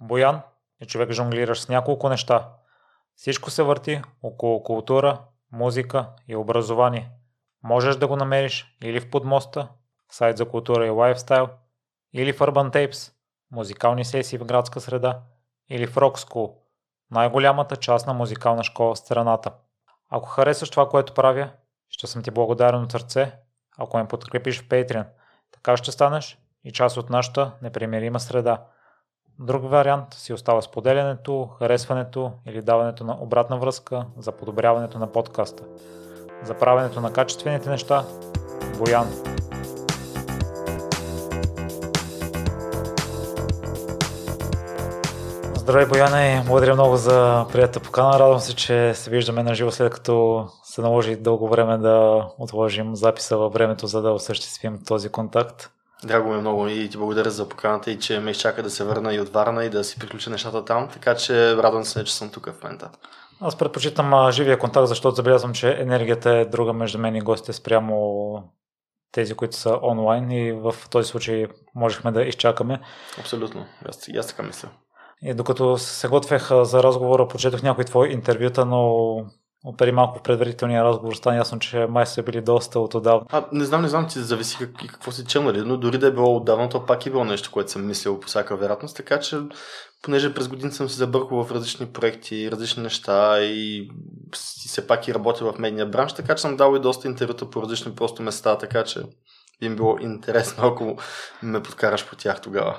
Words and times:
Боян 0.00 0.40
е 0.80 0.86
човек 0.86 1.10
жонглиращ 1.10 1.62
с 1.62 1.68
няколко 1.68 2.08
неща. 2.08 2.48
Всичко 3.14 3.50
се 3.50 3.62
върти 3.62 4.02
около 4.22 4.62
култура, 4.62 5.20
музика 5.52 6.08
и 6.28 6.36
образование. 6.36 7.10
Можеш 7.62 7.96
да 7.96 8.06
го 8.06 8.16
намериш 8.16 8.76
или 8.82 9.00
в 9.00 9.10
Подмоста, 9.10 9.68
сайт 10.10 10.36
за 10.36 10.48
култура 10.48 10.86
и 10.86 10.90
лайфстайл, 10.90 11.48
или 12.12 12.32
в 12.32 12.38
Urban 12.38 12.72
Tapes, 12.72 13.12
музикални 13.52 14.04
сесии 14.04 14.38
в 14.38 14.44
градска 14.44 14.80
среда, 14.80 15.20
или 15.68 15.86
в 15.86 15.94
Rock 15.94 16.16
School, 16.16 16.54
най-голямата 17.10 17.76
частна 17.76 18.14
музикална 18.14 18.64
школа 18.64 18.94
в 18.94 18.98
страната. 18.98 19.52
Ако 20.10 20.28
харесваш 20.28 20.70
това, 20.70 20.88
което 20.88 21.14
правя, 21.14 21.50
ще 21.88 22.06
съм 22.06 22.22
ти 22.22 22.30
благодарен 22.30 22.82
от 22.82 22.92
сърце, 22.92 23.38
ако 23.78 23.96
ме 23.98 24.08
подкрепиш 24.08 24.60
в 24.60 24.68
Patreon. 24.68 25.06
Така 25.52 25.76
ще 25.76 25.92
станеш 25.92 26.38
и 26.64 26.72
част 26.72 26.96
от 26.96 27.10
нашата 27.10 27.52
непримирима 27.62 28.20
среда. 28.20 28.66
Друг 29.42 29.70
вариант 29.70 30.14
си 30.14 30.32
остава 30.32 30.62
споделянето, 30.62 31.48
харесването 31.58 32.32
или 32.46 32.62
даването 32.62 33.04
на 33.04 33.16
обратна 33.20 33.58
връзка 33.58 34.04
за 34.18 34.32
подобряването 34.32 34.98
на 34.98 35.12
подкаста. 35.12 35.62
За 36.42 36.54
правенето 36.54 37.00
на 37.00 37.12
качествените 37.12 37.70
неща– 37.70 38.04
Боян. 38.78 39.08
Здравей, 45.54 45.86
Бояне! 45.86 46.42
Благодаря 46.46 46.74
много 46.74 46.96
за 46.96 47.46
приятата 47.52 47.80
покана. 47.80 48.18
Радвам 48.18 48.40
се, 48.40 48.56
че 48.56 48.94
се 48.94 49.10
виждаме 49.10 49.42
на 49.42 49.54
живо 49.54 49.70
след 49.70 49.92
като 49.92 50.46
се 50.64 50.80
наложи 50.80 51.16
дълго 51.16 51.48
време 51.48 51.78
да 51.78 52.26
отложим 52.38 52.96
записа 52.96 53.36
във 53.36 53.52
времето, 53.52 53.86
за 53.86 54.02
да 54.02 54.10
осъществим 54.10 54.80
този 54.86 55.08
контакт. 55.08 55.70
Драго 56.04 56.28
ми 56.28 56.34
е 56.34 56.40
много 56.40 56.68
и 56.68 56.88
ти 56.88 56.96
благодаря 56.96 57.30
за 57.30 57.48
поканата 57.48 57.90
и 57.90 57.98
че 57.98 58.20
ме 58.20 58.30
изчака 58.30 58.62
да 58.62 58.70
се 58.70 58.84
върна 58.84 59.14
и 59.14 59.20
от 59.20 59.28
Варна 59.28 59.64
и 59.64 59.70
да 59.70 59.84
си 59.84 59.98
приключа 59.98 60.30
нещата 60.30 60.64
там, 60.64 60.88
така 60.92 61.14
че 61.14 61.56
радвам 61.56 61.84
се, 61.84 62.04
че 62.04 62.14
съм 62.14 62.30
тук 62.30 62.46
в 62.46 62.62
момента. 62.62 62.90
Аз 63.40 63.58
предпочитам 63.58 64.30
живия 64.30 64.58
контакт, 64.58 64.88
защото 64.88 65.16
забелязвам, 65.16 65.52
че 65.52 65.76
енергията 65.78 66.30
е 66.30 66.44
друга 66.44 66.72
между 66.72 66.98
мен 66.98 67.16
и 67.16 67.20
гостите 67.20 67.52
спрямо 67.52 68.52
тези, 69.12 69.34
които 69.34 69.56
са 69.56 69.78
онлайн 69.82 70.30
и 70.30 70.52
в 70.52 70.74
този 70.90 71.08
случай 71.08 71.46
можехме 71.74 72.12
да 72.12 72.22
изчакаме. 72.22 72.80
Абсолютно, 73.18 73.66
аз, 73.88 74.08
аз 74.18 74.26
така 74.26 74.42
мисля. 74.42 74.68
И 75.22 75.34
докато 75.34 75.78
се 75.78 76.08
готвех 76.08 76.48
за 76.62 76.82
разговора, 76.82 77.28
прочетох 77.28 77.62
някои 77.62 77.84
твои 77.84 78.12
интервюта, 78.12 78.64
но 78.64 79.14
от 79.64 79.78
преди 79.78 79.92
малко 79.92 80.18
в 80.18 80.22
предварителния 80.22 80.84
разговор 80.84 81.14
стана 81.14 81.36
ясно, 81.36 81.58
че 81.58 81.86
май 81.86 82.06
са 82.06 82.22
били 82.22 82.40
доста 82.40 82.80
от 82.80 82.94
отдавна. 82.94 83.26
А, 83.28 83.44
не 83.52 83.64
знам, 83.64 83.82
не 83.82 83.88
знам, 83.88 84.08
че 84.08 84.18
зависи 84.18 84.58
как, 84.58 84.70
какво 84.88 85.12
си 85.12 85.24
чел, 85.24 85.42
нали? 85.42 85.62
но 85.62 85.76
дори 85.76 85.98
да 85.98 86.06
е 86.06 86.12
било 86.12 86.36
отдавна, 86.36 86.68
то 86.68 86.86
пак 86.86 87.06
е 87.06 87.10
било 87.10 87.24
нещо, 87.24 87.50
което 87.50 87.70
съм 87.70 87.86
мислил 87.86 88.20
по 88.20 88.26
всяка 88.28 88.56
вероятност, 88.56 88.96
така 88.96 89.20
че 89.20 89.38
понеже 90.02 90.34
през 90.34 90.48
години 90.48 90.72
съм 90.72 90.88
се 90.88 90.96
забъркал 90.96 91.44
в 91.44 91.52
различни 91.52 91.86
проекти, 91.86 92.50
различни 92.50 92.82
неща 92.82 93.42
и 93.42 93.88
все 94.66 94.86
пак 94.86 95.08
и 95.08 95.14
работя 95.14 95.52
в 95.52 95.58
медния 95.58 95.86
бранш, 95.86 96.12
така 96.12 96.34
че 96.34 96.42
съм 96.42 96.56
дал 96.56 96.76
и 96.76 96.80
доста 96.80 97.08
интервюта 97.08 97.50
по 97.50 97.62
различни 97.62 97.94
просто 97.94 98.22
места, 98.22 98.58
така 98.58 98.84
че 98.84 99.00
им 99.60 99.76
било 99.76 99.98
интересно, 100.00 100.66
ако 100.66 100.96
ме 101.42 101.62
подкараш 101.62 102.08
по 102.08 102.16
тях 102.16 102.40
тогава. 102.40 102.78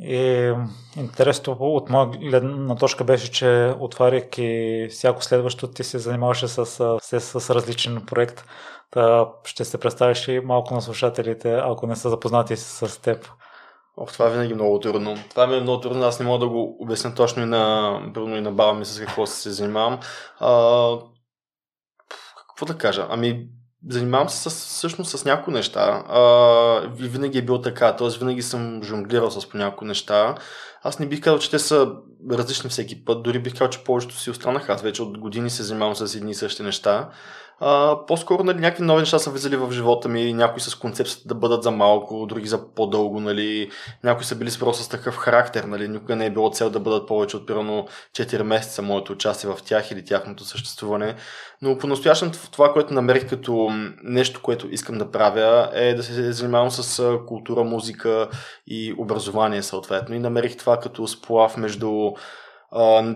И 0.00 0.52
интересното 0.96 1.56
от 1.60 1.90
моя 1.90 2.06
гледна 2.06 2.76
точка 2.76 3.04
беше, 3.04 3.30
че 3.30 3.74
отваряйки 3.80 4.88
всяко 4.90 5.22
следващо, 5.22 5.68
ти 5.68 5.84
се 5.84 5.98
занимаваше 5.98 6.48
с, 6.48 6.66
с, 6.66 7.20
с 7.20 7.50
различен 7.50 8.02
проект. 8.06 8.44
Та 8.90 9.28
ще 9.44 9.64
се 9.64 9.80
представиш 9.80 10.28
и 10.28 10.40
малко 10.40 10.74
на 10.74 10.82
слушателите, 10.82 11.54
ако 11.54 11.86
не 11.86 11.96
са 11.96 12.10
запознати 12.10 12.56
с 12.56 13.02
теб. 13.02 13.28
Ох, 13.96 14.12
това 14.12 14.26
е 14.26 14.30
винаги 14.30 14.54
много 14.54 14.80
трудно. 14.80 15.16
Това 15.30 15.46
ми 15.46 15.56
е 15.56 15.60
много 15.60 15.80
трудно, 15.80 16.04
аз 16.04 16.20
не 16.20 16.26
мога 16.26 16.38
да 16.38 16.48
го 16.48 16.76
обясня 16.80 17.14
точно 17.14 17.42
и 17.42 17.46
на, 17.46 18.00
и 18.16 18.40
на 18.40 18.52
баба 18.52 18.78
ми 18.78 18.84
с 18.84 19.00
какво 19.00 19.26
се 19.26 19.50
занимавам. 19.50 20.00
А, 20.38 20.98
какво 22.48 22.66
да 22.66 22.78
кажа? 22.78 23.06
Ами, 23.10 23.48
занимавам 23.88 24.28
се 24.28 24.50
с, 24.50 24.50
всъщност 24.50 25.18
с 25.18 25.24
някои 25.24 25.54
неща. 25.54 26.04
А, 26.08 26.22
винаги 26.98 27.38
е 27.38 27.42
било 27.42 27.60
така, 27.60 27.96
т.е. 27.96 28.18
винаги 28.18 28.42
съм 28.42 28.80
жонглирал 28.82 29.30
с 29.30 29.48
по 29.48 29.56
някои 29.56 29.88
неща. 29.88 30.34
Аз 30.82 30.98
не 30.98 31.06
бих 31.06 31.20
казал, 31.20 31.38
че 31.38 31.50
те 31.50 31.58
са 31.58 31.92
различни 32.30 32.70
всеки 32.70 33.04
път, 33.04 33.22
дори 33.22 33.38
бих 33.38 33.52
казал, 33.52 33.68
че 33.68 33.84
повечето 33.84 34.18
си 34.18 34.30
останаха. 34.30 34.72
Аз 34.72 34.82
вече 34.82 35.02
от 35.02 35.18
години 35.18 35.50
се 35.50 35.62
занимавам 35.62 35.96
с 35.96 36.14
едни 36.14 36.30
и 36.30 36.34
същи 36.34 36.62
неща. 36.62 37.10
А, 37.60 37.98
по-скоро 38.06 38.44
нали, 38.44 38.58
някакви 38.58 38.84
нови 38.84 39.00
неща 39.00 39.18
са 39.18 39.30
влизали 39.30 39.56
в 39.56 39.72
живота 39.72 40.08
ми, 40.08 40.32
някои 40.32 40.60
с 40.60 40.74
концепцията 40.74 41.28
да 41.28 41.34
бъдат 41.34 41.62
за 41.62 41.70
малко, 41.70 42.26
други 42.26 42.48
за 42.48 42.68
по-дълго, 42.74 43.20
нали. 43.20 43.70
някои 44.04 44.24
са 44.24 44.36
били 44.36 44.50
просто 44.60 44.82
с 44.82 44.88
такъв 44.88 45.16
характер, 45.16 45.64
нали. 45.64 45.88
никога 45.88 46.16
не 46.16 46.26
е 46.26 46.30
било 46.30 46.50
цел 46.50 46.70
да 46.70 46.80
бъдат 46.80 47.08
повече 47.08 47.36
от 47.36 47.46
примерно 47.46 47.86
4 48.12 48.42
месеца 48.42 48.82
моето 48.82 49.12
участие 49.12 49.50
в 49.50 49.58
тях 49.64 49.90
или 49.90 50.04
тяхното 50.04 50.44
съществуване. 50.44 51.14
Но 51.62 51.78
по-настоящем 51.78 52.30
това, 52.52 52.72
което 52.72 52.94
намерих 52.94 53.28
като 53.28 53.68
нещо, 54.02 54.42
което 54.42 54.68
искам 54.70 54.98
да 54.98 55.10
правя 55.10 55.70
е 55.74 55.94
да 55.94 56.02
се 56.02 56.32
занимавам 56.32 56.70
с 56.70 57.18
култура, 57.26 57.64
музика 57.64 58.28
и 58.66 58.94
образование 58.98 59.62
съответно. 59.62 60.14
И 60.14 60.18
намерих 60.18 60.56
това 60.56 60.80
като 60.80 61.06
сплав 61.06 61.56
между 61.56 62.10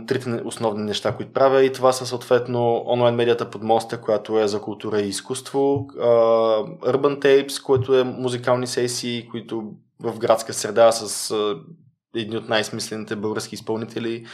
трите 0.07 0.41
основни 0.45 0.83
неща, 0.83 1.17
които 1.17 1.33
правя 1.33 1.65
и 1.65 1.73
това 1.73 1.93
са 1.93 2.07
съответно 2.07 2.85
онлайн 2.87 3.15
медията 3.15 3.51
под 3.51 3.63
моста, 3.63 4.01
която 4.01 4.39
е 4.39 4.49
за 4.49 4.61
култура 4.61 5.01
и 5.01 5.09
изкуство, 5.09 5.87
Urban 6.83 7.19
Tapes, 7.19 7.63
което 7.63 7.99
е 7.99 8.05
музикални 8.05 8.67
сесии, 8.67 9.29
които 9.31 9.63
в 10.03 10.19
градска 10.19 10.53
среда 10.53 10.93
с 10.93 11.35
едни 12.17 12.37
от 12.37 12.49
най-смислените 12.49 13.17
български 13.17 13.55
изпълнители. 13.55 14.27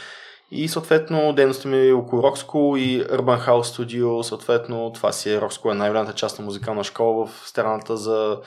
И 0.51 0.67
съответно 0.67 1.33
дейността 1.33 1.69
ми 1.69 1.87
е 1.87 1.93
около 1.93 2.21
School 2.21 2.77
и 2.77 3.03
Urban 3.03 3.47
House 3.47 3.61
Studio, 3.61 4.21
съответно 4.21 4.91
това 4.93 5.11
си 5.11 5.29
е 5.29 5.39
School 5.39 5.71
е 5.71 5.75
най-голямата 5.75 6.13
част 6.13 6.39
на 6.39 6.45
музикална 6.45 6.83
школа 6.83 7.27
в 7.27 7.49
страната 7.49 7.97
за 7.97 8.39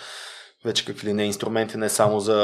вече 0.64 0.84
какви 0.84 1.08
ли 1.08 1.12
не 1.12 1.24
инструменти, 1.24 1.76
не 1.76 1.88
само 1.88 2.20
за 2.20 2.36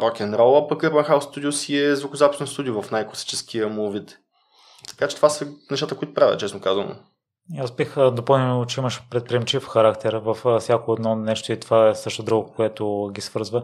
рок 0.00 0.20
н 0.20 0.38
рол 0.38 0.58
а 0.58 0.68
пък 0.68 0.82
Urban 0.82 1.08
House 1.08 1.34
Studio 1.34 1.50
си 1.50 1.78
е 1.78 1.96
звукозаписно 1.96 2.46
студио 2.46 2.82
в 2.82 2.90
най-класическия 2.90 3.68
му 3.68 3.90
вид. 3.90 4.18
Така 4.88 5.08
че 5.08 5.16
това 5.16 5.28
са 5.28 5.46
нещата, 5.70 5.96
които 5.96 6.14
правя, 6.14 6.36
честно 6.36 6.60
казвам. 6.60 6.96
Аз 7.58 7.72
бих 7.72 7.94
допълнил, 8.12 8.64
че 8.64 8.80
имаш 8.80 9.02
предприемчив 9.10 9.66
характер 9.66 10.14
в 10.14 10.60
всяко 10.60 10.92
едно 10.92 11.14
нещо 11.14 11.52
и 11.52 11.60
това 11.60 11.88
е 11.88 11.94
също 11.94 12.22
друго, 12.22 12.52
което 12.56 13.10
ги 13.12 13.20
свързва. 13.20 13.62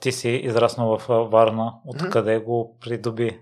Ти 0.00 0.12
си 0.12 0.28
израснал 0.28 0.98
в 0.98 1.28
Варна. 1.30 1.72
Откъде 1.86 2.38
mm-hmm. 2.38 2.44
го 2.44 2.78
придоби 2.80 3.40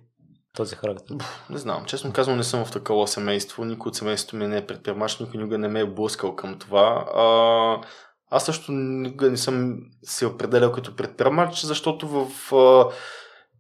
този 0.57 0.75
характер? 0.77 1.17
Не 1.51 1.59
знам. 1.59 1.85
Честно 1.85 2.13
казвам, 2.13 2.37
не 2.37 2.45
съм 2.45 2.65
в 2.65 2.71
такова 2.71 3.09
семейство. 3.09 3.65
Никой 3.65 3.89
от 3.89 3.97
семейството 3.97 4.37
ми 4.37 4.47
не 4.47 4.57
е 4.57 4.67
предприемач, 4.67 5.19
никой 5.19 5.39
никога 5.39 5.59
не 5.59 5.69
ме 5.69 5.81
е 5.81 5.87
блъскал 5.87 6.37
към 6.37 6.59
това. 6.59 7.05
А, 7.15 7.87
аз 8.33 8.45
също 8.45 8.73
никога 8.73 9.31
не 9.31 9.37
съм 9.37 9.77
се 10.03 10.27
определял 10.27 10.73
като 10.73 10.97
предприемач, 10.97 11.65
защото 11.65 12.09
в 12.09 12.53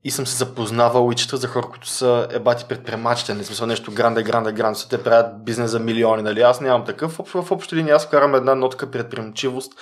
и 0.05 0.11
съм 0.11 0.27
се 0.27 0.37
запознавал 0.37 1.13
и 1.13 1.15
чета 1.15 1.37
за 1.37 1.49
хора, 1.49 1.67
които 1.71 1.89
са 1.89 2.29
ебати 2.31 2.65
предприемачите, 2.69 3.35
не 3.35 3.45
смисъл 3.45 3.67
нещо 3.67 3.93
гранде, 3.93 4.23
гранде, 4.23 4.53
гранде, 4.53 4.79
те 4.91 5.03
правят 5.03 5.45
бизнес 5.45 5.71
за 5.71 5.79
милиони, 5.79 6.23
нали? 6.23 6.41
Аз 6.41 6.61
нямам 6.61 6.85
такъв. 6.85 7.17
В, 7.17 7.43
в 7.43 7.53
общи 7.53 7.77
линии 7.77 7.93
аз 7.93 8.07
вкарам 8.07 8.35
една 8.35 8.55
нотка 8.55 8.91
предприемчивост 8.91 9.73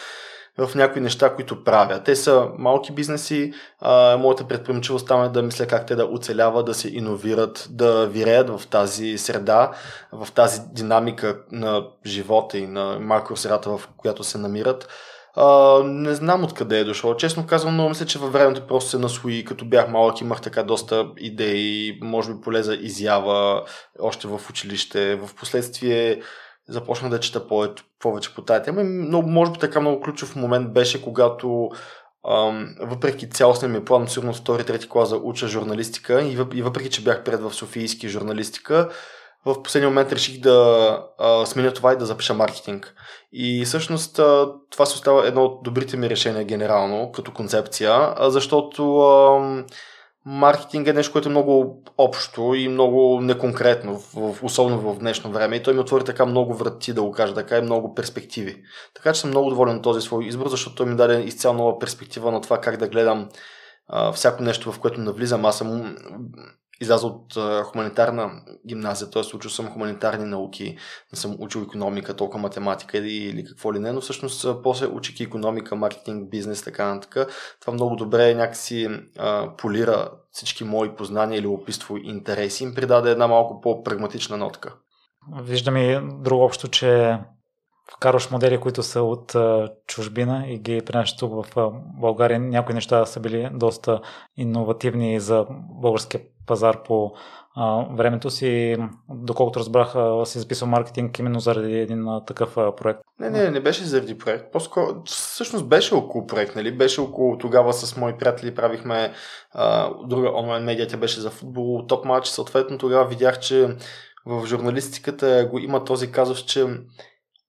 в 0.67 0.75
някои 0.75 1.03
неща, 1.03 1.35
които 1.35 1.65
правя. 1.65 2.03
Те 2.05 2.17
са 2.17 2.49
малки 2.59 2.93
бизнеси, 2.93 3.53
а, 3.81 4.17
моята 4.17 4.45
предприемчивост 4.45 5.09
там 5.09 5.25
е 5.25 5.29
да 5.29 5.43
мисля 5.43 5.67
как 5.67 5.87
те 5.87 5.97
да 5.97 6.05
оцеляват, 6.05 6.67
да 6.67 6.75
се 6.75 6.89
иновират, 6.89 7.67
да 7.71 8.07
виреят 8.07 8.51
в 8.51 8.67
тази 8.67 9.19
среда, 9.19 9.71
в 10.13 10.29
тази 10.33 10.61
динамика 10.73 11.39
на 11.53 11.87
живота 12.07 12.59
и 12.59 12.67
на 12.67 12.99
макросредата, 13.01 13.71
в 13.71 13.89
която 13.97 14.25
се 14.25 14.39
намират. 14.39 14.89
А, 15.35 15.79
не 15.85 16.15
знам 16.15 16.45
откъде 16.45 16.79
е 16.79 16.85
дошло. 16.85 17.17
Честно 17.17 17.47
казвам, 17.47 17.77
но 17.77 17.89
мисля, 17.89 18.07
че 18.07 18.19
във 18.19 18.33
времето 18.33 18.67
просто 18.67 18.91
се 18.91 18.99
насвои. 18.99 19.45
Като 19.45 19.65
бях 19.65 19.89
малък, 19.89 20.21
имах 20.21 20.41
така 20.41 20.63
доста 20.63 21.07
идеи, 21.19 21.99
може 22.03 22.35
би 22.35 22.41
поле 22.41 22.63
за 22.63 22.75
изява 22.75 23.65
още 24.01 24.29
в 24.29 24.41
училище. 24.51 25.17
В 25.17 25.35
последствие 25.35 26.23
започнах 26.71 27.11
да 27.11 27.21
чета 27.21 27.49
повече, 27.99 28.35
по 28.35 28.43
тази 28.43 28.65
тема. 28.65 28.85
Но, 28.85 29.23
може 29.23 29.53
би 29.53 29.59
така 29.59 29.81
много 29.81 30.01
ключов 30.01 30.37
момент 30.37 30.73
беше, 30.73 31.03
когато 31.03 31.69
ам, 32.29 32.75
въпреки 32.81 33.31
цялостния 33.31 33.69
ми 33.69 33.85
план, 33.85 34.09
сигурно 34.09 34.33
втори, 34.33 34.65
трети 34.65 34.89
клас 34.89 35.11
да 35.11 35.17
уча 35.17 35.49
журналистика 35.49 36.23
и, 36.23 36.37
въп, 36.37 36.55
и 36.55 36.63
въпреки, 36.63 36.91
че 36.91 37.03
бях 37.03 37.25
пред 37.25 37.41
в 37.41 37.55
Софийски 37.55 38.09
журналистика, 38.09 38.89
в 39.45 39.63
последния 39.63 39.89
момент 39.89 40.13
реших 40.13 40.41
да 40.41 40.99
а, 41.19 41.47
сменя 41.47 41.73
това 41.73 41.93
и 41.93 41.97
да 41.97 42.07
запиша 42.07 42.35
маркетинг. 42.35 42.95
И 43.33 43.65
всъщност 43.65 44.19
а, 44.19 44.53
това 44.71 44.87
се 44.87 44.95
остава 44.95 45.27
едно 45.27 45.45
от 45.45 45.63
добрите 45.63 45.97
ми 45.97 46.11
решения 46.11 46.45
генерално, 46.45 47.13
като 47.13 47.33
концепция, 47.33 48.15
а, 48.17 48.31
защото 48.31 48.99
а, 48.99 49.65
маркетинг 50.27 50.89
е 50.89 50.93
нещо, 50.93 51.13
което 51.13 51.29
е 51.29 51.31
много 51.31 51.83
общо 51.99 52.55
и 52.55 52.69
много 52.69 53.21
неконкретно, 53.21 53.99
в, 53.99 54.45
особено 54.45 54.79
в 54.79 54.99
днешно 54.99 55.33
време. 55.33 55.57
И 55.57 55.63
той 55.63 55.75
ми 55.75 55.81
отвори 55.81 56.05
така 56.05 56.27
много 56.27 56.55
врати, 56.55 56.93
да 56.93 57.03
го 57.03 57.13
кажа 57.13 57.35
така, 57.35 57.59
и 57.59 57.63
много 57.63 57.95
перспективи. 57.95 58.63
Така 58.95 59.13
че 59.13 59.21
съм 59.21 59.31
много 59.31 59.51
доволен 59.51 59.77
от 59.77 59.83
този 59.83 60.01
свой 60.01 60.25
избор, 60.25 60.49
защото 60.49 60.77
той 60.77 60.87
ми 60.87 60.97
даде 60.97 61.21
изцяло 61.21 61.57
нова 61.57 61.79
перспектива 61.79 62.33
на 62.33 62.41
това 62.41 62.61
как 62.61 62.77
да 62.77 62.89
гледам 62.89 63.29
а, 63.89 64.13
всяко 64.13 64.43
нещо, 64.43 64.73
в 64.73 64.81
което 64.81 65.01
навлизам. 65.01 65.45
Аз 65.45 65.59
съм 65.59 65.97
изляза 66.81 67.07
от 67.07 67.35
хуманитарна 67.65 68.31
гимназия, 68.69 69.11
т.е. 69.11 69.37
учил 69.37 69.51
съм 69.51 69.69
хуманитарни 69.69 70.25
науки, 70.25 70.77
не 71.13 71.19
съм 71.19 71.37
учил 71.39 71.61
економика, 71.61 72.17
толкова 72.17 72.39
математика 72.39 72.99
или, 72.99 73.13
или 73.13 73.45
какво 73.45 73.75
ли 73.75 73.79
не, 73.79 73.93
но 73.93 74.01
всъщност 74.01 74.47
после 74.63 74.87
учих 74.87 75.21
економика, 75.21 75.77
маркетинг, 75.77 76.31
бизнес, 76.31 76.65
така 76.65 76.95
нататък. 76.95 77.31
Това 77.61 77.73
много 77.73 77.97
добре 77.97 78.35
някакси 78.35 78.89
а, 79.19 79.57
полира 79.57 80.11
всички 80.31 80.65
мои 80.65 80.97
познания 80.97 81.39
или 81.39 81.47
опиство 81.47 81.97
и 81.97 82.03
интереси, 82.05 82.65
им 82.65 82.75
придаде 82.75 83.11
една 83.11 83.27
малко 83.27 83.61
по-прагматична 83.61 84.37
нотка. 84.37 84.75
Виждам 85.43 85.77
и 85.77 86.01
друго 86.23 86.45
общо, 86.45 86.69
че 86.69 87.19
вкарваш 87.97 88.31
модели, 88.31 88.61
които 88.61 88.83
са 88.83 89.03
от 89.03 89.37
чужбина 89.87 90.45
и 90.49 90.59
ги 90.59 90.81
пренаш 90.87 91.17
тук 91.17 91.33
в 91.33 91.73
България. 92.01 92.41
Някои 92.41 92.75
неща 92.75 93.07
са 93.07 93.21
били 93.21 93.51
доста 93.53 94.01
иновативни 94.37 95.21
за 95.21 95.47
българския 95.81 96.21
пазар 96.51 96.83
по 96.83 97.13
а, 97.57 97.87
времето 97.97 98.31
си. 98.31 98.77
Доколкото 99.11 99.59
разбрах, 99.59 99.95
си 100.25 100.39
записал 100.39 100.69
маркетинг 100.69 101.19
именно 101.19 101.41
заради 101.41 101.79
един 101.79 102.09
а, 102.09 102.25
такъв 102.25 102.57
а, 102.57 102.77
проект. 102.77 103.01
Не, 103.21 103.31
не, 103.31 103.51
не 103.51 103.61
беше 103.61 103.85
заради 103.85 104.19
проект. 104.19 104.53
По-скоро, 104.53 105.03
всъщност 105.05 105.69
беше 105.69 105.95
около 105.95 106.27
проект, 106.27 106.57
нали? 106.57 106.77
Беше 106.77 107.01
около 107.01 107.39
тогава 107.39 107.73
с 107.73 107.97
мои 107.97 108.17
приятели 108.19 108.55
правихме 108.55 109.13
а, 109.53 109.91
друга 110.07 110.33
онлайн 110.37 110.65
медия, 110.65 110.89
тя 110.89 110.97
беше 110.97 111.21
за 111.21 111.31
футбол, 111.31 111.87
топ 111.89 112.05
матч. 112.05 112.29
Съответно 112.29 112.79
тогава 112.79 113.09
видях, 113.09 113.41
че 113.41 113.77
в 114.27 114.47
журналистиката 114.47 115.49
го 115.51 115.59
има 115.59 115.85
този 115.85 116.13
казус, 116.13 116.45
че 116.45 116.67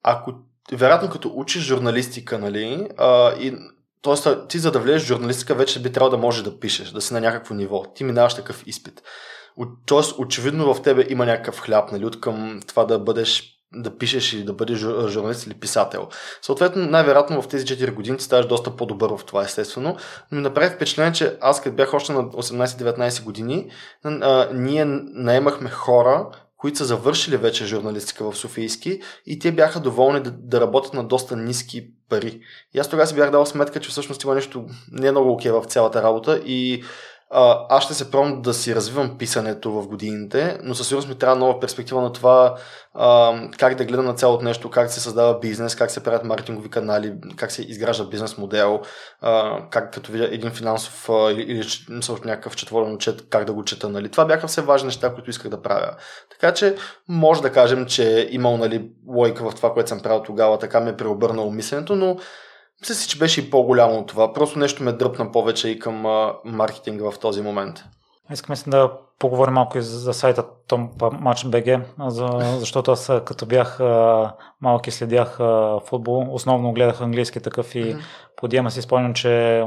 ако 0.03 0.33
вероятно 0.73 1.09
като 1.09 1.31
учиш 1.35 1.63
журналистика, 1.63 2.39
нали, 2.39 2.87
а, 2.97 3.33
и 3.33 3.53
Тоест, 4.01 4.27
ти 4.49 4.59
за 4.59 4.71
да 4.71 4.79
влезеш 4.79 5.03
в 5.03 5.07
журналистика, 5.07 5.55
вече 5.55 5.81
би 5.81 5.91
трябвало 5.91 6.11
да 6.11 6.17
можеш 6.17 6.43
да 6.43 6.59
пишеш, 6.59 6.89
да 6.89 7.01
си 7.01 7.13
на 7.13 7.21
някакво 7.21 7.55
ниво. 7.55 7.83
Ти 7.95 8.03
минаваш 8.03 8.35
такъв 8.35 8.63
изпит. 8.65 9.01
Тоест, 9.85 10.15
очевидно 10.17 10.73
в 10.73 10.81
тебе 10.81 11.05
има 11.09 11.25
някакъв 11.25 11.59
хляб, 11.59 11.91
нали, 11.91 12.05
от 12.05 12.21
към 12.21 12.59
това 12.67 12.85
да 12.85 12.99
бъдеш 12.99 13.57
да 13.73 13.97
пишеш 13.97 14.33
и 14.33 14.45
да 14.45 14.53
бъдеш 14.53 14.79
журналист 15.07 15.45
или 15.45 15.53
писател. 15.53 16.07
Съответно, 16.41 16.85
най-вероятно 16.85 17.41
в 17.41 17.47
тези 17.47 17.65
4 17.65 17.93
години 17.93 18.17
ти 18.17 18.23
ставаш 18.23 18.45
доста 18.45 18.75
по-добър 18.75 19.09
в 19.09 19.25
това, 19.25 19.43
естествено. 19.43 19.97
Но 20.31 20.35
ми 20.37 20.43
направи 20.43 20.75
впечатление, 20.75 21.13
че 21.13 21.37
аз 21.41 21.61
като 21.61 21.75
бях 21.75 21.93
още 21.93 22.13
на 22.13 22.23
18-19 22.23 23.23
години, 23.23 23.71
а, 24.03 24.49
ние 24.53 24.85
наемахме 24.85 25.69
хора, 25.69 26.27
които 26.61 26.77
са 26.77 26.85
завършили 26.85 27.37
вече 27.37 27.65
журналистика 27.65 28.31
в 28.31 28.37
Софийски 28.37 28.99
и 29.25 29.39
те 29.39 29.51
бяха 29.51 29.79
доволни 29.79 30.19
да, 30.19 30.31
да 30.31 30.61
работят 30.61 30.93
на 30.93 31.03
доста 31.03 31.37
ниски 31.37 31.87
пари. 32.09 32.41
И 32.73 32.79
аз 32.79 32.89
тогава 32.89 33.07
си 33.07 33.15
бях 33.15 33.31
дал 33.31 33.45
сметка, 33.45 33.79
че 33.79 33.89
всъщност 33.89 34.23
има 34.23 34.35
нещо 34.35 34.65
не 34.91 35.07
е 35.07 35.11
много 35.11 35.31
окей 35.31 35.51
okay 35.51 35.61
в 35.61 35.65
цялата 35.65 36.03
работа 36.03 36.41
и 36.45 36.83
аз 37.69 37.83
ще 37.83 37.93
се 37.93 38.11
пробвам 38.11 38.41
да 38.41 38.53
си 38.53 38.75
развивам 38.75 39.17
писането 39.17 39.71
в 39.71 39.87
годините, 39.87 40.59
но 40.63 40.75
със 40.75 40.87
сигурност 40.87 41.09
ми 41.09 41.15
трябва 41.15 41.35
нова 41.35 41.59
перспектива 41.59 42.01
на 42.01 42.13
това 42.13 42.55
а, 42.93 43.33
как 43.57 43.75
да 43.75 43.85
гледам 43.85 44.05
на 44.05 44.13
цялото 44.13 44.43
нещо, 44.43 44.69
как 44.69 44.91
се 44.91 44.99
създава 44.99 45.39
бизнес, 45.39 45.75
как 45.75 45.91
се 45.91 46.03
правят 46.03 46.23
маркетингови 46.23 46.69
канали, 46.69 47.13
как 47.35 47.51
се 47.51 47.61
изгражда 47.61 48.05
бизнес 48.05 48.37
модел, 48.37 48.81
а, 49.21 49.59
как 49.69 49.93
като 49.93 50.11
видя 50.11 50.27
един 50.31 50.51
финансов 50.51 51.09
а, 51.09 51.31
или, 51.31 51.41
или 51.41 51.63
някакъв 52.25 52.55
четворен 52.55 52.93
отчет, 52.93 53.29
как 53.29 53.45
да 53.45 53.53
го 53.53 53.63
чета. 53.63 53.89
Нали. 53.89 54.09
Това 54.09 54.25
бяха 54.25 54.47
все 54.47 54.61
важни 54.61 54.85
неща, 54.85 55.13
които 55.13 55.29
исках 55.29 55.51
да 55.51 55.61
правя. 55.61 55.95
Така 56.31 56.53
че 56.53 56.75
може 57.07 57.41
да 57.41 57.51
кажем, 57.51 57.85
че 57.85 58.27
имал 58.31 58.57
нали, 58.57 58.89
лойка 59.07 59.49
в 59.49 59.55
това, 59.55 59.73
което 59.73 59.89
съм 59.89 59.99
правил 59.99 60.23
тогава, 60.23 60.59
така 60.59 60.81
ме 60.81 60.89
е 60.89 60.97
преобърнало 60.97 61.51
мисленето, 61.51 61.95
но 61.95 62.17
мисля 62.81 62.95
си, 62.95 63.09
че 63.09 63.17
беше 63.17 63.41
и 63.41 63.49
по-голямо 63.49 63.99
от 63.99 64.07
това. 64.07 64.33
Просто 64.33 64.59
нещо 64.59 64.83
ме 64.83 64.91
дръпна 64.91 65.31
повече 65.31 65.69
и 65.69 65.79
към 65.79 66.05
а, 66.05 66.33
маркетинга 66.45 67.11
в 67.11 67.19
този 67.19 67.41
момент. 67.41 67.83
Искаме 68.31 68.55
си 68.55 68.69
да 68.69 68.91
поговорим 69.19 69.53
малко 69.53 69.77
и 69.77 69.81
за, 69.81 69.99
за 69.99 70.13
сайта 70.13 70.43
TomMatch.bg, 70.69 71.81
за, 72.07 72.57
защото 72.59 72.91
аз 72.91 73.11
като 73.25 73.45
бях 73.45 73.79
а, 73.79 74.33
малки 74.61 74.91
следях 74.91 75.39
а, 75.39 75.79
футбол, 75.85 76.27
основно 76.31 76.73
гледах 76.73 77.01
английски 77.01 77.39
такъв 77.39 77.75
и 77.75 77.83
mm-hmm. 77.83 78.01
по 78.35 78.47
диема 78.47 78.71
си 78.71 78.81
спомням, 78.81 79.13
че 79.13 79.65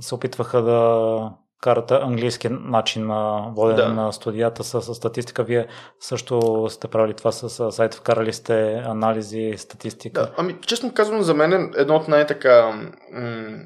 се 0.00 0.14
опитваха 0.14 0.62
да 0.62 1.30
карате 1.62 1.94
английски 1.94 2.48
начин 2.50 3.06
на 3.06 3.52
водене 3.56 3.82
да. 3.82 3.88
на 3.88 4.12
студията 4.12 4.64
с, 4.64 4.82
с 4.82 4.94
статистика. 4.94 5.44
Вие 5.44 5.66
също 6.00 6.66
сте 6.70 6.88
правили 6.88 7.14
това 7.14 7.32
с 7.32 7.72
сайт, 7.72 7.94
вкарали 7.94 8.32
сте 8.32 8.82
анализи, 8.86 9.54
статистика. 9.56 10.20
Да, 10.20 10.32
ами 10.36 10.56
честно 10.60 10.94
казвам, 10.94 11.22
за 11.22 11.34
мен 11.34 11.52
е 11.52 11.70
едно 11.76 11.96
от 11.96 12.08
най-така... 12.08 12.70
М- 13.12 13.58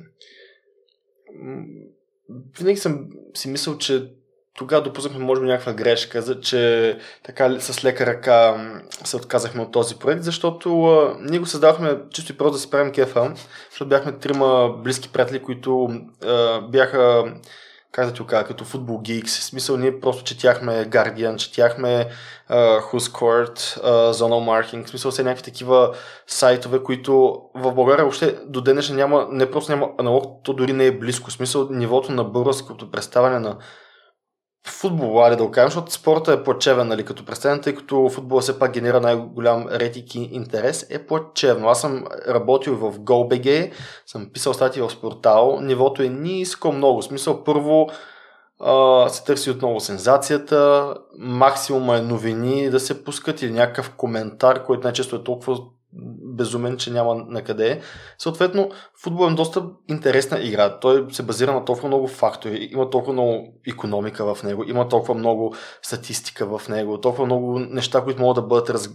м- 1.42 1.64
винаги 2.58 2.76
съм 2.76 3.06
си 3.34 3.48
мислил, 3.48 3.78
че 3.78 4.10
тогава 4.56 4.82
допуснахме, 4.82 5.24
може 5.24 5.40
би, 5.40 5.46
някаква 5.46 5.72
грешка, 5.72 6.22
за, 6.22 6.40
че 6.40 6.98
така 7.24 7.60
с 7.60 7.84
лека 7.84 8.06
ръка 8.06 8.54
се 9.04 9.16
отказахме 9.16 9.62
от 9.62 9.72
този 9.72 9.98
проект, 9.98 10.22
защото 10.22 10.84
а, 10.84 11.16
ние 11.20 11.38
го 11.38 11.46
създавахме 11.46 11.98
чисто 12.10 12.32
и 12.32 12.36
просто 12.36 12.52
да 12.52 12.58
си 12.58 12.70
правим 12.70 12.92
кефа, 12.92 13.34
защото 13.70 13.88
бяхме 13.88 14.18
трима 14.18 14.74
близки 14.84 15.12
приятели, 15.12 15.42
които 15.42 15.88
а, 16.26 16.60
бяха 16.60 17.24
как 17.96 18.06
да 18.06 18.12
ти 18.12 18.26
кажа, 18.26 18.44
като 18.44 18.64
футбол. 18.64 19.00
В 19.24 19.30
смисъл, 19.30 19.76
ние 19.76 20.00
просто 20.00 20.24
четяхме 20.24 20.72
Guardian, 20.90 21.36
четяхме 21.36 22.08
uh, 22.50 22.80
Who's 22.80 23.12
Court, 23.12 23.58
uh, 23.58 24.12
Zonal 24.12 24.64
Marking, 24.70 24.84
в 24.84 24.88
смисъл 24.88 25.10
все 25.10 25.22
някакви 25.22 25.44
такива 25.44 25.94
сайтове, 26.26 26.82
които 26.82 27.42
в 27.54 27.72
България 27.72 28.04
въобще 28.04 28.38
до 28.46 28.60
днес 28.60 28.90
няма, 28.90 29.26
не 29.30 29.50
просто 29.50 29.72
няма 29.72 29.88
аналог, 29.98 30.40
то 30.42 30.52
дори 30.52 30.72
не 30.72 30.86
е 30.86 30.98
близко. 30.98 31.30
В 31.30 31.32
смисъл, 31.32 31.68
нивото 31.70 32.12
на 32.12 32.24
българското 32.24 32.90
представяне 32.90 33.38
на 33.38 33.56
футбол, 34.70 35.24
али 35.24 35.36
да 35.36 35.44
го 35.44 35.50
кажем, 35.50 35.70
защото 35.70 35.92
спорта 35.92 36.32
е 36.32 36.42
плачевен, 36.42 36.88
нали, 36.88 37.04
като 37.04 37.24
представен, 37.24 37.60
тъй 37.60 37.74
като 37.74 38.08
футбола 38.08 38.40
все 38.40 38.58
пак 38.58 38.72
генера 38.72 39.00
най-голям 39.00 39.68
ретик 39.68 40.14
и 40.14 40.28
интерес, 40.32 40.86
е 40.90 41.06
плачевно. 41.06 41.68
Аз 41.68 41.80
съм 41.80 42.04
работил 42.28 42.76
в 42.76 42.98
GoBG, 42.98 43.72
съм 44.06 44.30
писал 44.32 44.54
статии 44.54 44.82
в 44.82 44.90
Спортал, 44.90 45.58
нивото 45.60 46.02
е 46.02 46.08
ниско 46.08 46.72
много. 46.72 47.02
В 47.02 47.04
смисъл, 47.04 47.44
първо 47.44 47.88
а, 48.60 49.08
се 49.08 49.24
търси 49.24 49.50
отново 49.50 49.80
сензацията, 49.80 50.94
максимума 51.18 51.96
е 51.96 52.02
новини 52.02 52.70
да 52.70 52.80
се 52.80 53.04
пускат 53.04 53.42
или 53.42 53.52
някакъв 53.52 53.92
коментар, 53.96 54.64
който 54.64 54.86
най-често 54.86 55.16
е 55.16 55.24
толкова 55.24 55.56
безумен, 56.36 56.76
че 56.76 56.92
няма 56.92 57.14
на 57.14 57.42
къде. 57.42 57.80
Съответно, 58.18 58.70
футбол 59.02 59.30
е 59.30 59.34
доста 59.34 59.64
интересна 59.88 60.40
игра. 60.42 60.78
Той 60.78 61.06
се 61.10 61.22
базира 61.22 61.52
на 61.52 61.64
толкова 61.64 61.88
много 61.88 62.06
фактори, 62.06 62.68
има 62.72 62.90
толкова 62.90 63.12
много 63.12 63.54
економика 63.68 64.34
в 64.34 64.42
него, 64.42 64.64
има 64.66 64.88
толкова 64.88 65.14
много 65.14 65.54
статистика 65.82 66.58
в 66.58 66.68
него, 66.68 67.00
толкова 67.00 67.26
много 67.26 67.58
неща, 67.58 68.00
които 68.00 68.22
могат 68.22 68.34
да 68.34 68.48
бъдат 68.48 68.70
раз, 68.70 68.90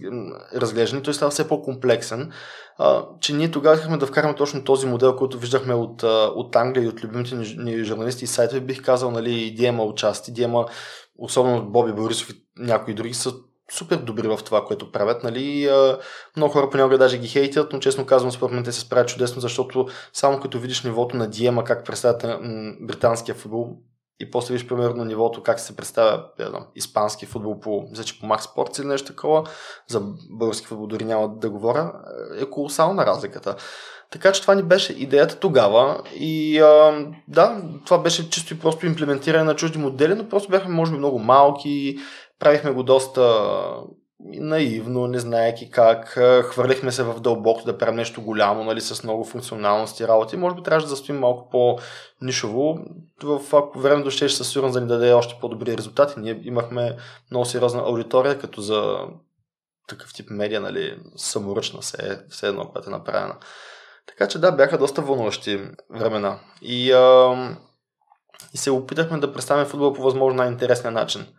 разглеждани. 0.54 1.02
Той 1.02 1.14
става 1.14 1.30
все 1.30 1.48
по-комплексен, 1.48 2.32
а, 2.78 3.06
че 3.20 3.34
ние 3.34 3.50
тогава 3.50 3.74
искахме 3.74 3.96
да 3.96 4.06
вкараме 4.06 4.34
точно 4.34 4.64
този 4.64 4.86
модел, 4.86 5.16
който 5.16 5.38
виждахме 5.38 5.74
от, 5.74 6.02
от 6.34 6.56
Англия 6.56 6.84
и 6.84 6.88
от 6.88 7.04
любимите 7.04 7.34
ни 7.58 7.84
журналисти 7.84 8.24
и 8.24 8.28
сайтове. 8.28 8.60
Бих 8.60 8.82
казал, 8.82 9.10
нали, 9.10 9.54
Диема 9.56 9.84
участи, 9.84 10.32
Диема, 10.32 10.66
особено 11.18 11.70
Боби 11.70 11.92
Борисов 11.92 12.30
и 12.30 12.42
някои 12.58 12.94
други 12.94 13.14
са 13.14 13.32
супер 13.72 13.96
добри 13.96 14.28
в 14.28 14.38
това, 14.44 14.64
което 14.64 14.92
правят. 14.92 15.22
Нали? 15.22 15.70
Много 16.36 16.52
хора 16.52 16.70
понякога 16.70 16.98
даже 16.98 17.18
ги 17.18 17.28
хейтят, 17.28 17.72
но 17.72 17.78
честно 17.78 18.06
казвам, 18.06 18.32
според 18.32 18.54
мен 18.54 18.64
те 18.64 18.72
се 18.72 18.80
справят 18.80 19.08
чудесно, 19.08 19.40
защото 19.40 19.86
само 20.12 20.40
като 20.40 20.58
видиш 20.58 20.82
нивото 20.84 21.16
на 21.16 21.30
Диема, 21.30 21.64
как 21.64 21.84
представят 21.84 22.40
британския 22.80 23.34
футбол, 23.34 23.76
и 24.20 24.30
после 24.30 24.54
виж 24.54 24.66
примерно 24.66 25.04
нивото 25.04 25.42
как 25.42 25.60
се 25.60 25.76
представя 25.76 26.24
я 26.40 26.50
испански 26.74 27.26
футбол 27.26 27.60
по, 27.60 27.84
за 27.92 28.04
че 28.04 28.20
по 28.20 28.26
Max 28.26 28.38
Sports 28.38 28.80
или 28.80 28.86
нещо 28.86 29.08
такова, 29.08 29.44
за 29.88 30.02
български 30.30 30.66
футбол 30.66 30.86
дори 30.86 31.04
няма 31.04 31.28
да 31.28 31.50
говоря, 31.50 31.92
е 32.40 32.50
колосална 32.50 33.06
разликата. 33.06 33.56
Така 34.10 34.32
че 34.32 34.42
това 34.42 34.54
ни 34.54 34.62
беше 34.62 34.92
идеята 34.92 35.36
тогава 35.36 36.02
и 36.14 36.60
а, 36.60 37.06
да, 37.28 37.62
това 37.86 37.98
беше 37.98 38.30
чисто 38.30 38.54
и 38.54 38.58
просто 38.58 38.86
имплементиране 38.86 39.44
на 39.44 39.56
чужди 39.56 39.78
модели, 39.78 40.14
но 40.14 40.28
просто 40.28 40.50
бяхме 40.50 40.74
може 40.74 40.92
би 40.92 40.98
много 40.98 41.18
малки, 41.18 41.96
Правихме 42.42 42.70
го 42.70 42.82
доста 42.82 43.44
наивно, 44.20 45.06
не 45.06 45.18
знаеки 45.18 45.70
как. 45.70 46.18
Хвърлихме 46.44 46.92
се 46.92 47.02
в 47.02 47.20
дълбоко 47.20 47.64
да 47.64 47.78
правим 47.78 47.96
нещо 47.96 48.22
голямо, 48.22 48.64
нали, 48.64 48.80
с 48.80 49.04
много 49.04 49.24
функционалности 49.24 50.02
и 50.02 50.08
работи. 50.08 50.36
Може 50.36 50.54
би 50.56 50.62
трябваше 50.62 50.86
да 50.86 50.90
застоим 50.90 51.18
малко 51.18 51.50
по-нишово. 51.50 52.78
В 53.22 53.40
времето 53.76 54.10
ще 54.10 54.28
със 54.28 54.48
сигурност 54.48 54.74
да 54.74 54.80
ни 54.80 54.86
даде 54.86 55.12
още 55.12 55.38
по-добри 55.40 55.76
резултати. 55.76 56.20
Ние 56.20 56.40
имахме 56.44 56.96
много 57.30 57.46
сериозна 57.46 57.82
аудитория, 57.82 58.38
като 58.38 58.60
за 58.60 58.98
такъв 59.88 60.14
тип 60.14 60.30
медия, 60.30 60.60
нали, 60.60 60.98
саморъчна 61.16 61.80
все, 61.80 62.20
все 62.30 62.48
едно, 62.48 62.64
което 62.64 62.90
е 62.90 62.92
направена. 62.92 63.36
Така 64.06 64.28
че 64.28 64.38
да, 64.38 64.52
бяха 64.52 64.78
доста 64.78 65.02
вълнуващи 65.02 65.60
времена. 65.90 66.40
И, 66.62 66.92
а, 66.92 67.36
и 68.54 68.58
се 68.58 68.70
опитахме 68.70 69.18
да 69.18 69.32
представим 69.32 69.66
футбол 69.66 69.92
по 69.92 70.02
възможно 70.02 70.36
най-интересния 70.36 70.90
начин– 70.90 71.26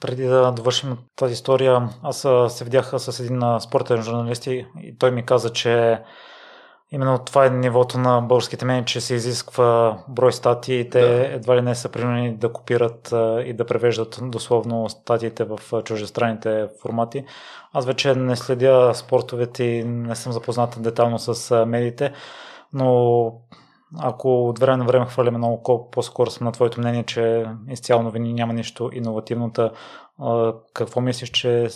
преди 0.00 0.26
да 0.26 0.52
довършим 0.52 0.98
тази 1.16 1.32
история, 1.32 1.88
аз 2.02 2.26
се 2.48 2.64
видях 2.64 2.92
с 2.96 3.20
един 3.20 3.42
спортен 3.60 4.02
журналист 4.02 4.46
и 4.46 4.66
той 4.98 5.10
ми 5.10 5.26
каза, 5.26 5.50
че 5.52 6.00
Именно 6.92 7.18
това 7.18 7.46
е 7.46 7.50
нивото 7.50 7.98
на 7.98 8.20
българските 8.20 8.64
медии, 8.64 8.84
че 8.84 9.00
се 9.00 9.14
изисква 9.14 9.98
брой 10.08 10.32
статии 10.32 10.80
и 10.80 10.90
те 10.90 11.00
да. 11.00 11.34
едва 11.34 11.56
ли 11.56 11.62
не 11.62 11.74
са 11.74 11.88
принудени 11.88 12.36
да 12.36 12.52
копират 12.52 13.14
и 13.46 13.52
да 13.52 13.66
превеждат 13.66 14.18
дословно 14.22 14.88
статиите 14.88 15.44
в 15.44 15.82
чужестранните 15.84 16.68
формати. 16.82 17.24
Аз 17.72 17.86
вече 17.86 18.14
не 18.14 18.36
следя 18.36 18.94
спортовете 18.94 19.64
и 19.64 19.84
не 19.84 20.16
съм 20.16 20.32
запознат 20.32 20.82
детално 20.82 21.18
с 21.18 21.66
медиите, 21.66 22.12
но 22.72 23.32
ако 23.98 24.48
от 24.48 24.58
време 24.58 24.76
на 24.76 24.84
време 24.84 25.06
хвърляме 25.06 25.38
много 25.38 25.90
по-скоро 25.92 26.30
съм 26.30 26.44
на 26.44 26.52
твоето 26.52 26.80
мнение, 26.80 27.02
че 27.02 27.46
изцяло 27.68 28.02
новини 28.02 28.32
няма 28.32 28.52
нищо 28.52 28.90
иновативното, 28.92 29.70
какво 30.74 31.00
мислиш, 31.00 31.30
че 31.30 31.68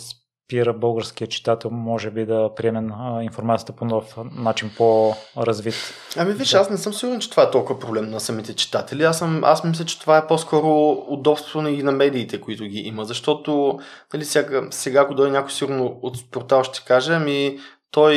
спира 0.45 0.73
българския 0.73 1.27
читател, 1.27 1.71
може 1.71 2.11
би 2.11 2.25
да 2.25 2.49
приеме 2.55 2.93
информацията 3.23 3.73
по 3.73 3.85
нов 3.85 4.17
начин, 4.31 4.71
по-развит. 4.77 5.75
Ами 6.17 6.33
виж, 6.33 6.53
аз 6.53 6.69
не 6.69 6.77
съм 6.77 6.93
сигурен, 6.93 7.19
че 7.19 7.29
това 7.29 7.43
е 7.43 7.51
толкова 7.51 7.79
проблем 7.79 8.09
на 8.09 8.19
самите 8.19 8.55
читатели. 8.55 9.03
Аз, 9.03 9.17
съм, 9.19 9.43
аз 9.43 9.63
мисля, 9.63 9.85
че 9.85 9.99
това 9.99 10.17
е 10.17 10.27
по-скоро 10.27 10.91
удобство 11.07 11.67
и 11.67 11.83
на 11.83 11.91
медиите, 11.91 12.41
които 12.41 12.63
ги 12.63 12.79
има, 12.79 13.05
защото 13.05 13.79
нали, 14.13 14.25
сега, 14.25 14.61
сега 14.69 15.01
ако 15.01 15.15
дойде 15.15 15.31
някой 15.31 15.51
сигурно 15.51 15.99
от 16.01 16.31
портал 16.31 16.63
ще 16.63 16.83
каже, 16.87 17.13
ами 17.13 17.57
той, 17.91 18.15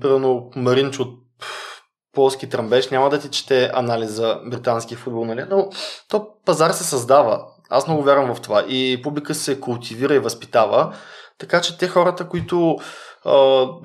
примерно 0.00 0.50
Маринч 0.56 0.98
от 0.98 1.18
полски 2.16 2.48
тръмбеж 2.48 2.88
няма 2.88 3.10
да 3.10 3.18
ти 3.20 3.30
чете 3.30 3.70
анализ 3.74 4.10
за 4.10 4.40
британски 4.46 4.94
футбол, 4.94 5.24
нали? 5.24 5.44
но 5.50 5.68
то 6.08 6.28
пазар 6.44 6.70
се 6.70 6.84
създава. 6.84 7.44
Аз 7.70 7.86
много 7.86 8.02
вярвам 8.02 8.34
в 8.34 8.40
това. 8.40 8.64
И 8.68 9.02
публика 9.02 9.34
се 9.34 9.60
култивира 9.60 10.14
и 10.14 10.18
възпитава. 10.18 10.94
Така 11.38 11.60
че 11.60 11.78
те 11.78 11.88
хората, 11.88 12.28
които 12.28 12.76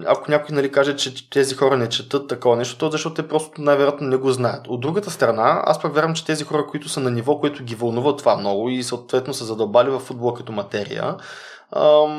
ако 0.06 0.32
някой 0.32 0.56
нали, 0.56 0.72
каже, 0.72 0.96
че 0.96 1.30
тези 1.30 1.56
хора 1.56 1.78
не 1.78 1.90
четат 1.90 2.28
такова 2.28 2.56
нещо, 2.56 2.78
то 2.78 2.90
защото 2.90 3.16
те 3.16 3.28
просто 3.28 3.62
най-вероятно 3.62 4.08
не 4.08 4.18
го 4.18 4.32
знаят. 4.32 4.68
От 4.68 4.82
другата 4.82 5.12
страна, 5.12 5.62
аз 5.66 5.82
пък 5.82 5.94
вярвам, 5.94 6.14
че 6.14 6.26
тези 6.26 6.44
хора, 6.44 6.68
които 6.68 6.90
са 6.90 7.00
на 7.00 7.12
ниво, 7.12 7.40
което 7.40 7.64
ги 7.64 7.76
вълнува 7.76 8.16
това 8.16 8.38
много 8.38 8.70
и 8.70 8.84
съответно 8.84 9.34
са 9.34 9.46
задълбали 9.46 9.90
в 9.90 10.00
футбола 10.00 10.34
като 10.34 10.52
материя, 10.52 11.16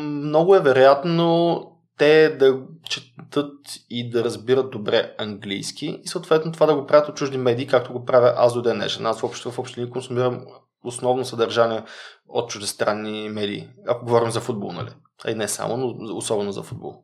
много 0.01 0.57
е 0.57 0.61
вероятно 0.61 1.61
те 2.03 2.29
да 2.29 2.59
четат 2.85 3.61
и 3.91 4.11
да 4.11 4.25
разбират 4.25 4.71
добре 4.71 5.15
английски 5.19 6.01
и 6.05 6.09
съответно 6.09 6.53
това 6.53 6.67
да 6.67 6.75
го 6.75 6.87
правят 6.87 7.09
от 7.09 7.17
чужди 7.17 7.39
медии, 7.39 7.67
както 7.67 7.93
го 7.93 8.05
правя 8.05 8.35
аз 8.37 8.55
до 8.55 8.63
ден 8.63 8.77
днешен. 8.77 9.07
Аз 9.07 9.21
въобще 9.21 9.51
в 9.51 9.59
общини 9.59 9.91
консумирам 9.91 10.45
основно 10.85 11.25
съдържание 11.25 11.83
от 12.29 12.51
чуждестранни 12.51 13.29
медии, 13.29 13.69
ако 13.89 14.05
говорим 14.05 14.31
за 14.31 14.41
футбол, 14.41 14.73
нали? 14.73 14.91
А 15.25 15.31
и 15.31 15.35
не 15.35 15.49
само, 15.49 15.77
но 15.77 16.17
особено 16.17 16.53
за 16.53 16.63
футбол 16.63 16.95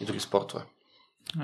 и 0.00 0.04
други 0.04 0.20
спортове. 0.20 0.64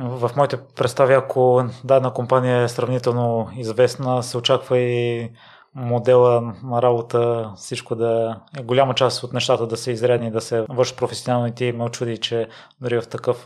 В 0.01 0.31
моите 0.37 0.61
представи, 0.77 1.15
ако 1.15 1.65
дадена 1.85 2.13
компания 2.13 2.63
е 2.63 2.69
сравнително 2.69 3.49
известна, 3.57 4.23
се 4.23 4.39
очаква 4.39 4.79
и 4.79 5.31
модела 5.75 6.55
на 6.65 6.83
работа, 6.83 7.53
всичко 7.57 7.95
да 7.95 8.41
е 8.59 8.63
голяма 8.63 8.95
част 8.95 9.23
от 9.23 9.33
нещата 9.33 9.67
да 9.67 9.77
се 9.77 9.91
изредни, 9.91 10.31
да 10.31 10.41
се 10.41 10.67
върши 10.69 10.97
професионално 10.97 11.47
и 11.47 11.55
ти 11.55 11.73
ме 11.73 11.85
очуди, 11.85 12.19
че 12.19 12.49
дори 12.81 13.01
в 13.01 13.09
такъв 13.09 13.45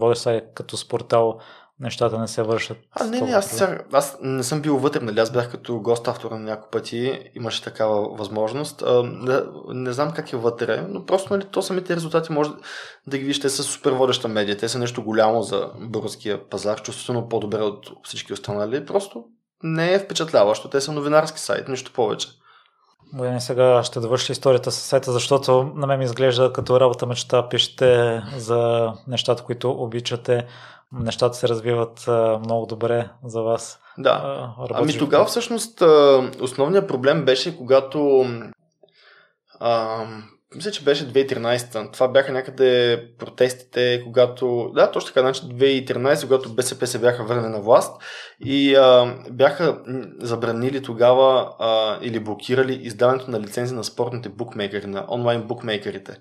водещ 0.00 0.22
сайт 0.22 0.44
като 0.54 0.76
спортал 0.76 1.38
нещата 1.80 2.18
не 2.18 2.28
се 2.28 2.42
вършат. 2.42 2.78
А, 2.92 3.04
не, 3.04 3.20
не, 3.20 3.32
аз, 3.32 3.62
аз 3.92 4.18
не 4.22 4.42
съм 4.42 4.62
бил 4.62 4.76
вътре, 4.76 5.00
нали? 5.00 5.20
Аз 5.20 5.32
бях 5.32 5.50
като 5.50 5.80
гост 5.80 6.08
автора 6.08 6.34
на 6.34 6.44
няколко 6.44 6.70
пъти, 6.70 7.30
имаше 7.34 7.62
такава 7.62 8.16
възможност. 8.16 8.82
А, 8.82 9.02
не, 9.02 9.40
не, 9.68 9.92
знам 9.92 10.12
как 10.12 10.32
е 10.32 10.36
вътре, 10.36 10.86
но 10.88 11.06
просто 11.06 11.34
нали, 11.34 11.46
то 11.50 11.62
самите 11.62 11.96
резултати 11.96 12.32
може 12.32 12.50
да 13.06 13.18
ги 13.18 13.24
вижте, 13.24 13.48
са 13.48 13.62
супер 13.62 13.92
водеща 13.92 14.28
медия. 14.28 14.56
Те 14.56 14.68
са 14.68 14.78
нещо 14.78 15.04
голямо 15.04 15.42
за 15.42 15.70
българския 15.80 16.48
пазар, 16.48 16.82
чувствително 16.82 17.28
по-добре 17.28 17.62
от 17.62 17.90
всички 18.04 18.32
останали. 18.32 18.86
Просто 18.86 19.24
не 19.62 19.92
е 19.92 19.98
впечатляващо. 19.98 20.68
Те 20.68 20.80
са 20.80 20.92
новинарски 20.92 21.40
сайт, 21.40 21.68
нищо 21.68 21.92
повече. 21.92 22.28
Бояни, 23.12 23.40
сега 23.40 23.82
ще 23.82 24.00
довърши 24.00 24.32
историята 24.32 24.70
с 24.70 24.76
сайта, 24.76 25.12
защото 25.12 25.72
на 25.74 25.86
мен 25.86 25.98
ми 25.98 26.04
изглежда 26.04 26.52
като 26.52 26.80
работа 26.80 27.06
мечта. 27.06 27.48
Пишете 27.48 28.22
за 28.36 28.92
нещата, 29.08 29.42
които 29.42 29.70
обичате. 29.70 30.46
Нещата 30.92 31.36
се 31.36 31.48
развиват 31.48 32.04
много 32.40 32.66
добре 32.66 33.08
за 33.24 33.42
вас. 33.42 33.80
Да. 33.98 34.48
ами 34.74 34.98
тогава 34.98 35.24
всъщност 35.24 35.82
основният 36.40 36.88
проблем 36.88 37.24
беше, 37.24 37.56
когато 37.56 38.26
а, 39.60 40.04
мисля, 40.54 40.70
че 40.70 40.84
беше 40.84 41.12
2013. 41.12 41.92
Това 41.92 42.08
бяха 42.08 42.32
някъде 42.32 43.02
протестите, 43.18 44.02
когато... 44.04 44.70
Да, 44.74 44.90
точно 44.90 45.08
така, 45.08 45.20
значи 45.20 45.40
2013, 45.40 46.22
когато 46.22 46.54
БСП 46.54 46.86
се 46.86 46.98
бяха 46.98 47.24
върне 47.24 47.48
на 47.48 47.60
власт 47.60 48.02
и 48.40 48.74
а, 48.74 49.16
бяха 49.30 49.82
забранили 50.20 50.82
тогава 50.82 51.54
а, 51.58 51.98
или 52.02 52.20
блокирали 52.20 52.74
издаването 52.74 53.30
на 53.30 53.40
лицензи 53.40 53.74
на 53.74 53.84
спортните 53.84 54.28
букмейкери, 54.28 54.86
на 54.86 55.06
онлайн 55.10 55.42
букмейкерите. 55.42 56.20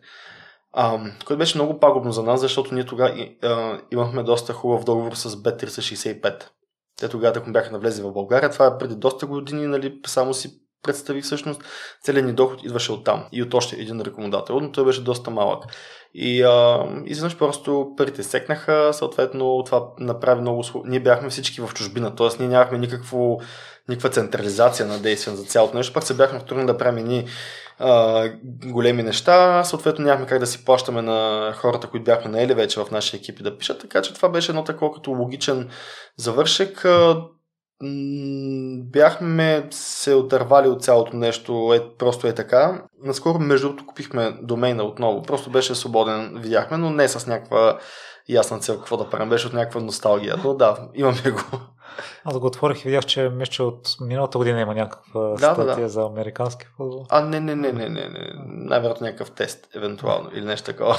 А, 0.74 1.12
което 1.26 1.38
беше 1.38 1.58
много 1.58 1.80
пагубно 1.80 2.12
за 2.12 2.24
нас, 2.24 2.42
защото 2.42 2.74
ние 2.74 2.86
тогава 2.86 3.28
имахме 3.92 4.24
доста 4.24 4.54
хубав 4.54 4.84
договор 4.84 5.14
с 5.14 5.30
B365. 5.30 6.44
Те 7.00 7.10
тогава, 7.10 7.38
ако 7.38 7.52
бяха 7.52 7.72
навлезли 7.72 8.04
в 8.04 8.12
България, 8.12 8.50
това 8.50 8.66
е 8.66 8.78
преди 8.78 8.96
доста 8.96 9.26
години, 9.26 9.68
нали, 9.68 10.00
само 10.08 10.34
си 10.34 10.60
представи 10.84 11.22
всъщност 11.22 11.62
целият 12.04 12.26
ни 12.26 12.34
доход 12.34 12.64
идваше 12.64 12.92
от 12.92 13.04
там 13.04 13.26
и 13.32 13.44
от 13.44 13.54
още 13.54 13.76
един 13.76 14.02
рекомендател, 14.02 14.60
но 14.60 14.72
той 14.72 14.86
беше 14.86 15.04
доста 15.04 15.32
малък. 15.32 15.64
И 16.14 16.44
а, 16.44 16.86
изведнъж 17.06 17.38
просто 17.38 17.94
парите 17.98 18.24
секнаха, 18.24 18.90
съответно 18.94 19.64
това 19.66 19.88
направи 20.00 20.42
много... 20.42 20.64
Ние 20.86 21.00
бяхме 21.00 21.30
всички 21.30 21.62
в 21.62 21.74
чужбина, 21.74 22.16
т.е. 22.16 22.28
ние 22.40 22.48
нямахме 22.48 22.78
никакво, 22.78 23.40
никаква 23.90 24.10
централизация 24.10 24.86
на 24.86 25.00
действие 25.00 25.36
за 25.36 25.44
цялото 25.44 25.78
нещо, 25.78 25.94
пак 25.94 26.04
се 26.04 26.14
бяхме 26.14 26.40
трудно 26.40 26.66
да 26.66 26.78
правим 26.78 27.06
ни 27.06 27.28
а, 27.80 28.30
големи 28.66 29.04
неща, 29.04 29.64
съответно 29.64 30.06
нямахме 30.06 30.28
как 30.28 30.40
да 30.40 30.48
си 30.48 30.66
плащаме 30.66 31.02
на 31.02 31.52
хората, 31.56 31.88
които 31.88 32.04
бяхме 32.04 32.32
наели 32.32 32.54
вече 32.54 32.80
в 32.80 32.92
нашия 32.92 33.18
екип 33.18 33.40
и 33.40 33.44
да 33.44 33.58
пишат, 33.58 33.82
така 33.82 34.02
че 34.02 34.14
това 34.14 34.30
беше 34.30 34.52
едно 34.52 34.64
такова 34.64 34.94
като 34.94 35.12
логичен 35.12 35.70
завършек 36.18 36.86
бяхме 38.78 39.68
се 39.72 40.14
отървали 40.14 40.68
от 40.68 40.84
цялото 40.84 41.16
нещо, 41.16 41.74
е, 41.76 41.98
просто 41.98 42.28
е 42.28 42.36
така. 42.36 42.82
Наскоро, 43.04 43.40
между 43.40 43.68
другото, 43.68 43.86
купихме 43.86 44.38
домейна 44.42 44.84
отново. 44.84 45.24
Просто 45.24 45.50
беше 45.50 45.76
свободен, 45.76 46.34
видяхме, 46.38 46.78
но 46.78 46.90
не 46.90 47.08
с 47.08 47.28
някаква 47.28 47.80
ясна 48.30 48.60
цел 48.60 48.78
какво 48.78 48.98
да 48.98 49.10
правим. 49.10 49.30
Беше 49.30 49.48
от 49.48 49.54
някаква 49.54 49.82
носталгия. 49.82 50.36
Но 50.44 50.54
да, 50.54 50.78
имаме 50.94 51.32
го. 51.32 51.60
Аз 52.26 52.40
го 52.40 52.48
отворих 52.48 52.86
и 52.86 52.88
видях, 52.88 53.06
че 53.06 53.30
мисля, 53.30 53.64
от 53.66 53.96
миналата 54.02 54.38
година 54.38 54.62
има 54.62 54.76
някаква 54.76 55.22
да, 55.22 55.38
статия 55.38 55.66
да, 55.66 55.82
да. 55.82 55.90
за 55.90 56.02
американски 56.02 56.66
футбол. 56.78 57.06
А, 57.10 57.22
не, 57.22 57.40
не, 57.40 57.56
не, 57.56 57.72
не, 57.72 57.90
не, 57.90 58.10
не. 58.10 58.32
Най-вероятно 58.46 59.08
някакъв 59.08 59.32
тест, 59.32 59.68
евентуално, 59.76 60.30
или 60.34 60.46
нещо 60.46 60.66
такова. 60.66 60.96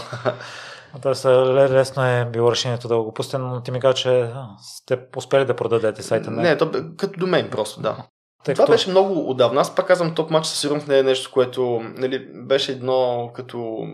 Тоест, 1.03 1.25
лесно 1.25 2.05
е 2.05 2.25
било 2.33 2.53
решението 2.53 2.89
да 2.89 2.97
го 2.97 3.15
пусте, 3.15 3.39
но 3.39 3.63
ти 3.63 3.71
ми 3.71 3.81
каза, 3.81 3.95
че 3.95 4.31
сте 4.63 4.99
успели 5.17 5.45
да 5.45 5.57
продадете 5.57 6.03
сайта. 6.03 6.31
Не, 6.31 6.43
не 6.43 6.57
то, 6.57 6.71
като 6.97 7.21
домен 7.21 7.51
просто, 7.51 7.81
да. 7.81 7.97
Тъй 8.45 8.55
Това 8.55 8.65
като... 8.65 8.73
беше 8.73 8.91
много 8.91 9.31
отдавна. 9.31 9.61
Аз 9.61 9.75
пак 9.75 9.87
казвам, 9.87 10.15
топ 10.15 10.31
матч 10.31 10.47
със 10.47 10.61
сигурност 10.61 10.89
не 10.89 10.99
е 10.99 11.03
нещо, 11.03 11.31
което 11.33 11.81
нали, 11.83 12.29
беше 12.35 12.73
едно 12.73 13.31
като 13.35 13.87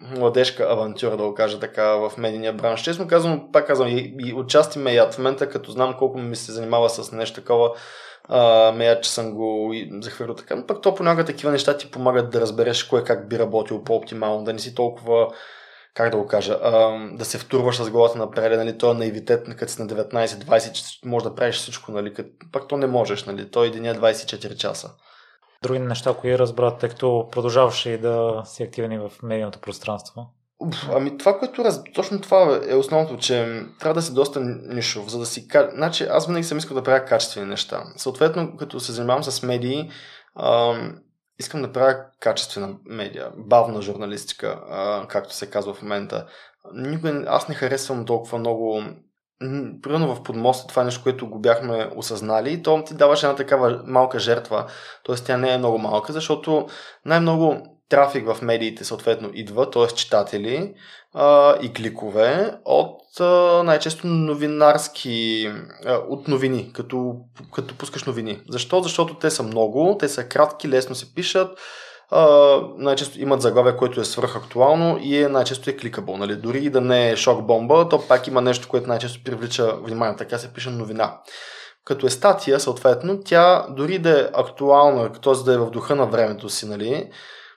младежка 0.00 0.66
авантюра, 0.70 1.16
да 1.16 1.24
го 1.24 1.34
кажа 1.34 1.60
така, 1.60 1.96
в 1.96 2.12
медийния 2.18 2.52
бранш. 2.52 2.82
Честно 2.82 3.08
казвам, 3.08 3.48
пак 3.52 3.66
казвам, 3.66 3.88
и, 3.88 4.14
и 4.18 4.34
отчасти 4.34 4.78
ме 4.78 4.94
яд 4.94 5.14
в 5.14 5.18
момента, 5.18 5.48
като 5.48 5.70
знам 5.70 5.94
колко 5.98 6.18
ми 6.18 6.36
се 6.36 6.52
занимава 6.52 6.90
с 6.90 7.12
нещо 7.12 7.40
такова, 7.40 7.70
а, 8.28 8.72
ме 8.72 8.84
яд, 8.84 9.02
че 9.02 9.10
съм 9.10 9.34
го 9.34 9.74
захвърлил 10.00 10.34
така. 10.34 10.56
Но 10.56 10.66
пък 10.66 10.82
то 10.82 10.94
понякога 10.94 11.24
такива 11.24 11.52
неща 11.52 11.76
ти 11.76 11.90
помагат 11.90 12.30
да 12.30 12.40
разбереш 12.40 12.84
кое 12.84 13.04
как 13.04 13.28
би 13.28 13.38
работил 13.38 13.84
по-оптимално, 13.84 14.44
да 14.44 14.52
не 14.52 14.58
си 14.58 14.74
толкова 14.74 15.28
как 15.94 16.10
да 16.10 16.16
го 16.16 16.26
кажа, 16.26 16.58
а, 16.62 16.70
да 17.16 17.24
се 17.24 17.38
втурваш 17.38 17.76
с 17.76 17.90
главата 17.90 18.18
напред, 18.18 18.58
нали, 18.58 18.78
то 18.78 18.90
е 18.90 18.94
наивитет, 18.94 19.56
като 19.56 19.72
си 19.72 19.82
на 19.82 19.88
19-20, 19.88 20.72
че 20.72 21.08
можеш 21.08 21.28
да 21.28 21.34
правиш 21.34 21.56
всичко, 21.56 21.92
нали, 21.92 22.14
като, 22.14 22.30
пак 22.52 22.68
то 22.68 22.76
не 22.76 22.86
можеш, 22.86 23.24
нали, 23.24 23.48
един 23.56 23.84
е 23.84 23.94
24 23.94 24.56
часа. 24.56 24.90
Други 25.62 25.78
неща, 25.78 26.14
кои 26.20 26.38
разбрат, 26.38 26.78
тъй 26.78 26.88
като 26.88 27.28
продължаваше 27.32 27.90
и 27.90 27.98
да 27.98 28.42
си 28.44 28.62
активни 28.62 28.98
в 28.98 29.10
медийното 29.22 29.60
пространство? 29.60 30.26
Ами 30.92 31.18
това, 31.18 31.38
което 31.38 31.64
раз... 31.64 31.82
точно 31.94 32.20
това 32.20 32.60
е 32.68 32.74
основното, 32.74 33.16
че 33.16 33.62
трябва 33.80 33.94
да 33.94 34.02
си 34.02 34.14
доста 34.14 34.40
нишов, 34.40 35.10
за 35.10 35.18
да 35.18 35.26
си... 35.26 35.48
Значи 35.74 36.04
аз 36.04 36.26
винаги 36.26 36.44
съм 36.44 36.58
искал 36.58 36.74
да 36.74 36.82
правя 36.82 37.04
качествени 37.04 37.46
неща. 37.46 37.84
Съответно, 37.96 38.56
като 38.56 38.80
се 38.80 38.92
занимавам 38.92 39.24
с 39.24 39.42
медии, 39.42 39.90
ам, 40.40 40.98
искам 41.38 41.62
да 41.62 41.72
правя 41.72 41.96
качествена 42.20 42.76
медиа, 42.84 43.30
бавна 43.36 43.82
журналистика, 43.82 44.60
както 45.08 45.34
се 45.34 45.50
казва 45.50 45.74
в 45.74 45.82
момента. 45.82 46.26
Никой, 46.74 47.24
аз 47.26 47.48
не 47.48 47.54
харесвам 47.54 48.04
толкова 48.04 48.38
много 48.38 48.82
примерно 49.82 50.14
в 50.14 50.22
подмоста, 50.22 50.66
това 50.66 50.82
е 50.82 50.84
нещо, 50.84 51.02
което 51.02 51.30
го 51.30 51.40
бяхме 51.40 51.90
осъзнали 51.96 52.52
и 52.52 52.62
то 52.62 52.84
ти 52.84 52.94
даваше 52.94 53.26
една 53.26 53.36
такава 53.36 53.82
малка 53.86 54.18
жертва, 54.18 54.66
т.е. 55.06 55.14
тя 55.14 55.36
не 55.36 55.52
е 55.52 55.58
много 55.58 55.78
малка, 55.78 56.12
защото 56.12 56.66
най-много 57.04 57.56
трафик 57.92 58.26
в 58.32 58.42
медиите 58.42 58.84
съответно 58.84 59.30
идва, 59.34 59.70
т.е. 59.70 59.86
читатели 59.86 60.74
а, 61.14 61.56
и 61.62 61.72
кликове 61.72 62.54
от 62.64 63.20
а, 63.20 63.62
най-често 63.64 64.06
новинарски, 64.06 65.50
а, 65.86 65.94
от 66.08 66.28
новини, 66.28 66.70
като, 66.72 67.14
като 67.54 67.78
пускаш 67.78 68.04
новини. 68.04 68.40
Защо? 68.48 68.80
Защото 68.80 69.14
те 69.14 69.30
са 69.30 69.42
много, 69.42 69.96
те 69.98 70.08
са 70.08 70.24
кратки, 70.24 70.68
лесно 70.68 70.94
се 70.94 71.14
пишат, 71.14 71.58
а, 72.10 72.26
най-често 72.76 73.20
имат 73.20 73.42
заглавие, 73.42 73.76
което 73.76 74.00
е 74.00 74.04
свръхактуално 74.04 74.98
и 75.02 75.22
е 75.22 75.28
най-често 75.28 75.70
е 75.70 75.76
кликабъл. 75.76 76.16
Нали? 76.16 76.36
Дори 76.36 76.58
и 76.58 76.70
да 76.70 76.80
не 76.80 77.10
е 77.10 77.16
шок 77.16 77.46
бомба, 77.46 77.88
то 77.88 78.08
пак 78.08 78.26
има 78.26 78.40
нещо, 78.40 78.68
което 78.68 78.88
най-често 78.88 79.24
привлича 79.24 79.76
внимание. 79.82 80.16
Така 80.16 80.38
се 80.38 80.52
пише 80.52 80.70
новина. 80.70 81.18
Като 81.84 82.06
е 82.06 82.10
статия, 82.10 82.60
съответно, 82.60 83.20
тя 83.24 83.66
дори 83.70 83.98
да 83.98 84.20
е 84.20 84.28
актуална, 84.34 85.12
т.е. 85.12 85.44
да 85.44 85.54
е 85.54 85.58
в 85.58 85.70
духа 85.70 85.96
на 85.96 86.06
времето 86.06 86.48
си, 86.48 86.66
нали, 86.66 87.10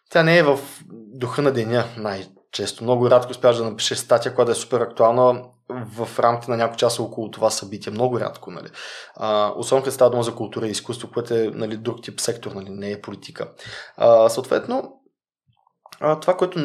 тя 0.09 0.24
не 0.24 0.38
е 0.38 0.43
в 0.43 0.59
духа 0.89 1.41
на 1.41 1.51
деня 1.51 1.83
най-често. 1.97 2.83
Много 2.83 3.09
рядко 3.09 3.31
успяваш 3.31 3.57
да 3.57 3.63
напишеш 3.63 3.97
статия, 3.97 4.35
която 4.35 4.51
е 4.51 4.55
супер 4.55 4.81
актуална 4.81 5.43
в 5.69 6.19
рамките 6.19 6.51
на 6.51 6.57
няколко 6.57 6.77
часа 6.77 7.03
около 7.03 7.31
това 7.31 7.50
събитие. 7.50 7.91
Много 7.91 8.19
рядко. 8.19 8.51
Нали. 8.51 8.67
А, 9.15 9.53
особено 9.55 9.83
като 9.83 9.93
става 9.93 10.12
дума 10.12 10.24
за 10.24 10.35
култура 10.35 10.67
и 10.67 10.71
изкуство, 10.71 11.12
което 11.13 11.33
е 11.33 11.51
нали, 11.53 11.77
друг 11.77 12.03
тип 12.03 12.19
сектор, 12.19 12.51
нали, 12.51 12.69
не 12.69 12.91
е 12.91 13.01
политика. 13.01 13.51
А, 13.97 14.29
съответно, 14.29 14.93
това, 15.99 16.37
което 16.37 16.59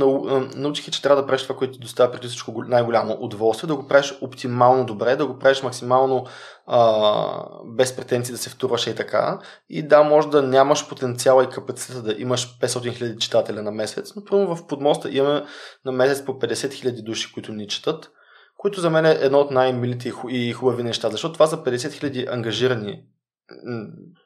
научих 0.56 0.88
е, 0.88 0.90
че 0.90 1.02
трябва 1.02 1.22
да 1.22 1.26
правиш 1.26 1.42
това, 1.42 1.56
което 1.56 1.72
ти 1.72 1.78
доставя 1.78 2.12
преди 2.12 2.28
всичко 2.28 2.62
най-голямо 2.66 3.16
удоволствие, 3.20 3.68
да 3.68 3.76
го 3.76 3.88
правиш 3.88 4.14
оптимално 4.20 4.86
добре, 4.86 5.16
да 5.16 5.26
го 5.26 5.38
правиш 5.38 5.62
максимално 5.62 6.26
а, 6.66 7.44
без 7.66 7.96
претенции 7.96 8.32
да 8.32 8.38
се 8.38 8.50
втурваш 8.50 8.86
и 8.86 8.94
така. 8.94 9.38
И 9.68 9.82
да, 9.82 10.02
може 10.02 10.28
да 10.28 10.42
нямаш 10.42 10.88
потенциала 10.88 11.44
и 11.44 11.48
капацитета 11.48 12.02
да 12.02 12.14
имаш 12.18 12.58
500 12.58 12.66
000 12.66 13.18
читателя 13.18 13.62
на 13.62 13.70
месец, 13.70 14.12
но 14.16 14.24
първо 14.24 14.56
в 14.56 14.66
подмоста 14.66 15.10
имаме 15.10 15.44
на 15.84 15.92
месец 15.92 16.24
по 16.24 16.32
50 16.32 16.52
000 16.52 17.02
души, 17.02 17.32
които 17.32 17.52
ни 17.52 17.68
четат, 17.68 18.10
които 18.56 18.80
за 18.80 18.90
мен 18.90 19.06
е 19.06 19.18
едно 19.20 19.38
от 19.38 19.50
най-милите 19.50 20.12
и 20.28 20.52
хубави 20.52 20.82
неща, 20.82 21.10
защото 21.10 21.32
това 21.32 21.46
са 21.46 21.56
50 21.56 21.76
000 21.76 22.32
ангажирани 22.32 23.04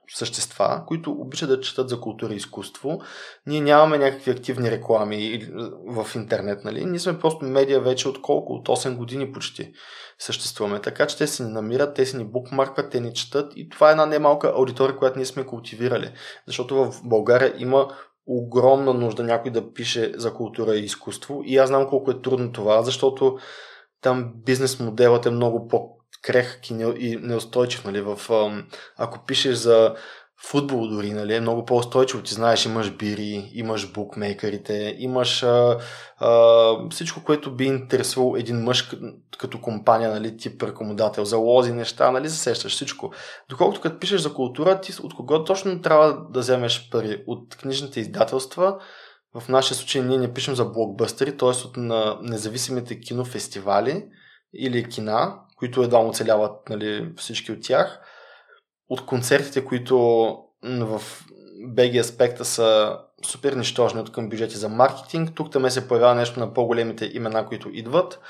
същества, 0.09 0.85
които 0.87 1.13
обичат 1.13 1.49
да 1.49 1.61
четат 1.61 1.89
за 1.89 2.01
култура 2.01 2.33
и 2.33 2.37
изкуство. 2.37 3.01
Ние 3.47 3.61
нямаме 3.61 3.99
някакви 3.99 4.31
активни 4.31 4.71
реклами 4.71 5.49
в 5.89 6.07
интернет, 6.15 6.65
нали? 6.65 6.85
Ние 6.85 6.99
сме 6.99 7.19
просто 7.19 7.45
медиа 7.45 7.81
вече 7.81 8.09
от 8.09 8.23
колко? 8.23 8.53
От 8.53 8.69
8 8.69 8.97
години 8.97 9.33
почти 9.33 9.73
съществуваме. 10.19 10.81
Така 10.81 11.07
че 11.07 11.19
те 11.19 11.27
си 11.27 11.43
ни 11.43 11.53
намират, 11.53 11.95
те 11.95 12.07
си 12.07 12.17
ни 12.17 12.25
букмаркват, 12.25 12.91
те 12.91 13.01
ни 13.01 13.15
четат 13.15 13.53
и 13.57 13.69
това 13.69 13.89
е 13.89 13.91
една 13.91 14.07
немалка 14.07 14.53
аудитория, 14.57 14.97
която 14.97 15.19
ние 15.19 15.27
сме 15.27 15.47
култивирали. 15.47 16.13
Защото 16.47 16.75
в 16.75 17.01
България 17.05 17.55
има 17.59 17.89
огромна 18.27 18.95
нужда 18.95 19.23
някой 19.23 19.51
да 19.51 19.73
пише 19.73 20.13
за 20.17 20.35
култура 20.35 20.77
и 20.77 20.85
изкуство 20.85 21.43
и 21.45 21.57
аз 21.57 21.69
знам 21.69 21.89
колко 21.89 22.11
е 22.11 22.23
трудно 22.23 22.53
това, 22.53 22.83
защото 22.83 23.39
там 24.01 24.33
бизнес 24.45 24.81
моделът 24.81 25.27
е 25.27 25.31
много 25.31 25.69
по 25.69 25.91
крехък 26.25 26.71
и 26.71 27.19
неустойчив. 27.23 27.85
Нали? 27.85 28.01
В, 28.01 28.19
ако 28.97 29.25
пишеш 29.27 29.57
за 29.57 29.95
футбол 30.47 30.87
дори, 30.87 31.11
нали, 31.11 31.35
е 31.35 31.41
много 31.41 31.65
по-устойчиво. 31.65 32.23
Ти 32.23 32.35
знаеш, 32.35 32.67
имаш 32.67 32.91
бири, 32.91 33.51
имаш 33.55 33.93
букмейкерите, 33.93 34.97
имаш 34.99 35.43
а, 35.43 35.79
а, 36.19 36.73
всичко, 36.91 37.25
което 37.25 37.57
би 37.57 37.65
интересувал 37.65 38.37
един 38.37 38.57
мъж 38.57 38.91
като 39.39 39.61
компания, 39.61 40.11
нали, 40.11 40.37
тип 40.37 40.63
рекомодател, 40.63 41.25
залози 41.25 41.73
неща, 41.73 42.11
нали, 42.11 42.29
засещаш 42.29 42.73
всичко. 42.73 43.13
Доколкото 43.49 43.81
като 43.81 43.99
пишеш 43.99 44.21
за 44.21 44.35
култура, 44.35 44.81
ти 44.81 44.93
от 45.03 45.15
кого 45.15 45.45
точно 45.45 45.83
трябва 45.83 46.27
да 46.31 46.41
вземеш 46.41 46.89
пари? 46.91 47.25
От 47.27 47.57
книжните 47.57 48.01
издателства, 48.01 48.79
в 49.41 49.49
нашия 49.49 49.77
случай 49.77 50.03
ние 50.03 50.19
не 50.19 50.33
пишем 50.35 50.55
за 50.55 50.65
блокбъстери, 50.65 51.37
т.е. 51.37 51.49
от 51.49 51.77
на 51.77 52.19
независимите 52.23 53.01
кинофестивали 53.01 54.05
или 54.55 54.89
кина, 54.89 55.35
които 55.65 55.83
едва 55.83 55.99
оцеляват 55.99 56.69
нали, 56.69 57.13
всички 57.17 57.53
от 57.53 57.63
тях. 57.63 58.01
От 58.89 59.07
концертите, 59.07 59.65
които 59.65 59.99
в 60.63 61.03
BG 61.75 62.01
аспекта 62.01 62.45
са 62.45 62.99
супер 63.27 63.53
нищожни 63.53 64.01
от 64.01 64.13
към 64.13 64.29
бюджети 64.29 64.57
за 64.57 64.69
маркетинг. 64.69 65.31
Тук 65.35 65.53
там 65.53 65.71
се 65.71 65.89
появява 65.89 66.15
нещо 66.15 66.41
на 66.41 66.55
по-големите 66.55 67.11
имена, 67.15 67.47
които 67.47 67.71
идват. 67.73 68.21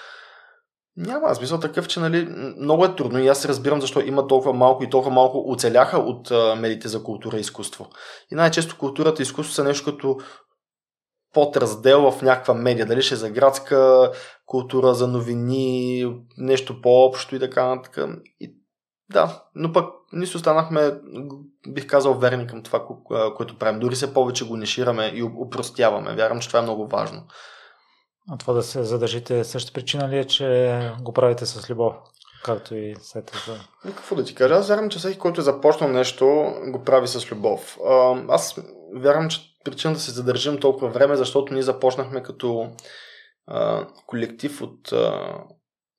Няма 0.97 1.35
смисъл 1.35 1.61
такъв, 1.61 1.89
че 1.89 2.01
нали, 2.01 2.29
много 2.59 2.85
е 2.85 2.97
трудно 2.97 3.19
и 3.19 3.29
аз 3.29 3.45
разбирам 3.45 3.81
защо 3.81 4.01
има 4.01 4.27
толкова 4.27 4.53
малко 4.53 4.85
и 4.85 4.91
толкова 4.91 5.15
малко 5.15 5.45
оцеляха 5.51 5.99
от 5.99 6.31
а, 6.31 6.55
медиите 6.55 6.89
за 6.89 7.03
култура 7.03 7.37
и 7.37 7.41
изкуство. 7.41 7.89
И 8.33 8.35
най-често 8.35 8.79
културата 8.79 9.23
и 9.23 9.25
изкуство 9.25 9.55
са 9.55 9.65
нещо 9.65 9.85
като 9.85 10.19
подраздел 11.35 12.11
в 12.11 12.23
някаква 12.23 12.55
медия. 12.55 12.87
Дали 12.87 13.03
ще 13.03 13.15
е 13.15 13.19
за 13.19 13.31
градска 13.31 14.11
култура, 14.47 14.95
за 14.95 15.09
новини, 15.09 16.07
нещо 16.39 16.83
по-общо 16.83 17.37
и 17.37 17.41
така 17.41 17.67
нататък. 17.67 18.09
И, 18.41 18.57
да, 19.13 19.43
но 19.55 19.73
пък 19.73 19.91
ние 20.13 20.27
си 20.27 20.37
останахме, 20.37 21.01
бих 21.69 21.87
казал, 21.87 22.15
верни 22.15 22.47
към 22.47 22.63
това, 22.63 22.87
което 23.37 23.59
правим. 23.59 23.81
Дори 23.81 23.97
се 23.97 24.15
повече 24.15 24.47
го 24.47 24.57
нишираме 24.57 25.13
и 25.15 25.23
упростяваме. 25.23 26.15
Вярвам, 26.15 26.41
че 26.41 26.49
това 26.49 26.59
е 26.59 26.63
много 26.63 26.87
важно. 26.87 27.23
А 28.31 28.39
това 28.39 28.55
да 28.55 28.63
се 28.63 28.83
задържите 28.83 29.45
същата 29.45 29.75
причина 29.75 30.09
ли 30.09 30.19
е, 30.19 30.25
че 30.25 30.81
го 31.01 31.13
правите 31.13 31.47
с 31.47 31.71
любов? 31.71 31.95
Както 32.45 32.75
и 32.75 32.95
след 33.01 33.27
това. 33.27 33.55
Какво 33.83 34.17
да 34.17 34.25
ти 34.25 34.35
кажа? 34.35 34.55
Аз 34.55 34.69
вярвам, 34.69 34.91
че 34.91 34.99
всеки, 34.99 35.19
който 35.19 35.41
е 35.41 35.45
започнал 35.45 35.91
нещо, 35.91 36.27
го 36.67 36.83
прави 36.85 37.09
с 37.09 37.33
любов. 37.33 37.79
Аз 38.29 38.61
вярвам, 38.97 39.29
че 39.29 39.41
причина 39.65 39.95
да 39.95 40.01
се 40.01 40.11
задържим 40.11 40.61
толкова 40.61 40.89
време, 40.89 41.17
защото 41.17 41.55
ние 41.55 41.63
започнахме 41.63 42.23
като 42.23 42.71
а, 43.47 43.89
колектив 44.07 44.63
от 44.63 44.93
а, 44.93 45.35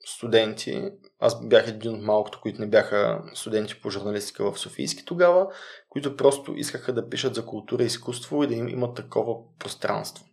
студенти. 0.05 0.91
Аз 1.19 1.47
бях 1.47 1.67
един 1.67 1.93
от 1.95 2.01
малкото, 2.01 2.39
които 2.41 2.61
не 2.61 2.67
бяха 2.67 3.23
студенти 3.33 3.81
по 3.81 3.89
журналистика 3.89 4.51
в 4.51 4.59
Софийски 4.59 5.05
тогава, 5.05 5.47
които 5.89 6.17
просто 6.17 6.53
искаха 6.55 6.93
да 6.93 7.09
пишат 7.09 7.35
за 7.35 7.45
култура 7.45 7.83
и 7.83 7.85
изкуство 7.85 8.43
и 8.43 8.47
да 8.47 8.53
им 8.53 8.67
имат 8.67 8.95
такова 8.95 9.35
пространство. 9.59 10.25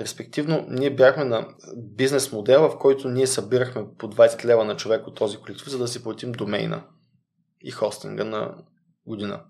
Респективно, 0.00 0.66
ние 0.68 0.94
бяхме 0.94 1.24
на 1.24 1.48
бизнес 1.76 2.32
модел, 2.32 2.68
в 2.68 2.78
който 2.78 3.08
ние 3.08 3.26
събирахме 3.26 3.84
по 3.98 4.10
20 4.10 4.44
лева 4.44 4.64
на 4.64 4.76
човек 4.76 5.06
от 5.06 5.16
този 5.16 5.38
колектив, 5.38 5.68
за 5.68 5.78
да 5.78 5.88
си 5.88 6.02
платим 6.02 6.32
домейна 6.32 6.84
и 7.60 7.70
хостинга 7.70 8.24
на 8.24 8.54
година. 9.06 9.44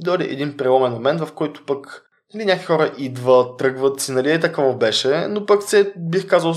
И 0.00 0.04
дойде 0.04 0.24
един 0.24 0.56
преломен 0.56 0.92
момент, 0.92 1.20
в 1.20 1.34
който 1.34 1.66
пък 1.66 2.11
нали, 2.34 2.44
някакви 2.44 2.66
хора 2.66 2.92
идват, 2.98 3.58
тръгват 3.58 4.00
си, 4.00 4.12
нали, 4.12 4.40
такова 4.40 4.74
беше, 4.74 5.26
но 5.28 5.46
пък 5.46 5.62
се, 5.62 5.92
бих 5.96 6.26
казал, 6.26 6.54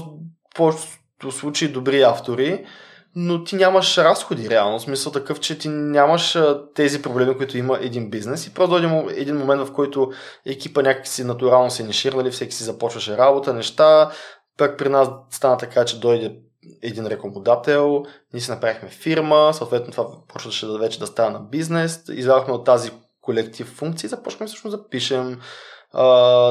повечето 0.56 1.32
случаи 1.32 1.68
добри 1.68 2.02
автори, 2.02 2.66
но 3.16 3.44
ти 3.44 3.56
нямаш 3.56 3.98
разходи 3.98 4.50
реално, 4.50 4.80
в 4.80 4.82
смисъл 4.82 5.12
такъв, 5.12 5.40
че 5.40 5.58
ти 5.58 5.70
нямаш 5.70 6.38
тези 6.76 7.02
проблеми, 7.02 7.38
които 7.38 7.58
има 7.58 7.78
един 7.82 8.10
бизнес. 8.10 8.48
И 8.48 8.54
просто 8.54 8.70
дойде 8.70 9.20
един 9.22 9.38
момент, 9.38 9.68
в 9.68 9.74
който 9.74 10.12
екипа 10.46 10.82
някакси 10.82 11.24
натурално 11.24 11.72
се 11.72 11.84
нишира, 11.84 12.18
нали, 12.18 12.32
всеки 12.32 12.56
си 12.56 12.64
започваше 12.64 13.18
работа, 13.18 13.54
неща, 13.54 14.12
пък 14.58 14.78
при 14.78 14.90
нас 14.90 15.10
стана 15.30 15.58
така, 15.58 15.86
че 15.86 16.00
дойде 16.00 16.36
един 16.82 17.08
рекламодател, 17.08 18.04
ние 18.34 18.42
си 18.42 18.52
направихме 18.52 18.90
фирма, 18.90 19.52
съответно 19.54 19.92
това 19.92 20.08
почваше 20.28 20.66
да 20.66 20.78
вече 20.78 21.00
да 21.00 21.08
става 21.08 21.32
на 21.32 21.40
бизнес, 21.40 22.04
извадохме 22.10 22.54
от 22.54 22.66
тази 22.66 22.92
колектив 23.26 23.68
функции, 23.68 24.10
започваме 24.10 24.48
всъщност 24.48 24.78
да 24.78 24.90
пишем, 24.90 25.40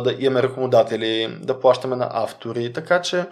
да 0.05 0.17
имаме 0.19 0.43
рекомодатели, 0.43 1.39
да 1.43 1.61
плащаме 1.61 1.97
на 1.97 2.09
автори, 2.13 2.73
така 2.73 3.03
че 3.03 3.27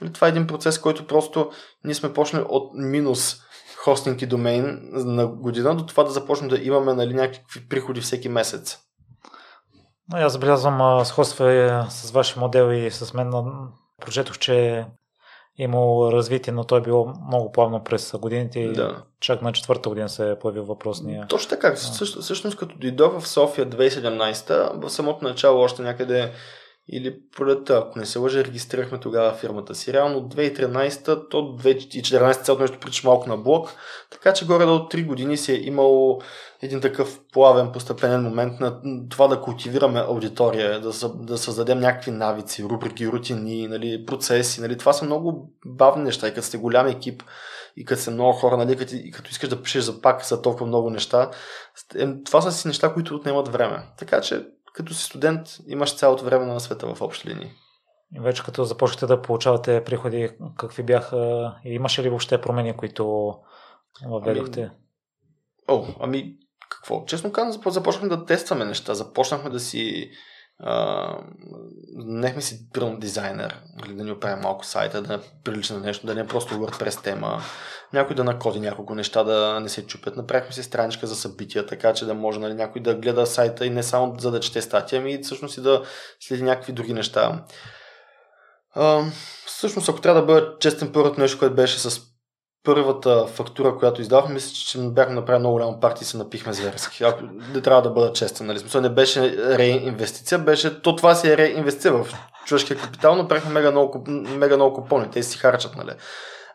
нали, 0.00 0.12
това 0.12 0.26
е 0.26 0.30
един 0.30 0.46
процес, 0.46 0.78
който 0.78 1.06
просто 1.06 1.50
ние 1.84 1.94
сме 1.94 2.12
почнали 2.12 2.44
от 2.48 2.70
минус 2.74 3.36
хостинг 3.84 4.22
и 4.22 4.26
домейн 4.26 4.78
на 4.92 5.26
година 5.26 5.76
до 5.76 5.86
това 5.86 6.04
да 6.04 6.10
започнем 6.10 6.48
да 6.48 6.58
имаме 6.58 6.94
нали, 6.94 7.14
някакви 7.14 7.68
приходи 7.68 8.00
всеки 8.00 8.28
месец. 8.28 8.78
Аз 10.12 10.32
забелязвам 10.32 11.04
сходства 11.04 11.86
с 11.90 12.10
вашия 12.10 12.40
модел 12.40 12.72
и 12.72 12.90
с 12.90 13.14
мен. 13.14 13.32
Прочетох, 14.00 14.38
че 14.38 14.86
имало 15.58 16.12
развитие, 16.12 16.52
но 16.52 16.64
то 16.64 16.76
е 16.76 16.80
било 16.80 17.12
много 17.28 17.52
плавно 17.52 17.84
през 17.84 18.12
годините 18.12 18.60
и 18.60 18.72
да. 18.72 19.02
чак 19.20 19.42
на 19.42 19.52
четвърта 19.52 19.88
година 19.88 20.08
се 20.08 20.30
е 20.30 20.38
появил 20.38 20.64
въпросния. 20.64 21.26
Точно 21.28 21.48
така. 21.48 21.76
Също, 21.76 22.20
всъщност 22.20 22.56
като 22.56 22.78
дойдох 22.78 23.20
в 23.20 23.28
София 23.28 23.66
2017, 23.66 24.80
в 24.80 24.90
самото 24.90 25.24
начало 25.24 25.60
още 25.60 25.82
някъде 25.82 26.32
или 26.88 27.20
пролета, 27.36 27.84
ако 27.86 27.98
не 27.98 28.06
се 28.06 28.18
лъжа, 28.18 28.44
регистрирахме 28.44 29.00
тогава 29.00 29.34
фирмата 29.34 29.74
си. 29.74 29.92
Реално 29.92 30.18
от 30.18 30.34
2013 30.34 31.30
то 31.30 31.36
2014 31.36 32.42
цялото 32.42 32.62
нещо 32.62 32.78
прича 32.80 33.08
малко 33.08 33.28
на 33.28 33.36
блок, 33.36 33.74
така 34.10 34.32
че 34.32 34.46
горе 34.46 34.64
до 34.64 34.78
3 34.78 35.06
години 35.06 35.36
си 35.36 35.52
е 35.52 35.60
имало 35.62 36.20
един 36.62 36.80
такъв 36.80 37.20
плавен, 37.32 37.72
постепенен 37.72 38.22
момент 38.22 38.60
на 38.60 38.80
това 39.10 39.28
да 39.28 39.40
култивираме 39.40 40.00
аудитория, 40.00 40.80
да, 40.80 40.92
да 41.14 41.38
създадем 41.38 41.80
някакви 41.80 42.10
навици, 42.10 42.64
рубрики, 42.64 43.08
рутини, 43.08 43.68
нали, 43.68 44.06
процеси. 44.06 44.60
Нали. 44.60 44.78
Това 44.78 44.92
са 44.92 45.04
много 45.04 45.52
бавни 45.66 46.04
неща 46.04 46.28
и 46.28 46.34
като 46.34 46.46
сте 46.46 46.58
голям 46.58 46.86
екип 46.86 47.22
и 47.76 47.84
като 47.84 48.02
сте 48.02 48.10
много 48.10 48.32
хора, 48.32 48.56
нали, 48.56 48.76
като, 48.76 48.92
като 49.12 49.30
искаш 49.30 49.48
да 49.48 49.62
пишеш 49.62 49.84
за 49.84 50.00
пак 50.00 50.24
за 50.24 50.42
толкова 50.42 50.66
много 50.66 50.90
неща, 50.90 51.30
е, 51.96 52.06
това 52.24 52.40
са 52.40 52.52
си 52.52 52.68
неща, 52.68 52.92
които 52.92 53.14
отнемат 53.14 53.48
време. 53.48 53.82
Така 53.98 54.20
че 54.20 54.46
като 54.78 54.94
си 54.94 55.04
студент 55.04 55.40
имаш 55.68 55.96
цялото 55.96 56.24
време 56.24 56.46
на 56.46 56.60
света 56.60 56.94
в 56.94 57.02
общи 57.02 57.28
линии. 57.28 57.50
И 58.14 58.20
вече 58.20 58.42
като 58.42 58.64
започнете 58.64 59.06
да 59.06 59.22
получавате 59.22 59.84
приходи, 59.84 60.30
какви 60.56 60.82
бяха 60.82 61.54
и 61.64 61.74
имаше 61.74 62.02
ли 62.02 62.08
въобще 62.08 62.40
промени, 62.40 62.76
които 62.76 63.34
въведохте? 64.06 64.60
Ами, 64.60 64.70
о, 65.68 65.86
ами 66.00 66.36
какво? 66.70 67.04
Честно 67.04 67.32
казвам, 67.32 67.72
започнахме 67.72 68.08
да 68.08 68.24
тестваме 68.24 68.64
неща, 68.64 68.94
започнахме 68.94 69.50
да 69.50 69.60
си 69.60 70.10
нехме 71.94 72.42
си 72.42 72.68
пилм 72.72 73.00
дизайнер, 73.00 73.60
нали, 73.80 73.94
да 73.94 74.04
ни 74.04 74.12
оправи 74.12 74.40
малко 74.42 74.66
сайта, 74.66 75.02
да 75.02 75.20
прилича 75.44 75.74
на 75.74 75.80
нещо, 75.80 76.06
да 76.06 76.14
не 76.14 76.20
е 76.20 76.26
просто 76.26 76.54
WordPress 76.54 77.02
тема, 77.02 77.42
някой 77.92 78.16
да 78.16 78.24
накоди 78.24 78.60
няколко 78.60 78.94
неща, 78.94 79.24
да 79.24 79.60
не 79.60 79.68
се 79.68 79.86
чупят. 79.86 80.16
Направихме 80.16 80.52
си 80.52 80.62
страничка 80.62 81.06
за 81.06 81.16
събития, 81.16 81.66
така 81.66 81.92
че 81.92 82.06
да 82.06 82.14
може 82.14 82.38
нали, 82.38 82.54
някой 82.54 82.82
да 82.82 82.94
гледа 82.94 83.26
сайта 83.26 83.66
и 83.66 83.70
не 83.70 83.82
само 83.82 84.14
за 84.18 84.30
да 84.30 84.40
чете 84.40 84.62
статия, 84.62 85.00
ами 85.00 85.22
всъщност 85.22 85.56
и 85.58 85.60
да 85.60 85.82
следи 86.20 86.42
някакви 86.42 86.72
други 86.72 86.94
неща. 86.94 87.44
А, 88.74 89.04
всъщност, 89.46 89.88
ако 89.88 90.00
трябва 90.00 90.20
да 90.20 90.26
бъда 90.26 90.58
честен, 90.58 90.92
първото 90.92 91.20
нещо, 91.20 91.38
което 91.38 91.54
беше 91.54 91.78
с 91.78 92.00
първата 92.64 93.26
фактура, 93.26 93.76
която 93.78 94.00
издавахме, 94.00 94.34
мисля, 94.34 94.52
че 94.52 94.78
бяхме 94.78 95.14
направили 95.14 95.40
много 95.40 95.54
голяма 95.54 95.80
партия 95.80 96.02
и 96.02 96.06
се 96.06 96.16
напихме 96.16 96.52
зверски. 96.52 97.04
Ако 97.04 97.22
не 97.54 97.60
трябва 97.60 97.82
да 97.82 97.90
бъда 97.90 98.12
честен, 98.12 98.46
нали? 98.46 98.58
Смисъл 98.58 98.80
не 98.80 98.88
беше 98.88 99.36
реинвестиция, 99.58 100.38
беше, 100.38 100.82
то 100.82 100.96
това 100.96 101.14
си 101.14 101.30
е 101.30 101.36
реинвестиция 101.36 101.92
в 101.92 102.06
човешкия 102.46 102.76
капитал, 102.76 103.14
но 103.14 103.28
правихме 103.28 103.50
мега 103.50 103.70
много, 103.70 104.04
мега 104.08 104.56
много 104.56 104.74
купони, 104.74 105.10
те 105.10 105.22
си 105.22 105.38
харчат, 105.38 105.76
нали? 105.76 105.90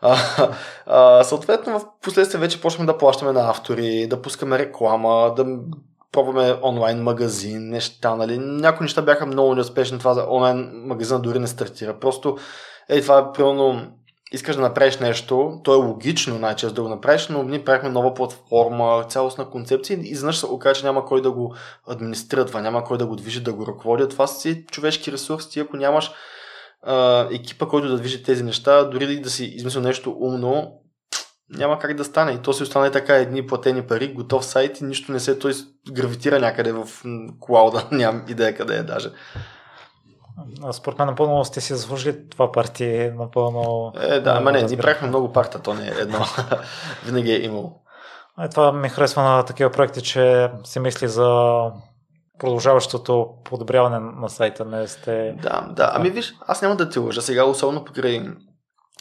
А, 0.01 0.17
а, 0.85 1.23
съответно, 1.23 1.79
в 1.79 1.85
последствие 2.01 2.39
вече 2.41 2.61
почваме 2.61 2.91
да 2.91 2.97
плащаме 2.97 3.31
на 3.31 3.49
автори, 3.49 4.07
да 4.07 4.21
пускаме 4.21 4.59
реклама, 4.59 5.33
да 5.35 5.45
пробваме 6.11 6.55
онлайн 6.63 7.03
магазин, 7.03 7.69
неща, 7.69 8.15
нали? 8.15 8.37
Някои 8.37 8.83
неща 8.83 9.01
бяха 9.01 9.25
много 9.25 9.55
неуспешни, 9.55 9.99
това 9.99 10.13
за 10.13 10.25
онлайн 10.29 10.71
магазина 10.73 11.19
дори 11.19 11.39
не 11.39 11.47
стартира. 11.47 11.99
Просто, 11.99 12.37
ей, 12.89 13.01
това 13.01 13.19
е 13.19 13.31
примерно 13.33 13.81
искаш 14.33 14.55
да 14.55 14.61
направиш 14.61 14.97
нещо, 14.97 15.59
то 15.63 15.73
е 15.73 15.77
логично 15.77 16.39
най-често 16.39 16.75
да 16.75 16.81
го 16.81 16.89
направиш, 16.89 17.27
но 17.27 17.43
ние 17.43 17.65
правихме 17.65 17.89
нова 17.89 18.13
платформа, 18.13 19.05
цялостна 19.09 19.49
концепция 19.49 19.99
и 19.99 20.09
изведнъж 20.09 20.37
се 20.37 20.45
окаже, 20.45 20.79
че 20.79 20.85
няма 20.85 21.05
кой 21.05 21.21
да 21.21 21.31
го 21.31 21.55
администрира 21.87 22.45
това, 22.45 22.61
няма 22.61 22.83
кой 22.83 22.97
да 22.97 23.05
го 23.05 23.15
движи, 23.15 23.43
да 23.43 23.53
го 23.53 23.67
ръководи. 23.67 24.09
Това 24.09 24.27
си 24.27 24.65
човешки 24.71 25.11
ресурс, 25.11 25.49
ти 25.49 25.59
ако 25.59 25.77
нямаш 25.77 26.11
а, 26.81 27.27
екипа, 27.31 27.65
който 27.65 27.87
да 27.87 27.97
движи 27.97 28.23
тези 28.23 28.43
неща, 28.43 28.83
дори 28.83 29.21
да 29.21 29.29
си 29.29 29.45
измислил 29.45 29.81
нещо 29.81 30.17
умно, 30.19 30.79
няма 31.49 31.79
как 31.79 31.93
да 31.93 32.03
стане. 32.03 32.31
И 32.31 32.41
то 32.41 32.53
си 32.53 32.63
остане 32.63 32.91
така 32.91 33.15
едни 33.15 33.47
платени 33.47 33.81
пари, 33.81 34.13
готов 34.13 34.45
сайт 34.45 34.81
и 34.81 34.83
нищо 34.83 35.11
не 35.11 35.19
се, 35.19 35.39
той 35.39 35.53
гравитира 35.91 36.39
някъде 36.39 36.71
в 36.71 36.87
клауда, 37.39 37.87
нямам 37.91 38.25
идея 38.27 38.55
къде 38.55 38.75
е 38.75 38.83
даже. 38.83 39.09
Според 40.71 40.99
мен 40.99 41.07
напълно 41.07 41.45
сте 41.45 41.61
си 41.61 41.73
заслужили 41.73 42.29
това 42.29 42.51
парти. 42.51 43.11
Напълно. 43.15 43.93
Е, 44.01 44.19
да, 44.19 44.31
ама 44.31 44.51
не, 44.51 44.61
ние 44.63 44.77
правихме 44.77 45.07
много 45.07 45.31
парта, 45.31 45.59
то 45.59 45.73
не 45.73 45.87
е 45.87 45.91
едно. 45.99 46.25
Винаги 47.05 47.31
е 47.31 47.43
имало. 47.43 47.81
Е, 48.39 48.49
това 48.49 48.71
ми 48.71 48.89
харесва 48.89 49.23
на 49.23 49.45
такива 49.45 49.69
проекти, 49.69 50.01
че 50.01 50.51
се 50.63 50.79
мисли 50.79 51.07
за 51.07 51.59
продължаващото 52.39 53.27
подобряване 53.43 53.99
на 53.99 54.29
сайта. 54.29 54.65
Не 54.65 54.87
сте... 54.87 55.35
Да, 55.41 55.67
да. 55.75 55.91
Ами 55.93 56.09
виж, 56.09 56.33
аз 56.47 56.61
няма 56.61 56.75
да 56.75 56.89
ти 56.89 56.99
лъжа. 56.99 57.21
Сега, 57.21 57.43
особено 57.43 57.85
покрай 57.85 58.25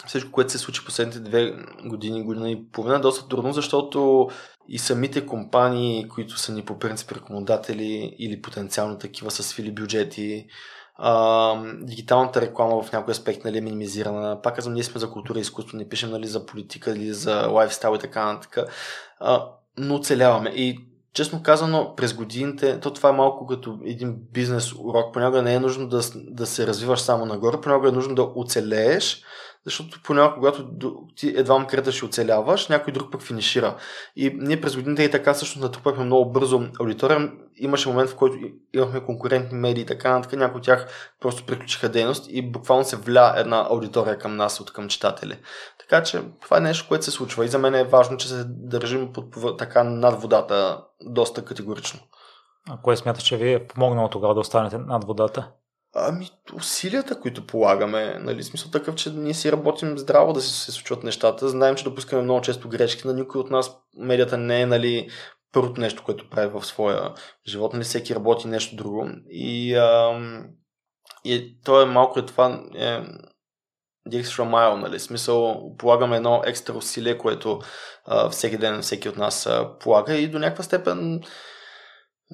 всичко, 0.07 0.33
което 0.33 0.53
се 0.53 0.59
случи 0.59 0.85
последните 0.85 1.21
две 1.21 1.55
години, 1.85 2.25
година 2.25 2.51
и 2.51 2.71
половина, 2.71 2.97
е 2.97 3.01
доста 3.01 3.29
трудно, 3.29 3.53
защото 3.53 4.29
и 4.69 4.79
самите 4.79 5.27
компании, 5.27 6.09
които 6.09 6.39
са 6.39 6.53
ни 6.53 6.65
по 6.65 6.79
принцип 6.79 7.13
рекомендатели 7.13 8.17
или 8.19 8.43
потенциално 8.43 8.99
такива 8.99 9.31
са 9.31 9.43
свили 9.43 9.75
бюджети, 9.75 10.47
а, 10.95 11.55
дигиталната 11.81 12.41
реклама 12.41 12.83
в 12.83 12.93
някой 12.93 13.13
аспект 13.13 13.45
нали, 13.45 13.59
е 13.59 13.61
минимизирана. 13.61 14.43
Пак 14.43 14.57
казвам, 14.57 14.75
ние 14.75 14.83
сме 14.83 15.01
за 15.01 15.11
култура 15.11 15.39
и 15.39 15.43
изкуство, 15.43 15.79
не 15.79 15.89
пишем 15.89 16.11
нали, 16.11 16.27
за 16.27 16.47
политика 16.47 16.91
или 16.91 17.13
за 17.13 17.47
лайфстайл 17.47 17.95
и 17.97 17.99
така 17.99 18.33
нататък. 18.33 18.59
Но 19.79 19.95
оцеляваме. 19.95 20.51
И 20.51 20.79
честно 21.15 21.43
казано, 21.43 21.95
през 21.97 22.15
годините, 22.15 22.81
то 22.81 22.93
това 22.93 23.09
е 23.09 23.13
малко 23.13 23.47
като 23.47 23.79
един 23.85 24.17
бизнес 24.33 24.73
урок. 24.73 25.13
Понякога 25.13 25.43
не 25.43 25.55
е 25.55 25.61
нужно 25.61 25.89
да, 25.89 26.01
да 26.15 26.47
се 26.47 26.67
развиваш 26.67 27.01
само 27.01 27.27
нагоре, 27.27 27.61
понякога 27.61 27.89
е 27.89 27.93
нужно 27.93 28.15
да 28.15 28.23
оцелееш, 28.23 29.23
защото 29.65 30.01
понякога, 30.05 30.35
когато 30.35 30.69
ти 31.17 31.29
едва 31.37 31.67
крета 31.67 31.93
ще 31.93 32.05
оцеляваш, 32.05 32.69
някой 32.69 32.93
друг 32.93 33.13
пък 33.13 33.23
финишира. 33.23 33.77
И 34.17 34.37
ние 34.39 34.61
през 34.61 34.77
годините 34.77 35.03
и 35.03 35.11
така 35.11 35.35
също 35.35 35.61
натрупахме 35.61 36.05
много 36.05 36.33
бързо 36.33 36.63
аудитория. 36.81 37.33
Имаше 37.57 37.89
момент, 37.89 38.11
в 38.11 38.17
който 38.17 38.37
имахме 38.75 39.05
конкурентни 39.05 39.59
медии 39.59 39.83
и 39.83 39.87
така 39.87 40.11
нататък. 40.11 40.39
Някои 40.39 40.59
от 40.59 40.65
тях 40.65 41.13
просто 41.21 41.47
приключиха 41.47 41.89
дейност 41.89 42.27
и 42.31 42.53
буквално 42.53 42.85
се 42.85 42.97
вля 42.97 43.35
една 43.37 43.67
аудитория 43.71 44.19
към 44.19 44.37
нас, 44.37 44.61
от 44.61 44.73
към 44.73 44.89
читатели. 44.89 45.39
Така 45.79 46.03
че 46.03 46.23
това 46.43 46.57
е 46.57 46.61
нещо, 46.61 46.89
което 46.89 47.05
се 47.05 47.11
случва 47.11 47.45
и 47.45 47.49
за 47.49 47.59
мен 47.59 47.75
е 47.75 47.85
важно, 47.85 48.17
че 48.17 48.29
се 48.29 48.45
държим 48.47 49.13
под, 49.13 49.59
така 49.59 49.85
над 49.85 50.23
водата 50.23 50.85
доста 51.01 51.45
категорично. 51.45 52.01
А 52.71 52.77
кое 52.83 52.97
смята, 52.97 53.21
че 53.21 53.37
ви 53.37 53.53
е 53.53 53.67
помогнало 53.67 54.09
тогава 54.09 54.35
да 54.35 54.41
останете 54.41 54.79
над 54.79 55.05
водата? 55.05 55.51
Ами, 55.95 56.31
усилията, 56.55 57.21
които 57.21 57.47
полагаме, 57.47 58.19
нали, 58.21 58.43
смисъл 58.43 58.71
такъв, 58.71 58.95
че 58.95 59.11
ние 59.11 59.35
си 59.35 59.53
работим 59.53 59.99
здраво 59.99 60.33
да 60.33 60.41
се, 60.41 60.65
се 60.65 60.73
случват 60.73 61.05
нещата. 61.05 61.49
Знаем, 61.49 61.75
че 61.75 61.85
допускаме 61.85 62.23
много 62.23 62.41
често 62.41 62.69
грешки, 62.69 63.07
на 63.07 63.15
никой 63.15 63.41
от 63.41 63.51
нас 63.51 63.77
медията 63.97 64.39
не 64.39 64.61
е, 64.61 64.67
нали, 64.67 65.09
първото 65.53 65.81
нещо, 65.81 66.03
което 66.05 66.31
прави 66.31 66.49
в 66.49 66.65
своя 66.65 67.15
живот, 67.49 67.73
нали, 67.73 67.85
всеки 67.85 68.15
работи 68.15 68.49
нещо 68.49 68.77
друго. 68.77 69.09
И, 69.31 69.75
ам, 69.75 70.45
и 71.25 71.61
то 71.65 71.83
е 71.83 71.87
малко 71.87 72.19
е 72.19 72.27
това, 72.27 72.63
е, 72.75 73.03
extra 74.11 74.45
mile, 74.45 74.81
нали, 74.81 75.01
смисъл, 75.01 75.71
полагаме 75.79 76.17
едно 76.17 76.43
екстра 76.47 76.77
усилие, 76.77 77.19
което 77.19 77.61
а, 78.05 78.31
всеки 78.31 78.57
ден 78.57 78.83
всеки 78.83 79.09
от 79.09 79.17
нас 79.17 79.47
а, 79.47 79.79
полага 79.81 80.15
и 80.15 80.29
до 80.29 80.39
някаква 80.39 80.65
степен 80.65 81.21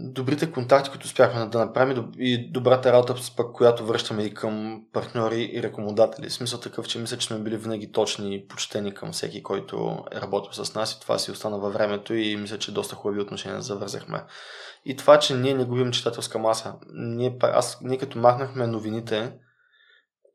добрите 0.00 0.52
контакти, 0.52 0.90
които 0.90 1.04
успяхме 1.04 1.46
да 1.46 1.58
направим 1.58 2.12
и 2.18 2.50
добрата 2.52 2.92
работа, 2.92 3.14
пък, 3.36 3.52
която 3.52 3.86
връщаме 3.86 4.22
и 4.22 4.34
към 4.34 4.82
партньори 4.92 5.50
и 5.52 5.62
рекомодатели. 5.62 6.30
Смисъл 6.30 6.60
такъв, 6.60 6.88
че 6.88 6.98
мисля, 6.98 7.18
че 7.18 7.26
сме 7.26 7.38
били 7.38 7.56
винаги 7.56 7.92
точни 7.92 8.34
и 8.34 8.46
почтени 8.46 8.94
към 8.94 9.12
всеки, 9.12 9.42
който 9.42 10.04
е 10.12 10.20
работил 10.20 10.64
с 10.64 10.74
нас 10.74 10.92
и 10.92 11.00
това 11.00 11.18
си 11.18 11.30
остана 11.30 11.58
във 11.58 11.72
времето 11.72 12.14
и 12.14 12.36
мисля, 12.36 12.58
че 12.58 12.74
доста 12.74 12.96
хубави 12.96 13.20
отношения 13.20 13.62
завързахме. 13.62 14.24
И 14.84 14.96
това, 14.96 15.18
че 15.18 15.34
ние 15.34 15.54
не 15.54 15.64
губим 15.64 15.92
читателска 15.92 16.38
маса. 16.38 16.74
Ние, 16.94 17.36
аз, 17.40 17.78
ние 17.82 17.98
като 17.98 18.18
махнахме 18.18 18.66
новините, 18.66 19.32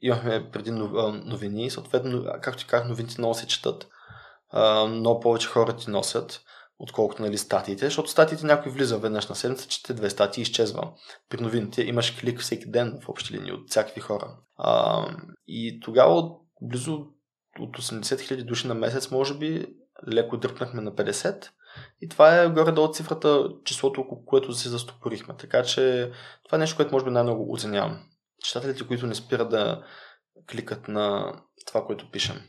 имахме 0.02 0.50
преди 0.52 0.72
новини, 0.72 1.70
съответно, 1.70 2.26
както 2.42 2.64
ти 2.64 2.68
казах, 2.68 2.88
новините 2.88 3.16
много 3.18 3.34
се 3.34 3.48
четат, 3.48 3.88
много 4.88 5.20
повече 5.20 5.48
хора 5.48 5.76
ти 5.76 5.90
носят 5.90 6.42
отколкото 6.80 7.22
нали, 7.22 7.38
статиите, 7.38 7.86
защото 7.86 8.10
статиите 8.10 8.46
някой 8.46 8.72
влиза 8.72 8.98
веднъж 8.98 9.28
на 9.28 9.36
седмица, 9.36 9.68
чете 9.68 9.94
две 9.94 10.10
статии 10.10 10.42
и 10.42 10.44
изчезва. 10.44 10.92
При 11.30 11.42
новините 11.42 11.82
имаш 11.82 12.12
клик 12.20 12.40
всеки 12.40 12.72
ден 12.72 13.00
в 13.04 13.10
общи 13.10 13.34
линии 13.34 13.52
от 13.52 13.70
всякакви 13.70 14.02
хора. 14.02 14.38
А, 14.58 15.06
и 15.48 15.80
тогава 15.80 16.30
близо 16.62 17.06
от 17.60 17.78
80 17.78 18.02
000 18.02 18.44
души 18.44 18.68
на 18.68 18.74
месец, 18.74 19.12
може 19.12 19.38
би, 19.38 19.66
леко 20.14 20.38
дръпнахме 20.38 20.82
на 20.82 20.92
50. 20.92 21.50
И 22.02 22.10
това 22.10 22.42
е 22.42 22.50
горе-долу 22.50 22.94
цифрата, 22.94 23.50
числото, 23.64 24.02
около 24.02 24.26
което 24.26 24.54
се 24.54 24.70
застопорихме. 24.70 25.36
Така 25.38 25.64
че 25.64 26.12
това 26.46 26.56
е 26.56 26.60
нещо, 26.60 26.76
което 26.76 26.92
може 26.92 27.06
би 27.06 27.12
най-много 27.12 27.54
оценявам. 27.54 28.00
Читателите, 28.44 28.88
които 28.88 29.08
не 29.08 29.16
спират 29.16 29.50
да 29.50 29.84
кликат 30.52 30.88
на 30.88 31.34
това, 31.68 31.86
което 31.86 32.12
пишем. 32.12 32.42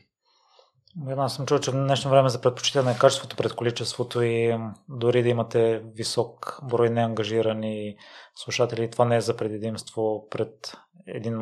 Аз 1.17 1.35
съм 1.35 1.45
чул, 1.45 1.59
че 1.59 1.71
в 1.71 1.73
днешно 1.73 2.11
време 2.11 2.29
за 2.29 2.41
предпочитане 2.41 2.91
на 2.91 2.97
качеството 2.97 3.35
пред 3.35 3.53
количеството 3.53 4.21
и 4.21 4.57
дори 4.89 5.23
да 5.23 5.29
имате 5.29 5.83
висок 5.95 6.59
брой 6.63 6.89
неангажирани 6.89 7.95
слушатели, 8.35 8.91
това 8.91 9.05
не 9.05 9.15
е 9.15 9.21
за 9.21 9.37
предединство 9.37 10.27
пред 10.29 10.77
един 11.07 11.41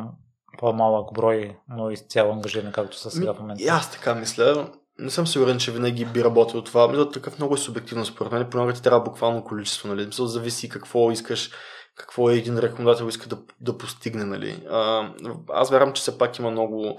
по-малък 0.58 1.14
брой, 1.14 1.56
но 1.68 1.90
изцяло 1.90 2.32
ангажирани, 2.32 2.72
както 2.72 2.96
са 2.96 3.10
сега 3.10 3.34
в 3.34 3.40
момента. 3.40 3.62
И 3.62 3.68
аз 3.68 3.90
така 3.90 4.14
мисля. 4.14 4.70
Не 4.98 5.10
съм 5.10 5.26
сигурен, 5.26 5.58
че 5.58 5.72
винаги 5.72 6.04
би 6.04 6.24
работил 6.24 6.62
това. 6.62 6.88
Мисля, 6.88 7.10
такъв 7.10 7.38
много 7.38 7.54
е 7.54 7.58
субективно 7.58 8.04
според 8.04 8.32
мен. 8.32 8.50
Понякога 8.50 8.74
ти 8.74 8.82
трябва 8.82 9.00
буквално 9.00 9.44
количество, 9.44 9.88
нали? 9.88 10.06
Мисля, 10.06 10.26
зависи 10.26 10.68
какво 10.68 11.10
искаш 11.10 11.50
какво 11.94 12.30
е 12.30 12.34
един 12.34 12.58
рекомендател 12.58 13.04
иска 13.04 13.28
да, 13.28 13.38
да 13.60 13.78
постигне. 13.78 14.24
Нали. 14.24 14.66
А, 14.70 15.10
аз 15.48 15.70
вярвам, 15.70 15.92
че 15.92 16.00
все 16.00 16.18
пак 16.18 16.38
има 16.38 16.50
много, 16.50 16.98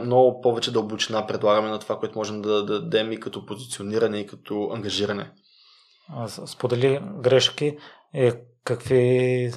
много 0.00 0.40
повече 0.40 0.72
дълбочина 0.72 1.26
предлагаме 1.26 1.68
на 1.68 1.78
това, 1.78 1.98
което 1.98 2.18
можем 2.18 2.42
да, 2.42 2.64
да 2.64 2.80
дадем 2.80 3.12
и 3.12 3.20
като 3.20 3.46
позициониране 3.46 4.18
и 4.18 4.26
като 4.26 4.70
ангажиране. 4.74 5.30
Сподели 6.46 7.00
грешки. 7.20 7.76
Е, 8.14 8.32
какви 8.64 9.52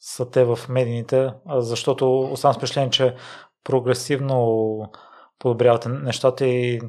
са 0.00 0.30
те 0.30 0.44
в 0.44 0.58
медийните, 0.68 1.32
защото 1.56 2.20
оставам 2.20 2.54
с 2.54 2.56
впечатление, 2.56 2.90
че 2.90 3.14
прогресивно 3.64 4.82
подобрявате 5.38 5.88
нещата 5.88 6.46
и 6.46 6.80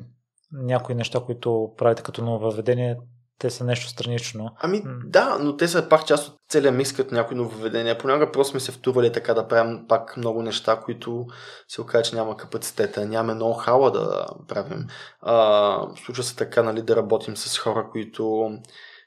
някои 0.51 0.95
неща, 0.95 1.19
които 1.25 1.73
правите 1.77 2.03
като 2.03 2.23
нововведение, 2.23 2.97
те 3.39 3.49
са 3.49 3.63
нещо 3.63 3.89
странично. 3.89 4.49
Ами 4.59 4.83
да, 5.05 5.37
но 5.39 5.57
те 5.57 5.67
са 5.67 5.89
пак 5.89 6.05
част 6.05 6.27
от 6.27 6.35
целия 6.49 6.71
микс 6.71 6.93
като 6.93 7.15
някои 7.15 7.37
нововведения. 7.37 7.97
Понякога 7.97 8.31
просто 8.31 8.51
сме 8.51 8.59
се 8.59 8.71
втурвали 8.71 9.11
така 9.11 9.33
да 9.33 9.47
правим 9.47 9.85
пак 9.87 10.17
много 10.17 10.41
неща, 10.41 10.79
които 10.85 11.25
се 11.67 11.81
оказа, 11.81 12.03
че 12.03 12.15
няма 12.15 12.37
капацитета, 12.37 13.05
нямаме 13.05 13.39
ноу-хауа 13.39 13.91
да 13.91 14.25
правим. 14.47 14.87
А, 15.21 15.95
случва 16.05 16.23
се 16.23 16.35
така, 16.35 16.63
нали, 16.63 16.81
да 16.81 16.95
работим 16.95 17.37
с 17.37 17.57
хора, 17.57 17.89
които 17.91 18.51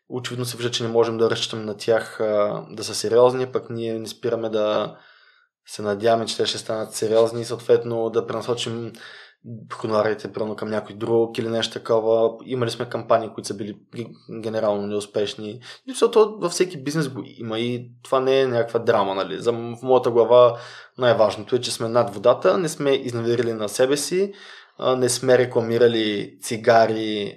очевидно 0.08 0.44
се 0.44 0.56
вижда, 0.56 0.70
че 0.70 0.82
не 0.82 0.88
можем 0.88 1.18
да 1.18 1.30
разчитаме 1.30 1.64
на 1.64 1.76
тях 1.76 2.20
а, 2.20 2.64
да 2.70 2.84
са 2.84 2.94
сериозни, 2.94 3.46
пък 3.46 3.70
ние 3.70 3.98
не 3.98 4.06
спираме 4.06 4.48
да 4.48 4.96
се 5.66 5.82
надяваме, 5.82 6.26
че 6.26 6.36
те 6.36 6.46
ще 6.46 6.58
станат 6.58 6.94
сериозни 6.94 7.40
и 7.40 7.44
съответно 7.44 8.10
да 8.10 8.26
пренасочим 8.26 8.92
хонорарите 9.72 10.32
прямо 10.32 10.56
към 10.56 10.70
някой 10.70 10.96
друг 10.96 11.38
или 11.38 11.48
нещо 11.48 11.72
такова. 11.72 12.30
Имали 12.44 12.70
сме 12.70 12.88
кампании, 12.88 13.30
които 13.34 13.46
са 13.46 13.54
били 13.54 13.78
генерално 14.40 14.86
неуспешни. 14.86 15.50
И 15.86 15.90
защото 15.90 16.36
във 16.40 16.52
всеки 16.52 16.82
бизнес 16.82 17.08
го 17.08 17.22
има 17.24 17.58
и 17.58 17.90
това 18.02 18.20
не 18.20 18.40
е 18.40 18.46
някаква 18.46 18.80
драма. 18.80 19.14
Нали. 19.14 19.42
За, 19.42 19.52
в 19.52 19.82
моята 19.82 20.10
глава 20.10 20.58
най-важното 20.98 21.56
е, 21.56 21.60
че 21.60 21.72
сме 21.72 21.88
над 21.88 22.14
водата, 22.14 22.58
не 22.58 22.68
сме 22.68 22.90
изневерили 22.90 23.52
на 23.52 23.68
себе 23.68 23.96
си, 23.96 24.32
не 24.96 25.08
сме 25.08 25.38
рекламирали 25.38 26.38
цигари, 26.42 27.36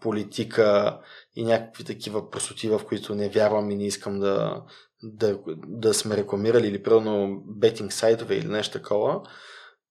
политика 0.00 0.98
и 1.36 1.44
някакви 1.44 1.84
такива 1.84 2.30
просоти, 2.30 2.68
в 2.68 2.80
които 2.88 3.14
не 3.14 3.28
вярвам 3.28 3.70
и 3.70 3.76
не 3.76 3.86
искам 3.86 4.20
да, 4.20 4.62
да, 5.02 5.38
да 5.66 5.94
сме 5.94 6.16
рекламирали 6.16 6.66
или 6.66 6.82
примерно 6.82 7.42
бетинг 7.46 7.92
сайтове 7.92 8.34
или 8.34 8.48
нещо 8.48 8.78
такова. 8.78 9.20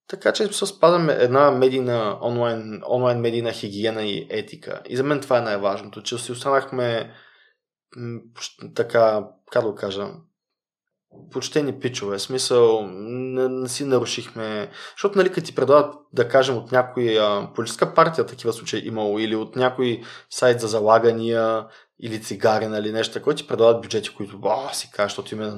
Така 0.08 0.34
че 0.34 0.48
се 0.48 0.66
спазваме 0.66 1.14
една 1.14 1.52
медийна, 1.52 2.18
онлайн, 2.22 2.82
онлайн 2.90 3.20
медийна 3.20 3.52
хигиена 3.52 4.04
и 4.04 4.28
етика. 4.30 4.82
И 4.90 4.98
за 4.98 5.04
мен 5.04 5.22
това 5.22 5.38
е 5.38 5.42
най-важното, 5.42 6.04
че 6.04 6.18
си 6.18 6.32
останахме 6.32 7.12
така, 8.76 9.28
как 9.52 9.64
да 9.64 9.70
го 9.70 9.76
кажа, 9.76 10.08
почтени 11.32 11.80
пичове. 11.80 12.20
Смисъл, 12.20 12.88
не, 12.88 13.50
не 13.50 13.70
си 13.70 13.86
нарушихме. 13.86 14.70
Защото, 14.92 15.18
нали, 15.18 15.32
като 15.32 15.48
ти 15.48 15.56
предлагат, 15.56 15.96
да 16.14 16.28
кажем, 16.28 16.58
от 16.58 16.72
някоя 16.72 17.54
политическа 17.54 17.94
партия, 17.94 18.26
такива 18.26 18.54
случаи 18.54 18.88
имало, 18.88 19.20
или 19.20 19.36
от 19.36 19.56
някой 19.56 20.02
сайт 20.30 20.60
за 20.60 20.68
залагания, 20.68 21.68
или 22.02 22.22
цигари, 22.22 22.68
нали, 22.68 22.92
нещо 22.92 23.14
такова, 23.14 23.36
ти 23.36 23.48
предлагат 23.48 23.82
бюджети, 23.82 24.16
които, 24.16 24.40
а, 24.44 24.74
си 24.74 24.90
кажа, 24.94 25.06
защото 25.06 25.36
има 25.36 25.58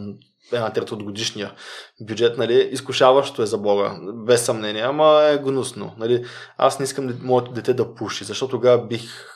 една 0.51 0.73
трета 0.73 0.93
от 0.93 1.03
годишния 1.03 1.53
бюджет, 2.01 2.37
нали, 2.37 2.69
изкушаващо 2.71 3.41
е 3.41 3.45
за 3.45 3.57
Бога, 3.57 3.95
без 4.13 4.45
съмнение, 4.45 4.81
ама 4.81 5.23
е 5.23 5.37
гнусно. 5.37 5.93
Нали. 5.97 6.25
Аз 6.57 6.79
не 6.79 6.83
искам 6.83 7.19
моето 7.21 7.51
дете 7.51 7.73
да 7.73 7.95
пуши, 7.95 8.23
защото 8.23 8.51
тогава 8.51 8.87
бих 8.87 9.27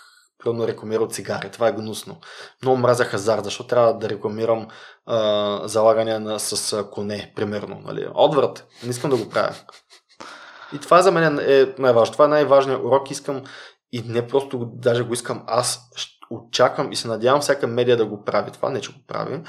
примерно 0.43 0.67
рекламирал 0.67 1.07
цигари. 1.07 1.49
Това 1.51 1.67
е 1.67 1.73
гнусно. 1.73 2.19
Много 2.61 2.77
мразя 2.77 3.05
хазарт, 3.05 3.43
защото 3.43 3.67
трябва 3.67 3.97
да 3.97 4.09
рекламирам 4.09 4.67
а, 5.05 5.67
залагания 5.67 6.19
на, 6.19 6.39
с 6.39 6.83
коне, 6.91 7.33
примерно. 7.35 7.81
Нали. 7.85 8.07
Отврат. 8.13 8.67
Не 8.83 8.89
искам 8.89 9.09
да 9.09 9.17
го 9.17 9.29
правя. 9.29 9.55
И 10.73 10.79
това 10.79 11.01
за 11.01 11.11
мен 11.11 11.39
е 11.39 11.73
най-важно. 11.77 12.13
Това 12.13 12.25
е 12.25 12.27
най-важният 12.27 12.83
урок. 12.83 13.11
Искам 13.11 13.43
и 13.91 14.01
не 14.01 14.27
просто 14.27 14.69
даже 14.73 15.03
го 15.03 15.13
искам, 15.13 15.43
аз 15.47 15.79
очаквам 16.29 16.91
и 16.91 16.95
се 16.95 17.07
надявам 17.07 17.41
всяка 17.41 17.67
медия 17.67 17.97
да 17.97 18.05
го 18.05 18.23
прави. 18.23 18.51
Това 18.51 18.69
не, 18.69 18.81
че 18.81 18.93
го 18.93 18.99
прави. 19.07 19.41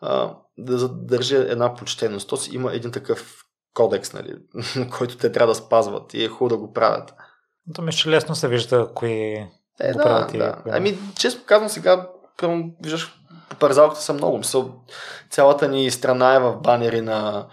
А, 0.00 0.34
да 0.64 0.78
задържи 0.78 1.36
една 1.36 1.74
почтеност. 1.74 2.28
То 2.28 2.36
си 2.36 2.54
има 2.54 2.74
един 2.74 2.92
такъв 2.92 3.42
кодекс, 3.74 4.12
нали, 4.12 4.34
който 4.98 5.16
те 5.16 5.32
трябва 5.32 5.50
да 5.50 5.54
спазват 5.54 6.14
и 6.14 6.24
е 6.24 6.28
хубаво 6.28 6.48
да 6.48 6.56
го 6.56 6.72
правят. 6.72 7.14
То 7.74 7.82
ми 7.82 7.92
ще 7.92 8.08
лесно 8.08 8.34
се 8.34 8.48
вижда 8.48 8.90
кои 8.94 9.46
е, 9.80 9.92
да, 9.92 10.26
да. 10.34 10.62
Ами, 10.70 10.98
често 11.18 11.44
казвам 11.46 11.68
сега, 11.68 12.08
към, 12.36 12.72
виждаш, 12.82 13.14
парзалката 13.58 14.00
са 14.00 14.12
много. 14.12 14.38
Мисъл, 14.38 14.74
цялата 15.30 15.68
ни 15.68 15.90
страна 15.90 16.34
е 16.34 16.40
в 16.40 16.56
банери 16.56 17.00
на 17.00 17.46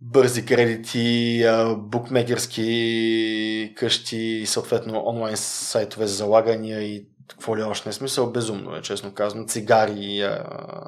бързи 0.00 0.46
кредити, 0.46 1.44
букмекерски 1.76 3.74
къщи, 3.76 4.44
съответно 4.46 5.02
онлайн 5.06 5.36
сайтове 5.36 6.06
за 6.06 6.14
залагания 6.14 6.82
и 6.82 7.08
какво 7.28 7.56
ли 7.56 7.62
още 7.62 7.88
не 7.88 7.92
смисъл, 7.92 8.30
безумно 8.30 8.76
е, 8.76 8.82
честно 8.82 9.14
казвам. 9.14 9.46
Цигари, 9.46 10.30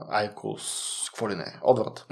айкос, 0.08 0.96
какво 1.06 1.28
ли 1.28 1.34
не 1.34 1.42
е, 1.42 1.58
отврат. 1.62 2.06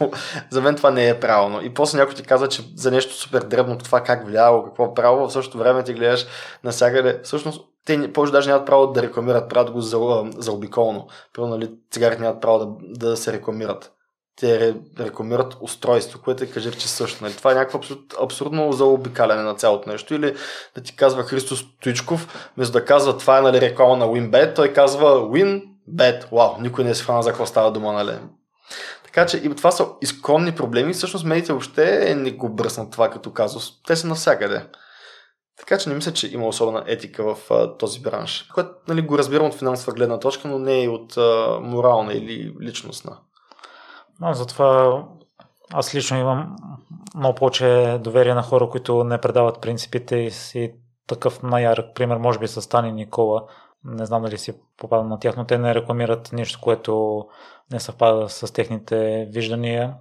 за 0.50 0.60
мен 0.62 0.76
това 0.76 0.90
не 0.90 1.08
е 1.08 1.20
правилно. 1.20 1.60
И 1.62 1.74
после 1.74 1.98
някой 1.98 2.14
ти 2.14 2.22
каза, 2.22 2.48
че 2.48 2.62
за 2.76 2.90
нещо 2.90 3.14
супер 3.14 3.42
дребно 3.42 3.78
това 3.78 4.00
как 4.00 4.26
влияло, 4.26 4.64
какво 4.64 4.84
е 4.84 4.94
право, 4.94 5.28
в 5.28 5.32
същото 5.32 5.58
време 5.58 5.84
ти 5.84 5.94
гледаш 5.94 6.26
насякъде. 6.64 7.20
Всъщност, 7.24 7.64
те 7.84 8.12
повече 8.12 8.32
даже 8.32 8.50
нямат 8.50 8.66
право 8.66 8.86
да 8.86 9.02
рекламират, 9.02 9.48
правят 9.48 9.70
го 9.70 9.80
за, 9.80 10.24
за 10.38 10.52
обиколно. 10.52 11.08
Първо, 11.34 11.48
нали, 11.48 11.70
цигарите 11.90 12.22
нямат 12.22 12.40
право 12.40 12.58
да, 12.58 13.08
да 13.08 13.16
се 13.16 13.32
рекламират 13.32 13.95
те 14.36 14.74
рекламират 15.00 15.56
устройство, 15.60 16.20
което 16.24 16.44
е 16.44 16.46
кажи, 16.46 16.72
че 16.72 16.88
също. 16.88 17.24
Нали? 17.24 17.34
Това 17.34 17.52
е 17.52 17.54
някакво 17.54 17.78
абсурд, 17.78 18.14
абсурдно 18.22 18.72
заобикаляне 18.72 19.42
на 19.42 19.54
цялото 19.54 19.90
нещо. 19.90 20.14
Или 20.14 20.36
да 20.74 20.82
ти 20.82 20.96
казва 20.96 21.22
Христо 21.22 21.56
Стоичков, 21.56 22.50
вместо 22.56 22.72
да 22.72 22.84
казва 22.84 23.18
това 23.18 23.38
е 23.38 23.42
нали, 23.42 23.60
реклама 23.60 23.96
на 23.96 24.06
WinBet, 24.06 24.54
той 24.56 24.72
казва 24.72 25.06
WinBet. 25.06 26.32
Вау, 26.32 26.60
никой 26.60 26.84
не 26.84 26.90
е 26.90 26.94
схвана 26.94 27.22
за 27.22 27.30
какво 27.30 27.46
става 27.46 27.72
дума. 27.72 27.92
Нали? 27.92 28.18
Така 29.04 29.26
че 29.26 29.36
и 29.36 29.54
това 29.54 29.70
са 29.70 29.86
изконни 30.02 30.52
проблеми. 30.52 30.92
Всъщност 30.92 31.24
медиите 31.24 31.52
въобще 31.52 32.14
не 32.14 32.30
го 32.30 32.48
бръснат 32.48 32.90
това 32.90 33.10
като 33.10 33.32
казус. 33.32 33.82
Те 33.86 33.96
са 33.96 34.06
навсякъде. 34.06 34.66
Така 35.58 35.78
че 35.78 35.88
не 35.88 35.94
мисля, 35.94 36.12
че 36.12 36.34
има 36.34 36.48
особена 36.48 36.84
етика 36.86 37.34
в 37.34 37.50
а, 37.50 37.76
този 37.76 38.00
бранш, 38.00 38.48
което 38.54 38.70
нали, 38.88 39.02
го 39.02 39.18
разбирам 39.18 39.46
от 39.46 39.54
финансова 39.54 39.92
гледна 39.92 40.18
точка, 40.18 40.48
но 40.48 40.58
не 40.58 40.82
и 40.82 40.88
от 40.88 41.16
а, 41.16 41.58
морална 41.62 42.12
или 42.12 42.54
личностна. 42.62 43.18
Но 44.20 44.34
затова 44.34 45.02
аз 45.72 45.94
лично 45.94 46.18
имам 46.18 46.56
много 47.14 47.34
повече 47.34 47.98
доверие 48.00 48.34
на 48.34 48.42
хора, 48.42 48.68
които 48.68 49.04
не 49.04 49.20
предават 49.20 49.60
принципите 49.60 50.16
и 50.16 50.30
си 50.30 50.74
такъв 51.06 51.42
най-ярък 51.42 51.94
пример, 51.94 52.16
може 52.16 52.38
би 52.38 52.48
с 52.48 52.62
Стани 52.62 52.92
Никола. 52.92 53.44
Не 53.84 54.06
знам 54.06 54.22
дали 54.22 54.38
си 54.38 54.54
попада 54.76 55.04
на 55.04 55.18
тях, 55.18 55.36
но 55.36 55.44
те 55.44 55.58
не 55.58 55.74
рекламират 55.74 56.32
нищо, 56.32 56.60
което 56.62 57.24
не 57.72 57.80
съвпада 57.80 58.28
с 58.28 58.52
техните 58.52 59.28
виждания. 59.30 59.94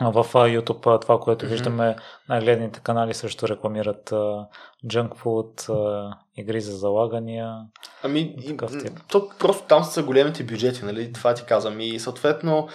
В 0.00 0.24
YouTube 0.32 1.00
това, 1.00 1.20
което 1.20 1.44
mm-hmm. 1.44 1.48
виждаме, 1.48 1.96
най-гледните 2.28 2.80
канали 2.80 3.14
също 3.14 3.48
рекламират 3.48 4.10
uh, 4.10 4.46
junk 4.86 5.08
food, 5.08 5.68
uh, 5.68 6.14
игри 6.36 6.60
за 6.60 6.76
залагания. 6.76 7.56
Ами, 8.02 8.36
то 9.08 9.28
просто 9.38 9.66
там 9.66 9.84
са 9.84 10.02
големите 10.02 10.44
бюджети, 10.44 10.84
нали? 10.84 11.12
Това 11.12 11.34
ти 11.34 11.44
казвам. 11.44 11.80
И 11.80 11.98
съответно, 11.98 12.68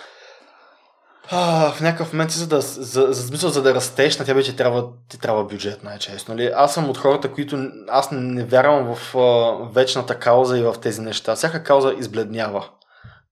а, 1.31 1.71
в 1.71 1.81
някакъв 1.81 2.13
момент, 2.13 2.31
за 2.31 2.47
да, 2.47 2.61
за, 2.61 3.07
за, 3.09 3.27
смисъл, 3.27 3.49
за 3.49 3.61
да 3.61 3.75
растеш, 3.75 4.19
на 4.19 4.25
тебе 4.25 4.43
ти 4.43 4.55
трябва, 4.55 4.89
ти 5.09 5.19
трябва 5.19 5.43
бюджет, 5.43 5.83
най-често. 5.83 6.31
Нали? 6.31 6.51
Аз 6.55 6.73
съм 6.73 6.89
от 6.89 6.97
хората, 6.97 7.31
които 7.31 7.57
аз 7.89 8.09
не 8.11 8.43
вярвам 8.43 8.95
в 8.95 9.15
а, 9.17 9.53
вечната 9.73 10.19
кауза 10.19 10.57
и 10.57 10.61
в 10.61 10.75
тези 10.81 11.01
неща. 11.01 11.35
Всяка 11.35 11.63
кауза 11.63 11.93
избледнява. 11.99 12.69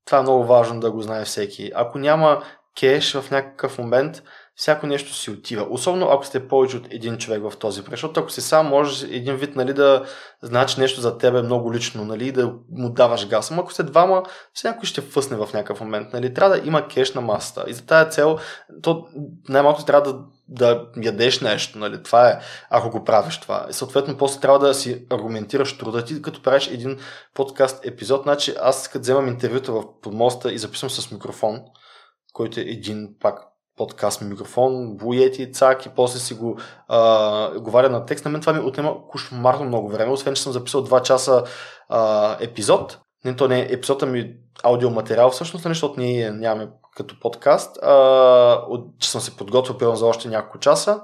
Това 0.06 0.18
е 0.18 0.22
много 0.22 0.46
важно 0.46 0.80
да 0.80 0.92
го 0.92 1.02
знае 1.02 1.26
всеки. 1.26 1.72
Ако 1.76 1.98
няма 1.98 2.44
кеш 2.80 3.14
в 3.14 3.32
някакъв 3.32 3.78
момент, 3.78 4.24
всяко 4.56 4.88
нещо 4.88 5.14
си 5.14 5.32
отива. 5.32 5.68
Особено 5.70 6.08
ако 6.10 6.26
сте 6.26 6.48
повече 6.48 6.78
от 6.78 6.88
един 6.94 7.18
човек 7.18 7.42
в 7.44 7.58
този 7.58 7.82
проект. 7.82 7.92
Защото 7.92 8.20
ако 8.20 8.30
си 8.30 8.42
сам, 8.42 8.68
можеш 8.68 9.04
един 9.04 9.36
вид 9.36 9.56
нали, 9.56 9.74
да 9.74 10.06
значи 10.42 10.80
нещо 10.80 11.02
за 11.02 11.18
тебе 11.18 11.42
много 11.42 11.74
лично, 11.74 12.06
нали, 12.06 12.32
да 12.32 12.54
му 12.70 12.90
даваш 12.90 13.28
газ. 13.28 13.52
Ама 13.52 13.62
ако 13.62 13.74
сте 13.74 13.84
двама, 13.84 14.24
все 14.54 14.68
някой 14.68 14.86
ще 14.86 15.02
фъсне 15.02 15.38
в 15.38 15.50
някакъв 15.54 15.82
момент. 15.82 16.14
Нали. 16.14 16.34
Трябва 16.34 16.60
да 16.60 16.68
има 16.68 16.88
кеш 16.88 17.14
на 17.14 17.22
масата. 17.22 17.66
И 17.68 17.74
за 17.74 17.86
тази 17.86 18.12
цел, 18.12 18.38
то 18.82 19.08
най-малко 19.50 19.86
трябва 19.86 20.14
да 20.14 20.20
да 20.48 20.88
ядеш 21.04 21.42
нещо, 21.42 21.80
нали? 21.80 22.04
Това 22.04 22.30
е, 22.30 22.40
ако 22.70 22.90
го 22.90 23.04
правиш 23.04 23.40
това. 23.40 23.68
И 23.70 23.74
съответно, 23.74 24.18
после 24.18 24.40
трябва 24.40 24.60
да 24.60 24.74
си 24.74 25.06
аргументираш 25.10 25.78
труда 25.78 26.06
ти, 26.06 26.22
като 26.22 26.42
правиш 26.42 26.68
един 26.68 26.98
подкаст 27.34 27.86
епизод. 27.86 28.24
Значи, 28.24 28.54
аз 28.62 28.88
като 28.88 29.02
вземам 29.02 29.28
интервюта 29.28 29.72
в 29.72 29.84
подмоста 30.02 30.54
и 30.54 30.58
записвам 30.58 30.90
с 30.90 31.12
микрофон, 31.12 31.62
който 32.34 32.60
е 32.60 32.64
един 32.64 33.10
пак 33.20 33.40
подкаст 33.76 34.22
микрофон, 34.22 34.98
буети, 34.98 35.52
цак 35.52 35.86
и 35.86 35.90
после 35.90 36.20
си 36.20 36.34
го 36.34 36.60
а, 36.88 37.60
говоря 37.60 37.90
на 37.90 38.06
текст. 38.06 38.26
На 38.26 38.32
мен 38.32 38.42
това 38.42 38.54
ми 38.54 38.60
отнема 38.60 39.08
кошмарно 39.08 39.66
много 39.66 39.90
време, 39.90 40.12
освен 40.12 40.34
че 40.34 40.42
съм 40.42 40.54
записал 40.54 40.86
2 40.86 41.02
часа 41.02 41.44
а, 41.90 42.38
епизод. 42.40 43.00
Не, 43.26 43.36
то 43.36 43.48
не 43.48 43.60
е 43.60 43.68
епизод, 43.74 44.04
ами 44.04 44.36
аудиоматериал 44.64 45.30
всъщност, 45.30 45.66
нали, 45.66 45.74
защото 45.74 46.00
ние 46.00 46.32
нямаме 46.32 46.70
като 46.96 47.20
подкаст. 47.20 47.78
А, 47.84 48.66
от, 48.68 49.00
че 49.00 49.10
съм 49.10 49.22
се 49.22 49.38
подготвил 49.38 49.96
за 49.96 50.06
още 50.06 50.28
няколко 50.28 50.60
часа, 50.60 51.02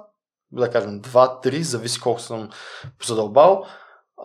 да 0.52 0.70
кажем 0.70 1.02
2-3, 1.02 1.62
зависи 1.62 2.02
колко 2.02 2.20
съм 2.20 2.50
задълбал. 3.06 3.66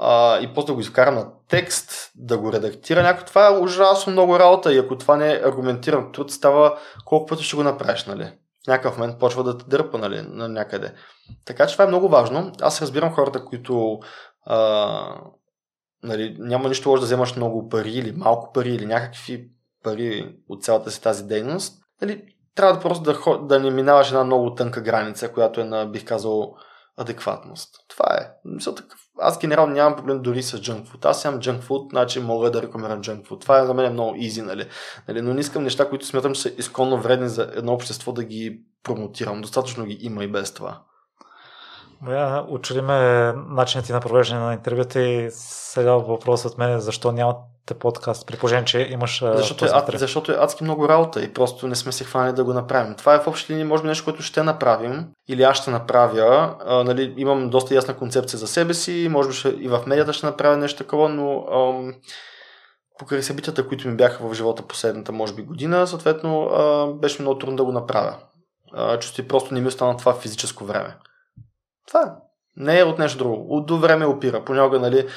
А, 0.01 0.41
и 0.41 0.55
после 0.55 0.67
да 0.67 0.75
го 0.75 0.81
изкарам 0.81 1.15
на 1.15 1.27
текст, 1.49 2.13
да 2.15 2.39
го 2.39 2.53
редактира 2.53 3.03
някой. 3.03 3.25
Това 3.25 3.47
е 3.47 3.59
ужасно 3.59 4.13
много 4.13 4.39
работа 4.39 4.73
и 4.73 4.79
ако 4.79 4.99
това 4.99 5.17
не 5.17 5.33
е 5.33 5.41
аргументиран 5.45 6.13
труд, 6.13 6.31
става 6.31 6.79
колко 7.05 7.27
пъти 7.27 7.45
ще 7.45 7.57
го 7.57 7.63
направиш, 7.63 8.05
нали? 8.05 8.33
В 8.65 8.69
някакъв 8.69 8.99
момент 8.99 9.19
почва 9.19 9.45
да 9.45 9.59
те 9.59 9.65
дърпа, 9.69 9.99
нали, 9.99 10.23
на 10.29 10.49
някъде. 10.49 10.93
Така 11.45 11.67
че 11.67 11.75
това 11.75 11.85
е 11.85 11.89
много 11.89 12.09
важно. 12.09 12.53
Аз 12.61 12.83
разбирам 12.83 13.15
хората, 13.15 13.45
които 13.45 13.99
а, 14.47 15.21
нали, 16.03 16.37
няма 16.39 16.69
нищо 16.69 16.91
лошо 16.91 17.01
да 17.01 17.07
вземаш 17.07 17.37
много 17.37 17.69
пари 17.69 17.91
или 17.91 18.13
малко 18.13 18.53
пари 18.53 18.71
или 18.71 18.87
някакви 18.87 19.49
пари 19.83 20.37
от 20.49 20.65
цялата 20.65 20.91
си 20.91 21.03
тази 21.03 21.25
дейност. 21.25 21.83
Нали, 22.03 22.23
трябва 22.55 22.75
да 22.75 22.81
просто 22.81 23.05
да, 23.05 23.39
да 23.39 23.61
не 23.61 23.71
минаваш 23.71 24.09
една 24.09 24.25
много 24.25 24.55
тънка 24.55 24.81
граница, 24.81 25.33
която 25.33 25.61
е 25.61 25.65
на, 25.65 25.87
бих 25.87 26.05
казал, 26.05 26.55
адекватност. 26.97 27.86
Това 27.97 28.17
е. 28.17 28.31
Аз 29.21 29.39
генерално 29.39 29.73
нямам 29.73 29.97
проблем 29.97 30.23
дори 30.23 30.43
с 30.43 30.59
junk 30.59 30.87
food. 30.87 31.05
Аз 31.05 31.25
имам 31.25 31.41
junk 31.41 31.61
food, 31.61 31.91
значи 31.91 32.21
мога 32.21 32.51
да 32.51 32.63
рекламирам 32.63 33.03
junk 33.03 33.29
food. 33.29 33.41
Това 33.41 33.59
е 33.59 33.67
за 33.67 33.75
мен 33.75 33.93
много 33.93 34.17
easy, 34.17 34.43
нали? 34.43 34.69
нали? 35.09 35.23
Но 35.23 35.35
не 35.35 35.41
искам 35.41 35.63
неща, 35.63 35.89
които 35.89 36.07
смятам, 36.07 36.35
че 36.35 36.41
са 36.41 36.49
изконно 36.59 37.01
вредни 37.01 37.29
за 37.29 37.53
едно 37.57 37.73
общество 37.73 38.13
да 38.13 38.25
ги 38.25 38.61
промотирам. 38.83 39.41
Достатъчно 39.41 39.85
ги 39.85 39.99
има 40.01 40.25
и 40.25 40.29
без 40.29 40.55
това. 40.55 40.83
Боя, 42.03 42.45
учили 42.49 42.81
ме 42.81 43.33
начините 43.49 43.93
на 43.93 44.01
провеждане 44.01 44.41
на 44.41 44.53
интервюта 44.53 45.01
и 45.01 45.29
сега 45.31 45.93
въпросът 45.93 46.53
от 46.53 46.59
мен 46.59 46.73
е 46.73 46.81
защо 46.81 47.13
нямате 47.13 47.75
подкаст, 47.81 48.27
при 48.27 48.37
положение, 48.37 48.65
че 48.65 48.89
имаш 48.91 49.23
защото 49.25 49.65
е, 49.65 49.69
ад, 49.73 49.91
защото 49.95 50.33
е 50.33 50.37
адски 50.39 50.65
много 50.65 50.89
работа 50.89 51.23
и 51.23 51.33
просто 51.33 51.69
не 51.69 51.75
сме 51.75 51.93
се 51.93 52.05
хванали 52.05 52.33
да 52.33 52.45
го 52.45 52.53
направим. 52.53 52.95
Това 52.95 53.15
е 53.15 53.21
в 53.21 53.27
общи 53.27 53.53
линии, 53.53 53.65
може 53.65 53.83
би 53.83 53.89
нещо, 53.89 54.05
което 54.05 54.23
ще 54.23 54.43
направим 54.43 55.07
или 55.29 55.43
аз 55.43 55.57
ще 55.57 55.71
направя. 55.71 56.57
А, 56.67 56.85
нали, 56.85 57.15
имам 57.17 57.51
доста 57.51 57.75
ясна 57.75 57.97
концепция 57.97 58.39
за 58.39 58.47
себе 58.47 58.75
си, 58.75 59.09
може 59.11 59.29
би 59.29 59.35
ще, 59.35 59.49
и 59.49 59.69
в 59.69 59.83
медията 59.87 60.13
ще 60.13 60.27
направя 60.27 60.57
нещо 60.57 60.79
такова, 60.79 61.09
но 61.09 61.47
ам, 61.53 61.95
покрай 62.99 63.23
събитията, 63.23 63.69
които 63.69 63.89
ми 63.89 63.97
бяха 63.97 64.29
в 64.29 64.35
живота 64.35 64.63
последната, 64.63 65.13
може 65.13 65.35
би, 65.35 65.43
година, 65.43 65.87
съответно, 65.87 66.43
а, 66.43 66.87
беше 66.87 67.23
много 67.23 67.39
трудно 67.39 67.57
да 67.57 67.65
го 67.65 67.73
направя. 67.73 68.17
А, 68.73 68.99
чувствам 68.99 69.29
просто 69.29 69.55
не 69.55 69.61
ми 69.61 69.67
остана 69.67 69.97
това 69.97 70.15
физическо 70.15 70.65
време. 70.65 70.97
Това. 71.87 72.17
Не 72.57 72.79
е 72.79 72.85
от 72.85 72.99
нещо 72.99 73.19
друго. 73.19 73.47
От 73.49 73.67
до 73.67 73.79
време 73.79 74.07
опира. 74.07 74.45
Понякога, 74.45 74.81
нали, 74.81 75.09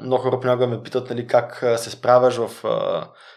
много 0.00 0.22
хора 0.22 0.40
понякога 0.40 0.66
ме 0.66 0.82
питат, 0.82 1.10
нали, 1.10 1.26
как 1.26 1.64
се 1.76 1.90
справяш 1.90 2.36
в 2.36 2.50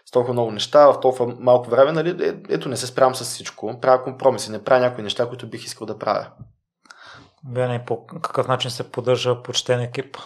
с 0.06 0.12
толкова 0.12 0.34
много 0.34 0.52
неща, 0.52 0.88
в 0.88 1.00
толкова 1.00 1.36
малко 1.40 1.70
време, 1.70 1.92
нали, 1.92 2.28
е, 2.28 2.36
ето 2.50 2.70
не 2.70 2.78
се 2.78 2.88
справям 2.88 3.16
с 3.16 3.24
всичко. 3.24 3.80
Правя 3.82 4.04
компромиси, 4.04 4.52
не 4.52 4.64
правя 4.64 4.80
някои 4.80 5.04
неща, 5.04 5.30
които 5.30 5.50
бих 5.50 5.66
искал 5.66 5.88
да 5.88 5.98
правя. 5.98 6.28
Бяне, 7.44 7.86
по 7.86 8.06
какъв 8.06 8.48
начин 8.48 8.72
се 8.72 8.92
поддържа 8.92 9.44
почтен 9.44 9.80
екип? 9.80 10.18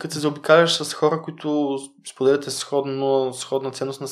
Като 0.00 0.14
се 0.14 0.20
заобикаляш 0.20 0.76
с 0.76 0.94
хора, 0.94 1.22
които 1.22 1.78
споделяте 2.12 2.50
сходно, 2.50 3.32
сходна 3.32 3.70
ценност 3.70 4.00
на 4.00 4.08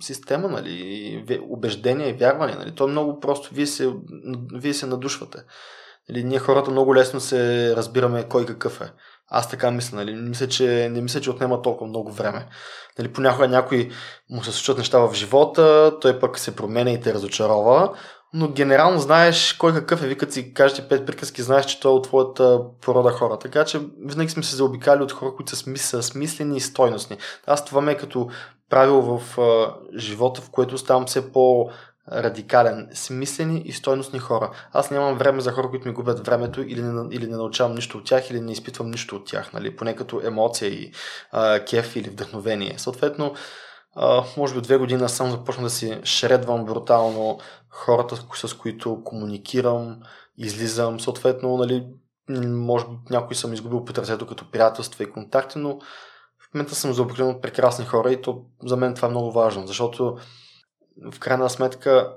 система, 0.00 0.48
нали, 0.48 1.40
убеждения 1.48 2.08
и 2.08 2.12
вярвания. 2.12 2.58
Нали. 2.58 2.74
То 2.74 2.84
е 2.84 2.90
много 2.90 3.20
просто. 3.20 3.54
Вие 3.54 3.66
се, 3.66 3.94
вие 4.54 4.74
се 4.74 4.86
надушвате. 4.86 5.38
Нали, 6.10 6.24
ние 6.24 6.38
хората 6.38 6.70
много 6.70 6.94
лесно 6.94 7.20
се 7.20 7.72
разбираме 7.76 8.28
кой 8.28 8.46
какъв 8.46 8.80
е. 8.80 8.92
Аз 9.30 9.50
така 9.50 9.70
мисля, 9.70 9.96
нали? 9.96 10.14
Мисля, 10.14 10.48
че, 10.48 10.88
не 10.92 11.00
мисля, 11.00 11.20
че 11.20 11.30
отнема 11.30 11.62
толкова 11.62 11.88
много 11.88 12.12
време. 12.12 12.46
Нали, 12.98 13.12
понякога 13.12 13.48
някой 13.48 13.90
му 14.30 14.44
се 14.44 14.52
случват 14.52 14.78
неща 14.78 14.98
в 14.98 15.14
живота, 15.14 15.92
той 16.00 16.18
пък 16.18 16.38
се 16.38 16.56
променя 16.56 16.90
и 16.90 17.00
те 17.00 17.14
разочарова, 17.14 17.92
но 18.32 18.48
генерално 18.48 18.98
знаеш 18.98 19.52
кой 19.52 19.74
какъв 19.74 20.02
е. 20.02 20.06
Викат 20.06 20.32
си, 20.32 20.54
кажете 20.54 20.88
пет 20.88 21.06
приказки, 21.06 21.42
знаеш, 21.42 21.66
че 21.66 21.80
той 21.80 21.92
е 21.92 21.94
от 21.94 22.04
твоята 22.04 22.60
порода 22.80 23.10
хора. 23.10 23.38
Така 23.38 23.64
че 23.64 23.80
винаги 24.04 24.30
сме 24.30 24.42
се 24.42 24.56
заобикали 24.56 25.02
от 25.02 25.12
хора, 25.12 25.34
които 25.36 25.56
са, 25.56 25.76
са 25.76 26.02
смислени 26.02 26.56
и 26.56 26.60
стойностни. 26.60 27.16
Аз 27.46 27.64
това 27.64 27.80
ме 27.80 27.92
е 27.92 27.96
като 27.96 28.28
правило 28.70 29.18
в 29.18 29.38
а, 29.40 29.74
живота, 29.98 30.40
в 30.40 30.50
което 30.50 30.78
ставам 30.78 31.06
все 31.06 31.32
по 31.32 31.70
радикален, 32.12 32.88
смислени 32.94 33.62
и 33.64 33.72
стойностни 33.72 34.18
хора. 34.18 34.50
Аз 34.72 34.90
нямам 34.90 35.18
време 35.18 35.40
за 35.40 35.52
хора, 35.52 35.70
които 35.70 35.88
ми 35.88 35.94
губят 35.94 36.26
времето 36.26 36.62
или 36.62 36.82
не, 36.82 37.14
или 37.14 37.26
не 37.26 37.36
научавам 37.36 37.74
нищо 37.74 37.98
от 37.98 38.04
тях, 38.04 38.30
или 38.30 38.40
не 38.40 38.52
изпитвам 38.52 38.90
нищо 38.90 39.16
от 39.16 39.26
тях, 39.26 39.52
нали? 39.52 39.76
поне 39.76 39.96
като 39.96 40.20
емоция 40.24 40.68
и 40.70 40.92
а, 41.32 41.64
кеф 41.64 41.96
или 41.96 42.10
вдъхновение. 42.10 42.74
Съответно, 42.78 43.34
а, 43.96 44.24
може 44.36 44.54
би 44.54 44.60
две 44.60 44.76
години 44.76 45.08
съм 45.08 45.30
започнал 45.30 45.64
да 45.64 45.70
си 45.70 46.00
шредвам 46.04 46.64
брутално 46.64 47.38
хората, 47.70 48.16
с 48.34 48.54
които 48.54 49.02
комуникирам, 49.04 50.00
излизам. 50.36 51.00
Съответно, 51.00 51.56
нали, 51.56 51.86
може 52.46 52.84
би 52.84 52.90
някой 53.10 53.36
съм 53.36 53.54
изгубил 53.54 53.84
по 53.84 53.92
трасето 53.92 54.26
като 54.26 54.50
приятелства 54.50 55.04
и 55.04 55.10
контакти, 55.10 55.58
но 55.58 55.78
в 56.40 56.54
момента 56.54 56.74
съм 56.74 56.92
заобиколен 56.92 57.28
от 57.28 57.42
прекрасни 57.42 57.84
хора 57.84 58.12
и 58.12 58.22
то 58.22 58.42
за 58.62 58.76
мен 58.76 58.94
това 58.94 59.08
е 59.08 59.10
много 59.10 59.32
важно, 59.32 59.66
защото 59.66 60.16
в 61.12 61.18
крайна 61.18 61.50
сметка, 61.50 62.16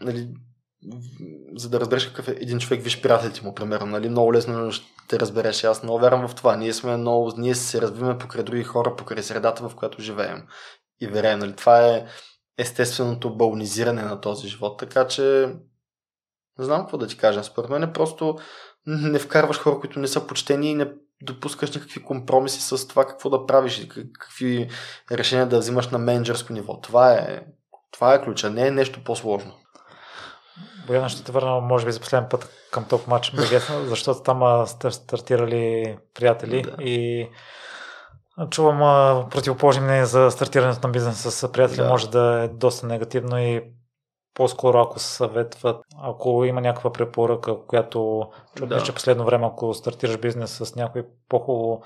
нали, 0.00 0.28
за 1.56 1.68
да 1.68 1.80
разбереш 1.80 2.06
какъв 2.06 2.28
е 2.28 2.36
един 2.40 2.58
човек, 2.58 2.82
виж 2.82 3.02
приятелите 3.02 3.44
му, 3.44 3.54
примерно, 3.54 3.86
нали, 3.86 4.08
много 4.08 4.34
лесно 4.34 4.72
ще 4.72 5.20
разбереш. 5.20 5.64
Аз 5.64 5.82
много 5.82 5.98
вярвам 5.98 6.28
в 6.28 6.34
това. 6.34 6.56
Ние 6.56 6.72
сме 6.72 6.96
много, 6.96 7.32
ние 7.36 7.54
се 7.54 7.80
развиваме 7.80 8.18
покрай 8.18 8.44
други 8.44 8.62
хора, 8.64 8.96
покрай 8.96 9.22
средата, 9.22 9.68
в 9.68 9.74
която 9.74 10.02
живеем. 10.02 10.46
И 11.00 11.06
вереем, 11.06 11.38
нали, 11.38 11.56
това 11.56 11.86
е 11.88 12.06
естественото 12.58 13.36
балнизиране 13.36 14.02
на 14.02 14.20
този 14.20 14.48
живот. 14.48 14.78
Така 14.78 15.06
че, 15.06 15.54
не 16.58 16.64
знам 16.64 16.80
какво 16.80 16.98
да 16.98 17.06
ти 17.06 17.16
кажа. 17.16 17.44
Според 17.44 17.70
мен 17.70 17.82
е 17.82 17.92
просто 17.92 18.38
не 18.86 19.18
вкарваш 19.18 19.58
хора, 19.58 19.80
които 19.80 20.00
не 20.00 20.08
са 20.08 20.26
почтени 20.26 20.70
и 20.70 20.74
не 20.74 20.92
допускаш 21.22 21.74
никакви 21.74 22.02
компромиси 22.02 22.60
с 22.60 22.88
това 22.88 23.06
какво 23.06 23.30
да 23.30 23.46
правиш 23.46 23.78
и 23.78 23.88
какви 23.88 24.68
решения 25.12 25.48
да 25.48 25.58
взимаш 25.58 25.88
на 25.88 25.98
менеджерско 25.98 26.52
ниво. 26.52 26.80
Това 26.80 27.12
е 27.12 27.42
това 27.90 28.14
е 28.14 28.22
ключа, 28.22 28.50
не 28.50 28.66
е 28.66 28.70
нещо 28.70 29.04
по-сложно. 29.04 29.52
Бояна 30.86 31.08
ще 31.08 31.24
те 31.24 31.32
върна, 31.32 31.60
може 31.60 31.86
би, 31.86 31.92
за 31.92 32.00
последен 32.00 32.28
път 32.30 32.48
към 32.72 32.84
топ 32.84 33.06
матч 33.06 33.32
защото 33.84 34.22
там 34.22 34.66
сте 34.66 34.90
стартирали 34.90 35.98
приятели 36.14 36.62
да. 36.62 36.82
и 36.82 37.28
чувам 38.50 38.78
противоположни 39.30 39.82
мнения 39.82 40.06
за 40.06 40.30
стартирането 40.30 40.86
на 40.86 40.92
бизнес 40.92 41.16
с 41.16 41.52
приятели, 41.52 41.82
да. 41.82 41.88
може 41.88 42.10
да 42.10 42.42
е 42.44 42.48
доста 42.48 42.86
негативно 42.86 43.38
и 43.38 43.62
по-скоро 44.34 44.80
ако 44.80 44.98
се 44.98 45.14
съветват, 45.14 45.84
ако 46.02 46.44
има 46.44 46.60
някаква 46.60 46.92
препоръка, 46.92 47.52
която 47.66 48.22
да. 48.60 48.82
че 48.82 48.94
последно 48.94 49.24
време, 49.24 49.46
ако 49.46 49.74
стартираш 49.74 50.18
бизнес 50.18 50.50
с 50.50 50.74
някой 50.74 51.06
по-хубаво, 51.28 51.82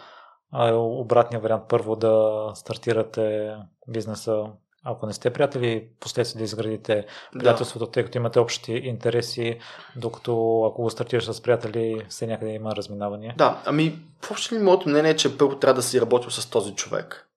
обратния 1.00 1.40
вариант 1.40 1.64
първо 1.68 1.96
да 1.96 2.46
стартирате 2.54 3.56
бизнеса 3.88 4.44
ако 4.84 5.06
не 5.06 5.12
сте 5.12 5.32
приятели, 5.32 5.88
последствие 6.00 6.38
да 6.38 6.44
изградите 6.44 7.06
приятелството, 7.38 7.86
да. 7.86 7.90
тъй 7.90 8.04
като 8.04 8.18
имате 8.18 8.38
общи 8.38 8.72
интереси, 8.72 9.58
докато 9.96 10.64
ако 10.70 10.82
го 10.82 10.90
стартираш 10.90 11.24
с 11.24 11.42
приятели, 11.42 12.06
все 12.08 12.26
някъде 12.26 12.52
има 12.52 12.76
разминавания. 12.76 13.34
Да, 13.38 13.62
ами 13.66 13.98
в 14.22 14.30
общи 14.30 14.54
ли 14.54 14.58
моето 14.58 14.88
мнение 14.88 15.10
е, 15.10 15.16
че 15.16 15.38
първо 15.38 15.58
трябва 15.58 15.74
да 15.74 15.82
си 15.82 16.00
работил 16.00 16.30
с 16.30 16.50
този 16.50 16.74
човек. 16.74 17.28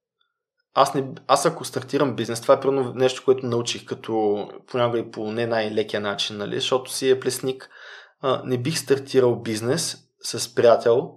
Аз, 0.74 0.94
не, 0.94 1.06
аз 1.28 1.46
ако 1.46 1.66
стартирам 1.66 2.16
бизнес, 2.16 2.42
това 2.42 2.54
е 2.54 2.60
първо 2.60 2.94
нещо, 2.94 3.22
което 3.26 3.46
научих, 3.46 3.86
като 3.86 4.48
понякога 4.68 5.00
и 5.00 5.12
по 5.12 5.32
не 5.32 5.48
най-лекия 5.48 6.02
начин, 6.02 6.38
нали? 6.38 6.56
защото 6.56 6.92
си 6.92 7.10
е 7.10 7.20
плесник. 7.20 7.70
А, 8.22 8.42
не 8.46 8.58
бих 8.58 8.78
стартирал 8.78 9.36
бизнес 9.36 9.98
с 10.24 10.56
приятел, 10.56 11.12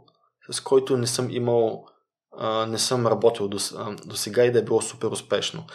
с 0.50 0.60
който 0.60 0.96
не 0.96 1.06
съм 1.06 1.30
имал 1.30 1.84
не 2.68 2.78
съм 2.78 3.06
работил 3.06 3.48
до, 3.48 3.58
сега 4.14 4.44
и 4.44 4.52
да 4.52 4.58
е 4.58 4.64
било 4.64 4.82
супер 4.82 5.08
успешно. 5.08 5.66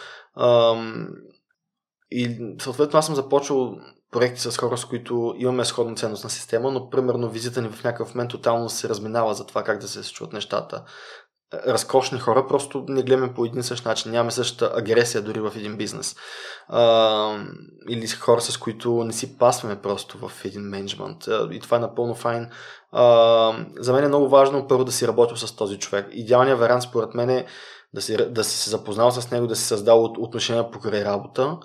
И 2.10 2.54
съответно 2.60 2.98
аз 2.98 3.06
съм 3.06 3.14
започвал 3.14 3.76
проекти 4.10 4.40
с 4.40 4.56
хора, 4.56 4.78
с 4.78 4.84
които 4.84 5.34
имаме 5.38 5.64
сходна 5.64 5.96
ценностна 5.96 6.30
система, 6.30 6.70
но 6.70 6.90
примерно 6.90 7.30
визита 7.30 7.62
ни 7.62 7.68
в 7.68 7.84
някакъв 7.84 8.14
момент 8.14 8.30
тотално 8.30 8.68
се 8.68 8.88
разминава 8.88 9.34
за 9.34 9.46
това 9.46 9.62
как 9.62 9.78
да 9.78 9.88
се 9.88 10.02
случват 10.02 10.32
нещата 10.32 10.84
разкошни 11.66 12.18
хора, 12.18 12.46
просто 12.46 12.84
не 12.88 13.02
гледаме 13.02 13.34
по 13.34 13.44
един 13.44 13.62
същ 13.62 13.84
начин. 13.84 14.12
Нямаме 14.12 14.30
същата 14.30 14.72
агресия 14.76 15.22
дори 15.22 15.40
в 15.40 15.52
един 15.56 15.76
бизнес. 15.76 16.16
А, 16.68 17.38
или 17.88 18.08
хора, 18.08 18.40
с 18.40 18.56
които 18.56 19.04
не 19.04 19.12
си 19.12 19.38
пасваме 19.38 19.82
просто 19.82 20.28
в 20.28 20.44
един 20.44 20.62
менеджмент. 20.62 21.16
И 21.50 21.60
това 21.60 21.76
е 21.76 21.80
напълно 21.80 22.14
файн. 22.14 22.48
А, 22.92 23.04
за 23.78 23.92
мен 23.92 24.04
е 24.04 24.08
много 24.08 24.28
важно 24.28 24.68
първо 24.68 24.84
да 24.84 24.92
си 24.92 25.08
работил 25.08 25.36
с 25.36 25.56
този 25.56 25.78
човек. 25.78 26.06
Идеалният 26.10 26.58
вариант 26.58 26.82
според 26.82 27.14
мен 27.14 27.30
е 27.30 27.46
да 27.94 28.02
си, 28.02 28.16
да 28.30 28.44
си 28.44 28.58
се 28.58 28.70
запознал 28.70 29.10
с 29.10 29.30
него, 29.30 29.46
да 29.46 29.56
си 29.56 29.64
създал 29.64 30.04
отношения 30.04 30.70
покрай 30.70 31.04
работа 31.04 31.58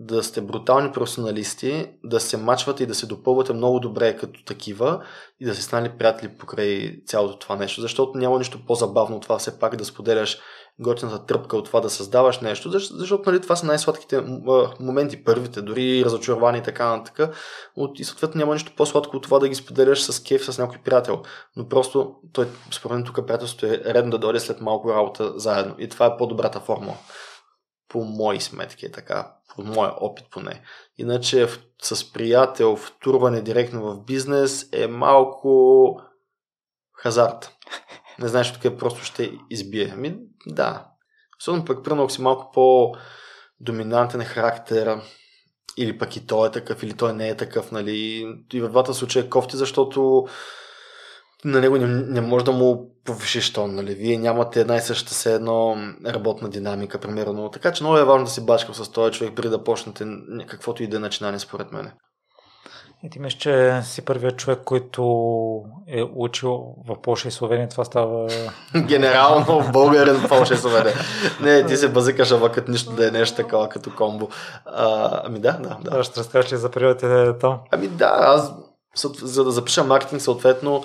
да 0.00 0.22
сте 0.22 0.40
брутални 0.40 0.92
професионалисти, 0.92 1.86
да 2.04 2.20
се 2.20 2.36
мачвате 2.36 2.82
и 2.82 2.86
да 2.86 2.94
се 2.94 3.06
допълвате 3.06 3.52
много 3.52 3.80
добре 3.80 4.16
като 4.16 4.44
такива 4.44 5.04
и 5.40 5.44
да 5.44 5.54
се 5.54 5.62
станали 5.62 5.92
приятели 5.98 6.38
покрай 6.38 7.02
цялото 7.06 7.38
това 7.38 7.56
нещо, 7.56 7.80
защото 7.80 8.18
няма 8.18 8.38
нищо 8.38 8.66
по-забавно 8.66 9.16
от 9.16 9.22
това 9.22 9.38
все 9.38 9.58
пак 9.58 9.76
да 9.76 9.84
споделяш 9.84 10.38
готината 10.80 11.26
тръпка 11.26 11.56
от 11.56 11.64
това 11.64 11.80
да 11.80 11.90
създаваш 11.90 12.40
нещо, 12.40 12.70
защото 12.70 13.30
нали, 13.30 13.40
това 13.40 13.56
са 13.56 13.66
най-сладките 13.66 14.22
моменти, 14.80 15.24
първите, 15.24 15.62
дори 15.62 16.04
разочаровани 16.04 16.58
и 16.58 16.62
така 16.62 16.96
нататък. 16.96 17.36
И 17.94 18.04
съответно 18.04 18.38
няма 18.38 18.52
нищо 18.52 18.72
по-сладко 18.76 19.16
от 19.16 19.22
това 19.22 19.38
да 19.38 19.48
ги 19.48 19.54
споделяш 19.54 20.02
с 20.02 20.22
кеф 20.22 20.44
с 20.44 20.58
някой 20.58 20.78
приятел. 20.78 21.22
Но 21.56 21.68
просто 21.68 22.14
той, 22.32 22.46
според 22.70 22.94
мен 22.94 23.04
тук 23.04 23.26
приятелството 23.26 23.66
е 23.66 23.80
редно 23.86 24.10
да 24.10 24.18
дойде 24.18 24.40
след 24.40 24.60
малко 24.60 24.90
работа 24.90 25.32
заедно. 25.36 25.74
И 25.78 25.88
това 25.88 26.06
е 26.06 26.16
по-добрата 26.16 26.60
формула 26.60 26.96
по 27.88 28.04
мои 28.04 28.40
сметки 28.40 28.86
е 28.86 28.92
така, 28.92 29.34
по 29.56 29.62
моя 29.62 29.92
опит 30.00 30.24
поне. 30.30 30.62
Иначе 30.96 31.48
с 31.82 32.12
приятел 32.12 32.76
втурване 32.76 33.40
директно 33.40 33.82
в 33.82 34.04
бизнес 34.04 34.68
е 34.72 34.86
малко 34.86 36.00
хазарт. 36.92 37.50
не 38.18 38.28
знаеш 38.28 38.50
откъде 38.50 38.76
просто 38.76 39.04
ще 39.04 39.32
избие. 39.50 39.90
Ами, 39.94 40.18
да. 40.46 40.86
Особено 41.40 41.64
пък, 41.64 41.84
примерно, 41.84 42.10
си 42.10 42.22
малко 42.22 42.50
по-доминантен 42.52 44.24
характер, 44.24 45.00
или 45.76 45.98
пък 45.98 46.16
и 46.16 46.26
той 46.26 46.48
е 46.48 46.50
такъв, 46.50 46.82
или 46.82 46.92
той 46.92 47.12
не 47.12 47.28
е 47.28 47.36
такъв, 47.36 47.72
нали. 47.72 47.96
И 48.52 48.60
в 48.60 48.68
двата 48.68 48.94
случая 48.94 49.24
е 49.24 49.28
кофти, 49.28 49.56
защото 49.56 50.26
на 51.44 51.60
него 51.60 51.76
не, 51.76 51.86
не 51.86 52.20
може 52.20 52.44
да 52.44 52.52
му 52.52 52.90
повишиш 53.04 53.52
тон, 53.52 53.74
нали? 53.74 53.94
Вие 53.94 54.18
нямате 54.18 54.60
една 54.60 54.76
и 54.76 54.80
съща 54.80 55.14
се 55.14 55.34
едно 55.34 55.76
работна 56.06 56.48
динамика, 56.48 56.98
примерно. 56.98 57.50
Така 57.50 57.72
че 57.72 57.82
много 57.82 57.98
е 57.98 58.04
важно 58.04 58.24
да 58.24 58.30
си 58.30 58.46
бачкал 58.46 58.74
с 58.74 58.92
този 58.92 59.12
човек, 59.12 59.34
преди 59.36 59.48
да 59.48 59.64
почнете 59.64 60.06
каквото 60.46 60.82
и 60.82 60.86
да 60.86 60.96
е 60.96 61.00
начинание, 61.00 61.38
според 61.38 61.72
мен. 61.72 61.90
И 63.02 63.10
ти 63.10 63.18
мислиш, 63.18 63.40
че 63.40 63.82
си 63.82 64.04
първият 64.04 64.36
човек, 64.36 64.58
който 64.64 65.02
е 65.88 66.02
учил 66.16 66.74
в 66.88 67.02
Польша 67.02 67.28
и 67.28 67.30
Словения, 67.30 67.68
това 67.68 67.84
става... 67.84 68.28
Генерално 68.76 69.62
в 69.62 69.72
българин 69.72 70.14
в 70.14 70.28
Польша 70.28 70.54
и 70.54 70.56
Словения. 70.56 70.94
Не, 71.40 71.66
ти 71.66 71.76
се 71.76 71.88
базикаш, 71.88 72.30
ама 72.30 72.52
като 72.52 72.70
нищо 72.70 72.92
да 72.92 73.08
е 73.08 73.10
нещо 73.10 73.36
такова 73.36 73.68
като 73.68 73.94
комбо. 73.96 74.28
А, 74.64 75.20
ами 75.24 75.38
да, 75.38 75.52
да, 75.52 75.78
да. 75.90 76.04
Ще 76.04 76.20
разкажеш 76.20 76.52
ли 76.52 76.56
за 76.56 76.70
периодите 76.70 77.38
там? 77.40 77.58
Ами 77.70 77.88
да, 77.88 78.16
аз 78.20 78.52
за 79.22 79.44
да 79.44 79.50
запиша 79.50 79.84
маркетинг, 79.84 80.22
съответно, 80.22 80.84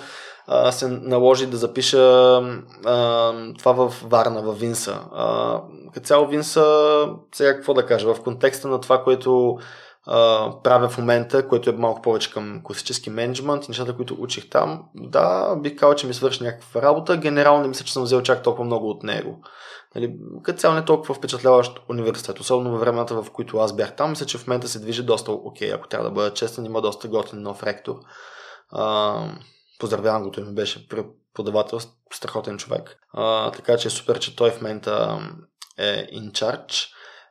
се 0.70 0.88
наложи 0.88 1.46
да 1.46 1.56
запиша 1.56 1.98
а, 2.84 3.32
това 3.58 3.72
в 3.72 3.94
Варна, 4.02 4.42
в 4.42 4.52
Винса. 4.52 5.00
А, 5.12 5.60
като 5.94 6.06
цяло 6.06 6.26
Винса, 6.26 7.06
сега 7.34 7.54
какво 7.54 7.74
да 7.74 7.86
кажа, 7.86 8.14
в 8.14 8.22
контекста 8.22 8.68
на 8.68 8.80
това, 8.80 9.02
което 9.04 9.58
а, 10.06 10.50
правя 10.62 10.88
в 10.88 10.98
момента, 10.98 11.48
което 11.48 11.70
е 11.70 11.72
малко 11.72 12.02
повече 12.02 12.32
към 12.32 12.60
класически 12.64 13.10
менеджмент 13.10 13.64
и 13.64 13.70
нещата, 13.70 13.96
които 13.96 14.16
учих 14.18 14.50
там, 14.50 14.82
да, 14.94 15.56
бих 15.56 15.76
казал, 15.76 15.94
че 15.94 16.06
ми 16.06 16.14
свърши 16.14 16.44
някаква 16.44 16.82
работа. 16.82 17.16
Генерално 17.16 17.62
не 17.62 17.68
мисля, 17.68 17.84
че 17.84 17.92
съм 17.92 18.02
взел 18.02 18.22
чак 18.22 18.42
толкова 18.42 18.64
много 18.64 18.90
от 18.90 19.02
него. 19.02 19.40
Нали, 19.94 20.16
като 20.42 20.58
цяло 20.58 20.74
не 20.74 20.80
е 20.80 20.84
толкова 20.84 21.14
впечатляващ 21.14 21.80
университет, 21.90 22.40
особено 22.40 22.70
във 22.70 22.80
времената, 22.80 23.22
в 23.22 23.30
които 23.30 23.58
аз 23.58 23.76
бях 23.76 23.96
там. 23.96 24.10
Мисля, 24.10 24.26
че 24.26 24.38
в 24.38 24.46
момента 24.46 24.68
се 24.68 24.78
движи 24.78 25.02
доста 25.02 25.32
окей, 25.32 25.70
okay, 25.70 25.74
ако 25.74 25.88
трябва 25.88 26.08
да 26.08 26.14
бъда 26.14 26.34
честен, 26.34 26.64
има 26.64 26.80
доста 26.80 27.08
готин 27.08 27.42
нов 27.42 27.62
ректор. 27.62 27.94
А, 28.72 29.14
поздравявам 29.78 30.22
го, 30.22 30.30
той 30.30 30.44
ми 30.44 30.54
беше 30.54 30.88
преподавател, 30.88 31.78
страхотен 32.12 32.58
човек. 32.58 32.98
А, 33.12 33.50
така 33.50 33.76
че 33.76 33.88
е 33.88 33.90
супер, 33.90 34.18
че 34.18 34.36
той 34.36 34.50
в 34.50 34.60
момента 34.60 35.20
е 35.78 36.06
in 36.06 36.30
charge. 36.30 36.88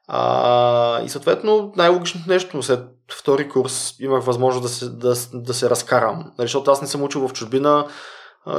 А, 0.08 1.02
и 1.02 1.10
съответно 1.10 1.74
най-логичното 1.76 2.30
нещо, 2.30 2.64
след 2.64 2.90
втори 3.12 3.50
курс 3.50 3.96
имах 4.00 4.24
възможност 4.24 4.64
да 4.64 4.70
се, 4.70 4.90
да, 4.90 5.16
да 5.34 5.54
се 5.54 5.70
разкарам. 5.70 6.18
Нали, 6.18 6.48
защото 6.48 6.72
аз 6.72 6.82
не 6.82 6.88
съм 6.88 7.04
учил 7.04 7.28
в 7.28 7.34
чужбина, 7.34 7.88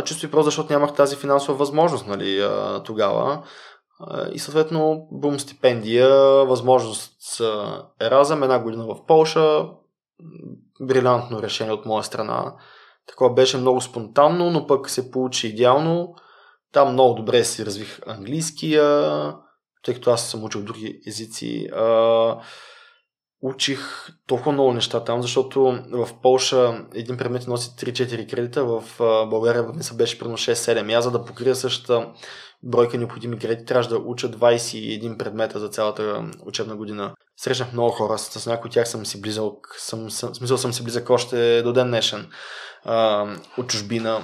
чисто 0.05 0.26
и 0.26 0.30
просто 0.30 0.45
защото 0.45 0.72
нямах 0.72 0.95
тази 0.95 1.16
финансова 1.16 1.59
възможност 1.59 2.07
нали, 2.07 2.49
тогава. 2.85 3.43
И 4.32 4.39
съответно 4.39 5.09
бум 5.11 5.41
стипендия, 5.41 6.09
възможност 6.45 7.12
с 7.20 7.55
Еразъм, 8.01 8.43
една 8.43 8.59
година 8.59 8.85
в 8.85 9.07
Полша, 9.07 9.66
брилянтно 10.80 11.43
решение 11.43 11.72
от 11.72 11.87
моя 11.87 12.05
страна. 12.05 12.55
Такова 13.07 13.34
беше 13.34 13.57
много 13.57 13.80
спонтанно, 13.80 14.50
но 14.50 14.66
пък 14.66 14.90
се 14.90 15.11
получи 15.11 15.48
идеално. 15.48 16.14
Там 16.72 16.92
много 16.92 17.14
добре 17.14 17.44
си 17.44 17.66
развих 17.66 18.00
английския, 18.07 19.34
тъй 19.84 19.94
като 19.94 20.11
аз 20.11 20.30
съм 20.30 20.44
учил 20.44 20.62
други 20.62 21.00
езици. 21.07 21.68
А, 21.74 22.38
учих 23.42 24.09
толкова 24.26 24.52
много 24.52 24.72
неща 24.72 25.05
там, 25.05 25.22
защото 25.22 25.82
в 25.92 26.09
Полша 26.22 26.86
един 26.94 27.16
предмет 27.16 27.46
носи 27.46 27.70
3-4 27.70 28.30
кредита, 28.30 28.64
в 28.64 28.84
България 29.30 29.62
в 29.62 29.76
Ниса 29.76 29.94
беше 29.94 30.18
примерно 30.18 30.38
6-7. 30.38 30.90
И 30.90 30.94
аз 30.94 31.05
за 31.05 31.11
да 31.11 31.24
покрия 31.24 31.57
същата 31.57 32.12
бройка 32.62 32.98
необходими 32.98 33.38
кредити, 33.38 33.64
трябваше 33.64 33.88
да 33.88 33.98
уча 33.98 34.30
21 34.30 35.16
предмета 35.18 35.61
за 35.61 35.68
цялата 35.68 36.24
учебна 36.46 36.76
година. 36.76 37.14
Срещнах 37.36 37.72
много 37.72 37.90
хора, 37.90 38.18
с 38.18 38.46
някои 38.46 38.68
от 38.68 38.72
тях 38.72 38.88
съм 38.88 39.07
си 39.07 39.20
близък, 39.20 39.52
съм, 39.78 40.11
съм, 40.11 40.34
смисъл 40.34 40.59
съм 40.59 40.72
си 40.72 40.84
близък 40.84 41.11
още 41.11 41.62
до 41.62 41.72
ден 41.72 41.86
днешен 41.86 42.30
а, 42.85 43.26
от 43.59 43.68
чужбина. 43.68 44.22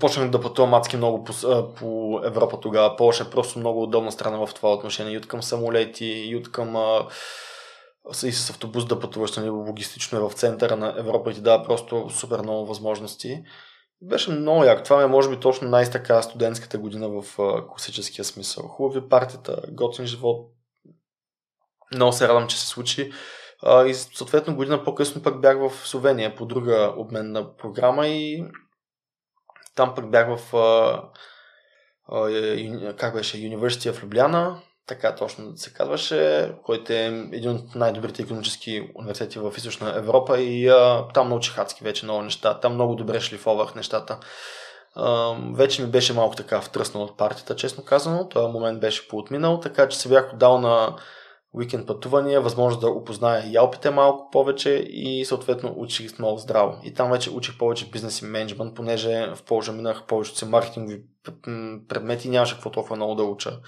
Почнах 0.00 0.30
да 0.30 0.40
пътувам 0.40 0.74
адски 0.74 0.96
много 0.96 1.24
по, 1.24 1.32
по 1.74 2.20
Европа 2.24 2.60
тогава. 2.60 2.96
Полша 2.96 3.24
е 3.24 3.30
просто 3.30 3.58
много 3.58 3.82
удобна 3.82 4.12
страна 4.12 4.46
в 4.46 4.54
това 4.54 4.72
отношение. 4.72 5.12
И 5.12 5.18
от 5.18 5.28
към 5.28 5.42
самолети, 5.42 6.06
и 6.06 6.36
от 6.36 6.52
към 6.52 6.76
а, 6.76 7.08
и 8.24 8.32
с 8.32 8.50
автобус 8.50 8.84
да 8.84 9.00
пътуваш 9.00 9.36
нали, 9.36 9.48
логистично 9.48 10.18
е 10.18 10.22
в 10.22 10.32
центъра 10.32 10.76
на 10.76 10.94
Европа 10.98 11.30
и 11.30 11.34
ти 11.34 11.40
дава 11.40 11.64
просто 11.64 12.10
супер 12.10 12.40
много 12.40 12.66
възможности. 12.66 13.42
Беше 14.02 14.30
много 14.30 14.64
як. 14.64 14.84
Това 14.84 15.02
е 15.02 15.06
може 15.06 15.30
би 15.30 15.40
точно 15.40 15.68
най-така 15.68 16.22
студентската 16.22 16.78
година 16.78 17.08
в 17.08 17.38
а, 17.38 17.66
класическия 17.66 18.24
смисъл. 18.24 18.68
Хубави 18.68 19.08
партията, 19.08 19.62
готин 19.70 20.06
живот. 20.06 20.50
Много 21.94 22.12
се 22.12 22.28
радвам, 22.28 22.48
че 22.48 22.60
се 22.60 22.66
случи. 22.66 23.12
И 23.86 23.94
съответно 23.94 24.56
година 24.56 24.84
по-късно 24.84 25.22
пък 25.22 25.40
бях 25.40 25.58
в 25.58 25.88
Словения 25.88 26.34
по 26.34 26.46
друга 26.46 26.94
обменна 26.96 27.56
програма 27.56 28.06
и 28.06 28.44
там 29.76 29.94
пък 29.94 30.10
бях 30.10 30.36
в 30.36 30.56
а, 30.56 31.02
а, 32.08 32.94
как 32.96 33.14
беше, 33.14 33.36
University 33.36 33.92
в 33.92 34.02
Любляна, 34.02 34.62
така 34.86 35.14
точно 35.14 35.56
се 35.56 35.72
казваше, 35.72 36.52
който 36.62 36.92
е 36.92 37.28
един 37.32 37.50
от 37.50 37.74
най-добрите 37.74 38.22
економически 38.22 38.90
университети 38.94 39.38
в 39.38 39.54
Източна 39.56 39.96
Европа 39.96 40.40
и 40.40 40.68
а, 40.68 41.08
там 41.14 41.28
научих 41.28 41.58
адски 41.58 41.84
вече 41.84 42.04
много 42.04 42.22
неща. 42.22 42.60
Там 42.60 42.74
много 42.74 42.94
добре 42.94 43.20
шлифовах 43.20 43.74
нещата. 43.74 44.18
А, 44.94 45.36
вече 45.54 45.82
ми 45.82 45.90
беше 45.90 46.12
малко 46.12 46.36
така 46.36 46.60
втръснал 46.60 47.02
от 47.02 47.16
партията, 47.16 47.56
честно 47.56 47.84
казано. 47.84 48.28
Този 48.28 48.52
момент 48.52 48.80
беше 48.80 49.08
поотминал, 49.08 49.60
така 49.60 49.88
че 49.88 49.98
се 49.98 50.08
бях 50.08 50.32
отдал 50.32 50.58
на 50.58 50.96
уикенд 51.54 51.86
пътувания, 51.86 52.40
възможност 52.40 52.80
да 52.80 52.88
опозная 52.88 53.52
ялпите 53.52 53.90
малко 53.90 54.30
повече 54.30 54.70
и 54.90 55.24
съответно 55.24 55.74
учих 55.76 56.18
много 56.18 56.38
здраво. 56.38 56.76
И 56.84 56.94
там 56.94 57.10
вече 57.10 57.30
учих 57.30 57.58
повече 57.58 57.90
бизнес 57.90 58.20
и 58.20 58.24
менеджмент, 58.24 58.74
понеже 58.74 59.26
в 59.34 59.42
Польша 59.42 59.72
минах 59.72 60.02
повечето 60.06 60.38
си 60.38 60.44
маркетингови 60.44 61.02
предмети 61.88 62.28
и 62.28 62.30
нямаше 62.30 62.54
какво 62.54 62.70
толкова 62.70 62.96
много 62.96 63.14
да 63.14 63.22
уча. 63.22 63.58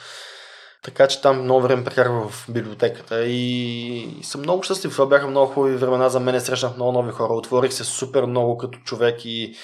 Така 0.82 1.08
че 1.08 1.20
там 1.20 1.42
много 1.42 1.60
време 1.60 1.84
прекарвах 1.84 2.30
в 2.30 2.46
библиотеката 2.52 3.26
и 3.26 4.18
съм 4.22 4.40
много 4.40 4.62
щастлив. 4.62 4.92
Това 4.92 5.06
бяха 5.06 5.26
много 5.26 5.52
хубави 5.52 5.76
времена 5.76 6.08
за 6.08 6.20
мен. 6.20 6.40
Срещнах 6.40 6.76
много 6.76 6.92
нови 6.92 7.10
хора. 7.10 7.34
Отворих 7.34 7.72
се 7.72 7.84
супер 7.84 8.24
много 8.24 8.56
като 8.56 8.78
човек 8.78 9.24
и 9.24 9.54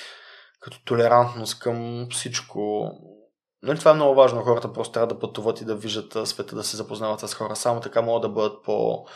като 0.60 0.84
толерантност 0.84 1.58
към 1.58 2.06
всичко. 2.10 2.90
Нали, 3.62 3.78
това 3.78 3.90
е 3.90 3.94
много 3.94 4.14
важно. 4.14 4.42
Хората 4.42 4.72
просто 4.72 4.92
трябва 4.92 5.06
да 5.06 5.18
пътуват 5.18 5.60
и 5.60 5.64
да 5.64 5.74
виждат 5.74 6.28
света, 6.28 6.56
да 6.56 6.64
се 6.64 6.76
запознават 6.76 7.20
с 7.20 7.34
хора. 7.34 7.56
Само 7.56 7.80
така 7.80 8.02
могат 8.02 8.22
да 8.22 8.28
бъдат 8.28 8.62
по, 8.64 9.06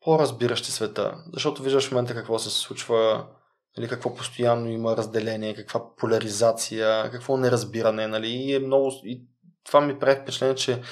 по-разбиращи 0.00 0.70
света. 0.70 1.14
Защото 1.32 1.62
виждаш 1.62 1.88
в 1.88 1.92
момента 1.92 2.14
какво 2.14 2.38
се 2.38 2.50
случва, 2.50 3.26
нали, 3.76 3.88
какво 3.88 4.14
постоянно 4.14 4.68
има 4.68 4.96
разделение, 4.96 5.54
каква 5.54 5.94
поляризация, 5.96 7.10
какво 7.10 7.36
неразбиране. 7.36 8.06
Нали, 8.06 8.28
и 8.28 8.54
е 8.54 8.58
много, 8.58 8.92
и 9.04 9.26
това 9.64 9.80
ми 9.80 9.98
прави 9.98 10.20
впечатление, 10.20 10.54
че 10.54 10.82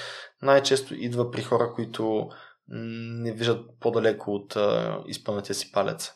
най-често 0.41 0.95
идва 0.95 1.31
при 1.31 1.43
хора, 1.43 1.73
които 1.75 2.29
не 2.67 3.31
виждат 3.31 3.65
по-далеко 3.79 4.31
от 4.31 4.55
а, 4.55 4.99
изпълнатия 5.07 5.55
си 5.55 5.71
палец. 5.71 6.11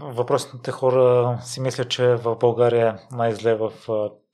Въпросните 0.00 0.70
хора 0.70 1.38
си 1.42 1.60
мислят, 1.60 1.88
че 1.88 2.14
в 2.14 2.36
България 2.36 2.98
най-зле 3.12 3.54
в 3.54 3.72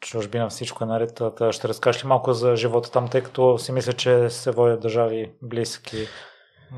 чужбина 0.00 0.48
всичко 0.48 0.84
е 0.84 0.86
наред. 0.86 1.22
Ще 1.50 1.68
разкажеш 1.68 2.04
ли 2.04 2.08
малко 2.08 2.32
за 2.32 2.56
живота 2.56 2.90
там, 2.90 3.08
тъй 3.08 3.22
като 3.22 3.58
си 3.58 3.72
мисля, 3.72 3.92
че 3.92 4.30
се 4.30 4.50
водят 4.50 4.80
държави 4.80 5.32
близки 5.42 6.06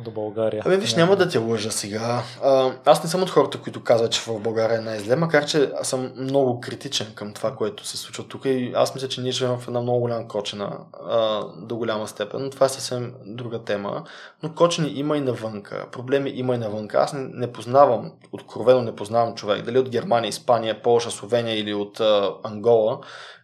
до 0.04 0.10
България. 0.10 0.62
Абе, 0.66 0.76
виж, 0.76 0.94
няма 0.94 1.16
да 1.16 1.28
те 1.28 1.38
лъжа 1.38 1.70
сега. 1.70 2.22
А, 2.42 2.72
аз 2.84 3.04
не 3.04 3.10
съм 3.10 3.22
от 3.22 3.30
хората, 3.30 3.60
които 3.60 3.84
казват, 3.84 4.12
че 4.12 4.20
в 4.20 4.40
България 4.40 4.78
е 4.78 4.80
най-зле, 4.80 5.16
макар 5.16 5.46
че 5.46 5.72
аз 5.80 5.88
съм 5.88 6.12
много 6.16 6.60
критичен 6.60 7.14
към 7.14 7.34
това, 7.34 7.56
което 7.56 7.86
се 7.86 7.96
случва 7.96 8.28
тук 8.28 8.44
и 8.44 8.72
аз 8.74 8.94
мисля, 8.94 9.08
че 9.08 9.20
ние 9.20 9.32
живеем 9.32 9.58
в 9.58 9.68
една 9.68 9.80
много 9.80 10.00
голяма 10.00 10.28
кочина 10.28 10.78
а, 11.08 11.44
до 11.56 11.76
голяма 11.76 12.08
степен, 12.08 12.42
но 12.42 12.50
това 12.50 12.66
е 12.66 12.68
съвсем 12.68 13.14
друга 13.26 13.64
тема. 13.64 14.04
Но 14.42 14.54
кочени 14.54 14.88
има 14.88 15.16
и 15.16 15.20
навънка, 15.20 15.86
проблеми 15.92 16.30
има 16.30 16.54
и 16.54 16.58
навънка. 16.58 16.98
Аз 16.98 17.12
не, 17.12 17.28
не 17.32 17.52
познавам, 17.52 18.12
откровено 18.32 18.82
не 18.82 18.96
познавам 18.96 19.34
човек, 19.34 19.64
дали 19.64 19.78
от 19.78 19.88
Германия, 19.88 20.28
Испания, 20.28 20.82
Полша, 20.82 21.10
Словения 21.10 21.58
или 21.58 21.74
от 21.74 22.00
а, 22.00 22.34
Ангола, 22.44 22.98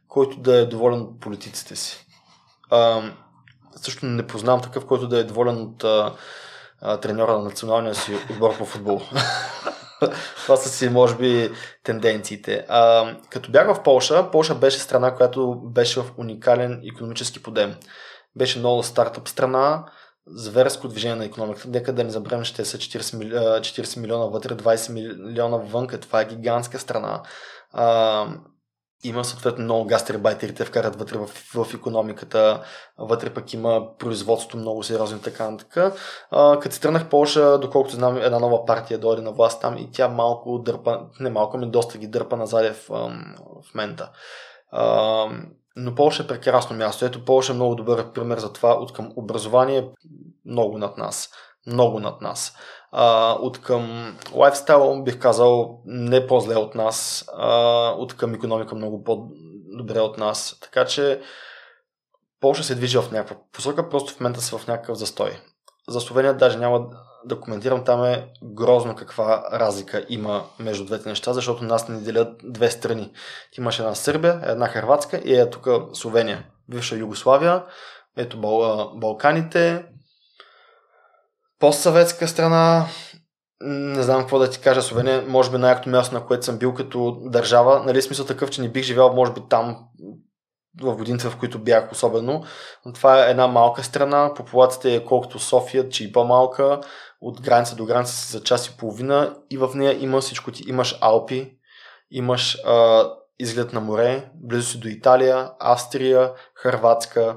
който 0.08 0.36
да 0.36 0.56
е 0.56 0.66
доволен 0.66 1.00
от 1.00 1.20
политиците 1.20 1.76
си. 1.76 2.06
А, 2.70 3.02
също 3.84 4.06
не 4.06 4.26
познавам 4.26 4.60
такъв, 4.60 4.86
който 4.86 5.08
да 5.08 5.18
е 5.18 5.24
доволен 5.24 5.62
от 5.62 5.84
а, 5.84 6.12
а, 6.80 6.96
треньора 6.96 7.32
на 7.32 7.44
националния 7.44 7.94
си 7.94 8.12
отбор 8.30 8.58
по 8.58 8.64
футбол. 8.64 9.00
Това 10.42 10.56
са 10.56 10.68
си, 10.68 10.88
може 10.88 11.16
би, 11.16 11.50
тенденциите. 11.82 12.66
А, 12.68 13.14
като 13.30 13.50
бях 13.50 13.74
в 13.74 13.82
Полша, 13.82 14.30
Полша 14.30 14.54
беше 14.54 14.78
страна, 14.78 15.14
която 15.14 15.60
беше 15.64 16.00
в 16.00 16.04
уникален 16.16 16.82
економически 16.92 17.42
подем. 17.42 17.74
Беше 18.36 18.58
много 18.58 18.82
стартъп 18.82 19.28
страна, 19.28 19.84
зверско 20.26 20.88
движение 20.88 21.16
на 21.16 21.24
економиката. 21.24 21.68
Нека 21.68 21.92
да 21.92 22.04
не 22.04 22.10
забравим, 22.10 22.44
те 22.56 22.64
са 22.64 22.78
40, 22.78 23.18
мили, 23.18 23.34
40 23.34 24.00
милиона 24.00 24.24
вътре, 24.24 24.54
20 24.54 24.92
милиона 24.92 25.56
вън. 25.56 25.88
Това 25.88 26.20
е 26.20 26.24
гигантска 26.24 26.78
страна. 26.78 27.22
А, 27.72 28.26
има 29.04 29.24
съответно 29.24 29.64
много 29.64 29.84
гастрибайтери, 29.84 30.54
те 30.54 30.64
вкарат 30.64 30.96
вътре 30.96 31.18
в, 31.18 31.26
в 31.54 31.74
економиката, 31.74 32.62
вътре 32.98 33.30
пък 33.30 33.52
има 33.52 33.96
производство 33.98 34.58
много 34.58 34.82
сериозно 34.82 35.18
и 35.18 35.20
така 35.20 35.50
нататък. 35.50 35.94
Като 36.60 36.74
се 36.74 36.80
тръгнах 36.80 37.08
Польша, 37.08 37.58
доколкото 37.58 37.94
знам, 37.94 38.16
една 38.16 38.38
нова 38.38 38.64
партия 38.64 38.98
дойде 38.98 39.22
на 39.22 39.32
власт 39.32 39.60
там 39.60 39.78
и 39.78 39.90
тя 39.92 40.08
малко 40.08 40.58
дърпа, 40.58 41.00
не 41.20 41.30
малко, 41.30 41.58
ми 41.58 41.70
доста 41.70 41.98
ги 41.98 42.06
дърпа 42.06 42.36
назад 42.36 42.74
в, 42.74 42.88
в 42.88 43.74
мента. 43.74 44.10
Но 45.76 45.94
Польша 45.94 46.22
е 46.22 46.26
прекрасно 46.26 46.76
място. 46.76 47.04
Ето 47.04 47.24
Польша 47.24 47.52
е 47.52 47.54
много 47.54 47.74
добър 47.74 48.12
пример 48.12 48.38
за 48.38 48.52
това. 48.52 48.72
От 48.72 48.92
към 48.92 49.12
образование 49.16 49.88
много 50.46 50.78
над 50.78 50.98
нас. 50.98 51.30
Много 51.66 52.00
над 52.00 52.20
нас. 52.20 52.56
От 53.40 53.60
към 53.60 54.16
лайфстайл 54.34 55.02
бих 55.02 55.18
казал 55.18 55.80
не 55.86 56.26
по-зле 56.26 56.56
от 56.56 56.74
нас. 56.74 57.28
А, 57.32 57.88
от 57.98 58.16
към 58.16 58.34
економика 58.34 58.74
много 58.74 59.04
по-добре 59.04 60.00
от 60.00 60.18
нас. 60.18 60.58
Така 60.60 60.84
че 60.84 61.20
Польша 62.40 62.64
се 62.64 62.74
движи 62.74 62.98
в 62.98 63.12
някаква 63.12 63.36
посока, 63.52 63.88
просто 63.88 64.12
в 64.12 64.20
момента 64.20 64.40
са 64.40 64.58
в 64.58 64.66
някакъв 64.66 64.98
застой. 64.98 65.30
За 65.88 66.00
Словения 66.00 66.34
даже 66.34 66.58
няма 66.58 66.86
да 67.24 67.40
коментирам, 67.40 67.84
там 67.84 68.04
е 68.04 68.28
грозно 68.42 68.94
каква 68.94 69.44
разлика 69.52 70.06
има 70.08 70.44
между 70.58 70.84
двете 70.84 71.08
неща, 71.08 71.32
защото 71.32 71.64
нас 71.64 71.88
не 71.88 72.00
делят 72.00 72.40
две 72.44 72.70
страни. 72.70 73.12
Ти 73.52 73.60
имаш 73.60 73.78
една 73.78 73.94
Сърбия, 73.94 74.40
една 74.44 74.68
Хрватска 74.68 75.16
и 75.18 75.34
е 75.34 75.50
тук 75.50 75.68
Словения, 75.92 76.46
бивша 76.68 76.96
Югославия, 76.96 77.64
ето 78.16 78.40
Бал, 78.40 78.92
Балканите, 78.96 79.84
постсъветска 81.64 82.28
страна, 82.28 82.86
не 83.60 84.02
знам 84.02 84.20
какво 84.20 84.38
да 84.38 84.50
ти 84.50 84.60
кажа, 84.60 84.82
Словения, 84.82 85.24
може 85.28 85.50
би 85.50 85.58
най-акто 85.58 85.88
място, 85.88 86.14
на 86.14 86.26
което 86.26 86.44
съм 86.44 86.58
бил 86.58 86.74
като 86.74 87.18
държава. 87.24 87.82
Нали, 87.86 88.02
смисъл 88.02 88.26
такъв, 88.26 88.50
че 88.50 88.60
не 88.62 88.68
бих 88.68 88.84
живял, 88.84 89.14
може 89.14 89.32
би 89.32 89.40
там 89.50 89.78
в 90.82 90.96
годините, 90.96 91.28
в 91.28 91.36
които 91.36 91.58
бях 91.58 91.92
особено. 91.92 92.44
Но 92.86 92.92
това 92.92 93.26
е 93.26 93.30
една 93.30 93.46
малка 93.46 93.84
страна, 93.84 94.34
популацията 94.34 94.90
е 94.90 95.04
колкото 95.04 95.38
София, 95.38 95.88
че 95.88 96.04
и 96.04 96.12
по-малка, 96.12 96.80
от 97.20 97.40
граница 97.40 97.76
до 97.76 97.84
граница 97.84 98.12
си 98.14 98.32
за 98.32 98.42
час 98.42 98.66
и 98.66 98.76
половина 98.76 99.36
и 99.50 99.58
в 99.58 99.70
нея 99.74 100.02
има 100.02 100.20
всичко. 100.20 100.52
Ти 100.52 100.64
имаш 100.68 100.98
Алпи, 101.00 101.52
имаш 102.10 102.58
а, 102.66 103.08
изглед 103.38 103.72
на 103.72 103.80
море, 103.80 104.30
близо 104.34 104.70
си 104.70 104.80
до 104.80 104.88
Италия, 104.88 105.50
Австрия, 105.60 106.32
Харватска. 106.54 107.36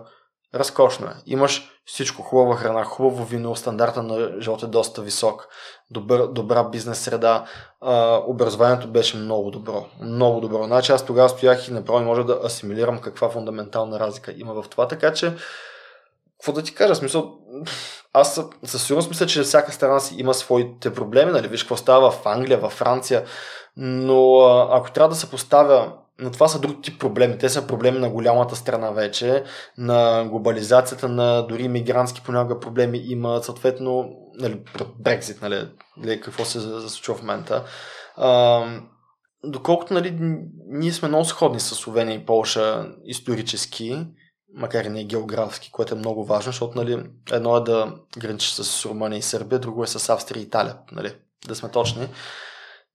Разкошно 0.55 1.07
е. 1.07 1.13
Имаш 1.25 1.71
всичко, 1.85 2.21
хубава 2.21 2.55
храна, 2.55 2.83
хубаво 2.83 3.25
вино, 3.25 3.55
стандарта 3.55 4.03
на 4.03 4.41
живота 4.41 4.65
е 4.65 4.69
доста 4.69 5.01
висок, 5.01 5.47
добър, 5.91 6.27
добра 6.27 6.63
бизнес 6.63 6.99
среда, 6.99 7.45
а, 7.81 8.21
образованието 8.27 8.87
беше 8.87 9.17
много 9.17 9.51
добро, 9.51 9.85
много 10.01 10.41
добро. 10.41 10.63
Значи 10.63 10.91
аз 10.91 11.05
тогава 11.05 11.29
стоях 11.29 11.67
и 11.67 11.71
направо 11.71 11.99
може 11.99 12.23
да 12.23 12.39
асимилирам 12.43 13.01
каква 13.01 13.29
фундаментална 13.29 13.99
разлика 13.99 14.33
има 14.37 14.61
в 14.63 14.69
това, 14.69 14.87
така 14.87 15.13
че 15.13 15.33
какво 16.39 16.51
да 16.51 16.63
ти 16.63 16.75
кажа, 16.75 16.95
смисъл, 16.95 17.33
аз 18.13 18.41
със 18.63 18.83
сигурност 18.83 19.09
мисля, 19.09 19.25
че 19.25 19.43
всяка 19.43 19.71
страна 19.71 19.99
си 19.99 20.15
има 20.17 20.33
своите 20.33 20.93
проблеми, 20.93 21.31
нали, 21.31 21.47
виж 21.47 21.63
какво 21.63 21.77
става 21.77 22.11
в 22.11 22.25
Англия, 22.25 22.59
в 22.59 22.69
Франция, 22.69 23.25
но 23.77 24.39
ако 24.71 24.91
трябва 24.91 25.09
да 25.09 25.15
се 25.15 25.29
поставя 25.29 25.93
но 26.19 26.31
това 26.31 26.47
са 26.47 26.59
друг 26.59 26.83
тип 26.83 26.99
проблеми. 26.99 27.37
Те 27.37 27.49
са 27.49 27.67
проблеми 27.67 27.99
на 27.99 28.09
голямата 28.09 28.55
страна 28.55 28.91
вече, 28.91 29.43
на 29.77 30.25
глобализацията, 30.25 31.07
на 31.07 31.41
дори 31.41 31.67
мигрантски 31.67 32.21
понякога 32.25 32.59
проблеми 32.59 32.97
има, 33.05 33.43
съответно, 33.43 34.09
нали, 34.39 34.61
Брекзит, 34.99 35.41
нали, 35.41 35.67
нали, 35.97 36.21
какво 36.21 36.45
се 36.45 36.59
случва 36.89 37.15
в 37.15 37.21
момента. 37.21 37.63
А, 38.15 38.63
доколкото 39.43 39.93
нали, 39.93 40.17
ние 40.67 40.91
сме 40.91 41.07
много 41.07 41.25
сходни 41.25 41.59
с 41.59 41.75
Словения 41.75 42.15
и 42.15 42.25
Полша 42.25 42.87
исторически, 43.05 44.07
макар 44.53 44.85
и 44.85 44.89
не 44.89 45.03
географски, 45.03 45.71
което 45.71 45.95
е 45.95 45.97
много 45.97 46.25
важно, 46.25 46.51
защото 46.51 46.77
нали, 46.77 47.03
едно 47.31 47.57
е 47.57 47.61
да 47.61 47.93
граничиш 48.17 48.51
с 48.51 48.85
Румъния 48.85 49.17
и 49.17 49.21
Сърбия, 49.21 49.59
друго 49.59 49.83
е 49.83 49.87
с 49.87 50.09
Австрия 50.09 50.41
и 50.41 50.43
Италия, 50.43 50.77
нали, 50.91 51.15
да 51.47 51.55
сме 51.55 51.71
точни 51.71 52.07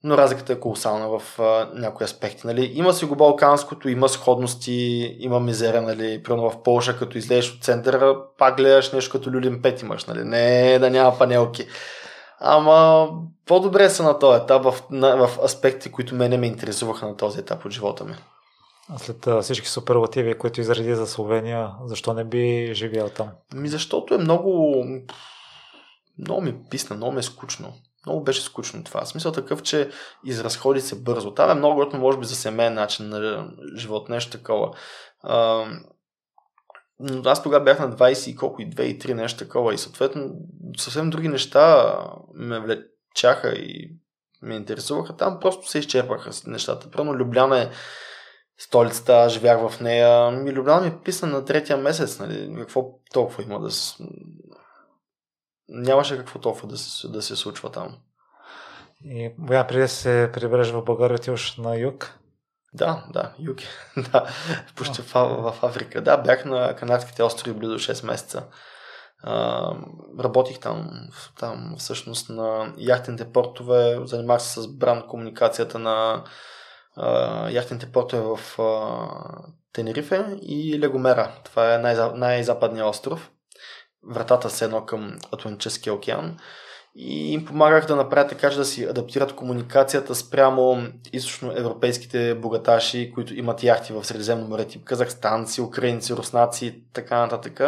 но 0.04 0.18
разликата 0.18 0.52
е 0.52 0.60
колосална 0.60 1.08
в 1.08 1.40
а, 1.40 1.70
някои 1.74 2.04
аспекти. 2.04 2.46
Нали. 2.46 2.72
Има 2.74 2.92
си 2.92 3.04
го 3.04 3.16
балканското, 3.16 3.88
има 3.88 4.08
сходности, 4.08 5.16
има 5.18 5.40
мизерия, 5.40 5.82
нали. 5.82 6.22
Примерно 6.22 6.50
в 6.50 6.62
Польша, 6.62 6.98
като 6.98 7.18
излезеш 7.18 7.52
от 7.52 7.64
центъра, 7.64 8.16
пак 8.38 8.56
гледаш 8.56 8.92
нещо 8.92 9.12
като 9.12 9.32
люлин 9.32 9.62
пет 9.62 9.82
имаш, 9.82 10.04
нали. 10.04 10.24
Не 10.24 10.78
да 10.78 10.90
няма 10.90 11.18
панелки. 11.18 11.66
Ама 12.40 13.08
по-добре 13.46 13.90
са 13.90 14.02
на 14.02 14.18
този 14.18 14.42
етап 14.42 14.62
в, 14.64 14.74
на, 14.90 15.26
в 15.26 15.38
аспекти, 15.44 15.92
които 15.92 16.14
мене 16.14 16.38
ме 16.38 16.46
интересуваха 16.46 17.06
на 17.06 17.16
този 17.16 17.40
етап 17.40 17.64
от 17.64 17.72
живота 17.72 18.04
ми. 18.04 18.14
След 18.96 19.26
всички 19.42 19.68
суперлативи, 19.68 20.38
които 20.38 20.60
изради 20.60 20.94
за 20.94 21.06
Словения, 21.06 21.70
защо 21.84 22.14
не 22.14 22.24
би 22.24 22.70
живял 22.74 23.08
там? 23.08 23.28
Ми 23.54 23.68
защото 23.68 24.14
е 24.14 24.18
много... 24.18 24.84
Много 26.18 26.40
ми 26.40 26.54
писна, 26.70 26.96
много 26.96 27.12
ми 27.12 27.18
е 27.18 27.22
скучно. 27.22 27.72
Много 28.06 28.24
беше 28.24 28.42
скучно 28.42 28.84
това. 28.84 29.04
Смисъл 29.04 29.32
такъв, 29.32 29.62
че 29.62 29.90
изразходи 30.24 30.80
се 30.80 31.02
бързо. 31.02 31.34
Там 31.34 31.50
е 31.50 31.54
много 31.54 31.74
готно, 31.74 31.98
може 31.98 32.18
би, 32.18 32.24
за 32.24 32.36
семейен 32.36 32.74
начин 32.74 33.08
на 33.08 33.48
живот, 33.76 34.08
нещо 34.08 34.38
такова. 34.38 34.76
А, 35.22 35.66
но 37.00 37.30
аз 37.30 37.42
тогава 37.42 37.64
бях 37.64 37.78
на 37.78 37.96
20 37.96 38.30
и 38.30 38.36
колко 38.36 38.62
и 38.62 38.70
2 38.70 38.80
и 38.82 38.98
3 38.98 39.14
нещо 39.14 39.38
такова 39.38 39.74
и 39.74 39.78
съответно 39.78 40.30
съвсем 40.78 41.10
други 41.10 41.28
неща 41.28 41.96
ме 42.34 42.60
влечаха 42.60 43.48
и 43.48 43.90
ме 44.42 44.54
интересуваха. 44.54 45.16
Там 45.16 45.38
просто 45.40 45.68
се 45.68 45.78
изчерпаха 45.78 46.30
нещата. 46.46 46.90
Пръвно 46.90 47.14
Любляна 47.14 47.62
е 47.62 47.70
столицата, 48.58 49.28
живях 49.28 49.68
в 49.68 49.80
нея. 49.80 50.30
Ми 50.30 50.52
Любляна 50.52 50.86
ми 50.86 50.92
писна 51.04 51.28
на 51.28 51.44
третия 51.44 51.76
месец. 51.76 52.18
Нали? 52.18 52.54
Какво 52.58 52.84
толкова 53.12 53.42
има 53.42 53.60
да, 53.60 53.68
нямаше 55.72 56.16
какво 56.16 56.38
толкова 56.38 56.68
да 56.68 56.78
се, 56.78 57.08
да 57.08 57.22
се 57.22 57.36
случва 57.36 57.70
там. 57.70 57.96
И 59.04 59.34
Боян, 59.38 59.66
преди 59.66 59.80
да 59.80 59.88
се 59.88 60.30
прибереш 60.32 60.70
в 60.70 60.84
България, 60.84 61.14
отиваш 61.14 61.56
на 61.56 61.76
юг? 61.76 62.18
Да, 62.74 63.04
да, 63.10 63.32
юг. 63.38 63.58
да, 64.12 64.26
почти 64.76 65.02
в, 65.02 65.14
в 65.14 65.54
Африка. 65.62 66.00
Да, 66.00 66.16
бях 66.16 66.44
на 66.44 66.76
Канадските 66.76 67.22
острови 67.22 67.58
близо 67.58 67.74
6 67.74 68.06
месеца. 68.06 68.44
А, 69.22 69.74
работих 70.20 70.58
там, 70.58 70.90
там 71.38 71.74
всъщност 71.78 72.28
на 72.28 72.72
яхтените 72.78 73.32
портове, 73.32 74.00
занимавах 74.04 74.42
се 74.42 74.60
с 74.60 74.68
бранд 74.68 75.06
комуникацията 75.06 75.78
на 75.78 76.24
а, 76.96 77.50
яхтените 77.50 77.92
портове 77.92 78.22
в 78.22 78.58
а, 78.62 79.08
Тенерифе 79.72 80.38
и 80.42 80.80
Легомера. 80.80 81.32
Това 81.44 81.74
е 81.74 81.78
най- 81.78 82.12
най-западният 82.14 82.88
остров 82.88 83.31
вратата 84.08 84.50
с 84.50 84.62
едно 84.62 84.84
към 84.84 85.18
Атлантическия 85.32 85.94
океан 85.94 86.36
и 86.96 87.32
им 87.32 87.44
помагах 87.44 87.86
да 87.86 87.96
направят 87.96 88.28
така, 88.28 88.50
че 88.50 88.56
да 88.56 88.64
си 88.64 88.84
адаптират 88.84 89.34
комуникацията 89.34 90.14
спрямо 90.14 90.86
източноевропейските 91.12 92.34
богаташи, 92.34 93.12
които 93.14 93.34
имат 93.34 93.62
яхти 93.62 93.92
в 93.92 94.04
Средиземно 94.04 94.48
море, 94.48 94.64
тип 94.64 94.84
казахстанци, 94.84 95.60
украинци, 95.60 96.14
руснаци 96.14 96.66
и 96.66 96.84
така 96.92 97.18
нататък. 97.18 97.60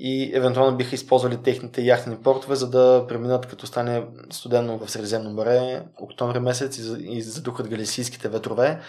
И 0.00 0.30
евентуално 0.34 0.76
биха 0.76 0.94
използвали 0.94 1.42
техните 1.42 1.82
яхтени 1.82 2.16
портове, 2.16 2.56
за 2.56 2.70
да 2.70 3.04
преминат 3.08 3.46
като 3.46 3.66
стане 3.66 4.06
студено 4.30 4.78
в 4.78 4.90
Средиземно 4.90 5.30
море 5.30 5.82
октомври 6.00 6.40
месец 6.40 6.78
и 7.00 7.22
задухат 7.22 7.68
галисийските 7.68 8.28
ветрове 8.28 8.80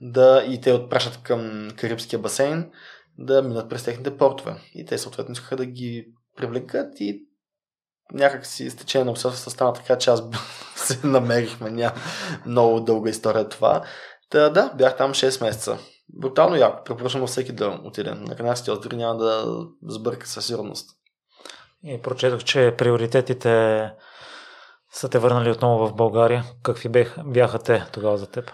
да 0.00 0.44
и 0.48 0.60
те 0.60 0.72
отпращат 0.72 1.22
към 1.22 1.68
Карибския 1.76 2.18
басейн 2.18 2.70
да 3.18 3.42
минат 3.42 3.70
през 3.70 3.84
техните 3.84 4.16
портове. 4.16 4.54
И 4.74 4.84
те 4.84 4.98
съответно 4.98 5.32
искаха 5.32 5.56
да 5.56 5.66
ги 5.66 6.06
привлекат 6.36 7.00
и 7.00 7.28
някак 8.12 8.46
си 8.46 8.70
стечение 8.70 9.04
на 9.04 9.10
обстоятелствата 9.10 9.54
стана 9.54 9.72
така, 9.72 9.98
че 9.98 10.10
аз 10.10 10.22
се 10.76 11.06
намерихме. 11.06 11.70
Няма 11.70 11.94
много 12.46 12.80
дълга 12.80 13.10
история 13.10 13.48
това. 13.48 13.84
Та, 14.30 14.48
да, 14.48 14.72
бях 14.74 14.96
там 14.96 15.14
6 15.14 15.44
месеца. 15.44 15.78
Брутално 16.20 16.56
яко. 16.56 16.84
Препоръчвам 16.84 17.26
всеки 17.26 17.52
да 17.52 17.80
отиде. 17.84 18.10
На 18.10 18.36
Канарските 18.36 18.70
острови 18.70 18.96
няма 18.96 19.16
да 19.16 19.46
сбърка 19.82 20.26
със 20.26 20.46
сигурност. 20.46 20.90
И 21.82 22.02
прочетох, 22.02 22.44
че 22.44 22.74
приоритетите 22.78 23.90
са 24.92 25.08
те 25.08 25.18
върнали 25.18 25.50
отново 25.50 25.86
в 25.86 25.94
България. 25.94 26.44
Какви 26.62 27.06
бяха 27.24 27.58
те 27.58 27.86
тогава 27.92 28.18
за 28.18 28.30
теб? 28.30 28.50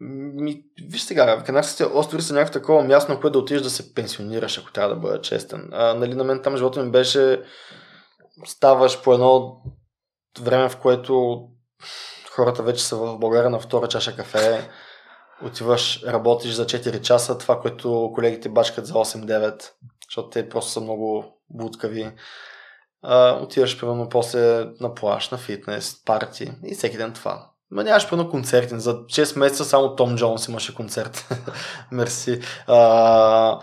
Ми, 0.00 0.62
виж 0.88 1.02
сега, 1.02 1.42
Канарските 1.44 1.84
острови 1.84 2.22
са 2.22 2.34
някакво 2.34 2.52
такова 2.52 2.82
място, 2.84 3.12
на 3.12 3.20
което 3.20 3.32
да 3.32 3.38
отидеш 3.38 3.62
да 3.62 3.70
се 3.70 3.94
пенсионираш, 3.94 4.58
ако 4.58 4.72
трябва 4.72 4.94
да 4.94 5.00
бъда 5.00 5.20
честен. 5.20 5.68
А, 5.72 5.94
нали, 5.94 6.14
на 6.14 6.24
мен 6.24 6.42
там 6.42 6.56
живота 6.56 6.82
ми 6.82 6.90
беше 6.90 7.42
ставаш 8.46 9.02
по 9.02 9.14
едно 9.14 9.62
време, 10.40 10.68
в 10.68 10.76
което 10.76 11.40
хората 12.30 12.62
вече 12.62 12.84
са 12.84 12.96
в 12.96 13.18
България 13.18 13.50
на 13.50 13.60
втора 13.60 13.88
чаша 13.88 14.16
кафе, 14.16 14.68
отиваш, 15.42 16.02
работиш 16.06 16.52
за 16.52 16.66
4 16.66 17.00
часа, 17.00 17.38
това, 17.38 17.60
което 17.60 18.12
колегите 18.14 18.48
бачкат 18.48 18.86
за 18.86 18.94
8-9, 18.94 19.70
защото 20.08 20.30
те 20.30 20.48
просто 20.48 20.70
са 20.70 20.80
много 20.80 21.24
будкави. 21.50 22.12
А, 23.02 23.32
отиваш, 23.42 23.80
примерно, 23.80 24.08
после 24.08 24.66
на 24.80 24.94
плаш, 24.94 25.28
на 25.30 25.38
фитнес, 25.38 26.04
парти 26.04 26.52
и 26.64 26.74
всеки 26.74 26.96
ден 26.96 27.12
това 27.12 27.50
Ма 27.70 27.84
нямаш 27.84 28.08
пълно 28.10 28.30
концерти. 28.30 28.80
За 28.80 28.94
6 28.94 29.38
месеца 29.38 29.64
само 29.64 29.96
Том 29.96 30.16
Джонс 30.16 30.48
имаше 30.48 30.74
концерт. 30.74 31.28
Мерси. 31.92 32.40
А, 32.66 33.60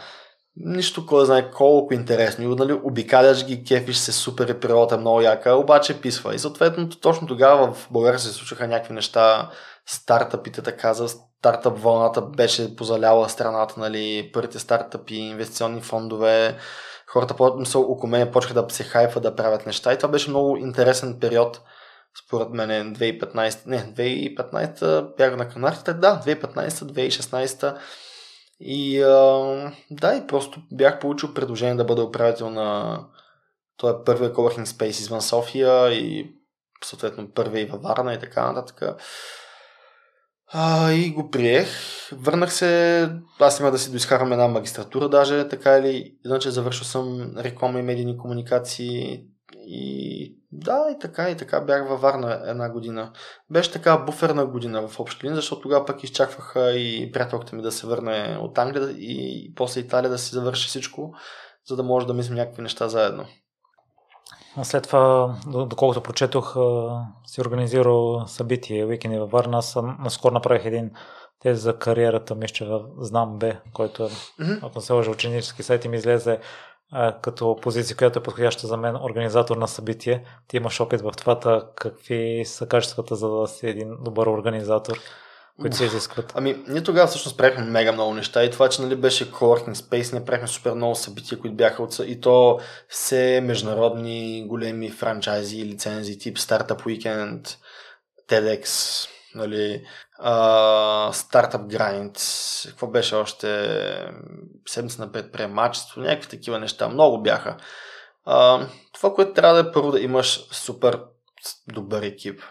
нищо 0.55 1.05
кой 1.05 1.25
знае 1.25 1.51
колко 1.51 1.93
интересно. 1.93 2.55
Нали, 2.55 2.79
обикаляш 2.83 3.45
ги, 3.45 3.63
кефиш 3.63 3.97
се 3.97 4.11
супер 4.11 4.47
и 4.47 4.59
природата 4.59 4.95
е 4.95 4.97
много 4.97 5.21
яка, 5.21 5.55
обаче 5.55 6.01
писва. 6.01 6.35
И 6.35 6.39
съответно 6.39 6.89
точно 6.89 7.27
тогава 7.27 7.73
в 7.73 7.87
България 7.91 8.19
се 8.19 8.31
случваха 8.31 8.67
някакви 8.67 8.93
неща, 8.93 9.49
стартъпите, 9.85 10.61
така 10.61 10.93
за 10.93 11.07
стартъп 11.09 11.79
вълната 11.79 12.21
беше 12.21 12.75
позаляла 12.75 13.29
страната, 13.29 13.79
нали, 13.79 14.29
първите 14.33 14.59
стартъпи, 14.59 15.15
инвестиционни 15.15 15.81
фондове, 15.81 16.57
хората 17.07 17.35
около 17.75 18.09
мен 18.09 18.31
почнаха 18.31 18.61
да 18.61 18.73
се 18.73 18.83
хайфа 18.83 19.19
да 19.19 19.35
правят 19.35 19.65
неща 19.65 19.93
и 19.93 19.97
това 19.97 20.09
беше 20.09 20.29
много 20.29 20.57
интересен 20.57 21.17
период 21.19 21.61
според 22.25 22.49
мен 22.49 22.95
2015, 22.95 23.67
не, 23.67 23.79
2015 23.79 25.15
бях 25.17 25.37
на 25.37 25.49
Канарите, 25.49 25.93
да, 25.93 26.21
2015, 26.25 26.69
2016 26.69 27.77
и 28.59 29.01
а, 29.01 29.73
да, 29.91 30.15
и 30.15 30.27
просто 30.27 30.61
бях 30.71 30.99
получил 30.99 31.33
предложение 31.33 31.75
да 31.75 31.83
бъда 31.83 32.03
управител 32.03 32.49
на 32.49 32.99
той 33.77 33.91
е 33.91 34.03
първият 34.05 34.35
coworking 34.35 34.65
space 34.65 34.89
извън 34.89 35.21
София 35.21 35.93
и 35.93 36.35
съответно 36.83 37.31
първия 37.31 37.61
и 37.61 37.65
във 37.65 37.81
Варна 37.81 38.13
и 38.13 38.19
така 38.19 38.51
нататък. 38.51 38.97
А, 40.47 40.91
и 40.91 41.09
го 41.09 41.29
приех. 41.29 41.67
Върнах 42.11 42.53
се, 42.53 43.09
аз 43.39 43.59
има 43.59 43.71
да 43.71 43.79
си 43.79 43.89
доизкарам 43.89 44.31
една 44.31 44.47
магистратура 44.47 45.09
даже, 45.09 45.47
така 45.47 45.77
или 45.77 46.15
иначе 46.25 46.51
завършил 46.51 46.85
съм 46.85 47.33
реклама 47.37 47.79
и 47.79 47.83
медийни 47.83 48.17
комуникации 48.17 49.23
и 49.67 50.35
да, 50.51 50.87
и 50.95 50.99
така, 50.99 51.29
и 51.29 51.37
така 51.37 51.61
бях 51.61 51.89
във 51.89 52.01
Варна 52.01 52.41
една 52.45 52.69
година. 52.69 53.11
Беше 53.49 53.71
така 53.71 53.97
буферна 53.97 54.45
година 54.45 54.87
в 54.87 54.99
общи 54.99 55.25
линии, 55.25 55.35
защото 55.35 55.61
тогава 55.61 55.85
пък 55.85 56.03
изчакваха 56.03 56.71
и 56.71 57.11
приятелката 57.11 57.55
ми 57.55 57.61
да 57.61 57.71
се 57.71 57.87
върне 57.87 58.37
от 58.41 58.57
Англия 58.57 58.89
и 58.89 59.53
после 59.55 59.81
Италия 59.81 60.09
да 60.09 60.17
си 60.17 60.35
завърши 60.35 60.67
всичко, 60.67 61.13
за 61.67 61.75
да 61.75 61.83
може 61.83 62.07
да 62.07 62.13
мислим 62.13 62.35
някакви 62.35 62.61
неща 62.61 62.87
заедно. 62.87 63.25
След 64.63 64.83
това, 64.83 65.35
доколкото 65.47 66.01
прочетох, 66.01 66.55
си 67.25 67.41
организирал 67.41 68.23
събитие, 68.27 68.85
уикенди 68.85 69.17
във 69.17 69.31
Варна. 69.31 69.57
Аз 69.57 69.77
наскоро 69.99 70.33
направих 70.33 70.65
един 70.65 70.91
тез 71.39 71.59
за 71.59 71.77
кариерата, 71.77 72.35
мисля, 72.35 72.85
Знам 72.99 73.39
Б, 73.39 73.55
който 73.73 74.03
е, 74.03 74.09
ако 74.61 74.81
се 74.81 74.93
лъжа, 74.93 75.11
ученически 75.11 75.63
сайт 75.63 75.85
и 75.85 75.87
ми 75.87 75.97
излезе 75.97 76.39
като 77.21 77.57
позиция, 77.61 77.97
която 77.97 78.19
е 78.19 78.23
подходяща 78.23 78.67
за 78.67 78.77
мен, 78.77 78.95
организатор 78.95 79.57
на 79.57 79.67
събитие. 79.67 80.23
Ти 80.47 80.57
имаш 80.57 80.81
опит 80.81 81.01
в 81.01 81.11
това, 81.17 81.39
какви 81.75 82.43
са 82.45 82.67
качествата 82.67 83.15
за 83.15 83.29
да 83.29 83.47
си 83.47 83.67
един 83.67 83.97
добър 84.03 84.27
организатор? 84.27 84.97
които 85.61 85.77
се 85.77 85.85
изискват. 85.85 86.31
Ами, 86.35 86.63
ние 86.67 86.83
тогава 86.83 87.07
всъщност 87.07 87.37
правихме 87.37 87.65
мега 87.65 87.91
много 87.91 88.13
неща 88.13 88.43
и 88.43 88.51
това, 88.51 88.69
че 88.69 88.81
нали, 88.81 88.95
беше 88.95 89.31
coworking 89.31 89.73
space, 89.73 90.13
ние 90.13 90.25
правихме 90.25 90.47
супер 90.47 90.73
много 90.73 90.95
събития, 90.95 91.39
които 91.39 91.55
бяха 91.55 91.83
от... 91.83 91.99
и 92.07 92.21
то 92.21 92.59
все 92.87 93.41
международни 93.43 94.45
големи 94.47 94.89
франчайзи, 94.89 95.65
лицензии, 95.65 96.17
тип 96.17 96.37
Startup 96.37 96.81
Weekend, 96.81 97.55
TEDx, 98.29 98.65
нали, 99.35 99.85
uh, 100.23 101.11
Startup 101.11 101.67
Grind, 101.77 102.17
какво 102.69 102.87
беше 102.87 103.15
още, 103.15 103.69
седмица 104.67 105.01
на 105.01 105.11
предприемачество, 105.11 106.01
някакви 106.01 106.29
такива 106.29 106.59
неща, 106.59 106.89
много 106.89 107.21
бяха. 107.21 107.57
Uh, 108.27 108.67
това, 108.93 109.13
което 109.13 109.33
трябва 109.33 109.63
да 109.63 109.69
е 109.69 109.71
първо 109.71 109.91
да 109.91 109.99
имаш 109.99 110.47
супер 110.51 110.99
добър 111.73 112.01
екип 112.01 112.41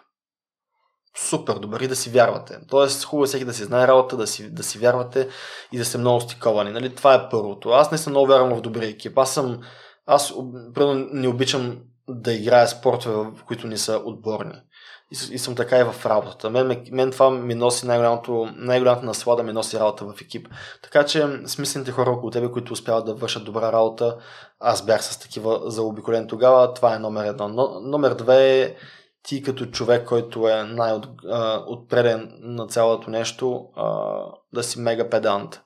супер 1.16 1.54
добър 1.54 1.80
и 1.80 1.88
да 1.88 1.96
си 1.96 2.10
вярвате. 2.10 2.58
Тоест, 2.68 3.04
хубаво 3.04 3.24
е 3.24 3.26
всеки 3.26 3.44
да 3.44 3.54
си 3.54 3.64
знае 3.64 3.88
работа, 3.88 4.16
да 4.16 4.26
си, 4.26 4.50
да 4.50 4.62
си 4.62 4.78
вярвате 4.78 5.28
и 5.72 5.78
да 5.78 5.84
сте 5.84 5.98
много 5.98 6.20
стиковани. 6.20 6.70
Нали? 6.70 6.94
Това 6.94 7.14
е 7.14 7.28
първото. 7.28 7.68
Аз 7.68 7.92
не 7.92 7.98
съм 7.98 8.12
много 8.12 8.26
вярвам 8.26 8.54
в 8.54 8.60
добрия 8.60 8.88
екип. 8.88 9.18
Аз 9.18 9.34
съм, 9.34 9.60
аз 10.06 10.34
не 11.12 11.28
обичам 11.28 11.78
да 12.08 12.32
играя 12.32 12.68
спортове, 12.68 13.30
които 13.46 13.66
не 13.66 13.76
са 13.76 14.02
отборни. 14.04 14.60
И, 15.12 15.34
и 15.34 15.38
съм 15.38 15.54
така 15.54 15.78
и 15.78 15.84
в 15.84 16.06
работата. 16.06 16.50
Мен, 16.50 16.84
мен 16.92 17.10
това 17.10 17.30
ми 17.30 17.54
носи 17.54 17.86
най-голямото, 17.86 18.48
най-голямата 18.56 19.06
наслада 19.06 19.42
ми 19.42 19.52
носи 19.52 19.78
работа 19.78 20.04
в 20.04 20.20
екип. 20.20 20.48
Така 20.82 21.04
че 21.04 21.28
смислените 21.46 21.92
хора 21.92 22.10
около 22.10 22.30
тебе, 22.30 22.50
които 22.50 22.72
успяват 22.72 23.06
да 23.06 23.14
вършат 23.14 23.44
добра 23.44 23.72
работа, 23.72 24.16
аз 24.60 24.86
бях 24.86 25.04
с 25.04 25.18
такива 25.18 25.60
заобиколен 25.66 26.26
тогава, 26.28 26.74
това 26.74 26.94
е 26.94 26.98
номер 26.98 27.24
едно. 27.24 27.48
Но, 27.48 27.80
номер 27.80 28.14
две 28.14 28.60
е 28.62 28.74
ти 29.22 29.42
като 29.42 29.66
човек, 29.66 30.08
който 30.08 30.48
е 30.48 30.62
най-отпреден 30.62 32.32
на 32.40 32.66
цялото 32.66 33.10
нещо, 33.10 33.68
да 34.52 34.62
си 34.62 34.80
мега 34.80 35.10
педант. 35.10 35.60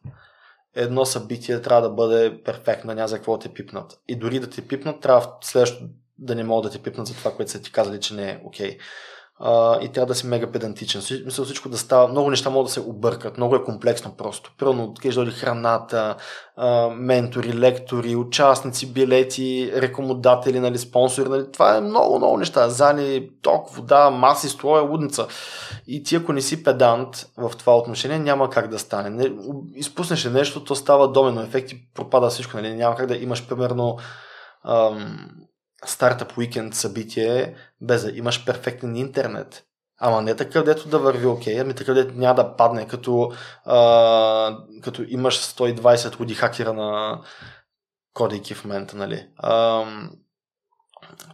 Едно 0.74 1.04
събитие 1.04 1.62
трябва 1.62 1.88
да 1.88 1.94
бъде 1.94 2.42
перфектно, 2.42 2.94
няма 2.94 3.08
за 3.08 3.16
какво 3.16 3.38
те 3.38 3.48
пипнат. 3.48 4.00
И 4.08 4.18
дори 4.18 4.40
да 4.40 4.50
те 4.50 4.68
пипнат, 4.68 5.00
трябва 5.00 5.32
следващото 5.40 5.84
да 6.18 6.34
не 6.34 6.44
могат 6.44 6.72
да 6.72 6.78
те 6.78 6.82
пипнат 6.82 7.06
за 7.06 7.14
това, 7.14 7.30
което 7.30 7.52
са 7.52 7.62
ти 7.62 7.72
казали, 7.72 8.00
че 8.00 8.14
не 8.14 8.30
е 8.30 8.40
окей. 8.44 8.78
Okay 8.78 8.80
а, 9.40 9.80
и 9.80 9.88
трябва 9.88 10.06
да 10.06 10.14
си 10.14 10.26
мега 10.26 10.52
педантичен. 10.52 11.02
Мисля 11.24 11.44
всичко 11.44 11.68
да 11.68 11.78
става, 11.78 12.08
много 12.08 12.30
неща 12.30 12.50
могат 12.50 12.66
да 12.66 12.72
се 12.72 12.80
объркат, 12.80 13.36
много 13.36 13.56
е 13.56 13.64
комплексно 13.64 14.16
просто. 14.16 14.52
Първо 14.58 14.82
откъде 14.82 15.14
дойде 15.14 15.30
храната, 15.30 16.16
а, 16.56 16.88
ментори, 16.88 17.58
лектори, 17.58 18.16
участници, 18.16 18.92
билети, 18.92 19.72
рекомодатели, 19.74 20.60
нали, 20.60 20.78
спонсори, 20.78 21.28
нали, 21.28 21.52
това 21.52 21.76
е 21.76 21.80
много, 21.80 22.18
много 22.18 22.36
неща. 22.36 22.68
Зали, 22.68 23.30
ток, 23.42 23.70
вода, 23.70 24.10
маси, 24.10 24.48
слоя, 24.48 24.82
лудница. 24.82 25.26
И 25.86 26.02
ти 26.02 26.16
ако 26.16 26.32
не 26.32 26.40
си 26.40 26.62
педант 26.64 27.26
в 27.36 27.52
това 27.58 27.78
отношение, 27.78 28.18
няма 28.18 28.50
как 28.50 28.68
да 28.68 28.78
стане. 28.78 29.10
Не, 29.10 29.32
изпуснеш 29.74 30.24
нещо, 30.24 30.64
то 30.64 30.74
става 30.74 31.12
домено 31.12 31.40
ефект 31.40 31.72
и 31.72 31.88
пропада 31.94 32.28
всичко. 32.28 32.56
Нали? 32.56 32.74
Няма 32.74 32.96
как 32.96 33.06
да 33.06 33.16
имаш 33.16 33.48
примерно 33.48 33.98
ам, 34.64 35.28
стартъп 35.84 36.38
уикенд 36.38 36.74
събитие, 36.74 37.54
без 37.80 38.04
да 38.04 38.10
имаш 38.10 38.44
перфектен 38.44 38.96
интернет. 38.96 39.64
Ама 40.00 40.22
не 40.22 40.36
такъв, 40.36 40.64
дето 40.64 40.88
да 40.88 40.98
върви 40.98 41.26
окей, 41.26 41.54
okay, 41.54 41.60
ами 41.60 41.74
такъв, 41.74 41.94
дето 41.94 42.14
няма 42.14 42.34
да 42.34 42.56
падне, 42.56 42.88
като, 42.88 43.32
а, 43.64 44.58
като 44.82 45.04
имаш 45.08 45.40
120 45.40 46.20
луди 46.20 46.34
хакера 46.34 46.72
на 46.72 47.20
кодейки 48.14 48.54
в 48.54 48.64
момента, 48.64 48.96
нали. 48.96 49.26
А, 49.36 49.84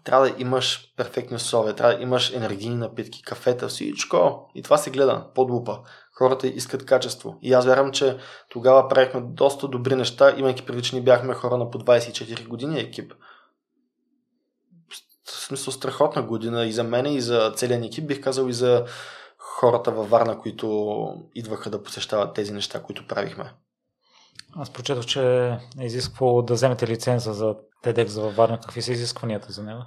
трябва 0.05 0.28
да 0.28 0.34
имаш 0.38 0.92
перфектни 0.97 1.36
условия, 1.36 1.74
трябва 1.74 1.97
да 1.97 2.03
имаш 2.03 2.30
енергийни 2.30 2.76
напитки, 2.76 3.22
кафета, 3.22 3.68
всичко. 3.68 4.51
И 4.55 4.62
това 4.62 4.78
се 4.78 4.90
гледа 4.90 5.26
под 5.34 5.51
лупа. 5.51 5.78
Хората 6.18 6.47
искат 6.47 6.86
качество. 6.86 7.38
И 7.42 7.53
аз 7.53 7.66
вярвам, 7.66 7.92
че 7.92 8.16
тогава 8.51 8.88
правихме 8.88 9.20
доста 9.20 9.68
добри 9.68 9.97
неща, 9.97 10.34
имайки 10.36 10.95
ни 10.95 11.03
бяхме 11.03 11.34
хора 11.34 11.57
на 11.57 11.70
по 11.70 11.78
24 11.78 12.49
години 12.49 12.80
екип 12.80 13.14
в 15.25 15.31
смисъл 15.31 15.72
страхотна 15.72 16.22
година 16.22 16.66
и 16.66 16.72
за 16.72 16.85
мен, 16.85 17.07
и 17.07 17.20
за 17.20 17.53
целия 17.57 17.85
екип, 17.85 18.07
бих 18.07 18.20
казал 18.20 18.49
и 18.49 18.53
за 18.53 18.85
хората 19.39 19.91
във 19.91 20.11
Варна, 20.11 20.39
които 20.39 21.07
идваха 21.35 21.70
да 21.70 21.83
посещават 21.83 22.35
тези 22.35 22.53
неща, 22.53 22.83
които 22.83 23.07
правихме. 23.07 23.53
Аз 24.57 24.70
прочетох, 24.70 25.05
че 25.05 25.49
е 25.81 25.85
изисквало 25.85 26.43
да 26.43 26.55
вземете 26.55 26.87
лиценза 26.87 27.33
за 27.33 27.55
TEDx 27.85 28.20
във 28.20 28.37
Варна. 28.37 28.61
Какви 28.61 28.83
са 28.83 28.93
изискванията 28.93 29.53
за 29.53 29.62
него? 29.62 29.83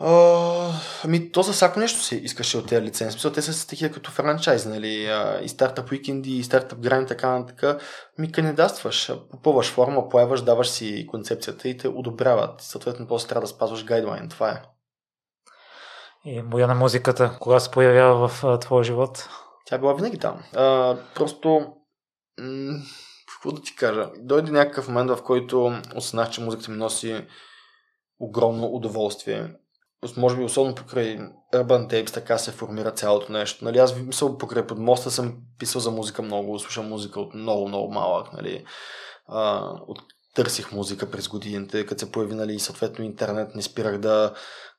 Ами, 0.00 1.32
то 1.32 1.42
за 1.42 1.52
всяко 1.52 1.78
нещо 1.78 2.00
си 2.00 2.16
искаше 2.16 2.58
от 2.58 2.68
тези 2.68 2.82
лицензи. 2.82 3.12
Смисъл, 3.12 3.32
те 3.32 3.42
са 3.42 3.68
такива 3.68 3.94
като 3.94 4.10
франчайз, 4.10 4.66
нали? 4.66 4.86
Uh, 4.86 5.40
и 5.40 5.48
стартъп 5.48 5.90
уикенди, 5.90 6.36
и 6.36 6.44
стартъп 6.44 6.78
грани, 6.78 7.06
така 7.06 7.28
на 7.28 7.46
така. 7.46 7.78
Ми 8.18 8.32
кандидатстваш, 8.32 9.12
попълваш 9.30 9.72
форма, 9.72 10.08
появаш, 10.08 10.42
даваш 10.42 10.68
си 10.68 11.06
концепцията 11.10 11.68
и 11.68 11.76
те 11.76 11.88
одобряват. 11.88 12.60
Съответно, 12.60 13.06
после 13.06 13.28
трябва 13.28 13.40
да 13.40 13.46
спазваш 13.46 13.84
гайдлайн. 13.84 14.28
Това 14.28 14.50
е. 14.50 14.62
И 16.24 16.42
боя 16.42 16.66
на 16.66 16.74
музиката, 16.74 17.36
кога 17.40 17.60
се 17.60 17.70
появява 17.70 18.28
в 18.28 18.58
твоя 18.60 18.84
живот? 18.84 19.28
Тя 19.66 19.78
била 19.78 19.94
винаги 19.94 20.18
там. 20.18 20.42
Uh, 20.54 20.98
просто 21.14 21.48
м- 22.40 22.78
какво 23.32 23.52
да 23.52 23.62
ти 23.62 23.76
кажа? 23.76 24.10
Дойде 24.18 24.50
някакъв 24.50 24.88
момент, 24.88 25.10
в 25.10 25.22
който 25.22 25.72
осъзнах, 25.96 26.30
че 26.30 26.40
музиката 26.40 26.70
ми 26.70 26.76
носи 26.76 27.26
огромно 28.18 28.66
удоволствие 28.66 29.59
може 30.16 30.36
би 30.36 30.44
особено 30.44 30.74
покрай 30.74 31.18
Urban 31.54 31.88
Tapes 31.92 32.14
така 32.14 32.38
се 32.38 32.52
формира 32.52 32.90
цялото 32.90 33.32
нещо. 33.32 33.64
Нали, 33.64 33.78
аз 33.78 33.96
мисля, 33.96 34.38
покрай 34.38 34.66
под 34.66 34.78
моста 34.78 35.10
съм 35.10 35.36
писал 35.58 35.80
за 35.80 35.90
музика 35.90 36.22
много, 36.22 36.58
слушам 36.58 36.88
музика 36.88 37.20
от 37.20 37.34
много, 37.34 37.68
много 37.68 37.92
малък. 37.92 38.32
Нали. 38.32 38.64
А, 39.28 39.70
от, 39.86 39.98
търсих 40.34 40.72
музика 40.72 41.10
през 41.10 41.28
годините, 41.28 41.86
като 41.86 42.00
се 42.00 42.12
появи 42.12 42.34
нали, 42.34 42.58
съответно 42.58 43.04
интернет, 43.04 43.54
не 43.54 43.62
спирах 43.62 43.98
да 43.98 44.34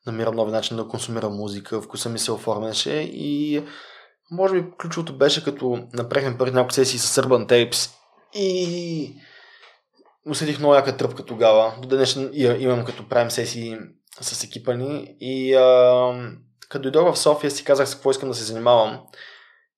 намирам 0.06 0.34
нови 0.34 0.52
начин 0.52 0.76
да 0.76 0.88
консумирам 0.88 1.36
музика, 1.36 1.82
вкуса 1.82 2.08
ми 2.08 2.18
се 2.18 2.32
оформяше 2.32 2.92
и 3.12 3.62
може 4.30 4.54
би 4.54 4.70
ключовото 4.80 5.18
беше 5.18 5.44
като 5.44 5.88
направихме 5.92 6.38
първи 6.38 6.54
няколко 6.54 6.74
сесии 6.74 6.98
с 6.98 7.22
Urban 7.22 7.48
Tapes 7.48 7.90
и 8.34 9.14
усетих 10.26 10.58
много 10.58 10.74
яка 10.74 10.96
тръпка 10.96 11.24
тогава. 11.24 11.74
До 11.82 11.96
днес 11.96 12.18
имам 12.34 12.84
като 12.84 13.08
правим 13.08 13.30
сесии 13.30 13.76
с 14.20 14.44
екипа 14.44 14.74
ни 14.74 15.16
и 15.20 15.54
а, 15.54 16.12
като 16.68 16.82
дойдох 16.82 17.14
в 17.14 17.18
София 17.18 17.50
си 17.50 17.64
казах 17.64 17.88
с 17.88 17.94
какво 17.94 18.10
искам 18.10 18.28
да 18.28 18.34
се 18.34 18.44
занимавам. 18.44 19.00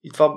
И 0.05 0.11
това 0.11 0.35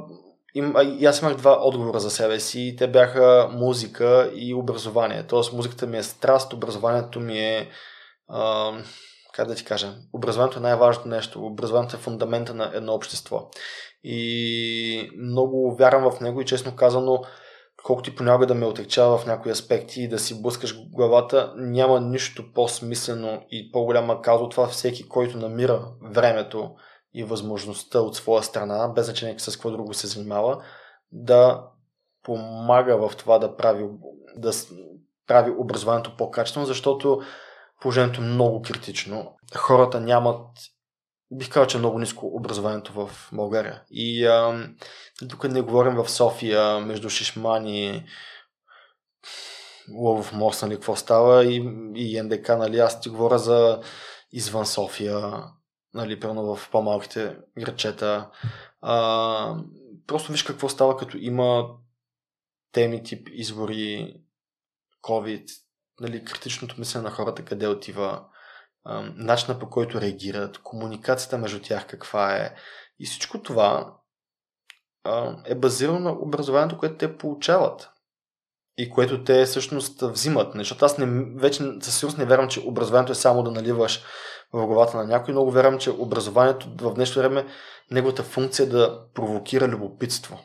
им, 0.55 0.75
и 0.99 1.05
аз 1.05 1.21
имах 1.21 1.35
два 1.35 1.59
отговора 1.61 1.99
за 1.99 2.11
себе 2.11 2.39
си. 2.39 2.75
Те 2.77 2.87
бяха 2.87 3.49
музика 3.51 4.31
и 4.35 4.53
образование. 4.53 5.23
Тоест 5.27 5.53
музиката 5.53 5.87
ми 5.87 5.97
е 5.97 6.03
страст, 6.03 6.53
образованието 6.53 7.19
ми 7.19 7.39
е 7.39 7.69
а, 8.27 8.71
как 9.33 9.47
да 9.47 9.55
ти 9.55 9.65
кажа, 9.65 9.93
образованието 10.13 10.59
е 10.59 10.61
най-важното 10.61 11.07
нещо. 11.07 11.45
Образованието 11.45 11.95
е 11.95 11.99
фундамента 11.99 12.53
на 12.53 12.71
едно 12.73 12.93
общество. 12.93 13.49
И 14.03 15.09
много 15.17 15.75
вярвам 15.75 16.11
в 16.11 16.21
него 16.21 16.41
и 16.41 16.45
честно 16.45 16.75
казано, 16.75 17.23
колкото 17.87 18.09
и 18.09 18.15
понякога 18.15 18.47
да 18.47 18.55
ме 18.55 18.65
отекчава 18.65 19.17
в 19.17 19.25
някои 19.25 19.51
аспекти 19.51 20.01
и 20.01 20.07
да 20.07 20.19
си 20.19 20.41
блъскаш 20.41 20.89
главата, 20.89 21.53
няма 21.57 22.01
нищо 22.01 22.53
по-смислено 22.53 23.41
и 23.51 23.71
по-голяма 23.71 24.21
каза 24.21 24.43
от 24.43 24.51
това 24.51 24.67
всеки, 24.67 25.07
който 25.07 25.37
намира 25.37 25.87
времето 26.01 26.71
и 27.13 27.23
възможността 27.23 27.99
от 27.99 28.15
своя 28.15 28.43
страна, 28.43 28.87
без 28.87 29.05
значение 29.05 29.39
с 29.39 29.55
какво 29.55 29.71
друго 29.71 29.93
се 29.93 30.07
занимава, 30.07 30.63
да 31.11 31.63
помага 32.23 33.09
в 33.09 33.15
това 33.15 33.39
да 33.39 33.55
прави, 33.55 33.85
да 34.37 34.51
прави 35.27 35.51
образованието 35.57 36.17
по-качествено, 36.17 36.65
защото 36.65 37.21
положението 37.81 38.21
е 38.21 38.25
много 38.25 38.61
критично. 38.61 39.31
Хората 39.55 39.99
нямат 39.99 40.47
бих 41.31 41.49
казал, 41.49 41.67
че 41.67 41.77
е 41.77 41.79
много 41.79 41.99
ниско 41.99 42.27
образованието 42.27 42.93
в 42.93 43.29
България. 43.33 43.83
И 43.89 44.25
а, 44.25 44.67
тук 45.29 45.43
не 45.43 45.61
говорим 45.61 45.95
в 45.95 46.09
София, 46.09 46.79
между 46.79 47.09
Шишмани, 47.09 48.05
Ловов 49.93 50.33
мост, 50.33 50.61
нали, 50.61 50.73
какво 50.73 50.95
става 50.95 51.45
и, 51.45 51.55
и 51.95 52.21
НДК, 52.21 52.49
нали, 52.49 52.79
аз 52.79 53.01
ти 53.01 53.09
говоря 53.09 53.39
за 53.39 53.81
извън 54.31 54.65
София, 54.65 55.43
нали, 55.93 56.19
пълно 56.19 56.55
в 56.55 56.69
по-малките 56.71 57.37
градчета. 57.59 58.29
А, 58.81 59.55
просто 60.07 60.31
виж 60.31 60.43
какво 60.43 60.69
става, 60.69 60.97
като 60.97 61.17
има 61.17 61.69
теми 62.71 63.03
тип 63.03 63.29
избори, 63.31 64.15
COVID, 65.03 65.49
нали, 65.99 66.25
критичното 66.25 66.75
мислене 66.79 67.03
на 67.03 67.11
хората 67.11 67.45
къде 67.45 67.67
отива, 67.67 68.25
начина 69.15 69.59
по 69.59 69.69
който 69.69 70.01
реагират, 70.01 70.57
комуникацията 70.57 71.37
между 71.37 71.61
тях 71.61 71.87
каква 71.87 72.35
е. 72.35 72.55
И 72.99 73.05
всичко 73.05 73.41
това 73.41 73.93
е 75.45 75.55
базирано 75.55 75.99
на 75.99 76.11
образованието, 76.11 76.77
което 76.77 76.97
те 76.97 77.17
получават 77.17 77.89
и 78.77 78.89
което 78.89 79.23
те 79.23 79.45
всъщност 79.45 80.01
взимат. 80.01 80.53
Защото 80.55 80.85
аз 80.85 80.97
не, 80.97 81.05
вече 81.35 81.63
със 81.81 81.97
сигурност 81.97 82.17
не 82.17 82.25
вярвам, 82.25 82.49
че 82.49 82.67
образованието 82.67 83.11
е 83.11 83.15
само 83.15 83.43
да 83.43 83.51
наливаш 83.51 84.03
в 84.53 84.67
главата 84.67 84.97
на 84.97 85.05
някой. 85.05 85.31
Много 85.31 85.51
вярвам, 85.51 85.79
че 85.79 85.91
образованието 85.91 86.69
в 86.81 86.93
днешно 86.93 87.21
време 87.21 87.45
неговата 87.91 88.23
функция 88.23 88.63
е 88.63 88.69
да 88.69 89.07
провокира 89.13 89.67
любопитство. 89.67 90.39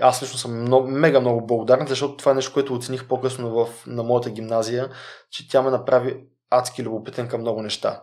Аз 0.00 0.22
лично 0.22 0.38
съм 0.38 0.60
много, 0.60 0.88
мега 0.88 1.20
много 1.20 1.46
благодарен, 1.46 1.86
защото 1.86 2.16
това 2.16 2.32
е 2.32 2.34
нещо, 2.34 2.52
което 2.52 2.74
оцених 2.74 3.08
по-късно 3.08 3.50
в, 3.50 3.86
на 3.86 4.02
моята 4.02 4.30
гимназия, 4.30 4.90
че 5.30 5.48
тя 5.48 5.62
ме 5.62 5.70
направи 5.70 6.26
адски 6.58 6.82
любопитен 6.82 7.28
към 7.28 7.40
много 7.40 7.62
неща. 7.62 8.02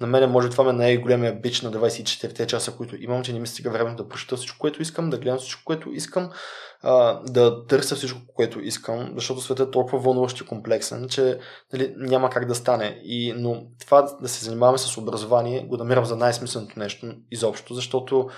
На 0.00 0.06
мен 0.06 0.30
може 0.30 0.50
това 0.50 0.64
ме 0.64 0.72
най-големия 0.72 1.32
бич 1.32 1.62
на 1.62 1.72
24-те 1.72 2.46
часа, 2.46 2.76
които 2.76 2.96
имам, 3.02 3.22
че 3.22 3.32
не 3.32 3.40
ми 3.40 3.46
стига 3.46 3.70
време 3.70 3.94
да 3.94 4.08
прочета 4.08 4.36
всичко, 4.36 4.58
което 4.58 4.82
искам, 4.82 5.10
да 5.10 5.18
гледам 5.18 5.38
всичко, 5.38 5.62
което 5.64 5.90
искам, 5.92 6.30
а, 6.82 7.20
да 7.22 7.66
търся 7.66 7.96
всичко, 7.96 8.20
което 8.34 8.60
искам, 8.60 9.12
защото 9.14 9.40
светът 9.40 9.68
е 9.68 9.70
толкова 9.70 9.98
вълнуващ 9.98 10.40
и 10.40 10.46
комплексен, 10.46 11.08
че 11.08 11.38
нали, 11.72 11.94
няма 11.96 12.30
как 12.30 12.46
да 12.46 12.54
стане. 12.54 13.00
И, 13.04 13.32
но 13.36 13.62
това 13.80 14.02
да 14.20 14.28
се 14.28 14.44
занимаваме 14.44 14.78
с 14.78 14.98
образование 14.98 15.66
го 15.66 15.76
намирам 15.76 16.04
за 16.04 16.16
най-смисленото 16.16 16.78
нещо 16.78 17.14
изобщо, 17.30 17.74
защото 17.74 18.28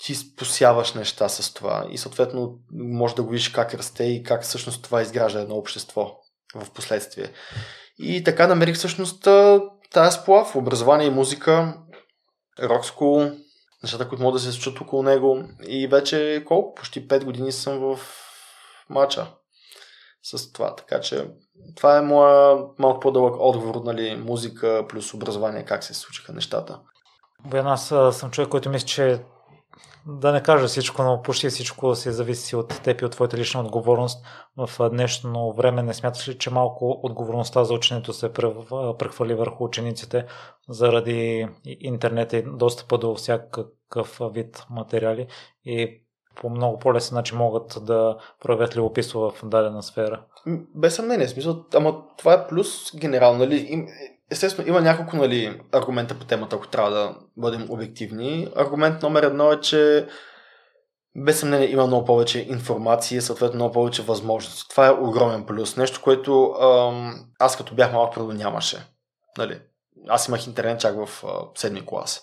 ти 0.00 0.14
посяваш 0.36 0.94
неща 0.94 1.28
с 1.28 1.54
това 1.54 1.86
и 1.90 1.98
съответно 1.98 2.58
може 2.72 3.14
да 3.14 3.22
го 3.22 3.30
видиш 3.30 3.48
как 3.48 3.74
расте 3.74 4.04
и 4.04 4.22
как 4.22 4.42
всъщност 4.42 4.82
това 4.82 5.02
изгражда 5.02 5.40
едно 5.40 5.54
общество 5.54 6.16
в 6.54 6.70
последствие. 6.70 7.30
И 7.98 8.24
така 8.24 8.46
намерих 8.46 8.74
всъщност 8.74 9.28
тази 9.92 10.16
сплав, 10.16 10.56
образование 10.56 11.06
и 11.06 11.10
музика, 11.10 11.78
рок 12.62 12.84
скул, 12.84 13.30
нещата, 13.82 14.08
които 14.08 14.22
могат 14.22 14.34
да 14.34 14.40
се 14.40 14.52
случат 14.52 14.80
около 14.80 15.02
него. 15.02 15.44
И 15.68 15.86
вече 15.86 16.44
колко? 16.46 16.74
Почти 16.74 17.08
5 17.08 17.24
години 17.24 17.52
съм 17.52 17.78
в 17.78 18.00
мача 18.90 19.26
с 20.22 20.52
това. 20.52 20.76
Така 20.76 21.00
че 21.00 21.28
това 21.76 21.98
е 21.98 22.02
моя 22.02 22.56
малко 22.78 23.00
по-дълъг 23.00 23.34
отговор, 23.38 23.82
нали, 23.84 24.16
музика 24.16 24.86
плюс 24.88 25.14
образование, 25.14 25.64
как 25.64 25.84
се 25.84 25.94
случиха 25.94 26.32
нещата. 26.32 26.80
Боян, 27.44 27.66
аз 27.66 27.88
съм 28.18 28.30
човек, 28.30 28.48
който 28.50 28.70
мисля, 28.70 28.86
че 28.86 29.24
да 30.06 30.32
не 30.32 30.42
кажа 30.42 30.66
всичко, 30.66 31.02
но 31.02 31.22
почти 31.22 31.48
всичко 31.48 31.94
се 31.94 32.12
зависи 32.12 32.56
от 32.56 32.82
теб 32.82 33.00
и 33.00 33.04
от 33.04 33.12
твоята 33.12 33.36
лична 33.36 33.60
отговорност. 33.60 34.26
В 34.56 34.90
днешно 34.90 35.52
време 35.52 35.82
не 35.82 35.94
смяташ 35.94 36.28
ли, 36.28 36.38
че 36.38 36.50
малко 36.50 37.00
отговорността 37.02 37.64
за 37.64 37.74
ученето 37.74 38.12
се 38.12 38.32
прехвали 38.98 39.34
върху 39.34 39.64
учениците 39.64 40.26
заради 40.68 41.48
интернет 41.64 42.32
и 42.32 42.42
достъпа 42.42 42.98
до 42.98 43.14
всякакъв 43.14 44.20
вид 44.32 44.66
материали 44.70 45.26
и 45.64 46.00
по 46.36 46.50
много 46.50 46.78
по-лесен 46.78 47.14
начин 47.14 47.38
могат 47.38 47.78
да 47.82 48.16
проявят 48.40 48.76
любопитство 48.76 49.30
в 49.30 49.48
дадена 49.48 49.82
сфера? 49.82 50.22
Без 50.74 50.94
съмнение, 50.94 51.28
смисъл, 51.28 51.64
ама 51.74 52.02
това 52.18 52.34
е 52.34 52.46
плюс 52.46 52.96
генерално, 52.96 53.38
нали? 53.38 53.86
Естествено, 54.30 54.68
има 54.68 54.80
няколко 54.80 55.16
нали, 55.16 55.60
аргумента 55.72 56.18
по 56.18 56.24
темата, 56.24 56.56
ако 56.56 56.68
трябва 56.68 56.90
да 56.90 57.16
бъдем 57.36 57.66
обективни. 57.70 58.48
Аргумент 58.56 59.02
номер 59.02 59.22
едно 59.22 59.52
е, 59.52 59.60
че 59.60 60.08
без 61.16 61.40
съмнение 61.40 61.70
има 61.70 61.86
много 61.86 62.04
повече 62.04 62.46
информация, 62.48 63.22
съответно 63.22 63.56
много 63.56 63.72
повече 63.72 64.02
възможности. 64.02 64.68
Това 64.68 64.86
е 64.86 64.90
огромен 64.90 65.46
плюс. 65.46 65.76
Нещо, 65.76 66.00
което 66.02 66.44
ам, 66.44 67.14
аз 67.38 67.56
като 67.56 67.74
бях 67.74 67.92
малък 67.92 68.14
преди 68.14 68.38
нямаше. 68.38 68.86
Нали? 69.38 69.60
Аз 70.08 70.28
имах 70.28 70.46
интернет 70.46 70.80
чак 70.80 71.06
в 71.06 71.24
седми 71.54 71.86
клас. 71.86 72.22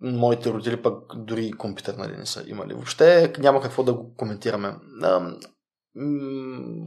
Моите 0.00 0.50
родители 0.50 0.82
пък 0.82 1.16
дори 1.16 1.52
компютър 1.52 1.94
нали, 1.94 2.16
не 2.16 2.26
са 2.26 2.44
имали. 2.46 2.74
Въобще 2.74 3.32
няма 3.38 3.60
какво 3.60 3.82
да 3.82 3.94
го 3.94 4.14
коментираме. 4.16 4.74
Ам, 5.02 5.36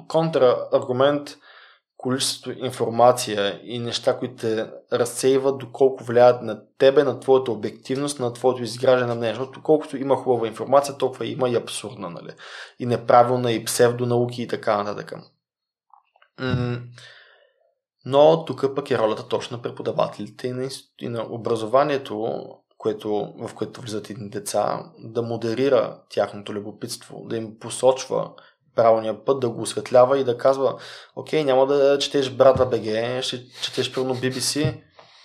контра 0.08 0.68
аргумент– 0.74 1.30
количеството 2.02 2.66
информация 2.66 3.62
и 3.64 3.80
неща, 3.80 4.18
които 4.18 4.36
те 4.36 4.72
разсейват, 4.94 5.58
доколко 5.58 6.04
влияят 6.04 6.42
на 6.42 6.62
тебе, 6.78 7.04
на 7.04 7.20
твоята 7.20 7.52
обективност, 7.52 8.20
на 8.20 8.34
твоето 8.34 8.64
изграждане 8.64 9.08
на 9.08 9.16
мнение. 9.16 9.36
Защото 9.36 9.64
колкото 9.64 9.98
има 9.98 10.16
хубава 10.16 10.48
информация, 10.48 10.98
толкова 10.98 11.26
има 11.26 11.50
и 11.50 11.56
абсурдна, 11.56 12.10
нали? 12.10 12.32
И 12.80 12.86
неправилна, 12.86 13.52
и 13.52 13.66
псевдонауки 13.66 14.42
и 14.42 14.48
така 14.48 14.84
нататък. 14.84 15.14
Но 18.06 18.46
тук 18.46 18.76
пък 18.76 18.92
е 18.92 18.98
ролята 18.98 19.28
точно 19.28 19.58
на 19.58 19.64
преподавателите 19.64 20.48
и 20.48 20.52
на, 20.52 20.70
и 21.02 21.10
на 21.10 21.26
образованието, 21.30 22.44
което, 22.78 23.34
в 23.40 23.54
което 23.56 23.82
влизат 23.82 24.10
едни 24.10 24.30
деца, 24.30 24.92
да 25.00 25.22
модерира 25.22 26.02
тяхното 26.10 26.54
любопитство, 26.54 27.26
да 27.26 27.38
им 27.38 27.60
посочва 27.60 28.32
правилния 28.76 29.26
път, 29.26 29.40
да 29.40 29.50
го 29.50 29.62
осветлява 29.62 30.20
и 30.20 30.24
да 30.24 30.38
казва, 30.38 30.76
окей, 31.16 31.44
няма 31.44 31.68
да 31.68 31.98
четеш 32.00 32.30
Брата 32.30 32.66
БГ, 32.66 33.24
ще 33.24 33.50
четеш 33.62 33.94
примерно 33.94 34.16
BBC 34.16 34.82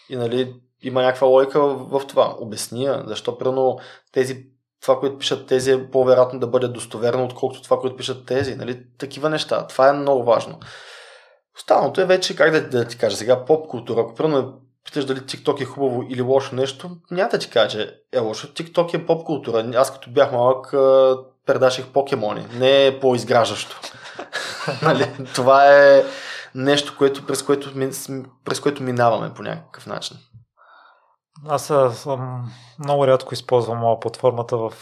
и 0.08 0.16
нали, 0.16 0.54
има 0.82 1.02
някаква 1.02 1.26
лойка 1.26 1.60
в, 1.60 2.00
в 2.00 2.06
това. 2.06 2.36
Обясня, 2.38 3.04
защо 3.06 3.38
примерно 3.38 3.78
тези 4.12 4.46
това, 4.82 5.00
което 5.00 5.18
пишат 5.18 5.46
тези 5.46 5.70
е 5.70 5.90
по-вероятно 5.90 6.38
да 6.38 6.46
бъде 6.46 6.68
достоверно, 6.68 7.24
отколкото 7.24 7.62
това, 7.62 7.78
което 7.78 7.96
пишат 7.96 8.26
тези. 8.26 8.54
Нали? 8.54 8.82
Такива 8.98 9.30
неща. 9.30 9.66
Това 9.66 9.88
е 9.88 9.92
много 9.92 10.24
важно. 10.24 10.58
Останалото 11.56 12.00
е 12.00 12.04
вече, 12.04 12.36
как 12.36 12.50
да, 12.50 12.68
да 12.68 12.84
ти 12.84 12.98
кажа 12.98 13.16
сега, 13.16 13.44
поп 13.44 13.68
култура. 13.68 14.00
Ако 14.00 14.14
примерно 14.14 14.60
питаш 14.84 15.04
дали 15.04 15.18
TikTok 15.18 15.62
е 15.62 15.64
хубаво 15.64 16.02
или 16.10 16.22
лошо 16.22 16.54
нещо, 16.54 16.90
няма 17.10 17.28
да 17.28 17.38
ти 17.38 17.50
кажа, 17.50 17.90
е 18.12 18.18
лошо. 18.18 18.46
TikTok 18.46 18.94
е 18.94 19.06
поп 19.06 19.24
култура. 19.24 19.70
Аз 19.74 19.92
като 19.92 20.10
бях 20.10 20.32
малък, 20.32 20.74
предаших 21.46 21.86
покемони. 21.86 22.46
Не 22.52 22.86
е 22.86 23.00
по-изграждащо. 23.00 23.80
нали? 24.82 25.10
Това 25.34 25.74
е 25.74 26.04
нещо, 26.54 26.94
което, 26.98 27.26
през, 27.26 27.42
което, 27.42 27.72
през 28.44 28.60
което 28.60 28.82
минаваме 28.82 29.34
по 29.34 29.42
някакъв 29.42 29.86
начин. 29.86 30.16
Аз 31.48 31.72
съм 31.92 32.50
много 32.78 33.06
рядко 33.06 33.34
използвам 33.34 34.00
платформата 34.00 34.56
в 34.56 34.72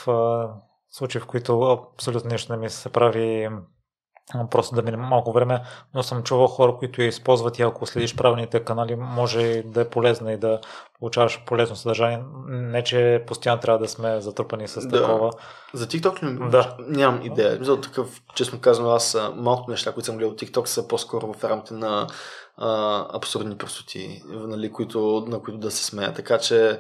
случаи, 0.91 1.21
в 1.21 1.27
които 1.27 1.63
абсолютно 1.95 2.31
нещо 2.31 2.53
не 2.53 2.59
ми 2.59 2.71
се 2.71 2.89
прави 2.89 3.49
просто 4.51 4.75
да 4.75 4.83
мине 4.83 4.97
малко 4.97 5.33
време, 5.33 5.63
но 5.95 6.03
съм 6.03 6.23
чувал 6.23 6.47
хора, 6.47 6.77
които 6.79 7.03
я 7.03 7.09
използват 7.09 7.59
и 7.59 7.63
ако 7.63 7.87
следиш 7.87 8.17
правилните 8.17 8.61
канали, 8.61 8.97
може 8.97 9.63
да 9.67 9.81
е 9.81 9.89
полезна 9.89 10.33
и 10.33 10.37
да 10.37 10.61
получаваш 10.99 11.45
полезно 11.47 11.77
съдържание. 11.77 12.23
Не, 12.49 12.85
че 12.85 13.25
постоянно 13.27 13.61
трябва 13.61 13.79
да 13.79 13.89
сме 13.89 14.21
затрупани 14.21 14.69
с 14.69 14.89
да. 14.89 15.01
такова. 15.01 15.31
За 15.75 15.87
TikTok 15.87 16.23
ли? 16.23 16.51
Да. 16.51 16.77
Нямам 16.89 17.21
идея. 17.23 17.59
За 17.61 17.81
такъв, 17.81 18.21
честно 18.35 18.61
казвам, 18.61 18.89
аз 18.89 19.17
малко 19.37 19.71
неща, 19.71 19.93
които 19.93 20.07
съм 20.07 20.17
гледал 20.17 20.37
TikTok 20.37 20.65
са 20.65 20.89
по-скоро 20.89 21.33
в 21.33 21.45
рамките 21.45 21.75
на 21.75 22.07
а, 22.57 23.07
абсурдни 23.17 23.57
простоти, 23.57 24.23
нали, 24.29 24.73
които, 24.73 25.25
на 25.29 25.43
които 25.43 25.59
да 25.59 25.71
се 25.71 25.85
смея. 25.85 26.15
Така 26.15 26.39
че 26.39 26.79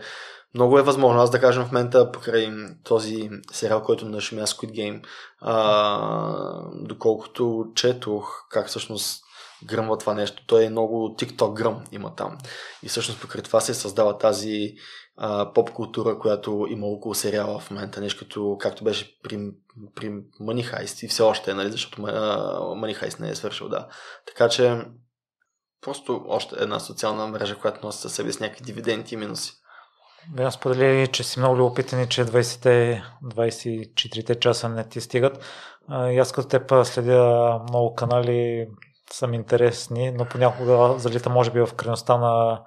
много 0.54 0.78
е 0.78 0.82
възможно. 0.82 1.20
Аз 1.20 1.30
да 1.30 1.40
кажем 1.40 1.64
в 1.64 1.72
момента 1.72 2.12
покрай 2.12 2.50
този 2.84 3.30
сериал, 3.52 3.82
който 3.82 4.08
на 4.08 4.20
Шумя 4.20 4.42
Squid 4.42 4.70
Game, 4.70 5.04
а, 5.40 6.62
доколкото 6.74 7.66
четох 7.74 8.48
как 8.50 8.68
всъщност 8.68 9.24
гръмва 9.66 9.98
това 9.98 10.14
нещо. 10.14 10.42
Той 10.46 10.64
е 10.64 10.70
много 10.70 11.16
TikTok 11.18 11.52
гръм 11.52 11.84
има 11.92 12.14
там. 12.14 12.38
И 12.82 12.88
всъщност 12.88 13.20
покрай 13.20 13.42
това 13.42 13.60
се 13.60 13.74
създава 13.74 14.18
тази 14.18 14.74
а, 15.16 15.52
поп 15.52 15.70
култура, 15.70 16.18
която 16.18 16.66
има 16.70 16.86
около 16.86 17.14
сериала 17.14 17.58
в 17.58 17.70
момента. 17.70 18.00
Нещо 18.00 18.24
като, 18.24 18.56
както 18.60 18.84
беше 18.84 19.20
при, 19.22 19.50
при 19.94 20.08
Money 20.40 20.74
Heist 20.74 21.04
и 21.04 21.08
все 21.08 21.22
още 21.22 21.50
е, 21.50 21.54
нали, 21.54 21.70
защото 21.70 22.02
Money 22.02 23.02
Heist 23.02 23.20
не 23.20 23.30
е 23.30 23.34
свършил, 23.34 23.68
да. 23.68 23.88
Така 24.26 24.48
че 24.48 24.84
просто 25.80 26.24
още 26.28 26.56
една 26.58 26.80
социална 26.80 27.26
мрежа, 27.26 27.58
която 27.58 27.86
носи 27.86 28.00
със 28.00 28.14
себе 28.14 28.32
с 28.32 28.40
някакви 28.40 28.64
дивиденти 28.64 29.14
и 29.14 29.18
минуси. 29.18 29.52
Бях 30.28 30.52
сподели, 30.52 31.08
че 31.08 31.24
си 31.24 31.38
много 31.38 31.56
любопитен 31.56 32.02
и 32.02 32.08
че 32.08 32.24
20-те, 32.24 33.02
24-те 33.24 34.34
часа 34.40 34.68
не 34.68 34.88
ти 34.88 35.00
стигат. 35.00 35.44
И 35.90 36.18
аз 36.18 36.32
като 36.32 36.48
теб 36.48 36.72
следя 36.84 37.60
много 37.68 37.94
канали, 37.94 38.68
съм 39.12 39.34
интересни, 39.34 40.10
но 40.10 40.24
понякога 40.24 40.98
залита 40.98 41.30
може 41.30 41.50
би 41.50 41.60
в 41.60 41.74
крайността 41.76 42.16
на 42.16 42.62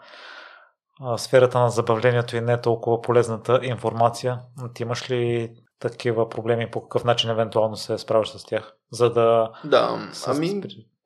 сферата 1.18 1.60
на 1.60 1.70
забавлението 1.70 2.38
и 2.38 2.42
не 2.42 2.54
е 2.54 2.62
толкова 2.62 3.02
полезната 3.02 3.60
информация. 3.64 4.40
Ти 4.74 4.84
имаш 4.84 5.12
ли 5.12 5.52
такива 5.80 6.30
проблеми, 6.30 6.72
по 6.72 6.82
какъв 6.82 7.04
начин 7.04 7.30
евентуално 7.30 7.76
се 7.76 7.98
справяш 7.98 8.30
с 8.30 8.46
тях? 8.46 8.74
За 8.92 9.14
да... 9.14 9.52
Да, 9.66 10.10
ами, 10.28 10.62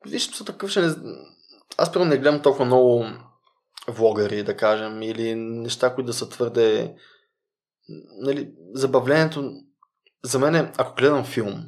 виж, 0.06 0.30
са 0.30 0.44
такъв 0.44 0.70
ще 0.70 0.80
не... 0.80 0.94
Аз 1.78 1.92
първо 1.92 2.04
не 2.04 2.18
гледам 2.18 2.42
толкова 2.42 2.64
много 2.64 3.04
влогъри, 3.88 4.42
да 4.42 4.56
кажем, 4.56 5.02
или 5.02 5.34
неща, 5.34 5.94
които 5.94 6.06
да 6.06 6.12
са 6.12 6.28
твърде... 6.28 6.94
Нали, 8.20 8.52
забавлението... 8.74 9.52
За 10.24 10.38
мен, 10.38 10.72
ако 10.76 10.94
гледам 10.94 11.24
филм, 11.24 11.64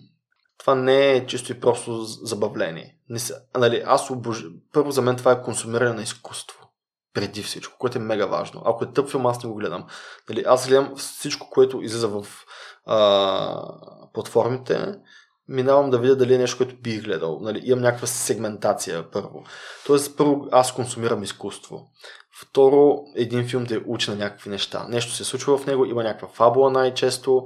това 0.58 0.74
не 0.74 1.12
е 1.12 1.26
чисто 1.26 1.52
и 1.52 1.60
просто 1.60 2.02
забавление. 2.02 2.98
Не 3.08 3.18
са, 3.18 3.40
нали, 3.56 3.82
аз 3.86 4.10
обож... 4.10 4.44
Първо 4.72 4.90
за 4.90 5.02
мен 5.02 5.16
това 5.16 5.32
е 5.32 5.42
консумиране 5.42 5.92
на 5.92 6.02
изкуство. 6.02 6.60
Преди 7.14 7.42
всичко, 7.42 7.78
което 7.78 7.98
е 7.98 8.00
мега 8.00 8.26
важно. 8.26 8.62
Ако 8.64 8.84
е 8.84 8.92
тъп 8.92 9.08
филм, 9.10 9.26
аз 9.26 9.44
не 9.44 9.50
го 9.50 9.56
гледам. 9.56 9.86
Нали, 10.28 10.44
аз 10.46 10.68
гледам 10.68 10.96
всичко, 10.96 11.50
което 11.50 11.82
излиза 11.82 12.08
в 12.08 12.26
а, 12.86 13.62
платформите, 14.12 14.94
минавам 15.48 15.90
да 15.90 15.98
видя 15.98 16.16
дали 16.16 16.34
е 16.34 16.38
нещо, 16.38 16.56
което 16.56 16.76
бих 16.76 17.04
гледал. 17.04 17.38
Нали, 17.40 17.60
имам 17.64 17.82
някаква 17.82 18.06
сегментация 18.06 19.10
първо. 19.10 19.44
Тоест, 19.86 20.16
първо 20.16 20.48
аз 20.52 20.74
консумирам 20.74 21.22
изкуство. 21.22 21.90
Второ, 22.40 23.04
един 23.16 23.48
филм 23.48 23.66
те 23.66 23.80
учи 23.86 24.10
на 24.10 24.16
някакви 24.16 24.50
неща. 24.50 24.86
Нещо 24.88 25.12
се 25.12 25.24
случва 25.24 25.58
в 25.58 25.66
него, 25.66 25.84
има 25.84 26.02
някаква 26.02 26.28
фабула 26.28 26.70
най-често, 26.70 27.44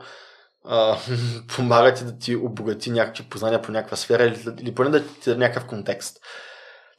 а, 0.64 0.96
помага 1.56 1.94
ти 1.94 2.04
да 2.04 2.18
ти 2.18 2.36
обогати 2.36 2.90
някакви 2.90 3.24
познания 3.24 3.62
по 3.62 3.72
някаква 3.72 3.96
сфера 3.96 4.24
или, 4.24 4.44
или 4.60 4.74
поне 4.74 4.90
да 4.90 5.06
ти 5.06 5.30
даде 5.30 5.38
някакъв 5.38 5.68
контекст. 5.68 6.18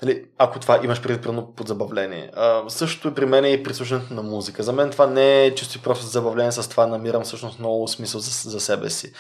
Нали, 0.02 0.26
ако 0.38 0.60
това 0.60 0.80
имаш 0.84 1.02
преди 1.02 1.22
примерно 1.22 1.54
под 1.56 1.68
забавление. 1.68 2.32
А, 2.34 2.70
същото 2.70 3.08
е 3.08 3.14
при 3.14 3.26
мен 3.26 3.46
и 3.46 3.64
при 3.64 3.74
на 4.12 4.24
музика. 4.24 4.64
За 4.64 4.74
мен 4.74 4.90
това 4.92 5.08
не 5.08 5.46
е 5.46 5.56
чисто 5.56 5.78
и 5.78 5.82
просто 5.82 6.06
забавление, 6.06 6.52
с 6.52 6.70
това 6.70 6.88
намирам 6.88 7.24
всъщност 7.24 7.60
много 7.60 7.88
смисъл 7.88 8.22
за, 8.22 8.50
за 8.50 8.60
себе 8.60 8.90
си. 8.90 9.14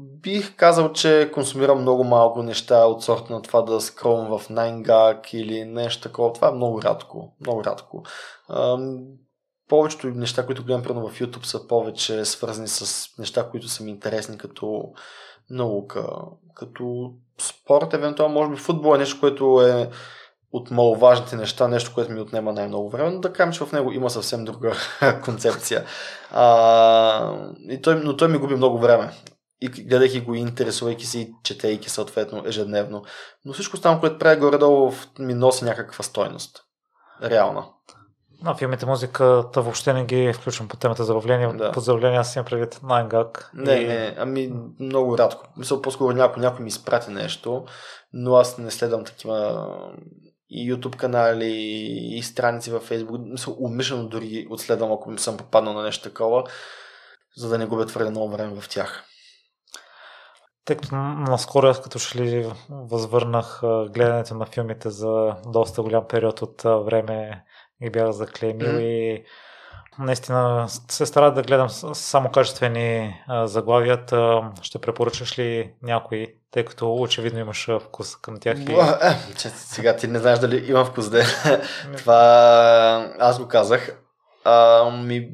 Бих 0.00 0.56
казал, 0.56 0.92
че 0.92 1.30
консумирам 1.34 1.80
много 1.80 2.04
малко 2.04 2.42
неща 2.42 2.86
от 2.86 3.02
сорта 3.02 3.32
на 3.32 3.42
това 3.42 3.62
да 3.62 3.80
скролвам 3.80 4.38
в 4.38 4.48
9gag 4.48 5.34
или 5.34 5.64
нещо 5.64 6.02
такова. 6.02 6.32
Това 6.32 6.48
е 6.48 6.52
много 6.52 6.82
рядко. 6.82 7.36
Много 7.40 7.64
рядко. 7.64 8.02
А, 8.48 8.78
повечето 9.68 10.06
неща, 10.06 10.46
които 10.46 10.64
гледам 10.64 10.82
прено 10.82 11.08
в 11.08 11.20
YouTube 11.20 11.46
са 11.46 11.66
повече 11.66 12.24
свързани 12.24 12.68
с 12.68 13.08
неща, 13.18 13.48
които 13.50 13.68
са 13.68 13.84
ми 13.84 13.90
интересни 13.90 14.38
като 14.38 14.92
наука, 15.50 16.08
като 16.54 17.12
спорт, 17.40 17.94
евентуално 17.94 18.34
може 18.34 18.50
би 18.50 18.56
футбол 18.56 18.94
е 18.94 18.98
нещо, 18.98 19.20
което 19.20 19.62
е 19.62 19.90
от 20.52 20.70
маловажните 20.70 21.36
неща, 21.36 21.68
нещо, 21.68 21.94
което 21.94 22.12
ми 22.12 22.20
отнема 22.20 22.52
най-много 22.52 22.90
време, 22.90 23.10
но 23.10 23.20
да 23.20 23.32
кажем, 23.32 23.52
че 23.52 23.64
в 23.64 23.72
него 23.72 23.92
има 23.92 24.10
съвсем 24.10 24.44
друга 24.44 24.74
концепция. 25.24 25.84
А, 26.30 27.36
и 27.68 27.82
той, 27.82 27.94
но 27.94 28.16
той 28.16 28.28
ми 28.28 28.38
губи 28.38 28.54
много 28.54 28.78
време. 28.78 29.10
И 29.60 29.68
гледайки 29.68 30.20
го, 30.20 30.34
интересувайки 30.34 31.06
се 31.06 31.18
и 31.18 31.32
четейки 31.44 31.90
съответно 31.90 32.42
ежедневно. 32.46 33.04
Но 33.44 33.52
всичко 33.52 33.76
останало, 33.76 34.00
което 34.00 34.18
правя 34.18 34.36
горе-долу, 34.36 34.92
ми 35.18 35.34
носи 35.34 35.64
някаква 35.64 36.04
стойност. 36.04 36.64
Реална. 37.22 37.64
На 38.42 38.54
филмите 38.54 38.86
музиката 38.86 39.62
въобще 39.62 39.92
не 39.92 40.04
ги 40.04 40.32
включвам 40.32 40.68
по 40.68 40.76
темата 40.76 41.04
забавление. 41.04 41.52
Да. 41.52 41.72
По 41.72 41.80
забавление 41.80 42.18
аз 42.18 42.36
имам 42.36 42.46
предвид 42.46 42.80
Найнгак. 42.82 43.50
Не, 43.54 43.72
и... 43.72 43.86
не, 43.86 44.14
ами 44.18 44.52
много 44.80 45.18
рядко. 45.18 45.46
Мисля, 45.56 45.82
по-скоро 45.82 46.16
някой, 46.16 46.42
някой 46.42 46.62
ми 46.62 46.68
изпрати 46.68 47.10
нещо, 47.10 47.64
но 48.12 48.34
аз 48.34 48.58
не 48.58 48.70
следвам 48.70 49.04
такива 49.04 49.68
и 50.50 50.72
YouTube 50.72 50.96
канали, 50.96 51.52
и 52.16 52.22
страници 52.22 52.70
във 52.70 52.90
Facebook. 52.90 53.56
Умишлено 53.58 54.08
дори 54.08 54.46
отследвам, 54.50 54.92
ако 54.92 55.18
съм 55.18 55.36
попаднал 55.36 55.74
на 55.74 55.82
нещо 55.82 56.08
такова, 56.08 56.44
за 57.36 57.48
да 57.48 57.58
не 57.58 57.66
губя 57.66 57.86
твърде 57.86 58.10
много 58.10 58.30
време 58.30 58.60
в 58.60 58.68
тях. 58.68 59.04
Тъй 60.64 60.76
като 60.76 60.96
наскоро 60.96 61.66
аз 61.66 61.82
като 61.82 61.98
ще 61.98 62.18
ли 62.18 62.52
възвърнах 62.70 63.60
гледането 63.90 64.34
на 64.34 64.46
филмите 64.46 64.90
за 64.90 65.36
доста 65.46 65.82
голям 65.82 66.08
период 66.08 66.42
от 66.42 66.62
време 66.62 67.44
ги 67.82 67.90
бях 67.90 68.10
заклемил 68.10 68.68
mm. 68.68 68.80
и 68.80 69.24
наистина 69.98 70.66
се 70.88 71.06
старая 71.06 71.32
да 71.32 71.42
гледам 71.42 71.68
само 71.94 72.30
качествени 72.30 73.20
заглавията. 73.44 74.50
Ще 74.62 74.78
препоръчаш 74.78 75.38
ли 75.38 75.72
някои, 75.82 76.26
тъй 76.50 76.64
като 76.64 76.94
очевидно 76.94 77.38
имаш 77.38 77.68
вкус 77.80 78.16
към 78.16 78.40
тях? 78.40 78.58
И... 78.58 78.72
Е, 78.72 79.34
че, 79.38 79.48
сега 79.48 79.96
ти 79.96 80.08
не 80.08 80.18
знаеш 80.18 80.38
дали 80.38 80.70
имам 80.70 80.86
вкус 80.86 81.10
да 81.10 81.24
Това 81.96 83.12
аз 83.18 83.38
го 83.38 83.48
казах. 83.48 84.02
А, 84.44 84.84
ми... 84.90 85.30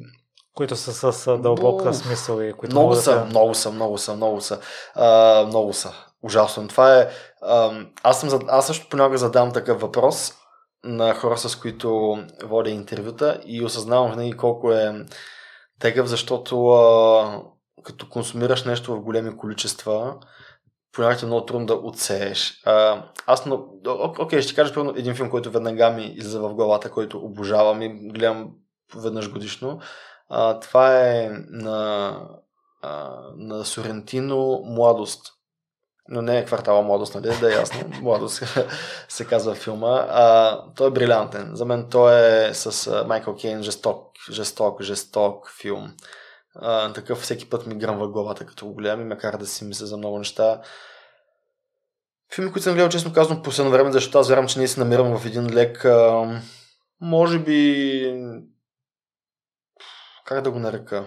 Които 0.55 0.77
са 0.77 1.13
с 1.13 1.39
дълбока 1.39 1.85
Бу... 1.85 1.95
смисъл 1.95 2.41
и 2.41 2.53
които 2.53 2.75
много 2.75 2.95
са, 2.95 3.19
да... 3.19 3.25
много 3.25 3.55
са, 3.55 3.71
много 3.73 3.99
са, 3.99 4.15
много 4.17 4.41
са, 4.41 4.61
а, 4.95 5.45
много 5.47 5.73
са. 5.73 5.93
Ужасно. 6.23 6.69
Това 6.69 6.99
е. 6.99 7.09
А, 7.43 7.71
аз, 8.03 8.21
съм, 8.21 8.41
аз 8.49 8.67
също 8.67 8.89
понякога 8.89 9.19
задавам 9.19 9.53
такъв 9.53 9.81
въпрос 9.81 10.35
на 10.85 11.15
хора, 11.15 11.39
с 11.39 11.57
които 11.57 12.19
водя 12.45 12.71
интервюта 12.71 13.41
и 13.47 13.65
осъзнавам 13.65 14.11
винаги 14.11 14.33
колко 14.33 14.73
е 14.73 15.07
тегъв, 15.79 16.07
защото 16.07 16.67
а, 16.67 17.43
като 17.83 18.09
консумираш 18.09 18.65
нещо 18.65 18.95
в 18.95 19.01
големи 19.01 19.37
количества, 19.37 20.17
понякога 20.93 21.19
е 21.23 21.27
много 21.27 21.47
трудно 21.47 21.67
да 21.67 21.75
отсееш. 21.75 22.63
А, 22.65 23.05
аз, 23.27 23.47
но, 23.47 23.67
окей, 24.19 24.43
ще 24.43 24.55
кажа 24.55 24.75
първо 24.75 24.93
един 24.97 25.15
филм, 25.15 25.31
който 25.31 25.51
веднага 25.51 25.91
ми 25.91 26.05
излиза 26.05 26.41
в 26.41 26.55
главата, 26.55 26.91
който 26.91 27.19
обожавам 27.19 27.83
и 27.83 27.89
гледам 27.89 28.51
веднъж 28.97 29.33
годишно. 29.33 29.81
А, 30.29 30.61
това 30.61 31.01
е 31.01 31.31
на, 31.51 32.21
а, 32.83 33.21
на 33.37 33.65
Сорентино 33.65 34.63
Младост 34.65 35.34
но 36.09 36.23
не 36.23 36.39
е 36.39 36.45
квартала 36.45 36.83
младост, 36.83 37.15
нали? 37.15 37.37
Да 37.41 37.53
е 37.53 37.57
ясно. 37.57 37.91
Младост 38.03 38.43
се 39.09 39.27
казва 39.27 39.55
филма. 39.55 40.07
А, 40.09 40.61
той 40.75 40.89
е 40.89 40.91
брилянтен. 40.91 41.51
За 41.53 41.65
мен 41.65 41.87
той 41.91 42.15
е 42.15 42.55
с 42.55 43.05
Майкъл 43.07 43.37
Кейн 43.37 43.63
жесток, 43.63 44.13
жесток, 44.31 44.83
жесток 44.83 45.51
филм. 45.61 45.93
А, 46.55 46.93
такъв 46.93 47.19
всеки 47.19 47.51
път 47.51 47.67
ми 47.67 47.75
гръмва 47.75 48.09
главата, 48.09 48.47
като 48.47 48.67
го 48.67 48.75
гледам 48.75 49.01
и 49.01 49.05
макар 49.05 49.37
да 49.37 49.47
си 49.47 49.65
мисля 49.65 49.87
за 49.87 49.97
много 49.97 50.19
неща. 50.19 50.61
Филми, 52.35 52.53
които 52.53 52.65
съм 52.65 52.75
гледал, 52.75 52.89
честно 52.89 53.13
казвам, 53.13 53.43
последно 53.43 53.73
време, 53.73 53.93
защото 53.93 54.19
аз 54.19 54.29
вярвам, 54.29 54.47
че 54.47 54.59
ние 54.59 54.69
се 54.69 54.81
намирам 54.81 55.19
в 55.19 55.27
един 55.27 55.55
лек, 55.55 55.85
а, 55.85 56.29
може 57.01 57.39
би, 57.39 58.41
как 60.25 60.43
да 60.43 60.51
го 60.51 60.59
нарека, 60.59 61.05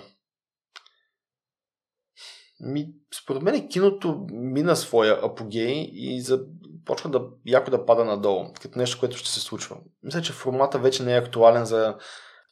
ми, 2.60 2.88
според 3.24 3.42
мен 3.42 3.68
киното 3.70 4.26
мина 4.32 4.76
своя 4.76 5.20
апогей 5.26 5.90
и 5.94 6.22
за... 6.22 6.42
почва 6.86 7.10
да 7.10 7.22
яко 7.46 7.72
да 7.72 7.86
пада 7.86 8.06
надолу, 8.06 8.54
като 8.62 8.80
нещо, 8.80 9.00
което 9.00 9.18
ще 9.18 9.30
се 9.30 9.40
случва. 9.40 9.78
Мисля, 10.04 10.22
че 10.22 10.34
формата 10.34 10.80
вече 10.80 11.04
не 11.04 11.16
е 11.16 11.20
актуален 11.20 11.66
за 11.66 11.96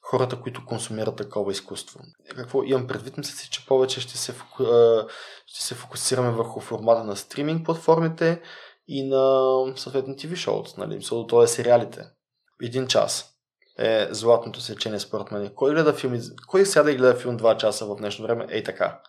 хората, 0.02 0.42
които 0.42 0.66
консумират 0.66 1.16
такова 1.16 1.52
изкуство. 1.52 2.00
Какво 2.36 2.64
имам 2.64 2.88
предвид? 2.88 3.18
Мисля 3.18 3.36
си, 3.36 3.50
че 3.50 3.66
повече 3.66 4.02
ще 4.02 4.18
се, 4.18 4.34
ще 5.46 5.64
се 5.64 5.76
фокусираме 5.76 6.32
върху 6.32 6.60
формата 6.60 7.04
на 7.04 7.16
стриминг 7.16 7.66
платформите 7.66 8.42
и 8.88 9.08
на 9.08 9.64
съответно 9.76 10.14
TV 10.14 10.36
шоуто, 10.36 10.74
нали? 10.78 10.96
Мисля, 10.96 11.44
е 11.44 11.48
сериалите. 11.48 12.06
Един 12.62 12.88
час 12.88 13.32
е 13.80 14.08
златното 14.12 14.62
сечение 14.62 15.00
според 15.00 15.32
мен. 15.32 15.52
Кой 15.56 15.74
гледа 15.74 15.94
филми? 15.94 16.20
Кой 16.48 16.66
сяда 16.66 16.92
и 16.92 16.96
гледа 16.96 17.16
филм 17.16 17.40
2 17.40 17.58
часа 17.58 17.86
в 17.86 17.96
днешно 17.96 18.26
време? 18.26 18.46
Ей 18.50 18.64
така. 18.64 19.02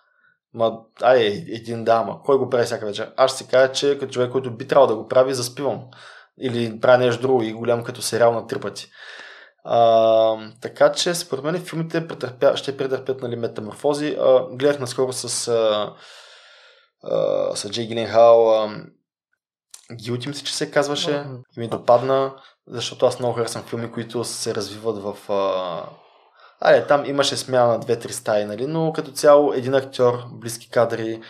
Ма, 0.56 0.78
ай, 1.02 1.44
един 1.48 1.84
да, 1.84 1.92
ама 1.92 2.22
кой 2.22 2.38
го 2.38 2.50
прави 2.50 2.64
всяка 2.64 2.86
вечер? 2.86 3.12
Аз 3.16 3.30
ще 3.30 3.44
си 3.44 3.50
кажа, 3.50 3.72
че 3.72 3.98
като 3.98 4.12
човек, 4.12 4.32
който 4.32 4.56
би 4.56 4.68
трябвало 4.68 4.88
да 4.88 4.96
го 4.96 5.08
прави, 5.08 5.34
заспивам. 5.34 5.84
или 6.40 6.80
прави 6.80 7.04
нещо 7.04 7.22
друго 7.22 7.42
и 7.42 7.52
голям 7.52 7.84
като 7.84 8.02
сериал 8.02 8.32
на 8.32 8.46
три 8.46 8.60
пъти. 8.60 8.90
А, 9.64 10.50
така 10.60 10.92
че, 10.92 11.14
според 11.14 11.44
мен, 11.44 11.64
филмите 11.64 12.08
претърпя, 12.08 12.56
ще 12.56 12.76
претърпят 12.76 13.22
нали, 13.22 13.36
метаморфози. 13.36 14.16
А, 14.20 14.46
гледах 14.50 14.78
наскоро 14.78 15.12
с, 15.12 15.48
а, 15.48 15.92
а, 17.04 17.56
с 17.56 17.70
Джей 17.70 17.86
Гиленхал 17.86 18.68
Гилти, 19.94 20.28
мисля, 20.28 20.44
че 20.46 20.56
се 20.56 20.70
казваше. 20.70 21.24
И 21.56 21.60
ми 21.60 21.68
допадна, 21.68 22.34
защото 22.68 23.06
аз 23.06 23.18
много 23.18 23.34
харесвам 23.34 23.64
филми, 23.64 23.92
които 23.92 24.24
се 24.24 24.54
развиват 24.54 24.98
в... 25.02 25.32
А... 25.32 26.05
Айде, 26.60 26.86
там 26.86 27.04
имаше 27.04 27.36
смяна 27.36 27.72
на 27.72 27.78
две-три 27.78 28.12
стаи, 28.12 28.44
нали? 28.44 28.66
но 28.66 28.92
като 28.92 29.10
цяло 29.10 29.52
един 29.52 29.74
актьор, 29.74 30.24
близки 30.32 30.70
кадри, 30.70 31.20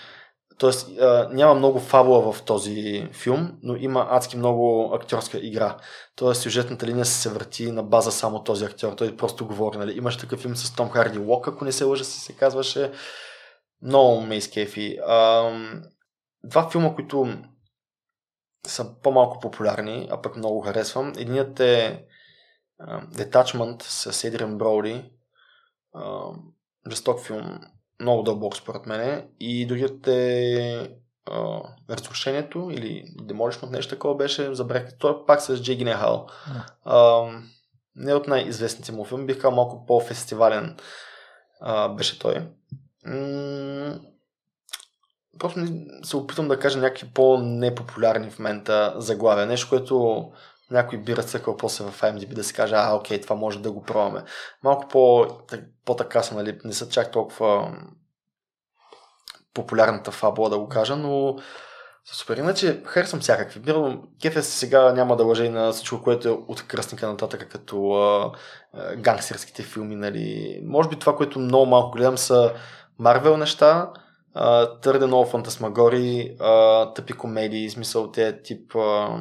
Тоест, 0.58 0.88
няма 1.30 1.54
много 1.54 1.80
фабула 1.80 2.32
в 2.32 2.42
този 2.42 3.08
филм, 3.12 3.58
но 3.62 3.76
има 3.76 4.06
адски 4.10 4.36
много 4.36 4.94
актьорска 4.94 5.38
игра. 5.38 5.76
Тоест, 6.14 6.42
сюжетната 6.42 6.86
линия 6.86 7.04
се 7.04 7.28
върти 7.28 7.72
на 7.72 7.82
база 7.82 8.12
само 8.12 8.44
този 8.44 8.64
актьор. 8.64 8.92
Той 8.92 9.16
просто 9.16 9.46
говори. 9.46 9.78
Нали? 9.78 9.96
Имаше 9.96 10.18
такъв 10.18 10.40
филм 10.40 10.56
с 10.56 10.76
Том 10.76 10.90
Харди 10.90 11.18
Лок, 11.18 11.48
ако 11.48 11.64
не 11.64 11.72
се 11.72 11.84
лъжа, 11.84 12.04
се, 12.04 12.20
се 12.20 12.32
казваше. 12.32 12.92
Много 13.82 14.20
ме 14.20 14.36
изкефи. 14.36 14.98
Два 16.44 16.70
филма, 16.70 16.94
които 16.94 17.28
са 18.66 19.00
по-малко 19.02 19.40
популярни, 19.40 20.08
а 20.10 20.22
пък 20.22 20.36
много 20.36 20.60
харесвам. 20.60 21.12
Единият 21.16 21.60
е 21.60 22.04
Detachment 23.12 23.82
с 23.82 24.24
Едриан 24.24 24.58
Броуди. 24.58 25.10
Жесток 26.90 27.20
филм 27.20 27.60
много 28.00 28.22
дълбок 28.22 28.56
според 28.56 28.86
мен. 28.86 29.28
И 29.40 29.66
другият 29.66 30.08
е 30.08 30.90
а, 31.30 31.60
разрушението 31.90 32.70
или 32.72 33.04
демолишмент, 33.22 33.72
нещо 33.72 33.94
такова 33.94 34.14
беше, 34.14 34.54
забрах. 34.54 34.98
Той 34.98 35.12
е 35.12 35.26
пак 35.26 35.42
с 35.42 35.62
Джей 35.62 35.76
Гинехал. 35.76 36.26
Yeah. 36.86 37.42
не 37.96 38.14
от 38.14 38.26
най-известните 38.26 38.92
му 38.92 39.04
филми, 39.04 39.26
бих 39.26 39.36
казал 39.36 39.50
малко 39.50 39.86
по-фестивален 39.86 40.76
а, 41.60 41.88
беше 41.88 42.18
той. 42.18 42.48
М- 43.06 43.98
просто 45.38 45.60
се 46.02 46.16
опитвам 46.16 46.48
да 46.48 46.58
кажа 46.58 46.78
някакви 46.78 47.10
по-непопулярни 47.14 48.30
в 48.30 48.38
момента 48.38 48.94
заглавия. 48.96 49.46
Нещо, 49.46 49.68
което 49.68 50.26
някой 50.70 50.98
би 50.98 51.16
разцъкал 51.16 51.56
после 51.56 51.84
в 51.84 52.00
IMDb 52.00 52.34
да 52.34 52.44
си 52.44 52.54
каже, 52.54 52.74
а, 52.74 52.94
окей, 52.94 53.20
това 53.20 53.36
може 53.36 53.58
да 53.58 53.72
го 53.72 53.82
пробваме. 53.82 54.24
Малко 54.62 54.88
по, 54.88 55.26
по-така 55.84 56.22
са, 56.22 56.34
нали, 56.34 56.58
не 56.64 56.72
са 56.72 56.88
чак 56.88 57.12
толкова 57.12 57.76
популярната 59.54 60.10
фабула, 60.10 60.50
да 60.50 60.58
го 60.58 60.68
кажа, 60.68 60.96
но 60.96 61.36
супер. 62.12 62.36
Иначе 62.36 62.82
харесвам 62.84 63.20
всякакви. 63.20 63.60
Бирам, 63.60 64.02
кефе 64.22 64.42
сега 64.42 64.92
няма 64.92 65.16
да 65.16 65.24
лъжа 65.24 65.44
и 65.44 65.48
на 65.48 65.72
всичко, 65.72 66.02
което 66.02 66.28
е 66.28 66.32
от 66.48 66.66
кръстника 66.66 67.08
нататък, 67.08 67.48
като 67.50 67.90
а, 67.90 68.32
а, 68.72 68.96
гангстерските 68.96 69.62
филми, 69.62 69.96
нали. 69.96 70.60
Може 70.64 70.88
би 70.88 70.98
това, 70.98 71.16
което 71.16 71.38
много 71.38 71.66
малко 71.66 71.90
гледам 71.90 72.18
са 72.18 72.52
Марвел 72.98 73.36
неща, 73.36 73.90
а, 74.34 74.80
твърде 74.80 75.06
много 75.06 75.26
фантасмагори, 75.26 76.36
а, 76.40 76.92
тъпи 76.92 77.12
комедии, 77.12 77.70
смисъл 77.70 78.10
те 78.10 78.42
тип 78.42 78.76
а, 78.76 79.18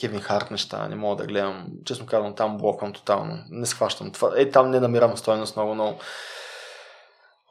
Кевин 0.00 0.20
Харт 0.20 0.50
неща, 0.50 0.88
не 0.88 0.96
мога 0.96 1.16
да 1.16 1.26
гледам. 1.26 1.66
Честно 1.84 2.06
казвам, 2.06 2.34
там 2.34 2.58
блоквам 2.58 2.92
тотално. 2.92 3.38
Не 3.50 3.66
схващам. 3.66 4.10
Това, 4.10 4.32
е, 4.36 4.50
там 4.50 4.70
не 4.70 4.80
намирам 4.80 5.16
стоеност 5.16 5.56
много, 5.56 5.74
много. 5.74 5.98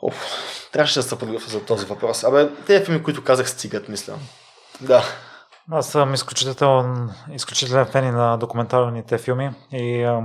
Оф, 0.01 0.25
трябваше 0.71 0.99
да 0.99 1.03
се 1.03 1.19
подготвя 1.19 1.49
за 1.49 1.65
този 1.65 1.85
въпрос. 1.85 2.23
Абе, 2.23 2.49
тези 2.67 2.85
филми, 2.85 3.03
които 3.03 3.23
казах, 3.23 3.49
стигат, 3.49 3.89
мисля. 3.89 4.13
Да. 4.81 5.03
Аз 5.71 5.89
съм 5.89 6.13
изключителен, 6.13 7.09
изключителен 7.31 7.85
фен 7.85 8.15
на 8.15 8.37
документалните 8.37 9.17
филми 9.17 9.51
и 9.71 10.17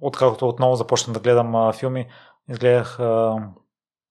откакто 0.00 0.48
отново 0.48 0.76
започна 0.76 1.12
да 1.12 1.20
гледам 1.20 1.54
а, 1.54 1.72
филми, 1.72 2.06
изгледах 2.48 3.00
а, 3.00 3.36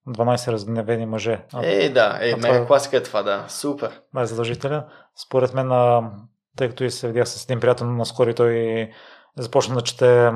12 0.08 0.52
разневени 0.52 1.06
мъже. 1.06 1.46
Е, 1.64 1.90
да, 1.90 2.18
е, 2.22 2.36
това... 2.36 2.50
Е 2.50 2.68
класика 2.68 2.98
е 2.98 3.04
това, 3.04 3.24
да. 3.24 3.46
Супер. 3.48 4.02
Да, 4.14 4.22
е 4.22 4.26
задължителен. 4.26 4.84
Според 5.16 5.54
мен 5.54 5.72
а, 5.72 6.12
тъй 6.58 6.70
като 6.70 6.84
и 6.84 6.92
се 6.92 7.08
видях 7.08 7.30
с 7.30 7.44
един 7.44 7.60
приятел 7.60 7.88
наскоро 7.88 8.30
и 8.30 8.34
той 8.34 8.90
започна 9.38 9.76
да 9.76 9.82
чете 9.82 10.32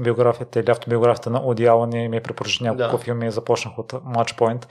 биографията 0.00 0.60
или 0.60 0.70
автобиографията 0.70 1.30
на 1.30 1.40
Оди 1.44 1.66
Алън 1.66 1.92
и 1.92 2.08
ми 2.08 2.20
препоръча 2.20 2.64
няколко 2.64 2.96
да. 2.96 3.02
филми. 3.02 3.30
Започнах 3.30 3.78
от 3.78 3.92
Match 3.92 4.38
Point 4.38 4.66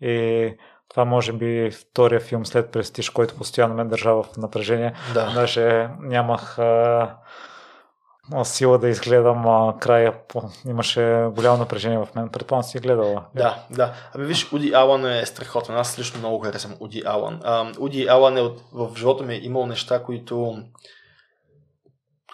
и 0.00 0.56
това 0.88 1.04
може 1.04 1.32
би 1.32 1.70
втория 1.70 2.20
филм 2.20 2.46
след 2.46 2.70
Престиж, 2.72 3.10
който 3.10 3.36
постоянно 3.36 3.74
ме 3.74 3.84
държа 3.84 4.14
в 4.14 4.24
напрежение. 4.38 4.92
Да. 5.14 5.32
Даже 5.34 5.88
нямах 6.00 6.58
а, 6.58 7.16
сила 8.44 8.78
да 8.78 8.88
изгледам 8.88 9.46
а, 9.46 9.78
края. 9.78 10.14
Имаше 10.68 11.28
голямо 11.34 11.58
напрежение 11.58 11.98
в 11.98 12.08
мен. 12.14 12.28
Предполагам 12.28 12.62
си 12.62 12.78
гледала. 12.78 13.24
Да, 13.34 13.66
да. 13.70 13.94
Ами 14.14 14.26
виж, 14.26 14.52
Уди 14.52 14.72
Алън 14.72 15.06
е 15.06 15.26
страхотен. 15.26 15.76
Аз 15.76 15.98
лично 15.98 16.18
много 16.18 16.38
харесвам 16.38 16.76
Уди 16.80 17.02
Алън. 17.06 17.40
А, 17.44 17.72
Уди 17.78 18.06
Алън 18.06 18.36
е 18.36 18.40
от, 18.40 18.60
в 18.72 18.96
живота 18.96 19.24
ми 19.24 19.34
е 19.34 19.40
имал 19.42 19.66
неща, 19.66 20.02
които 20.02 20.58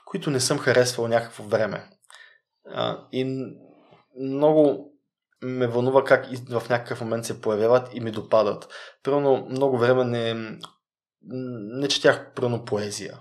които 0.04 0.30
не 0.30 0.40
съм 0.40 0.58
харесвал 0.58 1.08
някакво 1.08 1.42
време. 1.42 1.90
А, 2.74 2.98
и 3.12 3.46
много 4.20 4.92
ме 5.42 5.66
вълнува 5.66 6.04
как 6.04 6.26
в 6.50 6.62
някакъв 6.70 7.00
момент 7.00 7.24
се 7.24 7.40
появяват 7.40 7.94
и 7.94 8.00
ми 8.00 8.10
допадат. 8.10 8.68
Примерно 9.02 9.46
много 9.50 9.78
време 9.78 10.04
не, 10.04 10.58
не 11.80 11.88
четях 11.88 12.32
примерно 12.34 12.64
поезия. 12.64 13.20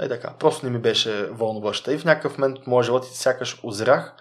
Е 0.00 0.08
така, 0.08 0.34
просто 0.38 0.66
не 0.66 0.72
ми 0.72 0.78
беше 0.78 1.26
вълнуваща. 1.26 1.92
И 1.92 1.98
в 1.98 2.04
някакъв 2.04 2.38
момент 2.38 2.58
от 2.58 2.66
моя 2.66 2.84
живот 2.84 3.06
сякаш 3.06 3.60
озрях 3.64 4.14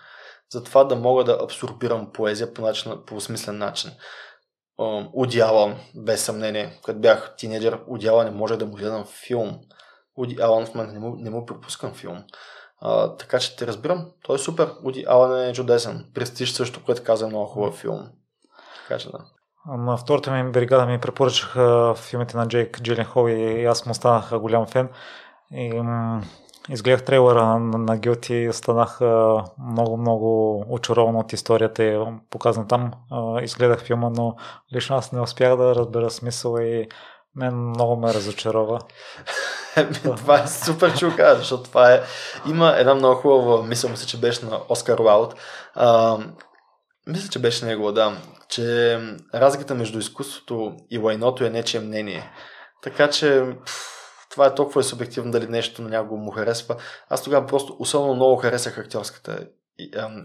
за 0.52 0.64
това 0.64 0.84
да 0.84 0.96
мога 0.96 1.24
да 1.24 1.40
абсорбирам 1.44 2.12
поезия 2.14 2.54
по, 2.54 2.62
начин, 2.62 2.94
по 3.06 3.22
смислен 3.22 3.58
начин. 3.58 3.92
Удяла, 5.14 5.76
без 5.96 6.24
съмнение, 6.24 6.80
като 6.86 7.00
бях 7.00 7.36
тинейджър, 7.38 7.80
Удяла 7.88 8.24
не 8.24 8.32
може 8.32 8.58
да 8.58 8.66
му 8.66 8.72
гледам 8.72 9.06
филм. 9.28 9.60
Уди 10.16 10.42
Алън 10.42 10.66
в 10.66 10.76
момента 10.76 10.94
не 10.94 11.00
му, 11.00 11.16
не 11.16 11.30
му 11.30 11.46
пропускам 11.46 11.94
филм. 11.94 12.24
А, 12.82 13.16
така 13.16 13.40
че 13.40 13.56
те 13.56 13.68
разбирам. 13.68 14.12
Той 14.24 14.36
е 14.36 14.40
супер. 14.40 14.70
Уди 14.84 15.06
Алън 15.08 15.42
е 15.42 15.54
чудесен. 15.54 16.06
Престиж 16.14 16.52
също, 16.52 16.84
което 16.86 17.04
каза 17.04 17.28
много 17.28 17.46
хубав 17.46 17.76
филм. 17.76 18.10
Така 18.88 19.00
че 19.00 19.10
да. 19.10 19.18
На 19.78 19.98
втората 19.98 20.32
ми 20.32 20.52
бригада 20.52 20.86
ми 20.86 21.00
препоръчаха 21.00 21.94
филмите 21.96 22.38
на 22.38 22.48
Джейк 22.48 22.82
Джиленхол 22.82 23.30
и 23.30 23.66
аз 23.66 23.86
му 23.86 23.94
станах 23.94 24.40
голям 24.40 24.66
фен. 24.66 24.90
И 25.54 25.84
изгледах 26.70 27.06
трейлера 27.06 27.46
на, 27.46 27.60
на 27.60 27.98
Гилти 27.98 28.36
и 28.36 28.54
станах 28.54 29.02
много-много 29.72 30.60
очарован 30.70 31.16
от 31.16 31.34
историята 31.34 31.84
и 31.84 32.00
показан 32.30 32.68
там. 32.68 32.92
Изгледах 33.42 33.84
филма, 33.84 34.10
но 34.10 34.36
лично 34.76 34.96
аз 34.96 35.12
не 35.12 35.22
успях 35.22 35.58
да 35.58 35.76
разбера 35.76 36.10
смисъл 36.10 36.58
и 36.58 36.88
мен 37.36 37.56
много 37.56 37.96
ме 37.96 38.14
разочарова. 38.14 38.80
това 40.04 40.44
е 40.44 40.48
супер 40.48 40.98
чука, 40.98 41.36
защото 41.38 41.64
това 41.64 41.94
е... 41.94 42.02
Има 42.50 42.74
една 42.78 42.96
много 42.96 43.22
хубава, 43.22 43.64
мисля 43.64 43.98
се, 43.98 44.08
че 44.08 44.20
беше 44.20 44.46
на 44.46 44.60
Оскар 44.70 45.00
Уайлд. 45.00 45.36
А, 45.76 46.18
мисля, 47.08 47.30
че 47.30 47.40
беше 47.40 47.66
него, 47.66 47.92
да. 47.92 48.18
Че 48.50 49.00
разликата 49.34 49.76
между 49.76 50.00
изкуството 50.00 50.76
и 50.90 50.98
лайното 50.98 51.46
е 51.46 51.50
нечие 51.50 51.80
мнение. 51.80 52.32
Така 52.84 53.10
че... 53.10 53.46
Пфф, 53.66 53.99
това 54.40 54.48
е 54.48 54.56
толкова 54.56 54.84
субективно 54.84 55.32
дали 55.32 55.48
нещо 55.48 55.82
на 55.82 55.90
някого 55.90 56.18
му 56.18 56.32
харесва. 56.32 56.76
Аз 57.10 57.24
тогава 57.24 57.48
просто 57.48 57.76
особено 57.80 58.16
много 58.16 58.36
харесах 58.36 58.78
актьорската 58.78 59.48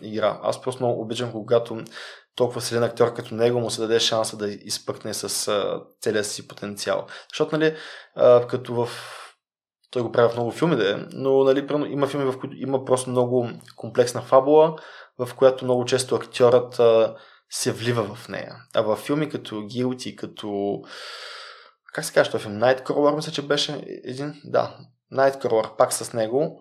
игра. 0.03 0.41
Аз 0.43 0.63
просто 0.63 0.83
много 0.83 1.03
обичам, 1.03 1.33
когато 1.33 1.83
толкова 2.37 2.61
силен 2.61 2.83
актьор 2.83 3.15
като 3.15 3.35
него 3.35 3.61
му 3.61 3.71
се 3.71 3.81
даде 3.81 4.01
шанса 4.01 4.37
да 4.37 4.49
изпъкне 4.49 5.15
с 5.15 5.57
целия 6.01 6.25
си 6.25 6.49
потенциал. 6.49 7.07
Защото, 7.33 7.59
нали, 7.59 7.77
като 8.49 8.75
в 8.75 8.89
той 9.91 10.03
го 10.03 10.13
прави 10.13 10.29
в 10.29 10.35
много 10.35 10.51
филми, 10.51 10.77
да 10.77 10.91
е, 10.91 10.97
но 11.13 11.45
нали, 11.45 11.67
има 11.89 12.07
филми, 12.07 12.33
в 12.33 12.39
които 12.39 12.57
има 12.57 12.85
просто 12.85 13.11
много 13.11 13.49
комплексна 13.77 14.23
фабула, 14.23 14.77
в 15.19 15.35
която 15.35 15.65
много 15.65 15.85
често 15.85 16.15
актьорът 16.15 16.81
се 17.51 17.73
влива 17.73 18.15
в 18.15 18.29
нея. 18.29 18.57
А 18.75 18.83
в 18.83 18.97
филми 18.97 19.29
като 19.29 19.55
Guilty, 19.55 20.15
като 20.15 20.81
как 21.95 22.05
се 22.05 22.13
казва 22.13 22.33
този 22.33 22.45
филм? 22.45 22.55
Nightcrawler, 22.55 23.17
мисля, 23.17 23.33
че 23.33 23.47
беше 23.47 24.01
един, 24.05 24.35
да, 24.45 24.77
Nightcrawler, 25.13 25.77
пак 25.77 25.93
с 25.93 26.13
него. 26.13 26.61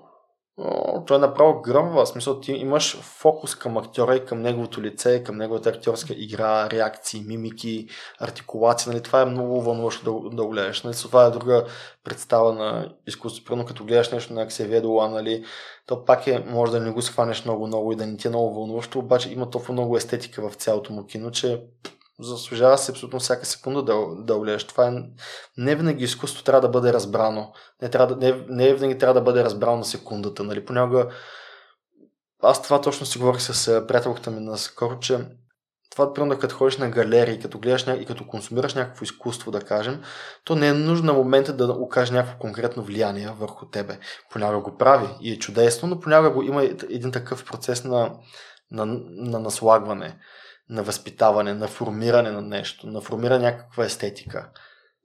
О, 0.57 1.05
той 1.05 1.17
е 1.17 1.19
направо 1.19 1.61
гръмва. 1.61 2.05
В 2.05 2.09
смисъл, 2.09 2.39
ти 2.39 2.51
имаш 2.51 2.97
фокус 3.01 3.55
към 3.55 3.77
актьора 3.77 4.15
и 4.15 4.25
към 4.25 4.41
неговото 4.41 4.81
лице, 4.81 5.23
към 5.23 5.37
неговата 5.37 5.69
актьорска 5.69 6.13
игра, 6.17 6.69
реакции, 6.69 7.23
мимики, 7.27 7.87
артикулация. 8.19 8.91
Нали? 8.91 9.03
Това 9.03 9.21
е 9.21 9.25
много 9.25 9.61
вълнуващо 9.61 10.29
да, 10.29 10.35
да 10.35 10.45
гледаш. 10.47 10.83
Нали? 10.83 10.95
Това 10.95 11.25
е 11.25 11.31
друга 11.31 11.65
представа 12.03 12.53
на 12.53 12.93
изкуството. 13.07 13.45
Примерно, 13.45 13.67
като 13.67 13.85
гледаш 13.85 14.11
нещо 14.11 14.33
на 14.33 14.41
Аксевия 14.41 14.81
Дола, 14.81 15.09
нали? 15.09 15.45
то 15.85 16.05
пак 16.05 16.27
е, 16.27 16.43
може 16.47 16.71
да 16.71 16.79
не 16.79 16.91
го 16.91 17.01
схванеш 17.01 17.45
много-много 17.45 17.91
и 17.91 17.95
да 17.95 18.05
не 18.05 18.17
ти 18.17 18.27
е 18.27 18.29
много 18.29 18.53
вълнуващо, 18.53 18.99
обаче 18.99 19.33
има 19.33 19.49
толкова 19.49 19.73
много 19.73 19.97
естетика 19.97 20.49
в 20.49 20.55
цялото 20.55 20.93
му 20.93 21.05
кино, 21.05 21.31
че 21.31 21.63
заслужава 22.19 22.77
се 22.77 22.91
абсолютно 22.91 23.19
всяка 23.19 23.45
секунда 23.45 23.83
да, 23.83 23.95
да 24.17 24.39
гледаш. 24.39 24.63
Това 24.63 24.87
е, 24.87 24.91
не 25.57 25.75
винаги 25.75 26.03
изкуство 26.03 26.43
трябва 26.43 26.61
да 26.61 26.69
бъде 26.69 26.93
разбрано. 26.93 27.53
Не, 27.81 27.89
трябва 27.89 28.15
не, 28.15 28.45
не 28.49 28.73
винаги 28.73 28.97
трябва 28.97 29.13
да 29.13 29.21
бъде 29.21 29.43
разбрано 29.43 29.77
на 29.77 29.85
секундата. 29.85 30.43
Нали? 30.43 30.65
Понякога 30.65 31.09
аз 32.43 32.61
това 32.61 32.81
точно 32.81 33.05
си 33.05 33.17
говорих 33.17 33.41
с 33.41 33.87
приятелката 33.87 34.31
ми 34.31 34.39
наскоро, 34.39 34.99
че 34.99 35.19
това, 35.93 36.13
примерно, 36.13 36.39
като 36.39 36.55
ходиш 36.55 36.77
на 36.77 36.89
галерии, 36.89 37.39
като 37.39 37.59
гледаш 37.59 37.85
и 37.99 38.05
като 38.05 38.27
консумираш 38.27 38.73
някакво 38.73 39.03
изкуство, 39.03 39.51
да 39.51 39.61
кажем, 39.61 40.01
то 40.43 40.55
не 40.55 40.67
е 40.67 40.73
нужно 40.73 41.05
на 41.05 41.13
момента 41.13 41.53
да 41.53 41.73
окаже 41.73 42.13
някакво 42.13 42.39
конкретно 42.39 42.83
влияние 42.83 43.33
върху 43.39 43.65
тебе. 43.65 43.99
Понякога 44.31 44.71
го 44.71 44.77
прави 44.77 45.07
и 45.21 45.31
е 45.31 45.39
чудесно, 45.39 45.89
но 45.89 45.99
понякога 45.99 46.29
го 46.29 46.43
има 46.43 46.63
един 46.63 47.11
такъв 47.11 47.45
процес 47.45 47.83
на, 47.83 48.11
на, 48.71 48.85
на 49.09 49.39
наслагване, 49.39 50.19
на 50.73 50.83
възпитаване, 50.83 51.53
на 51.53 51.67
формиране 51.67 52.31
на 52.31 52.41
нещо, 52.41 52.87
на 52.87 53.01
формиране 53.01 53.45
някаква 53.45 53.85
естетика. 53.85 54.49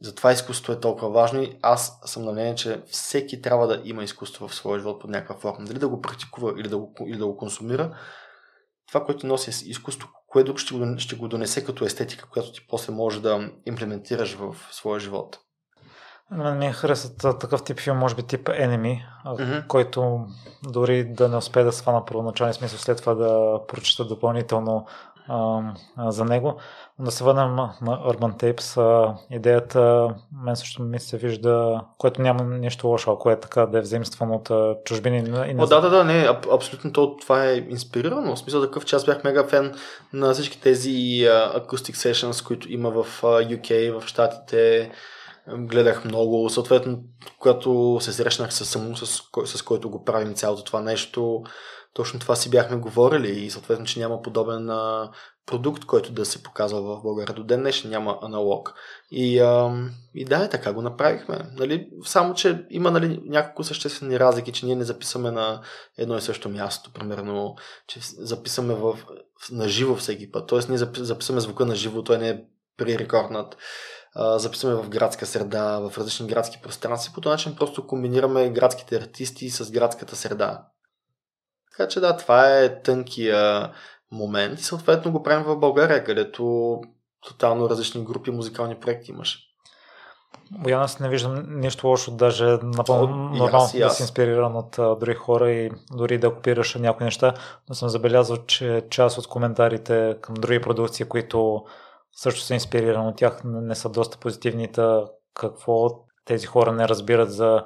Затова 0.00 0.32
изкуството 0.32 0.72
е 0.72 0.80
толкова 0.80 1.10
важно 1.10 1.42
и 1.42 1.58
аз 1.62 2.00
съм 2.04 2.24
на 2.24 2.32
мнение, 2.32 2.54
че 2.54 2.82
всеки 2.86 3.42
трябва 3.42 3.66
да 3.66 3.80
има 3.84 4.04
изкуство 4.04 4.48
в 4.48 4.54
своя 4.54 4.78
живот 4.78 5.00
под 5.00 5.10
някаква 5.10 5.36
форма. 5.36 5.64
Дали 5.66 5.78
да 5.78 5.88
го 5.88 6.00
практикува 6.00 6.52
или 6.58 6.68
да 6.68 6.78
го, 6.78 6.94
или 7.06 7.18
да 7.18 7.26
го 7.26 7.36
консумира, 7.36 7.96
това, 8.88 9.04
което 9.04 9.26
носи 9.26 9.70
изкуство, 9.70 10.08
кое 10.26 10.44
друго 10.44 10.58
ще 10.58 10.74
го, 10.74 10.98
ще 10.98 11.16
го 11.16 11.28
донесе 11.28 11.64
като 11.64 11.84
естетика, 11.84 12.28
която 12.30 12.52
ти 12.52 12.66
после 12.68 12.92
може 12.92 13.22
да 13.22 13.50
имплементираш 13.66 14.34
в 14.34 14.56
своя 14.70 15.00
живот. 15.00 15.38
Мен 16.30 16.58
ми 16.58 16.72
харесват 16.72 17.40
такъв 17.40 17.64
тип 17.64 17.80
филм, 17.80 17.98
може 17.98 18.14
би 18.14 18.22
тип 18.22 18.48
Enemy, 18.48 19.00
mm-hmm. 19.26 19.66
който 19.66 20.26
дори 20.62 21.04
да 21.04 21.28
не 21.28 21.36
успее 21.36 21.64
да 21.64 21.72
свана 21.72 22.04
първоначален 22.04 22.54
смисъл, 22.54 22.78
след 22.78 22.98
това 22.98 23.14
да 23.14 23.60
прочита 23.68 24.04
допълнително 24.04 24.86
а, 25.28 25.62
а, 25.96 26.10
за 26.10 26.24
него. 26.24 26.56
Да 26.98 27.10
се 27.10 27.24
върнем 27.24 27.54
на 27.54 27.74
Urban 27.82 28.42
Tapes. 28.42 28.80
А, 28.80 29.14
идеята 29.30 30.14
мен 30.44 30.56
също 30.56 30.82
ми 30.82 31.00
се 31.00 31.16
вижда, 31.16 31.80
което 31.98 32.22
няма 32.22 32.44
нищо 32.44 32.86
лошо, 32.86 33.12
ако 33.12 33.30
е 33.30 33.40
така 33.40 33.66
да 33.66 33.78
е 33.78 33.80
взаимствано 33.80 34.34
от 34.34 34.50
чужбини. 34.84 35.18
И 35.18 35.54
не... 35.54 35.62
О, 35.62 35.66
да, 35.66 35.80
да, 35.80 35.90
да, 35.90 36.04
не, 36.04 36.28
аб- 36.28 36.54
абсолютно 36.54 36.92
то, 36.92 37.16
това 37.16 37.44
е 37.44 37.56
инспирирано. 37.56 38.36
В 38.36 38.38
смисъл 38.38 38.60
такъв, 38.60 38.84
че 38.84 38.96
аз 38.96 39.04
бях 39.04 39.24
мега 39.24 39.44
фен 39.44 39.74
на 40.12 40.32
всички 40.32 40.60
тези 40.60 40.90
uh, 40.90 41.66
acoustic 41.66 41.94
sessions, 41.94 42.46
които 42.46 42.72
има 42.72 42.90
в 42.90 43.22
UK, 43.22 44.00
в 44.00 44.06
Штатите. 44.06 44.90
Гледах 45.58 46.04
много. 46.04 46.50
Съответно, 46.50 46.98
когато 47.38 47.98
се 48.00 48.12
срещнах 48.12 48.54
с 48.54 48.64
само, 48.64 48.96
с, 48.96 49.22
с 49.44 49.62
който 49.62 49.90
го 49.90 50.04
правим 50.04 50.34
цялото 50.34 50.64
това 50.64 50.80
нещо, 50.80 51.42
точно 51.92 52.20
това 52.20 52.36
си 52.36 52.50
бяхме 52.50 52.76
говорили 52.76 53.44
и 53.44 53.50
съответно, 53.50 53.86
че 53.86 54.00
няма 54.00 54.22
подобен 54.22 54.70
а, 54.70 55.10
продукт, 55.46 55.84
който 55.84 56.12
да 56.12 56.24
се 56.24 56.42
показва 56.42 56.80
в 56.80 57.02
България. 57.02 57.34
До 57.34 57.44
ден 57.44 57.60
днешен 57.60 57.90
няма 57.90 58.18
аналог. 58.22 58.74
И, 59.10 59.38
а, 59.38 59.72
и 60.14 60.24
да, 60.24 60.48
така 60.48 60.72
го 60.72 60.82
направихме. 60.82 61.38
Нали? 61.56 61.90
Само, 62.04 62.34
че 62.34 62.66
има 62.70 62.90
нали, 62.90 63.20
няколко 63.24 63.64
съществени 63.64 64.20
разлики, 64.20 64.52
че 64.52 64.66
ние 64.66 64.76
не 64.76 64.84
записваме 64.84 65.30
на 65.30 65.62
едно 65.98 66.16
и 66.16 66.20
също 66.20 66.48
място. 66.48 66.92
Примерно, 66.92 67.56
че 67.86 68.00
записваме 68.02 68.74
в, 68.74 68.98
на 69.50 69.68
живо 69.68 69.94
всеки 69.94 70.30
път. 70.30 70.48
Тоест, 70.48 70.68
ние 70.68 70.78
записваме 70.78 71.40
звука 71.40 71.66
на 71.66 71.74
живо, 71.74 72.04
той 72.04 72.18
не 72.18 72.28
е 72.28 72.40
пререкорднат. 72.76 73.56
Записваме 74.16 74.82
в 74.82 74.88
градска 74.88 75.26
среда, 75.26 75.78
в 75.78 75.98
различни 75.98 76.26
градски 76.26 76.58
пространства. 76.62 77.14
По 77.14 77.20
този 77.20 77.30
начин 77.30 77.56
просто 77.56 77.86
комбинираме 77.86 78.50
градските 78.50 78.96
артисти 78.96 79.50
с 79.50 79.70
градската 79.70 80.16
среда. 80.16 80.66
Така 81.78 81.88
че 81.88 82.00
да, 82.00 82.16
това 82.16 82.58
е 82.58 82.82
тънкия 82.82 83.70
момент 84.12 84.60
и 84.60 84.64
съответно 84.64 85.12
го 85.12 85.22
правим 85.22 85.44
в 85.44 85.56
България, 85.56 86.04
където 86.04 86.74
тотално 87.28 87.70
различни 87.70 88.04
групи 88.04 88.30
музикални 88.30 88.74
проекти 88.74 89.10
имаш. 89.10 89.38
Боян, 90.50 90.82
аз 90.82 91.00
не 91.00 91.08
виждам 91.08 91.60
нищо 91.60 91.86
лошо, 91.86 92.10
даже 92.10 92.44
напълно 92.62 93.16
нормално 93.16 93.70
да 93.78 93.90
си 93.90 94.02
инспириран 94.02 94.56
от 94.56 94.78
а, 94.78 94.96
други 94.96 95.14
хора 95.14 95.50
и 95.50 95.70
дори 95.92 96.18
да 96.18 96.34
копираш 96.34 96.74
някои 96.74 97.04
неща, 97.04 97.34
но 97.68 97.74
съм 97.74 97.88
забелязал, 97.88 98.36
че 98.36 98.82
част 98.90 99.18
от 99.18 99.26
коментарите 99.26 100.16
към 100.20 100.34
други 100.34 100.60
продукции, 100.60 101.06
които 101.06 101.64
също 102.12 102.40
са 102.40 102.54
инспирирани 102.54 103.08
от 103.08 103.16
тях, 103.16 103.40
не 103.44 103.74
са 103.74 103.88
доста 103.88 104.18
позитивни. 104.18 104.68
Какво 105.34 105.88
тези 106.24 106.46
хора 106.46 106.72
не 106.72 106.88
разбират 106.88 107.32
за 107.32 107.64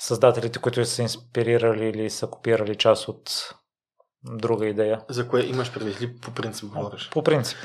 създателите, 0.00 0.58
които 0.58 0.84
са 0.84 1.02
инспирирали 1.02 1.88
или 1.88 2.10
са 2.10 2.26
копирали 2.26 2.76
част 2.76 3.08
от 3.08 3.54
друга 4.24 4.66
идея. 4.66 5.00
За 5.08 5.28
кое 5.28 5.42
имаш 5.42 5.72
предвид 5.72 6.00
ли 6.00 6.16
по 6.16 6.30
принцип 6.30 6.68
говориш? 6.68 7.10
По 7.10 7.22
принцип. 7.22 7.58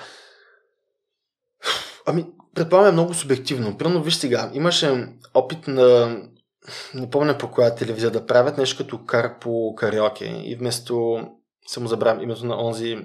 Ами, 2.06 2.26
предполагам 2.56 2.90
е 2.90 2.94
много 2.94 3.14
субективно. 3.14 3.78
Примерно, 3.78 4.04
виж 4.04 4.16
сега, 4.16 4.52
имаше 4.54 5.08
опит 5.34 5.68
на 5.68 6.18
не 6.94 7.10
помня 7.10 7.38
по 7.38 7.52
коя 7.52 7.76
телевизия 7.76 8.12
да 8.12 8.26
правят 8.26 8.58
нещо 8.58 8.78
като 8.84 9.06
кар 9.06 9.40
по 9.40 9.76
кариоке 9.76 10.26
и 10.26 10.56
вместо 10.56 11.20
само 11.68 11.88
забравям 11.88 12.24
името 12.24 12.46
на 12.46 12.66
онзи 12.66 12.98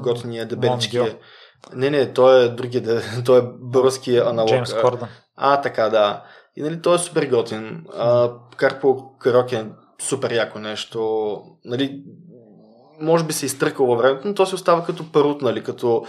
готиния 0.00 0.48
дебелички. 0.48 0.98
Не, 1.72 1.90
не, 1.90 2.12
той 2.12 2.44
е 2.44 2.48
другия, 2.48 3.02
той 3.24 3.38
е 3.38 3.42
българския 3.60 4.28
аналог. 4.28 4.48
Джеймс 4.48 4.74
Кордън. 4.74 5.08
А, 5.36 5.60
така, 5.60 5.88
да. 5.88 6.24
И 6.56 6.62
нали, 6.62 6.82
той 6.82 6.94
е 6.94 6.98
супер 6.98 7.26
готин. 7.26 7.84
А, 7.96 8.32
кар 8.56 8.80
по 8.80 9.18
кариоке 9.18 9.56
е 9.56 9.66
супер 10.02 10.32
яко 10.32 10.58
нещо. 10.58 11.40
Нали, 11.64 12.02
може 13.00 13.24
би 13.24 13.32
се 13.32 13.46
изтръкал 13.46 13.86
във 13.86 13.98
времето, 13.98 14.28
но 14.28 14.34
то 14.34 14.46
се 14.46 14.54
остава 14.54 14.84
като 14.84 15.12
парут, 15.12 15.42
нали, 15.42 15.62
като 15.62 16.04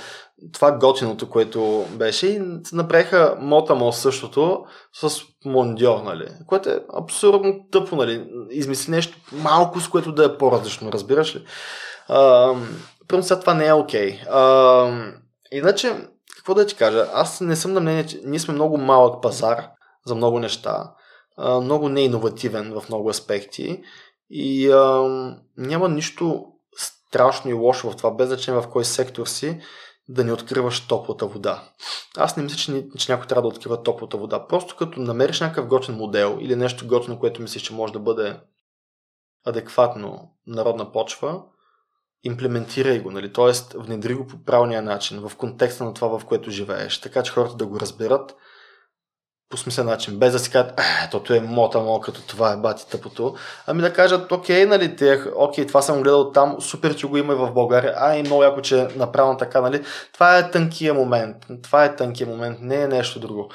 това 0.54 0.72
готиното, 0.72 1.30
което 1.30 1.86
беше 1.92 2.28
и 2.28 2.42
направиха 2.74 3.38
Мотамо 3.40 3.92
същото 3.92 4.66
с 4.94 5.22
Мондьор, 5.46 6.02
нали, 6.04 6.28
което 6.48 6.70
е 6.70 6.80
абсурдно 6.94 7.56
тъпо, 7.72 7.96
нали, 7.96 8.28
измисли 8.50 8.92
нещо 8.92 9.18
малко, 9.32 9.80
с 9.80 9.90
което 9.90 10.12
да 10.12 10.26
е 10.26 10.38
по-различно, 10.38 10.92
разбираш 10.92 11.36
ли? 11.36 11.46
Първо 13.08 13.24
сега 13.24 13.40
това 13.40 13.54
не 13.54 13.68
е 13.68 13.74
окей. 13.74 14.20
Okay. 14.20 15.14
иначе, 15.52 15.94
какво 16.36 16.54
да 16.54 16.66
ти 16.66 16.76
кажа, 16.76 17.08
аз 17.14 17.42
не 17.42 17.56
съм 17.56 17.74
на 17.74 17.80
мнение, 17.80 18.06
че 18.06 18.22
ние 18.26 18.40
сме 18.40 18.54
много 18.54 18.78
малък 18.78 19.22
пазар 19.22 19.68
за 20.06 20.16
много 20.16 20.40
неща, 20.40 20.94
много 21.62 21.90
неиновативен 21.90 22.74
в 22.74 22.90
много 22.90 23.10
аспекти 23.10 23.84
и 24.30 24.72
а, 24.72 25.04
няма 25.58 25.90
нищо 25.90 26.46
страшно 26.78 27.52
и 27.52 27.54
лошо 27.54 27.92
в 27.92 27.96
това, 27.96 28.12
без 28.12 28.28
значение 28.28 28.62
в 28.62 28.70
кой 28.70 28.86
сектор 28.86 29.26
си, 29.26 29.62
да 30.10 30.24
не 30.24 30.34
откриваш 30.34 30.88
топлата 30.88 31.28
вода. 31.28 31.70
Аз 32.18 32.38
не 32.38 32.44
мисля, 32.44 32.58
че, 32.58 32.88
че 32.98 33.12
някой 33.12 33.28
трябва 33.28 33.42
да 33.42 33.48
открива 33.48 33.84
топлата 33.84 34.18
вода. 34.18 34.48
Просто 34.48 34.76
като 34.76 35.00
намериш 35.00 35.42
някакъв 35.42 35.68
готин 35.68 35.96
модел 35.96 36.38
или 36.42 36.56
нещо 36.56 36.88
готино, 36.88 37.20
което 37.20 37.42
мислиш, 37.42 37.62
че 37.62 37.74
може 37.74 37.94
да 37.94 38.00
бъде 38.00 38.40
адекватно 39.46 40.32
народна 40.48 40.92
почва, 40.92 41.42
имплементирай 42.24 43.00
го, 43.00 43.12
нали? 43.12 43.34
т.е. 43.34 43.78
внедри 43.78 44.14
го 44.14 44.28
по 44.28 44.44
правилния 44.44 44.82
начин, 44.82 45.20
в 45.20 45.36
контекста 45.36 45.84
на 45.84 45.94
това, 45.94 46.20
в 46.20 46.26
което 46.26 46.52
живееш, 46.52 47.02
така 47.02 47.24
че 47.24 47.32
хората 47.32 47.56
да 47.56 47.66
го 47.66 47.80
разберат 47.80 48.36
по 49.50 49.58
смислен 49.58 49.86
начин, 49.86 50.20
без 50.20 50.34
да 50.34 50.40
си 50.40 50.52
кажат, 50.52 50.80
е, 50.80 51.10
тото 51.12 51.34
е 51.34 51.40
мота, 51.40 51.80
мол, 51.80 52.00
като 52.00 52.28
това 52.28 52.52
е 52.52 52.58
бати 52.58 52.90
тъпото. 52.90 53.36
Ами 53.68 53.82
да 53.82 53.94
кажат, 53.94 54.32
окей, 54.32 54.66
нали, 54.66 54.96
те, 54.96 55.24
окей, 55.36 55.68
това 55.68 55.82
съм 55.82 56.02
гледал 56.02 56.32
там, 56.32 56.62
супер, 56.62 56.96
че 56.96 57.08
го 57.08 57.18
има 57.18 57.34
и 57.34 57.36
в 57.36 57.52
България, 57.52 57.94
а 57.98 58.16
и 58.16 58.24
много 58.24 58.44
яко, 58.44 58.62
че 58.62 58.82
е 58.82 58.88
направено 58.96 59.38
така, 59.38 59.62
нали. 59.62 59.86
Това 60.14 60.38
е 60.38 60.52
тънкия 60.52 60.94
момент, 60.94 61.38
това 61.64 61.86
е 61.86 61.96
тънкия 61.96 62.28
момент, 62.28 62.58
не 62.62 62.82
е 62.82 62.88
нещо 62.88 63.20
друго. 63.20 63.50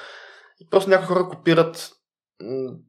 И 0.60 0.70
просто 0.70 0.90
някои 0.90 1.06
хора 1.06 1.28
копират 1.28 1.90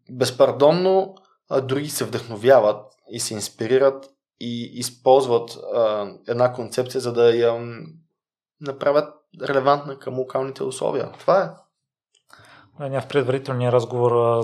безпардонно, 0.10 1.16
а 1.50 1.62
други 1.62 1.90
се 1.90 2.06
вдъхновяват 2.06 2.86
и 3.10 3.20
се 3.20 3.34
инспирират 3.34 4.06
и 4.40 4.72
използват 4.74 5.58
а, 5.76 6.12
една 6.28 6.54
концепция, 6.54 7.02
за 7.02 7.14
да 7.14 7.36
я 7.36 7.76
направят 8.62 9.14
релевантна 9.42 10.00
към 10.00 10.20
локалните 10.20 10.64
условия. 10.64 11.12
Това 11.20 11.44
е. 11.44 11.50
Ние 12.90 13.02
в 13.02 13.08
предварителния 13.08 13.72
разговор 13.72 14.42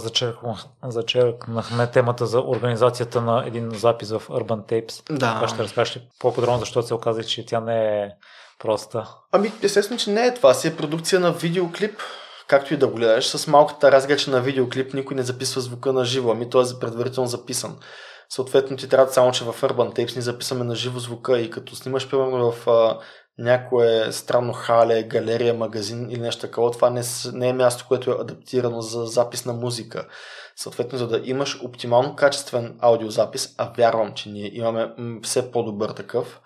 зачеркнахме 0.84 1.88
темата 1.88 2.26
за 2.26 2.42
организацията 2.42 3.22
на 3.22 3.44
един 3.46 3.72
запис 3.72 4.12
в 4.12 4.24
Urban 4.28 4.72
Tapes. 4.72 5.14
Да. 5.18 5.36
Това 5.36 5.48
ще 5.48 5.64
разкажеш 5.64 6.00
по-подробно, 6.20 6.60
защото 6.60 6.88
се 6.88 6.94
оказа, 6.94 7.24
че 7.24 7.46
тя 7.46 7.60
не 7.60 8.02
е 8.02 8.10
проста. 8.60 9.08
Ами, 9.32 9.52
естествено, 9.64 10.00
че 10.00 10.12
не 10.12 10.26
е 10.26 10.34
това. 10.34 10.54
Си 10.54 10.68
е 10.68 10.76
продукция 10.76 11.20
на 11.20 11.32
видеоклип, 11.32 12.00
както 12.48 12.74
и 12.74 12.78
да 12.78 12.88
го 12.88 12.96
гледаш, 12.96 13.28
с 13.28 13.48
малката 13.48 13.92
разлика, 13.92 14.18
че 14.18 14.30
на 14.30 14.42
видеоклип 14.42 14.94
никой 14.94 15.16
не 15.16 15.24
записва 15.24 15.62
звука 15.62 15.94
на 15.94 16.06
живо, 16.06 16.32
ами 16.32 16.50
той 16.50 16.64
е 16.64 16.80
предварително 16.80 17.30
записан. 17.30 17.78
Съответно 18.30 18.78
ти 18.78 18.90
трябва 18.90 19.14
само, 19.14 19.32
че 19.32 19.44
в 19.44 19.62
Urban 19.62 19.96
Tapes 19.96 20.16
ни 20.16 20.22
записаме 20.22 20.64
на 20.64 20.76
живо 20.76 21.00
звука 21.00 21.40
и 21.40 21.50
като 21.50 21.76
снимаш 21.76 22.10
примерно 22.10 22.52
в 22.52 22.68
някое 23.38 24.12
странно 24.12 24.54
хале, 24.54 25.04
галерия, 25.04 25.54
магазин 25.54 26.12
или 26.12 26.20
нещо 26.20 26.42
такова, 26.42 26.72
това 26.72 26.90
не, 26.90 27.02
не 27.34 27.50
е 27.50 27.54
място, 27.54 27.86
което 27.88 28.12
е 28.12 28.22
адаптирано 28.22 28.82
за 28.82 29.06
запис 29.06 29.46
на 29.46 29.54
музика. 29.54 30.08
Съответно, 30.56 30.98
за 30.98 31.08
да 31.08 31.22
имаш 31.24 31.64
оптимално 31.64 32.16
качествен 32.16 32.78
аудиозапис, 32.80 33.56
а 33.58 33.74
вярвам, 33.78 34.14
че 34.14 34.30
ние 34.30 34.58
имаме 34.58 34.94
все 35.24 35.52
по-добър 35.52 35.90
такъв, 35.90 36.42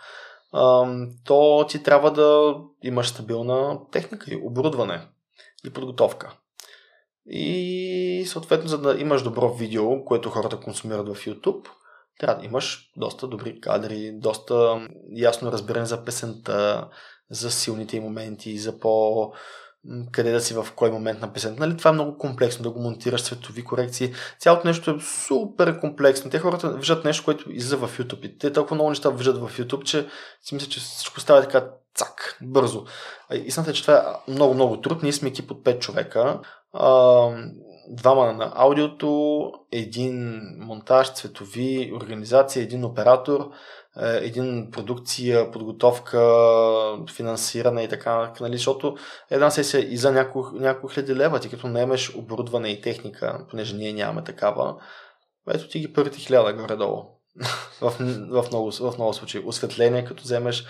то 1.25 1.65
ти 1.69 1.83
трябва 1.83 2.11
да 2.11 2.55
имаш 2.83 3.09
стабилна 3.09 3.79
техника 3.91 4.31
и 4.31 4.41
оборудване 4.43 5.01
и 5.65 5.73
подготовка. 5.73 6.33
И 7.25 8.25
съответно, 8.27 8.69
за 8.69 8.77
да 8.77 8.99
имаш 8.99 9.23
добро 9.23 9.53
видео, 9.53 10.05
което 10.05 10.29
хората 10.29 10.59
консумират 10.59 11.07
в 11.07 11.25
YouTube, 11.25 11.67
трябва 12.21 12.41
да 12.41 12.45
имаш 12.45 12.91
доста 12.97 13.27
добри 13.27 13.61
кадри, 13.61 14.11
доста 14.13 14.87
ясно 15.15 15.51
разбиране 15.51 15.85
за 15.85 16.05
песента, 16.05 16.87
за 17.29 17.51
силните 17.51 17.99
моменти, 17.99 18.57
за 18.57 18.79
по 18.79 19.33
къде 20.11 20.31
да 20.31 20.41
си 20.41 20.53
в 20.53 20.67
кой 20.75 20.91
момент 20.91 21.21
на 21.21 21.33
песента. 21.33 21.59
Нали? 21.59 21.77
Това 21.77 21.89
е 21.89 21.93
много 21.93 22.17
комплексно, 22.17 22.63
да 22.63 22.69
го 22.69 22.79
монтираш 22.79 23.21
светови 23.21 23.63
корекции. 23.63 24.13
Цялото 24.39 24.67
нещо 24.67 24.91
е 24.91 24.99
супер 25.27 25.79
комплексно. 25.79 26.31
Те 26.31 26.39
хората 26.39 26.69
виждат 26.69 27.05
нещо, 27.05 27.25
което 27.25 27.51
излиза 27.51 27.77
в 27.77 27.97
YouTube. 27.97 28.25
И 28.25 28.37
те 28.37 28.53
толкова 28.53 28.75
много 28.75 28.89
неща 28.89 29.09
виждат 29.09 29.37
в 29.37 29.57
YouTube, 29.57 29.83
че 29.83 30.07
си 30.41 30.55
мисля, 30.55 30.69
че 30.69 30.79
всичко 30.79 31.19
става 31.19 31.41
така 31.41 31.65
цак, 31.95 32.37
бързо. 32.41 32.85
Истината 33.33 33.71
е, 33.71 33.73
че 33.73 33.81
това 33.81 33.97
е 33.97 34.31
много, 34.31 34.53
много 34.53 34.81
труд. 34.81 35.03
Ние 35.03 35.13
сме 35.13 35.29
екип 35.29 35.51
от 35.51 35.63
5 35.63 35.79
човека. 35.79 36.39
Двама 37.91 38.33
на 38.33 38.51
аудиото, 38.55 39.51
един 39.71 40.41
монтаж, 40.57 41.13
цветови, 41.13 41.91
организация, 41.95 42.63
един 42.63 42.85
оператор 42.85 43.49
е, 44.01 44.17
един 44.17 44.71
продукция, 44.71 45.51
подготовка, 45.51 46.21
финансиране 47.15 47.83
и 47.83 47.89
така, 47.89 48.33
нали, 48.41 48.57
защото 48.57 48.95
една 49.29 49.51
сесия 49.51 49.93
и 49.93 49.97
за 49.97 50.11
няколко, 50.11 50.55
няколко 50.55 50.93
хиляди 50.93 51.15
лева, 51.15 51.39
ти 51.39 51.49
като 51.49 51.67
наемеш 51.67 52.15
оборудване 52.15 52.69
и 52.69 52.81
техника, 52.81 53.45
понеже 53.49 53.75
ние 53.75 53.93
нямаме 53.93 54.23
такава, 54.23 54.75
ето 55.49 55.67
ти 55.67 55.79
ги 55.79 55.93
първите 55.93 56.19
хиляда 56.19 56.53
горе-долу. 56.53 57.03
в, 57.81 57.91
в, 58.31 58.47
много, 58.51 58.71
в 58.71 58.93
много 58.97 59.13
случаи. 59.13 59.43
Осветление, 59.45 60.05
като 60.05 60.23
вземеш 60.23 60.65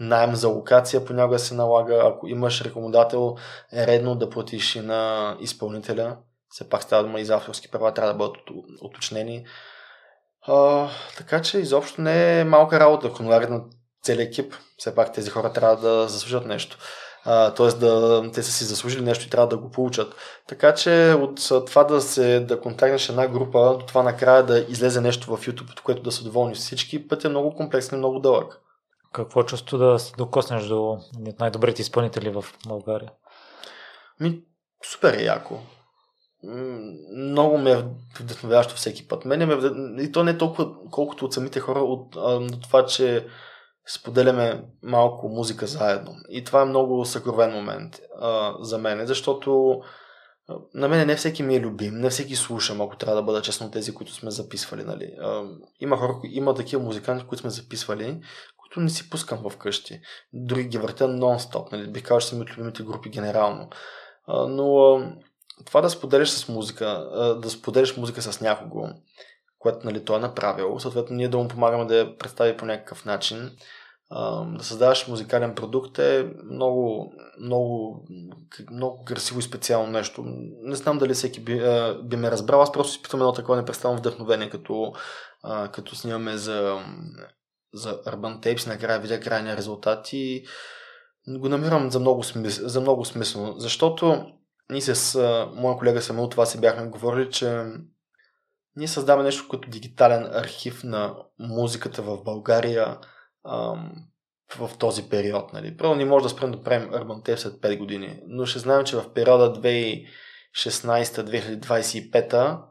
найем 0.00 0.34
за 0.34 0.48
локация, 0.48 1.04
понякога 1.04 1.38
се 1.38 1.54
налага, 1.54 2.02
ако 2.04 2.28
имаш 2.28 2.62
рекомендател, 2.62 3.36
е 3.72 3.86
редно 3.86 4.14
да 4.14 4.30
платиш 4.30 4.76
и 4.76 4.80
на 4.80 5.36
изпълнителя. 5.40 6.16
Все 6.52 6.68
пак 6.68 6.82
става 6.82 7.02
дума 7.02 7.20
и 7.20 7.24
за 7.24 7.34
авторски 7.34 7.70
права, 7.70 7.94
трябва 7.94 8.12
да 8.12 8.18
бъдат 8.18 8.36
уточнени. 8.82 9.46
А, 10.46 10.88
така 11.16 11.42
че 11.42 11.58
изобщо 11.58 12.00
не 12.00 12.40
е 12.40 12.44
малка 12.44 12.80
работа, 12.80 13.08
хонорарът 13.08 13.50
на 13.50 13.62
целият 14.02 14.28
екип. 14.28 14.54
Все 14.76 14.94
пак 14.94 15.12
тези 15.12 15.30
хора 15.30 15.52
трябва 15.52 15.76
да 15.76 16.08
заслужат 16.08 16.46
нещо. 16.46 16.78
т.е. 17.24 17.66
да 17.66 18.22
те 18.34 18.42
са 18.42 18.52
си 18.52 18.64
заслужили 18.64 19.02
нещо 19.02 19.26
и 19.26 19.30
трябва 19.30 19.48
да 19.48 19.58
го 19.58 19.70
получат. 19.70 20.14
Така 20.48 20.74
че 20.74 21.16
от 21.18 21.66
това 21.66 21.84
да 21.84 22.00
се 22.00 22.40
да 22.40 22.60
контактнеш 22.60 23.08
една 23.08 23.28
група, 23.28 23.76
до 23.78 23.86
това 23.86 24.02
накрая 24.02 24.42
да 24.42 24.58
излезе 24.58 25.00
нещо 25.00 25.36
в 25.36 25.46
YouTube, 25.46 25.72
от 25.72 25.80
което 25.80 26.02
да 26.02 26.12
са 26.12 26.24
доволни 26.24 26.54
всички, 26.54 27.08
път 27.08 27.24
е 27.24 27.28
много 27.28 27.54
комплексен 27.54 27.96
и 27.96 27.98
много 27.98 28.18
дълъг. 28.18 28.60
Какво 29.12 29.42
чувство 29.42 29.78
да 29.78 29.98
се 29.98 30.12
докоснеш 30.16 30.64
до 30.64 30.98
най-добрите 31.40 31.82
изпълнители 31.82 32.30
в 32.30 32.44
България? 32.66 33.10
Ми, 34.20 34.42
супер 34.84 35.14
е 35.14 35.24
яко 35.24 35.58
много 37.16 37.58
ме 37.58 37.70
е 37.70 37.84
вдъхновяващо 38.20 38.74
всеки 38.74 39.08
път. 39.08 39.24
Мене 39.24 39.46
ме 39.46 39.54
И 40.02 40.12
то 40.12 40.24
не 40.24 40.38
толкова 40.38 40.74
колкото 40.90 41.24
от 41.24 41.32
самите 41.32 41.60
хора, 41.60 41.80
от, 41.80 42.16
а, 42.16 42.20
от 42.20 42.62
това, 42.62 42.86
че 42.86 43.26
споделяме 43.88 44.64
малко 44.82 45.28
музика 45.28 45.66
заедно. 45.66 46.14
И 46.28 46.44
това 46.44 46.62
е 46.62 46.64
много 46.64 47.04
съкровен 47.04 47.52
момент 47.52 48.00
а, 48.20 48.54
за 48.60 48.78
мен, 48.78 49.06
защото 49.06 49.80
а, 50.48 50.54
на 50.74 50.88
мен 50.88 51.06
не 51.06 51.16
всеки 51.16 51.42
ми 51.42 51.56
е 51.56 51.60
любим, 51.60 51.94
не 51.94 52.10
всеки 52.10 52.36
слушам, 52.36 52.80
ако 52.80 52.96
трябва 52.96 53.16
да 53.16 53.22
бъда 53.22 53.42
честно 53.42 53.70
тези, 53.70 53.94
които 53.94 54.14
сме 54.14 54.30
записвали. 54.30 54.84
Нали. 54.84 55.14
А, 55.20 55.42
има 55.80 55.96
хора, 55.96 56.20
има 56.24 56.54
такива 56.54 56.82
музиканти, 56.82 57.26
които 57.26 57.40
сме 57.40 57.50
записвали, 57.50 58.20
които 58.56 58.80
не 58.80 58.90
си 58.90 59.10
пускам 59.10 59.50
вкъщи. 59.50 60.00
Други 60.32 60.64
ги 60.64 60.78
въртя 60.78 61.08
нон-стоп. 61.08 61.72
Нали. 61.72 61.90
Бих 61.90 62.02
казал, 62.02 62.18
че 62.18 62.26
са 62.26 62.36
ми 62.36 62.42
от 62.42 62.50
любимите 62.50 62.82
групи 62.82 63.10
генерално. 63.10 63.68
А, 64.26 64.46
но 64.46 64.98
това 65.64 65.80
да 65.80 65.90
споделиш 65.90 66.28
с 66.28 66.48
музика, 66.48 66.86
да 67.42 67.50
споделиш 67.50 67.96
музика 67.96 68.22
с 68.22 68.40
някого, 68.40 68.88
което 69.58 69.86
нали, 69.86 70.04
той 70.04 70.16
е 70.16 70.20
направил, 70.20 70.78
съответно 70.78 71.16
ние 71.16 71.28
да 71.28 71.38
му 71.38 71.48
помагаме 71.48 71.84
да 71.84 71.96
я 71.96 72.18
представи 72.18 72.56
по 72.56 72.64
някакъв 72.64 73.04
начин, 73.04 73.50
да 74.58 74.64
създаваш 74.64 75.08
музикален 75.08 75.54
продукт 75.54 75.98
е 75.98 76.30
много, 76.50 77.12
много, 77.40 78.00
много 78.70 79.04
красиво 79.04 79.38
и 79.38 79.42
специално 79.42 79.92
нещо. 79.92 80.22
Не 80.62 80.76
знам 80.76 80.98
дали 80.98 81.14
всеки 81.14 81.40
би, 81.40 81.62
би 82.02 82.16
ме 82.16 82.30
разбрал, 82.30 82.62
аз 82.62 82.72
просто 82.72 82.96
изпитвам 82.96 83.20
едно 83.20 83.32
такова 83.32 83.56
непрестанно 83.56 83.98
вдъхновение, 83.98 84.50
като, 84.50 84.92
като 85.72 85.96
снимаме 85.96 86.36
за, 86.36 86.78
за 87.74 88.02
Urban 88.02 88.40
Tapes, 88.40 88.66
накрая 88.66 89.00
видя 89.00 89.20
крайния 89.20 89.56
резултат 89.56 90.12
и 90.12 90.44
го 91.28 91.48
намирам 91.48 91.90
за 91.90 92.00
много, 92.00 92.22
смис... 92.22 92.60
за 92.64 92.80
много 92.80 93.04
смислено, 93.04 93.54
защото 93.58 94.26
ние 94.70 94.80
с 94.80 95.14
а, 95.14 95.50
моя 95.54 95.76
колега 95.76 96.02
Самил 96.02 96.28
това 96.28 96.46
си 96.46 96.60
бяхме 96.60 96.86
говорили, 96.86 97.30
че 97.30 97.64
ние 98.76 98.88
създаваме 98.88 99.24
нещо 99.24 99.48
като 99.48 99.70
дигитален 99.70 100.28
архив 100.32 100.84
на 100.84 101.16
музиката 101.38 102.02
в 102.02 102.22
България 102.22 102.98
ам, 103.48 103.92
в 104.56 104.70
този 104.78 105.08
период. 105.08 105.52
Нали. 105.52 105.76
Първо 105.76 105.94
не 105.94 106.04
може 106.04 106.22
да 106.22 106.28
спрем 106.28 106.52
да 106.52 106.62
правим 106.62 106.90
Urban 106.90 107.28
Tape 107.28 107.36
след 107.36 107.54
5 107.54 107.78
години, 107.78 108.20
но 108.26 108.46
ще 108.46 108.58
знаем, 108.58 108.84
че 108.84 108.96
в 108.96 109.12
периода 109.12 109.60
2016-2025 110.56 112.62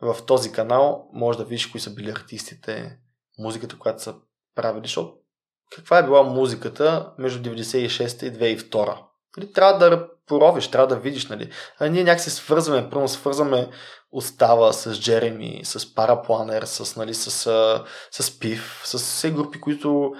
в 0.00 0.16
този 0.26 0.52
канал 0.52 1.10
може 1.12 1.38
да 1.38 1.44
видиш 1.44 1.66
кои 1.66 1.80
са 1.80 1.94
били 1.94 2.10
артистите, 2.10 2.98
музиката, 3.38 3.78
която 3.78 4.02
са 4.02 4.14
правили, 4.54 4.84
защото 4.84 5.16
каква 5.76 5.98
е 5.98 6.02
била 6.02 6.22
музиката 6.22 7.12
между 7.18 7.50
96 7.50 8.26
и 8.26 8.58
2002. 8.58 8.98
Нали, 9.36 9.52
трябва 9.52 9.78
да 9.78 10.08
поровиш, 10.26 10.68
трябва 10.68 10.86
да 10.86 10.96
видиш, 10.96 11.26
нали. 11.26 11.50
А 11.80 11.88
ние 11.88 12.04
някак 12.04 12.20
се 12.20 12.30
свързваме, 12.30 12.90
първо 12.90 13.08
свързваме 13.08 13.68
Остава 14.12 14.72
с 14.72 15.00
Джереми, 15.00 15.60
с 15.64 15.94
Парапланер, 15.94 16.62
с, 16.62 16.96
нали, 16.96 17.14
с, 17.14 17.30
с, 17.30 17.84
с 18.10 18.38
Пив, 18.38 18.80
с 18.84 18.98
все 18.98 19.30
групи, 19.30 19.60
които, 19.60 20.12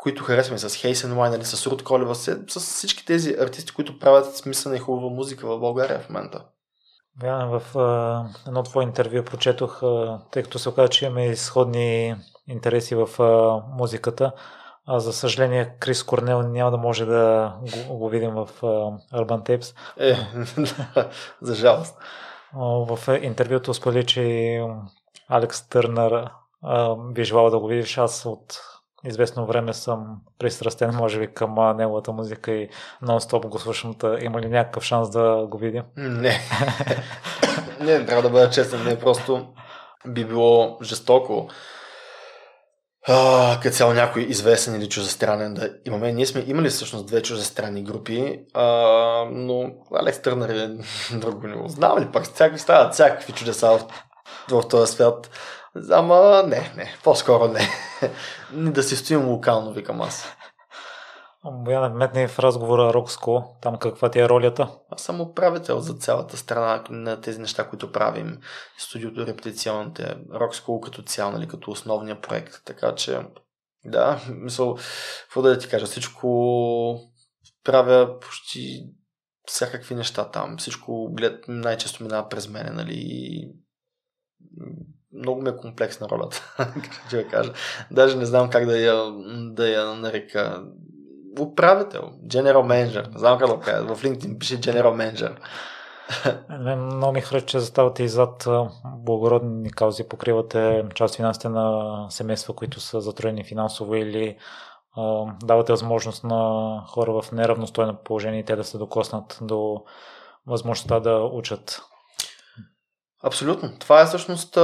които 0.00 0.24
харесваме, 0.24 0.58
с 0.58 0.76
Хейсен 0.76 1.18
Лайн, 1.18 1.32
нали, 1.32 1.44
с 1.44 1.66
Руд 1.66 1.82
Колева, 1.82 2.14
с, 2.14 2.38
с 2.48 2.60
всички 2.60 3.06
тези 3.06 3.36
артисти, 3.40 3.72
които 3.72 3.98
правят 3.98 4.36
смислена 4.36 4.76
и 4.76 4.78
хубава 4.78 5.10
музика 5.10 5.46
в 5.46 5.60
България 5.60 6.00
в 6.00 6.08
момента. 6.08 6.44
Вяна, 7.22 7.60
в 7.60 7.78
а, 7.78 8.24
едно 8.46 8.62
твое 8.62 8.84
интервю 8.84 9.24
прочетох, 9.24 9.82
а, 9.82 10.20
тъй 10.30 10.42
като 10.42 10.58
се 10.58 10.68
оказа, 10.68 10.88
че 10.88 11.04
имаме 11.04 11.26
изходни 11.26 12.16
интереси 12.48 12.94
в 12.94 13.22
а, 13.22 13.62
музиката. 13.76 14.32
А, 14.86 15.00
за 15.00 15.12
съжаление, 15.12 15.74
Крис 15.80 16.02
Корнел 16.02 16.42
няма 16.42 16.70
да 16.70 16.76
може 16.76 17.04
да 17.06 17.52
го, 17.88 17.98
го 17.98 18.08
видим 18.08 18.30
в 18.30 18.48
uh, 18.60 18.98
Urban 19.14 19.48
Tapes. 19.48 19.74
Е, 19.98 20.16
за 21.42 21.54
жалост. 21.54 21.98
В 22.54 22.98
интервюто 23.22 23.74
сподели, 23.74 24.06
че 24.06 24.60
Алекс 25.28 25.68
Търнър 25.68 26.30
би 27.12 27.24
желал 27.24 27.50
да 27.50 27.58
го 27.58 27.66
видиш. 27.66 27.98
Аз 27.98 28.26
от 28.26 28.60
известно 29.04 29.46
време 29.46 29.72
съм 29.72 30.16
пристрастен, 30.38 30.94
може 30.94 31.18
би, 31.18 31.34
към 31.34 31.76
неговата 31.76 32.12
музика 32.12 32.52
и 32.52 32.68
нон-стоп 33.02 33.48
го 33.48 33.58
слушам. 33.58 33.94
Има 34.20 34.40
ли 34.40 34.48
някакъв 34.48 34.84
шанс 34.84 35.10
да 35.10 35.46
го 35.50 35.58
видим? 35.58 35.82
Не. 35.96 36.40
не, 37.80 38.06
трябва 38.06 38.22
да 38.22 38.30
бъда 38.30 38.50
честен. 38.50 38.84
Не, 38.84 38.98
просто 38.98 39.48
би 40.06 40.24
било 40.24 40.78
жестоко 40.82 41.48
а, 43.08 43.60
като 43.62 43.76
цяло 43.76 43.92
някой 43.92 44.22
известен 44.22 44.74
или 44.74 44.88
чужестранен 44.88 45.54
да 45.54 45.70
имаме. 45.84 46.12
Ние 46.12 46.26
сме 46.26 46.44
имали 46.46 46.68
всъщност 46.68 47.06
две 47.06 47.22
чужестранни 47.22 47.84
групи, 47.84 48.40
а, 48.54 48.66
но 49.30 49.70
Алекс 49.94 50.22
Търнър 50.22 50.48
е 50.48 50.70
друго 51.16 51.46
ниво. 51.46 51.68
Знам 51.68 51.98
ли 51.98 52.12
пак, 52.12 52.24
всякакви 52.24 52.58
стават 52.58 52.92
всякакви 52.92 53.32
чудеса 53.32 53.70
в, 53.70 53.84
в 54.50 54.68
този 54.68 54.92
свят. 54.92 55.30
Ама 55.90 56.44
не, 56.46 56.72
не, 56.76 56.94
по-скоро 57.04 57.48
не. 57.48 57.68
не 58.52 58.70
да 58.70 58.82
си 58.82 58.96
стоим 58.96 59.28
локално, 59.28 59.72
викам 59.72 60.02
аз. 60.02 60.26
Бояна, 61.44 61.88
метне 61.88 62.28
в 62.28 62.38
разговора 62.38 62.94
Рокско, 62.94 63.56
там 63.62 63.78
каква 63.78 64.10
ти 64.10 64.20
е 64.20 64.28
ролята? 64.28 64.68
Аз 64.90 65.02
съм 65.02 65.20
управител 65.20 65.80
за 65.80 65.94
цялата 65.94 66.36
страна 66.36 66.84
на 66.90 67.20
тези 67.20 67.40
неща, 67.40 67.68
които 67.68 67.92
правим. 67.92 68.38
Студиото, 68.78 69.26
репетиционните, 69.26 70.16
Рокско 70.34 70.80
като 70.80 71.02
цяло, 71.02 71.32
нали, 71.32 71.48
като 71.48 71.70
основния 71.70 72.20
проект. 72.20 72.54
Така 72.64 72.94
че, 72.94 73.20
да, 73.84 74.20
мисъл, 74.28 74.76
какво 75.22 75.42
да 75.42 75.58
ти 75.58 75.68
кажа, 75.68 75.86
всичко 75.86 77.00
правя 77.64 78.18
почти 78.20 78.86
всякакви 79.46 79.94
неща 79.94 80.30
там. 80.30 80.58
Всичко 80.58 81.08
глед, 81.12 81.44
най-често 81.48 82.02
минава 82.02 82.28
през 82.28 82.48
мене, 82.48 82.70
нали, 82.70 83.48
много 85.12 85.42
ме 85.42 85.50
е 85.50 85.56
комплексна 85.56 86.08
ролята, 86.08 86.54
как 87.10 87.30
кажа. 87.30 87.52
Даже 87.90 88.16
не 88.16 88.26
знам 88.26 88.50
как 88.50 88.66
да 88.66 88.78
я, 88.78 89.12
да 89.52 89.68
я 89.68 89.94
нарека 89.94 90.64
управител, 91.40 92.10
general 92.26 92.62
manager. 92.62 93.18
Знам 93.18 93.38
как 93.38 93.48
да 93.48 93.60
кажа. 93.60 93.94
В 93.94 94.02
LinkedIn 94.02 94.38
пише 94.38 94.60
general 94.60 95.14
manager. 95.14 95.36
Много 96.76 97.12
ми 97.12 97.20
харесва, 97.20 97.46
че 97.46 97.58
заставате 97.58 98.02
и 98.02 98.08
зад 98.08 98.48
благородни 98.84 99.70
каузи, 99.70 100.08
покривате 100.08 100.84
част 100.94 101.16
финансите 101.16 101.48
на 101.48 102.06
семейства, 102.10 102.54
които 102.54 102.80
са 102.80 103.00
затроени 103.00 103.44
финансово 103.44 103.94
или 103.94 104.38
давате 105.42 105.72
възможност 105.72 106.24
на 106.24 106.82
хора 106.88 107.22
в 107.22 107.32
неравностойно 107.32 107.96
положение 108.04 108.40
и 108.40 108.44
те 108.44 108.56
да 108.56 108.64
се 108.64 108.78
докоснат 108.78 109.38
до 109.42 109.84
възможността 110.46 111.00
да 111.00 111.18
учат. 111.32 111.82
Абсолютно. 113.24 113.78
Това 113.78 114.00
е 114.00 114.06
всъщност 114.06 114.58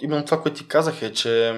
именно 0.00 0.24
това, 0.24 0.42
което 0.42 0.56
ти 0.56 0.68
казах 0.68 1.02
е, 1.02 1.12
че 1.12 1.54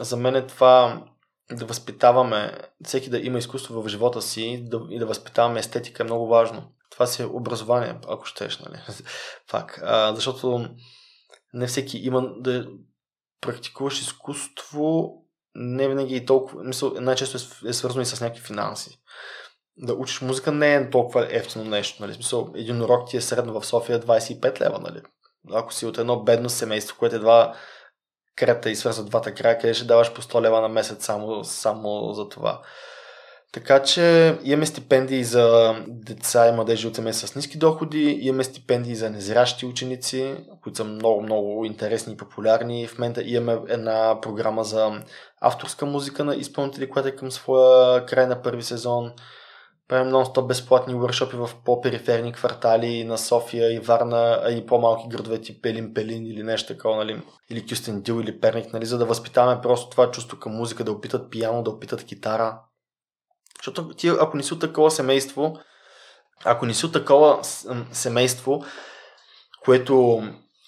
за 0.00 0.16
мен 0.16 0.36
е 0.36 0.46
това 0.46 1.02
да 1.52 1.66
възпитаваме, 1.66 2.58
всеки 2.84 3.10
да 3.10 3.18
има 3.18 3.38
изкуство 3.38 3.82
в 3.82 3.88
живота 3.88 4.22
си 4.22 4.64
да, 4.66 4.80
и 4.90 4.98
да 4.98 5.06
възпитаваме 5.06 5.60
естетика 5.60 6.02
е 6.02 6.04
много 6.04 6.26
важно. 6.26 6.72
Това 6.90 7.06
си 7.06 7.22
е 7.22 7.26
образование, 7.26 7.98
ако 8.08 8.24
щеш, 8.24 8.58
нали? 8.58 8.78
Пак. 9.50 9.80
А, 9.82 10.14
защото 10.14 10.68
не 11.52 11.66
всеки 11.66 11.98
има 11.98 12.32
да 12.40 12.66
практикуваш 13.40 14.00
изкуство, 14.00 15.14
не 15.54 15.88
винаги 15.88 16.16
и 16.16 16.26
толкова, 16.26 16.64
мисъл, 16.64 16.92
най-често 17.00 17.38
е, 17.66 17.68
е 17.68 17.72
свързано 17.72 18.02
и 18.02 18.06
с 18.06 18.20
някакви 18.20 18.42
финанси. 18.42 18.98
Да 19.76 19.94
учиш 19.94 20.20
музика 20.20 20.52
не 20.52 20.74
е 20.74 20.90
толкова 20.90 21.26
ефтино 21.30 21.64
нещо, 21.64 22.02
нали? 22.02 22.14
Смисъл, 22.14 22.52
един 22.54 22.82
урок 22.82 23.08
ти 23.08 23.16
е 23.16 23.20
средно 23.20 23.60
в 23.60 23.66
София 23.66 24.00
25 24.00 24.60
лева, 24.60 24.78
нали? 24.78 25.02
Ако 25.52 25.72
си 25.72 25.86
от 25.86 25.98
едно 25.98 26.22
бедно 26.22 26.50
семейство, 26.50 26.96
което 26.98 27.16
едва 27.16 27.54
крета 28.36 28.70
и 28.70 28.76
свързва 28.76 29.04
двата 29.04 29.34
края, 29.34 29.58
къде 29.58 29.74
ще 29.74 29.84
даваш 29.84 30.12
по 30.12 30.22
100 30.22 30.40
лева 30.40 30.60
на 30.60 30.68
месец 30.68 31.04
само, 31.04 31.44
само 31.44 32.12
за 32.12 32.28
това. 32.28 32.60
Така 33.54 33.82
че 33.82 34.36
имаме 34.44 34.66
стипендии 34.66 35.24
за 35.24 35.76
деца 35.88 36.48
и 36.48 36.52
младежи 36.52 36.86
от 36.86 36.96
семейства 36.96 37.28
с 37.28 37.36
ниски 37.36 37.58
доходи, 37.58 38.18
имаме 38.20 38.44
стипендии 38.44 38.94
за 38.94 39.10
незрящи 39.10 39.66
ученици, 39.66 40.36
които 40.62 40.76
са 40.76 40.84
много, 40.84 41.22
много 41.22 41.64
интересни 41.64 42.12
и 42.12 42.16
популярни. 42.16 42.86
В 42.86 42.98
момента 42.98 43.22
имаме 43.24 43.60
една 43.68 44.18
програма 44.22 44.64
за 44.64 45.02
авторска 45.40 45.86
музика 45.86 46.24
на 46.24 46.34
изпълнители, 46.36 46.90
която 46.90 47.08
е 47.08 47.16
към 47.16 47.30
своя 47.30 48.06
край 48.06 48.26
на 48.26 48.42
първи 48.42 48.62
сезон. 48.62 49.12
Правим 49.88 50.12
нон-стоп 50.12 50.46
безплатни 50.46 50.94
workshopи 50.94 51.46
в 51.46 51.50
по-периферни 51.64 52.32
квартали 52.32 53.04
на 53.04 53.18
София 53.18 53.74
и 53.74 53.78
Варна, 53.78 54.40
а 54.44 54.50
и 54.50 54.66
по-малки 54.66 55.08
градове 55.08 55.40
тип 55.40 55.62
Пелин 55.62 55.94
Пелин 55.94 56.26
или 56.26 56.42
нещо 56.42 56.74
такова, 56.74 56.96
нали? 56.96 57.22
или 57.50 57.66
Кюстендил 57.66 58.20
или 58.20 58.40
Перник, 58.40 58.72
нали? 58.72 58.86
за 58.86 58.98
да 58.98 59.06
възпитаваме 59.06 59.60
просто 59.60 59.90
това 59.90 60.10
чувство 60.10 60.38
към 60.38 60.52
музика, 60.52 60.84
да 60.84 60.92
опитат 60.92 61.30
пиано, 61.30 61.62
да 61.62 61.70
опитат 61.70 62.04
китара. 62.04 62.60
Защото 63.58 63.88
ти, 63.88 64.08
ако 64.08 64.36
не 64.36 64.42
си 64.42 64.54
от 64.54 64.60
такова 64.60 64.90
семейство, 64.90 65.58
ако 66.44 66.66
не 66.66 66.74
си 66.74 66.86
от 66.86 66.92
такова 66.92 67.38
семейство, 67.92 68.64
което 69.64 70.22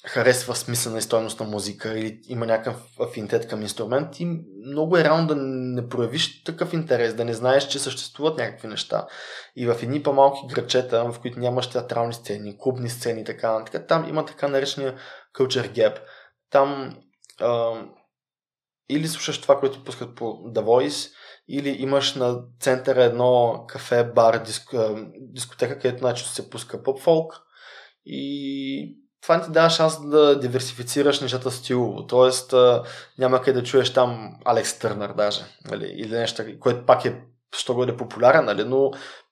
харесва 0.09 0.55
смисъл 0.55 0.97
и 0.97 1.03
стойност 1.03 1.41
на 1.41 1.47
музика 1.47 1.99
или 1.99 2.21
има 2.29 2.47
някакъв 2.47 2.77
афинитет 3.01 3.49
към 3.49 3.63
инструмент 3.63 4.21
и 4.21 4.41
много 4.67 4.97
е 4.97 5.05
рано 5.05 5.27
да 5.27 5.35
не 5.37 5.89
проявиш 5.89 6.45
такъв 6.45 6.73
интерес, 6.73 7.15
да 7.15 7.25
не 7.25 7.35
знаеш, 7.35 7.69
че 7.69 7.79
съществуват 7.79 8.39
някакви 8.39 8.69
неща. 8.69 9.07
И 9.57 9.67
в 9.67 9.77
едни 9.83 10.03
по-малки 10.03 10.41
грачета, 10.55 11.13
в 11.13 11.21
които 11.21 11.41
нямаш 11.41 11.71
театрални 11.71 12.15
сцени, 12.15 12.59
клубни 12.59 12.91
сцени 12.91 13.21
и 13.21 13.25
така, 13.25 13.65
така 13.65 13.87
там 13.87 14.09
има 14.09 14.25
така 14.27 14.49
наречения 14.49 14.95
culture 15.39 15.73
gap. 15.73 15.99
Там 16.51 16.97
а, 17.41 17.83
или 18.89 19.09
слушаш 19.09 19.41
това, 19.41 19.61
което 19.61 19.85
пускат 19.85 20.15
по 20.15 20.25
The 20.25 20.63
Voice, 20.63 21.11
или 21.49 21.69
имаш 21.69 22.15
на 22.15 22.39
центъра 22.61 23.05
едно 23.05 23.65
кафе, 23.69 24.05
бар, 24.05 24.43
диск, 24.43 24.75
дискотека, 25.19 25.79
където 25.79 26.05
начинно 26.05 26.29
се 26.29 26.51
пуска 26.51 26.83
поп-фолк 26.83 27.43
и 28.07 29.06
това 29.27 29.41
ти 29.41 29.51
дава 29.51 29.71
шанс 29.71 30.09
да 30.09 30.39
диверсифицираш 30.39 31.21
нещата 31.21 31.51
стилово. 31.51 32.07
Тоест 32.07 32.55
няма 33.19 33.43
къде 33.43 33.61
да 33.61 33.67
чуеш 33.67 33.93
там 33.93 34.37
Алекс 34.45 34.79
Търнър 34.79 35.13
даже, 35.13 35.45
нали, 35.71 35.93
или 35.97 36.19
нещо, 36.19 36.45
което 36.61 36.87
пак 36.87 37.05
е 37.05 37.21
що 37.57 37.75
го 37.75 37.83
е 37.83 37.97
популярен, 37.97 38.45
нали, 38.45 38.65
но 38.65 38.91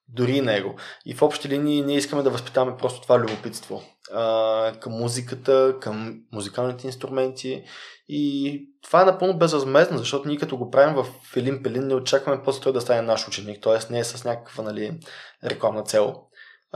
дори 0.08 0.40
него. 0.40 0.76
И 1.06 1.14
в 1.14 1.22
общи 1.22 1.48
линии 1.48 1.82
ние 1.82 1.96
искаме 1.96 2.22
да 2.22 2.30
възпитаваме 2.30 2.76
просто 2.76 3.00
това 3.00 3.18
любопитство 3.18 3.82
а, 4.12 4.72
към 4.80 4.92
музиката, 4.92 5.76
към 5.80 6.20
музикалните 6.32 6.86
инструменти 6.86 7.64
и 8.08 8.60
това 8.82 9.02
е 9.02 9.04
напълно 9.04 9.38
безвъзмезно, 9.38 9.98
защото 9.98 10.28
ние 10.28 10.36
като 10.36 10.56
го 10.56 10.70
правим 10.70 10.94
в 10.94 11.06
Филин 11.32 11.62
Пелин 11.62 11.86
не 11.86 11.94
очакваме 11.94 12.42
после 12.44 12.62
той 12.62 12.72
да 12.72 12.80
стане 12.80 13.02
наш 13.02 13.28
ученик, 13.28 13.62
т.е. 13.62 13.92
не 13.92 13.98
е 13.98 14.04
с 14.04 14.24
някаква 14.24 14.64
нали, 14.64 15.00
рекламна 15.44 15.82
цел. 15.82 16.14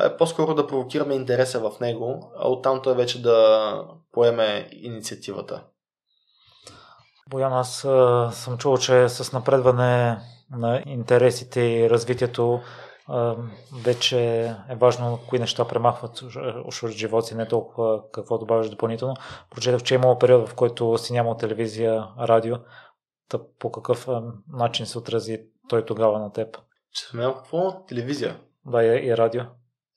Е 0.05 0.17
по-скоро 0.17 0.55
да 0.55 0.67
провокираме 0.67 1.15
интереса 1.15 1.61
в 1.61 1.81
него, 1.81 2.33
а 2.39 2.49
оттам 2.49 2.83
той 2.83 2.95
вече 2.95 3.23
да 3.23 3.85
поеме 4.13 4.69
инициативата. 4.73 5.65
Боян, 7.31 7.53
аз 7.53 7.81
съм 8.33 8.59
чувал, 8.59 8.79
че 8.79 9.09
с 9.09 9.33
напредване 9.33 10.19
на 10.51 10.83
интересите 10.87 11.61
и 11.61 11.91
развитието 11.91 12.61
вече 13.85 14.21
е 14.71 14.75
важно 14.75 15.19
кои 15.29 15.39
неща 15.39 15.69
премахват 15.69 16.23
уж 16.65 16.83
от 16.83 16.91
живота 16.91 17.27
си, 17.27 17.35
не 17.35 17.49
толкова 17.49 18.11
какво 18.13 18.39
добавяш 18.39 18.71
допълнително. 18.71 19.15
Прочетах, 19.51 19.83
че 19.83 19.95
е 19.95 19.97
имало 19.97 20.19
период, 20.19 20.49
в 20.49 20.55
който 20.55 20.99
си 20.99 21.13
нямал 21.13 21.37
телевизия, 21.37 22.09
радио. 22.19 22.57
Та 23.29 23.39
по 23.59 23.73
какъв 23.73 24.09
начин 24.53 24.87
се 24.87 24.99
отрази 24.99 25.41
той 25.69 25.85
тогава 25.85 26.19
на 26.19 26.33
теб? 26.33 26.59
Че 26.93 27.05
съм 27.05 27.21
имал 27.21 27.35
какво? 27.35 27.85
Телевизия? 27.85 28.41
Да, 28.67 28.85
и, 28.85 29.07
и 29.07 29.17
радио. 29.17 29.43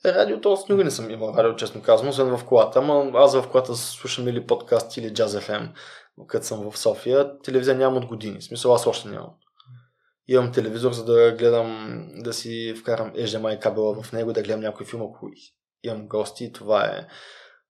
Е, 0.05 0.13
радио, 0.13 0.41
то 0.41 0.57
с 0.57 0.69
никога 0.69 0.83
не 0.83 0.91
съм 0.91 1.11
имал 1.11 1.33
радио, 1.37 1.55
честно 1.55 1.81
казвам, 1.81 2.09
освен 2.09 2.37
в 2.37 2.45
колата. 2.45 2.79
Ама 2.79 3.11
аз 3.13 3.35
в 3.35 3.49
колата 3.51 3.75
слушам 3.75 4.27
или 4.27 4.47
подкаст, 4.47 4.97
или 4.97 5.13
Jazz 5.13 5.47
FM, 5.47 5.69
като 6.27 6.45
съм 6.45 6.71
в 6.71 6.77
София. 6.77 7.39
Телевизия 7.39 7.75
нямам 7.75 7.97
от 7.97 8.05
години. 8.05 8.39
В 8.39 8.43
смисъл, 8.43 8.73
аз 8.73 8.87
още 8.87 9.09
нямам 9.09 9.31
имам 10.27 10.51
телевизор, 10.51 10.91
за 10.91 11.05
да 11.05 11.31
гледам, 11.31 12.07
да 12.15 12.33
си 12.33 12.73
вкарам 12.77 13.13
HDMI 13.13 13.59
кабела 13.59 14.03
в 14.03 14.11
него, 14.11 14.33
да 14.33 14.41
гледам 14.41 14.61
някой 14.61 14.85
филм, 14.85 15.01
ако 15.01 15.29
имам 15.83 16.07
гости. 16.07 16.51
Това 16.51 16.85
е. 16.85 17.07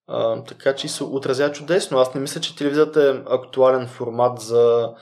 А, 0.08 0.44
така 0.44 0.76
че 0.76 0.88
се 0.88 1.04
отразява 1.04 1.52
чудесно. 1.52 2.00
Аз 2.00 2.14
не 2.14 2.22
мисля, 2.22 2.42
че 2.42 2.56
телевизията 2.56 3.04
е 3.04 3.34
актуален 3.34 3.88
формат 3.88 4.40
за 4.40 4.94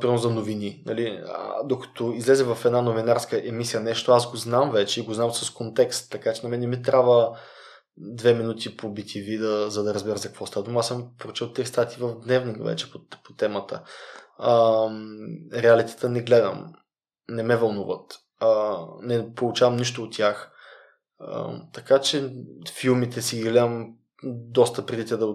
примерно 0.00 0.18
за 0.18 0.30
новини. 0.30 0.82
Нали? 0.86 1.22
А, 1.26 1.62
докато 1.64 2.12
излезе 2.12 2.44
в 2.44 2.58
една 2.64 2.82
новинарска 2.82 3.48
емисия 3.48 3.80
нещо, 3.80 4.12
аз 4.12 4.30
го 4.30 4.36
знам 4.36 4.70
вече 4.70 5.00
и 5.00 5.04
го 5.04 5.14
знам 5.14 5.32
с 5.32 5.50
контекст, 5.50 6.10
така 6.10 6.32
че 6.32 6.42
на 6.42 6.48
мен 6.48 6.60
не 6.60 6.66
ми 6.66 6.82
трябва 6.82 7.38
две 7.96 8.34
минути 8.34 8.76
по 8.76 8.86
BTV, 8.86 9.38
да, 9.38 9.70
за 9.70 9.84
да 9.84 9.94
разбера 9.94 10.16
за 10.16 10.28
какво 10.28 10.46
става. 10.46 10.80
Аз 10.80 10.88
съм 10.88 11.08
прочел 11.18 11.52
три 11.52 11.66
стати 11.66 11.96
в 12.00 12.14
дневник 12.24 12.64
вече 12.64 12.92
по, 12.92 12.98
по 13.24 13.34
темата 13.34 13.82
а, 14.38 14.88
реалитета 15.52 16.08
не 16.08 16.22
гледам. 16.22 16.72
Не 17.28 17.42
ме 17.42 17.56
вълнуват. 17.56 18.18
А, 18.40 18.78
не 19.02 19.34
получавам 19.34 19.76
нищо 19.76 20.02
от 20.02 20.12
тях. 20.12 20.52
А, 21.18 21.60
така 21.72 22.00
че 22.00 22.32
филмите 22.74 23.22
си 23.22 23.42
гледам 23.42 23.94
доста 24.24 24.86
преди 24.86 25.06
те 25.06 25.16
да, 25.16 25.34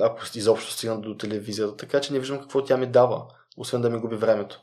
ако 0.00 0.20
изобщо 0.34 0.72
стигна 0.72 1.00
до 1.00 1.16
телевизията. 1.16 1.76
Така 1.76 2.00
че 2.00 2.12
не 2.12 2.18
виждам 2.18 2.40
какво 2.40 2.64
тя 2.64 2.76
ми 2.76 2.86
дава, 2.86 3.26
освен 3.56 3.82
да 3.82 3.90
ми 3.90 3.98
губи 3.98 4.16
времето. 4.16 4.60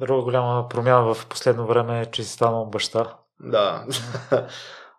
Друга 0.00 0.22
голяма 0.22 0.68
промяна 0.68 1.14
в 1.14 1.26
последно 1.28 1.66
време 1.66 2.00
е, 2.00 2.10
че 2.10 2.24
си 2.24 2.30
станал 2.30 2.66
баща. 2.66 3.18
Да. 3.40 3.86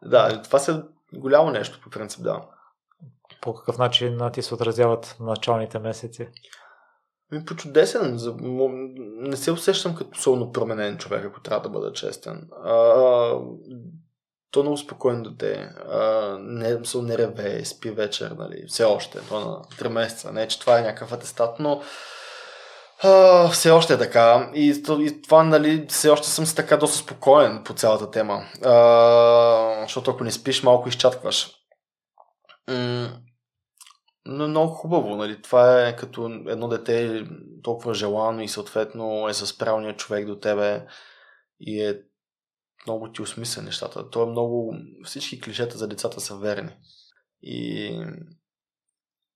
да, 0.04 0.42
това 0.42 0.60
се 0.60 0.84
голямо 1.14 1.52
нещо, 1.52 1.80
по 1.84 1.90
принцип, 1.90 2.24
да. 2.24 2.42
По 3.42 3.54
какъв 3.54 3.78
начин 3.78 4.20
ти 4.34 4.42
се 4.42 4.54
отразяват 4.54 5.18
началните 5.20 5.80
месеци? 5.80 6.30
Ми 7.32 7.46
по 7.46 7.56
чудесен. 7.56 8.20
Не 9.20 9.38
се 9.38 9.52
усещам 9.52 9.96
като 9.96 10.22
солно 10.22 10.52
променен 10.52 10.98
човек, 10.98 11.26
ако 11.26 11.42
трябва 11.42 11.62
да 11.62 11.70
бъда 11.70 11.94
честен. 11.94 12.50
А, 12.64 12.74
то 14.56 14.64
много 14.64 14.78
спокойно 14.78 15.24
дете. 15.24 15.70
А, 15.92 16.38
не, 16.40 16.78
не 16.96 17.18
реве, 17.18 17.66
спи 17.66 17.92
вечер, 17.92 18.32
нали, 18.32 18.66
все 18.68 18.84
още. 18.84 19.20
То 19.30 19.40
на 19.40 19.62
3 19.64 19.88
месеца. 19.88 20.32
Не, 20.32 20.48
че 20.48 20.60
това 20.60 20.80
е 20.80 20.82
някакъв 20.82 21.12
атестат, 21.12 21.60
но 21.60 21.82
а, 23.04 23.48
все 23.50 23.72
още 23.72 23.94
е 23.94 23.98
така. 23.98 24.52
И, 24.54 24.84
и 25.00 25.22
това, 25.22 25.44
нали, 25.44 25.86
все 25.90 26.10
още 26.10 26.28
съм 26.28 26.46
си 26.46 26.56
така 26.56 26.78
доста 26.78 26.98
спокоен 26.98 27.64
по 27.66 27.74
цялата 27.74 28.12
тема. 28.12 28.44
А, 28.66 29.82
защото 29.82 30.12
ако 30.12 30.24
не 30.24 30.32
спиш, 30.32 30.64
малко 30.64 30.90
изчаткваш. 30.90 31.52
М- 32.68 33.10
но 34.26 34.44
е 34.44 34.48
много 34.48 34.74
хубаво, 34.74 35.16
нали? 35.16 35.42
Това 35.42 35.88
е 35.88 35.96
като 35.96 36.26
едно 36.48 36.68
дете 36.68 37.26
толкова 37.64 37.94
желано 37.94 38.42
и 38.42 38.48
съответно 38.48 39.30
е 39.30 39.34
с 39.34 39.58
правилния 39.58 39.96
човек 39.96 40.26
до 40.26 40.40
тебе 40.40 40.86
и 41.60 41.82
е 41.82 42.02
много 42.88 43.12
ти 43.12 43.22
осмисля 43.22 43.62
нещата. 43.62 44.10
То 44.10 44.24
е 44.24 44.26
много... 44.26 44.76
Всички 45.04 45.42
клишета 45.42 45.78
за 45.78 45.88
децата 45.88 46.22
са 46.22 46.38
верни. 46.38 46.72
И 47.42 47.90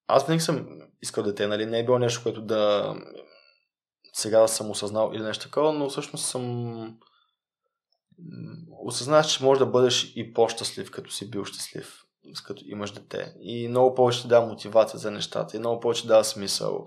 аз 0.07 0.25
винаги 0.25 0.41
съм 0.41 0.67
искал 1.01 1.23
дете, 1.23 1.47
нали? 1.47 1.65
Не 1.65 1.79
е 1.79 1.85
било 1.85 1.99
нещо, 1.99 2.23
което 2.23 2.41
да 2.41 2.95
сега 4.13 4.47
съм 4.47 4.71
осъзнал 4.71 5.11
или 5.13 5.23
нещо 5.23 5.43
такова, 5.43 5.73
но 5.73 5.89
всъщност 5.89 6.25
съм 6.25 6.97
осъзнаваш, 8.83 9.33
че 9.33 9.43
можеш 9.43 9.59
да 9.59 9.65
бъдеш 9.65 10.13
и 10.15 10.33
по-щастлив, 10.33 10.91
като 10.91 11.11
си 11.11 11.29
бил 11.29 11.45
щастлив 11.45 12.03
като 12.45 12.63
имаш 12.65 12.91
дете. 12.91 13.33
И 13.41 13.67
много 13.67 13.95
повече 13.95 14.27
дава 14.27 14.47
мотивация 14.47 14.99
за 14.99 15.11
нещата, 15.11 15.57
и 15.57 15.59
много 15.59 15.79
повече 15.79 16.07
дава 16.07 16.23
смисъл. 16.23 16.85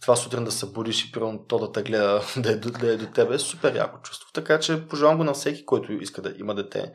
Това 0.00 0.16
сутрин 0.16 0.44
да 0.44 0.52
се 0.52 0.66
будиш 0.66 1.04
и 1.04 1.12
примерно 1.12 1.44
то 1.48 1.58
да 1.58 1.72
те 1.72 1.82
гледа 1.82 2.22
да 2.36 2.52
е, 2.52 2.56
да 2.56 2.92
е 2.92 2.96
до 2.96 3.06
тебе, 3.06 3.34
е 3.34 3.38
супер 3.38 3.74
яко 3.74 3.98
чувство. 4.02 4.32
Така 4.32 4.60
че 4.60 4.88
пожелавам 4.88 5.18
го 5.18 5.24
на 5.24 5.32
всеки, 5.32 5.66
който 5.66 5.92
иска 5.92 6.22
да 6.22 6.34
има 6.38 6.54
дете. 6.54 6.92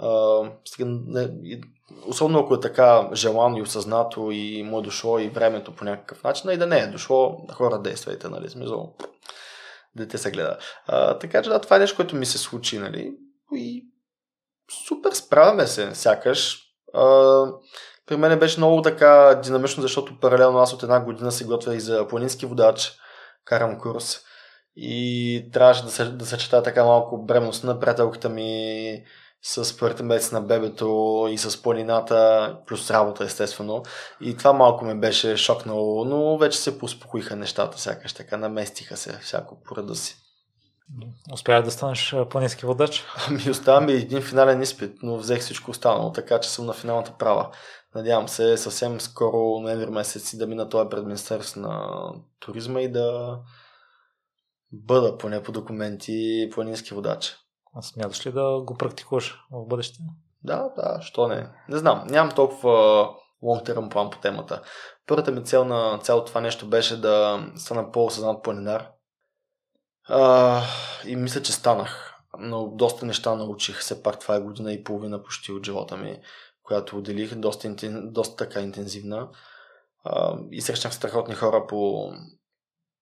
Uh, 0.00 0.52
не, 0.80 1.30
особено 2.06 2.38
ако 2.38 2.54
е 2.54 2.60
така 2.60 3.10
желано 3.14 3.58
и 3.58 3.62
осъзнато 3.62 4.30
и 4.30 4.62
му 4.62 4.78
е 4.78 4.82
дошло 4.82 5.18
и 5.18 5.28
времето 5.28 5.76
по 5.76 5.84
някакъв 5.84 6.24
начин, 6.24 6.50
и 6.50 6.56
да 6.56 6.66
не 6.66 6.78
е 6.78 6.86
дошло, 6.86 7.46
хора 7.52 7.82
действайте, 7.82 8.28
нали, 8.28 8.50
смисъл, 8.50 8.96
дете 9.96 10.18
се 10.18 10.30
гледа. 10.30 10.58
Uh, 10.90 11.20
така 11.20 11.42
че 11.42 11.50
да, 11.50 11.60
това 11.60 11.76
е 11.76 11.78
нещо, 11.78 11.96
което 11.96 12.16
ми 12.16 12.26
се 12.26 12.38
случи, 12.38 12.78
нали, 12.78 13.16
и 13.52 13.86
супер 14.86 15.12
справяме 15.12 15.66
се, 15.66 15.94
сякаш. 15.94 16.62
Uh, 16.94 17.54
при 18.08 18.16
мен 18.16 18.38
беше 18.38 18.60
много 18.60 18.82
така 18.82 19.40
динамично, 19.44 19.82
защото 19.82 20.20
паралелно 20.20 20.58
аз 20.58 20.72
от 20.72 20.82
една 20.82 21.00
година 21.00 21.32
се 21.32 21.44
готвя 21.44 21.74
и 21.74 21.80
за 21.80 22.08
планински 22.08 22.46
водач, 22.46 22.92
карам 23.44 23.78
курс 23.78 24.20
и 24.76 25.50
трябваше 25.52 25.84
да 25.84 25.90
се, 25.90 26.04
да 26.04 26.26
съчета 26.26 26.62
така 26.62 26.84
малко 26.84 27.24
бремност 27.24 27.64
на 27.64 27.80
приятелката 27.80 28.28
ми 28.28 29.02
с 29.42 29.78
първите 29.78 30.02
месец 30.02 30.32
на 30.32 30.40
бебето 30.40 31.26
и 31.30 31.38
с 31.38 31.62
планината, 31.62 32.56
плюс 32.66 32.90
работа 32.90 33.24
естествено. 33.24 33.82
И 34.20 34.36
това 34.36 34.52
малко 34.52 34.84
ме 34.84 34.94
беше 34.94 35.36
шокнало, 35.36 36.04
но 36.04 36.38
вече 36.38 36.58
се 36.58 36.78
поуспокоиха 36.78 37.36
нещата, 37.36 37.80
сякаш 37.80 38.12
така 38.12 38.36
наместиха 38.36 38.96
се 38.96 39.18
всяко 39.18 39.62
пореда 39.62 39.94
си. 39.94 40.16
Успя 41.32 41.62
да 41.62 41.70
станеш 41.70 42.14
планински 42.30 42.66
водач? 42.66 43.04
Ами 43.28 43.50
остава 43.50 43.80
ми 43.80 43.92
един 43.92 44.22
финален 44.22 44.62
изпит, 44.62 44.92
но 45.02 45.16
взех 45.16 45.40
всичко 45.40 45.70
останало, 45.70 46.12
така 46.12 46.40
че 46.40 46.50
съм 46.50 46.66
на 46.66 46.72
финалната 46.72 47.12
права. 47.18 47.50
Надявам 47.94 48.28
се 48.28 48.56
съвсем 48.56 49.00
скоро, 49.00 49.60
ноември 49.60 49.90
месец, 49.90 50.36
да 50.36 50.46
мина 50.46 50.68
това 50.68 50.88
пред 50.88 51.04
Министерство 51.04 51.60
на 51.60 52.10
туризма 52.40 52.80
и 52.80 52.92
да 52.92 53.38
бъда 54.72 55.18
поне 55.18 55.42
по 55.42 55.52
документи 55.52 56.48
планински 56.52 56.94
водач. 56.94 57.36
А 57.74 57.82
смяташ 57.82 58.26
ли 58.26 58.32
да 58.32 58.60
го 58.60 58.74
практикуваш 58.74 59.40
в 59.52 59.66
бъдеще? 59.66 59.98
Да, 60.44 60.68
да, 60.76 60.98
що 61.02 61.28
не. 61.28 61.50
Не 61.68 61.78
знам, 61.78 62.06
нямам 62.06 62.34
толкова 62.34 62.70
long 63.42 63.66
term 63.66 63.88
план 63.88 64.10
по 64.10 64.18
темата. 64.18 64.62
Първата 65.06 65.30
ми 65.30 65.44
цел 65.44 65.64
на 65.64 65.98
цялото 65.98 66.26
това 66.26 66.40
нещо 66.40 66.68
беше 66.68 67.00
да 67.00 67.46
стана 67.56 67.92
по-осъзнат 67.92 68.42
планинар. 68.42 68.90
А, 70.08 70.62
и 71.06 71.16
мисля, 71.16 71.42
че 71.42 71.52
станах. 71.52 72.14
Но 72.38 72.68
доста 72.68 73.06
неща 73.06 73.34
научих. 73.34 73.78
Все 73.78 74.02
пак 74.02 74.18
това 74.18 74.34
е 74.34 74.40
година 74.40 74.72
и 74.72 74.84
половина 74.84 75.22
почти 75.22 75.52
от 75.52 75.66
живота 75.66 75.96
ми, 75.96 76.20
която 76.68 76.98
отделих. 76.98 77.34
Доста, 77.34 77.74
доста 78.02 78.36
така 78.36 78.60
интензивна. 78.60 79.28
А, 80.04 80.38
и 80.50 80.60
срещнах 80.60 80.94
страхотни 80.94 81.34
хора 81.34 81.66
по 81.66 82.10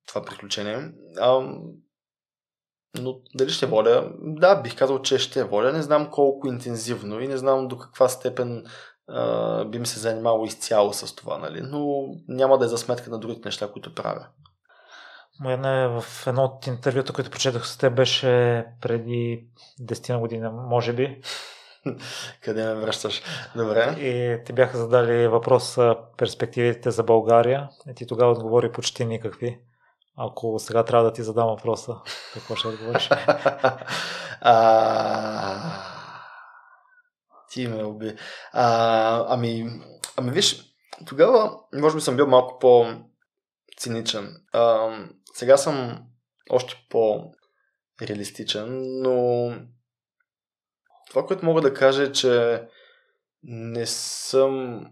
това 0.08 0.24
приключение. 0.24 0.92
А, 1.20 1.40
но 2.98 3.20
дали 3.34 3.50
ще 3.50 3.66
воля? 3.66 4.12
Да, 4.20 4.62
бих 4.62 4.76
казал, 4.76 5.02
че 5.02 5.18
ще 5.18 5.44
воля. 5.44 5.72
Не 5.72 5.82
знам 5.82 6.10
колко 6.10 6.48
интензивно 6.48 7.20
и 7.20 7.28
не 7.28 7.36
знам 7.36 7.68
до 7.68 7.78
каква 7.78 8.08
степен 8.08 8.66
а, 9.08 9.64
би 9.64 9.78
ми 9.78 9.86
се 9.86 10.00
занимавало 10.00 10.44
изцяло 10.44 10.92
с 10.92 11.14
това, 11.14 11.38
нали? 11.38 11.60
но 11.62 12.06
няма 12.28 12.58
да 12.58 12.64
е 12.64 12.68
за 12.68 12.78
сметка 12.78 13.10
на 13.10 13.18
другите 13.18 13.48
неща, 13.48 13.72
които 13.72 13.94
правя. 13.94 14.26
Моя 15.40 16.00
в 16.00 16.26
едно 16.26 16.44
от 16.44 16.66
интервюта, 16.66 17.12
които 17.12 17.30
прочетох 17.30 17.66
с 17.66 17.78
теб, 17.78 17.94
беше 17.94 18.64
преди 18.80 19.48
10 19.80 20.12
на 20.12 20.18
година, 20.18 20.50
може 20.50 20.92
би. 20.92 21.20
Къде 22.42 22.64
ме 22.64 22.74
връщаш? 22.74 23.22
Добре. 23.56 23.96
И 23.98 24.44
ти 24.44 24.52
бяха 24.52 24.78
задали 24.78 25.28
въпрос 25.28 25.78
перспективите 26.16 26.90
за 26.90 27.02
България. 27.02 27.68
И 27.90 27.94
ти 27.94 28.06
тогава 28.06 28.32
отговори 28.32 28.72
почти 28.72 29.04
никакви. 29.04 29.58
Ако 30.16 30.58
сега 30.58 30.84
трябва 30.84 31.04
да 31.04 31.12
ти 31.12 31.22
задам 31.22 31.46
въпроса, 31.46 31.96
какво 32.34 32.56
ще 32.56 32.68
отговориш? 32.68 33.08
а... 34.40 35.96
Ти 37.50 37.66
ме 37.68 37.84
уби. 37.84 38.16
А, 38.52 39.24
ами, 39.28 39.66
ами 40.16 40.30
виж, 40.30 40.62
тогава 41.06 41.58
може 41.74 41.94
би 41.94 42.00
съм 42.00 42.16
бил 42.16 42.26
малко 42.26 42.58
по-циничен. 42.58 44.36
А, 44.52 44.88
сега 45.34 45.56
съм 45.56 46.02
още 46.50 46.86
по-реалистичен, 46.90 48.66
но 49.02 49.48
това, 51.10 51.26
което 51.26 51.44
мога 51.44 51.60
да 51.60 51.74
кажа 51.74 52.02
е, 52.02 52.12
че 52.12 52.62
не 53.42 53.86
съм... 53.86 54.84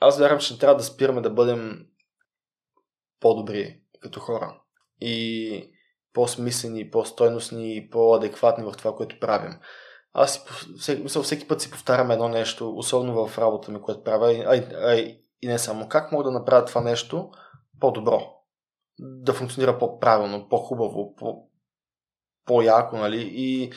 Аз 0.00 0.18
вярвам, 0.18 0.40
че 0.40 0.58
трябва 0.58 0.76
да 0.76 0.84
спираме 0.84 1.20
да 1.20 1.30
бъдем 1.30 1.86
по-добри 3.20 3.80
като 4.00 4.20
хора. 4.20 4.60
И 5.00 5.72
по-смислени, 6.12 6.90
по-стойностни 6.90 7.88
по-адекватни 7.90 8.64
в 8.64 8.72
това, 8.78 8.94
което 8.94 9.20
правим. 9.20 9.58
Аз 10.12 10.32
си, 10.32 10.40
всеки, 10.78 11.08
всеки 11.22 11.48
път 11.48 11.60
си 11.60 11.70
повтарям 11.70 12.10
едно 12.10 12.28
нещо, 12.28 12.76
особено 12.76 13.28
в 13.28 13.38
работа 13.38 13.72
ми, 13.72 13.82
което 13.82 14.02
правя, 14.02 14.44
а, 14.46 14.56
а, 14.74 14.94
и 15.42 15.48
не 15.48 15.58
само. 15.58 15.88
Как 15.88 16.12
мога 16.12 16.24
да 16.24 16.30
направя 16.30 16.64
това 16.64 16.80
нещо 16.80 17.30
по-добро? 17.80 18.34
Да 18.98 19.32
функционира 19.32 19.78
по-правилно, 19.78 20.48
по-хубаво, 20.48 21.14
по- 21.14 21.48
по-яко, 22.44 22.96
нали? 22.96 23.32
И 23.34 23.72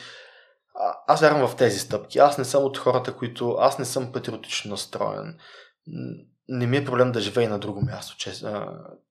аз 1.06 1.20
вярвам 1.20 1.48
в 1.48 1.56
тези 1.56 1.78
стъпки. 1.78 2.18
Аз 2.18 2.38
не 2.38 2.44
съм 2.44 2.64
от 2.64 2.78
хората, 2.78 3.16
които... 3.16 3.56
Аз 3.58 3.78
не 3.78 3.84
съм 3.84 4.12
патриотично 4.12 4.70
настроен 4.70 5.38
не 6.48 6.66
ми 6.66 6.76
е 6.76 6.84
проблем 6.84 7.12
да 7.12 7.20
живея 7.20 7.50
на 7.50 7.58
друго 7.58 7.80
място, 7.80 8.16
чест, 8.16 8.46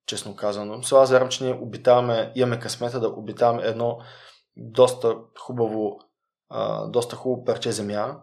честно 0.06 0.36
казано. 0.36 0.82
Сега 0.82 1.00
аз 1.00 1.10
вярвам, 1.10 1.28
че 1.28 1.44
ние 1.44 1.54
обитаваме, 1.54 2.32
имаме 2.34 2.58
късмета 2.58 3.00
да 3.00 3.08
обитаваме 3.08 3.62
едно 3.62 3.98
доста 4.56 5.16
хубаво, 5.38 6.00
а, 6.48 6.86
доста 6.86 7.16
хубаво 7.16 7.44
парче 7.44 7.72
земя 7.72 8.20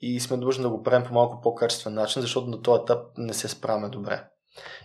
и 0.00 0.20
сме 0.20 0.36
длъжни 0.36 0.62
да 0.62 0.70
го 0.70 0.82
правим 0.82 1.06
по 1.06 1.14
малко 1.14 1.40
по-качествен 1.40 1.94
начин, 1.94 2.22
защото 2.22 2.46
на 2.46 2.62
този 2.62 2.82
етап 2.82 3.06
не 3.16 3.34
се 3.34 3.48
справяме 3.48 3.88
добре. 3.88 4.28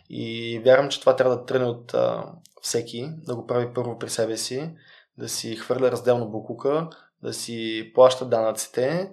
И 0.09 0.59
вярвам, 0.65 0.89
че 0.89 0.99
това 0.99 1.15
трябва 1.15 1.37
да 1.37 1.45
тръгне 1.45 1.67
от 1.67 1.93
а, 1.93 2.33
всеки, 2.61 3.09
да 3.17 3.35
го 3.35 3.47
прави 3.47 3.73
първо 3.73 3.99
при 3.99 4.09
себе 4.09 4.37
си, 4.37 4.75
да 5.17 5.29
си 5.29 5.55
хвърля 5.55 5.91
разделно 5.91 6.29
букука, 6.29 6.89
да 7.23 7.33
си 7.33 7.91
плаща 7.95 8.25
данъците 8.25 9.11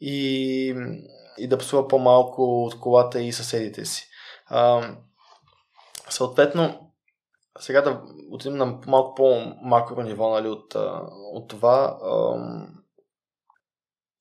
и 0.00 0.74
и 1.38 1.48
да 1.48 1.58
псува 1.58 1.88
по-малко 1.88 2.64
от 2.64 2.80
колата 2.80 3.22
и 3.22 3.32
съседите 3.32 3.84
си. 3.84 4.08
А, 4.46 4.94
съответно, 6.08 6.92
сега 7.58 7.82
да 7.82 8.02
отидем 8.30 8.56
на 8.56 8.78
малко 8.86 9.14
по-макро 9.14 10.02
ниво 10.02 10.30
нали, 10.30 10.48
от, 10.48 10.74
от 11.32 11.48
това. 11.48 11.98
А, 12.02 12.34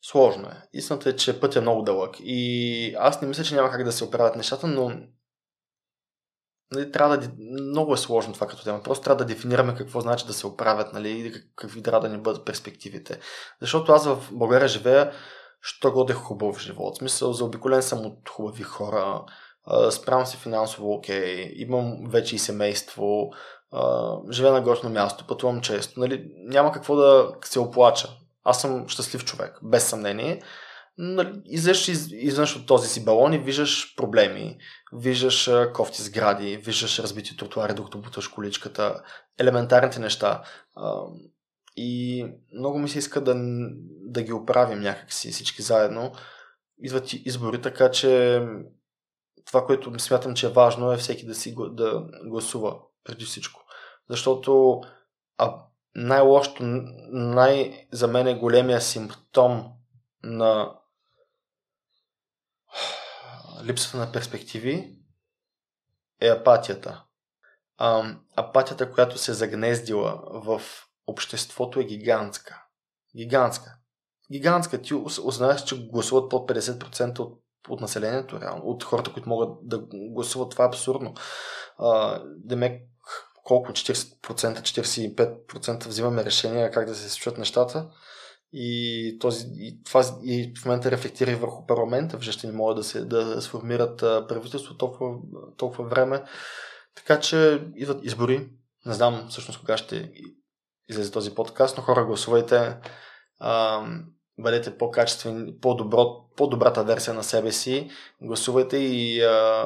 сложно 0.02 0.48
е. 0.48 0.62
Истината 0.74 1.10
е, 1.10 1.16
че 1.16 1.40
път 1.40 1.56
е 1.56 1.62
много 1.62 1.82
дълъг. 1.82 2.16
И 2.20 2.96
аз 3.00 3.22
не 3.22 3.28
мисля, 3.28 3.44
че 3.44 3.56
няма 3.56 3.72
как 3.72 3.84
да 3.84 3.92
се 3.92 4.04
оправят 4.04 4.36
нещата, 4.36 4.68
но 4.68 4.92
нали, 6.72 6.92
трябва 6.92 7.18
да. 7.18 7.30
Много 7.40 7.94
е 7.94 7.98
сложно 7.98 8.34
това 8.34 8.48
като 8.48 8.64
тема. 8.64 8.84
Просто 8.84 9.04
трябва 9.04 9.26
да 9.26 9.34
дефинираме 9.34 9.76
какво 9.76 10.00
значи 10.00 10.26
да 10.26 10.34
се 10.34 10.48
оправят, 10.48 10.94
нали, 10.94 11.10
и 11.10 11.34
какви 11.56 11.84
трябва 11.84 12.10
да 12.10 12.16
ни 12.16 12.22
бъдат 12.22 12.46
перспективите. 12.46 13.20
Защото 13.62 13.92
аз 13.92 14.06
в 14.06 14.30
България 14.32 14.68
живея 14.68 15.12
що 15.62 15.92
годе 15.92 16.14
хубав 16.14 16.60
живот. 16.60 16.96
В 16.96 16.98
смисъл, 16.98 17.34
заобиколен 17.34 17.82
съм 17.82 18.06
от 18.06 18.30
хубави 18.30 18.64
хора, 18.64 19.22
справям 19.90 20.26
се 20.26 20.38
финансово 20.38 20.94
окей, 20.94 21.54
имам 21.56 21.98
вече 22.08 22.36
и 22.36 22.40
семейство, 22.40 23.32
живея 24.32 24.54
на 24.54 24.62
гостно 24.62 24.90
място, 24.90 25.28
пътувам 25.28 25.62
често. 25.62 26.00
Нали, 26.00 26.32
няма 26.38 26.72
какво 26.72 26.96
да 26.96 27.32
се 27.46 27.60
оплача. 27.60 28.10
Аз 28.44 28.62
съм 28.62 28.88
щастлив 28.88 29.26
човек, 29.26 29.60
без 29.64 29.88
съмнение. 29.88 30.42
Нали, 31.04 31.42
излезеш 31.46 31.88
извънш 32.12 32.56
от 32.56 32.66
този 32.66 32.90
си 32.90 33.06
балон 33.06 33.34
и 33.34 33.38
виждаш 33.38 33.96
проблеми, 33.96 34.58
виждаш 34.94 35.50
кофти 35.74 36.02
сгради, 36.02 36.58
виждаш 36.58 37.00
разбити 37.00 37.38
тротуари, 37.38 37.74
докато 37.74 38.02
буташ 38.02 38.28
количката, 38.28 39.04
елементарните 39.40 40.00
неща. 40.00 40.44
И 41.76 42.26
много 42.54 42.80
ми 42.80 42.90
се 42.90 43.00
иска 43.00 43.22
да, 43.22 43.36
да 44.02 44.24
ги 44.24 44.34
оправим 44.34 44.80
някакси 44.80 45.32
всички 45.32 45.62
заедно. 45.62 46.12
Идват 46.84 47.14
избори, 47.14 47.62
така 47.62 47.92
че 47.92 48.42
това, 49.46 49.66
което 49.66 50.00
смятам, 50.00 50.34
че 50.34 50.46
е 50.46 50.50
важно 50.50 50.92
е 50.92 50.98
всеки 50.98 51.26
да 51.26 51.36
си 51.36 51.56
да 51.72 52.06
гласува 52.26 52.76
преди 53.04 53.26
всичко. 53.26 53.64
Защото 54.10 54.82
а 55.38 55.56
най-лошото, 55.96 56.64
най- 57.12 57.88
за 57.92 58.08
мен 58.08 58.28
е 58.28 58.40
големия 58.40 58.82
симптом 58.82 59.72
на 60.24 60.76
липсата 63.64 63.98
на 63.98 64.12
перспективи 64.12 64.98
е 66.22 66.28
апатията. 66.28 67.04
А, 67.78 68.16
апатията, 68.36 68.92
която 68.92 69.18
се 69.18 69.32
е 69.32 69.34
загнездила 69.34 70.22
в 70.26 70.62
обществото 71.08 71.80
е 71.80 71.84
гигантска. 71.84 72.64
Гигантска. 73.16 73.76
Гигантска. 74.32 74.82
Ти 74.82 74.94
узнаеш, 75.24 75.64
че 75.64 75.88
гласуват 75.88 76.30
под 76.30 76.50
50% 76.50 77.20
от, 77.20 77.42
от 77.70 77.82
населението, 77.82 78.42
реално, 78.42 78.64
от 78.64 78.84
хората, 78.84 79.14
които 79.14 79.30
могат 79.30 79.50
да 79.62 79.82
гласуват. 79.94 80.52
Това 80.52 80.66
е 80.66 80.68
абсурдно. 80.68 81.14
А, 81.78 82.22
демек, 82.26 82.82
колко 83.44 83.72
40%, 83.72 84.62
45% 84.62 85.88
взимаме 85.88 86.26
решения 86.26 86.72
как 86.72 86.88
да 86.88 86.96
се 86.96 87.10
случват 87.10 87.38
нещата. 87.38 87.90
И, 88.54 89.18
този, 89.20 89.46
и 89.54 89.84
това 89.84 90.04
и 90.24 90.54
в 90.62 90.66
момента 90.66 90.92
рефлектира 90.92 91.32
и 91.32 91.36
върху 91.36 91.66
парламента, 91.66 92.20
в 92.20 92.22
ще 92.22 92.48
не 92.48 92.54
могат 92.54 92.78
да 92.78 92.84
се 92.84 93.06
да 93.06 93.42
сформират 93.42 93.98
правителство 94.00 94.78
толкова, 94.78 95.16
толкова 95.58 95.90
време. 95.90 96.24
Така 96.96 97.20
че 97.20 97.68
идват 97.76 98.06
избори. 98.06 98.50
Не 98.86 98.94
знам 98.94 99.28
всъщност 99.30 99.60
кога 99.60 99.78
ще 99.78 100.12
излезе 100.90 101.12
този 101.12 101.36
подкаст, 101.36 101.78
но 101.78 101.84
хора 101.84 102.06
гласувайте 102.06 102.78
бъдете 104.42 104.78
по-качествени, 104.78 105.54
по-добро, 105.62 106.26
по-добрата 106.36 106.84
версия 106.84 107.14
на 107.14 107.24
себе 107.24 107.52
си, 107.52 107.90
гласувайте 108.22 108.78
и 108.78 109.22
а, 109.22 109.66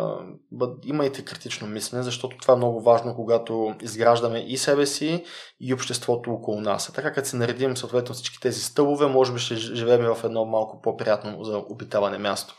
бъд, 0.52 0.78
имайте 0.86 1.26
критично 1.26 1.68
мислене, 1.68 2.04
защото 2.04 2.38
това 2.38 2.54
е 2.54 2.58
много 2.58 2.82
важно, 2.82 3.16
когато 3.16 3.76
изграждаме 3.82 4.40
и 4.40 4.58
себе 4.58 4.86
си, 4.86 5.24
и 5.60 5.74
обществото 5.74 6.32
около 6.32 6.62
нас. 6.62 6.92
Така 6.96 7.14
като 7.14 7.28
се 7.28 7.38
наредим 7.38 7.78
съответно 7.78 8.16
всички 8.16 8.40
тези 8.40 8.62
стълбове, 8.62 9.08
може 9.08 9.34
би 9.34 9.40
ще 9.40 9.56
живеем 9.56 10.02
в 10.02 10.24
едно 10.24 10.46
малко 10.46 10.82
по-приятно 10.82 11.44
за 11.44 11.58
обитаване 11.58 12.18
място. 12.18 12.56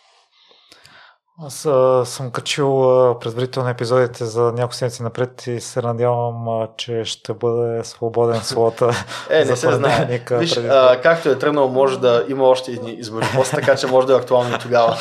Аз 1.39 1.67
а, 1.67 2.05
съм 2.07 2.31
качил 2.31 2.91
а, 2.91 3.19
предварително 3.19 3.69
епизодите 3.69 4.25
за 4.25 4.43
няколко 4.43 4.75
седмици 4.75 5.03
напред 5.03 5.47
и 5.47 5.61
се 5.61 5.83
надявам, 5.83 6.49
а, 6.49 6.69
че 6.77 7.05
ще 7.05 7.35
бъде 7.35 7.85
свободен 7.85 8.41
слота. 8.43 8.91
е, 9.31 9.45
не 9.45 9.57
се 9.57 9.73
знае. 9.73 10.25
Виж, 10.31 10.57
а, 10.57 11.01
както 11.03 11.29
е 11.29 11.39
тръгнал, 11.39 11.69
може 11.69 12.01
да 12.01 12.25
има 12.29 12.45
още 12.45 12.73
едни 12.73 12.93
избори 12.93 13.27
после, 13.35 13.57
така 13.57 13.77
че 13.77 13.87
може 13.87 14.07
да 14.07 14.13
е 14.13 14.17
актуално 14.17 14.57
и 14.57 14.59
тогава. 14.59 14.99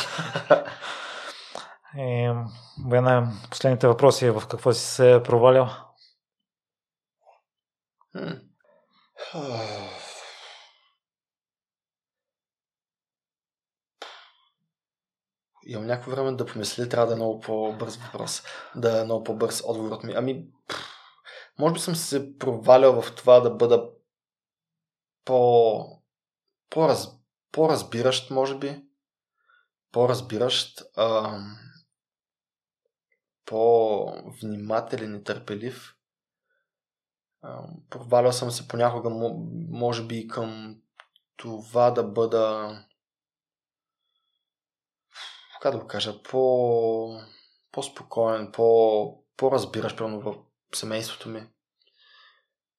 и, 1.98 2.32
Вена, 2.90 3.28
последните 3.50 3.88
въпроси 3.88 4.30
в 4.30 4.44
какво 4.48 4.74
си 4.74 4.86
се 4.86 5.22
провалял? 5.24 5.70
Имам 15.66 15.86
някакво 15.86 16.12
време 16.12 16.32
да 16.32 16.46
помисля, 16.46 16.90
трябва 16.90 17.08
да 17.08 17.14
е 17.14 17.16
много 17.16 17.40
по-бърз 17.40 17.98
въпрос, 17.98 18.44
да 18.76 19.02
е 19.02 19.04
много 19.04 19.24
по-бърз 19.24 19.64
отговорът 19.66 20.04
ми. 20.04 20.14
Ами, 20.16 20.48
може 21.60 21.74
би 21.74 21.80
съм 21.80 21.96
се 21.96 22.38
провалял 22.38 23.02
в 23.02 23.16
това 23.16 23.40
да 23.40 23.50
бъда 23.50 23.90
по, 25.26 26.02
по-раз, 26.70 27.08
по-разбиращ, 27.52 28.32
може 28.32 28.58
би. 28.58 28.86
По-разбиращ, 29.92 30.84
а, 30.96 31.40
по-внимателен 33.46 35.16
и 35.16 35.24
търпелив. 35.24 35.96
А, 37.42 37.64
провалял 37.90 38.32
съм 38.32 38.52
се 38.52 38.68
понякога, 38.68 39.10
може 39.70 40.06
би, 40.06 40.28
към 40.28 40.78
това 41.38 41.92
да 41.92 42.04
бъда 42.04 42.76
как 45.66 45.72
да 45.72 45.80
го 45.80 45.88
кажа, 45.88 46.24
по, 46.24 47.20
по-спокоен, 47.72 48.52
по, 48.52 49.24
по-разбираш, 49.38 49.96
примерно 49.96 50.22
в 50.22 50.36
семейството 50.78 51.30
ми. 51.30 51.48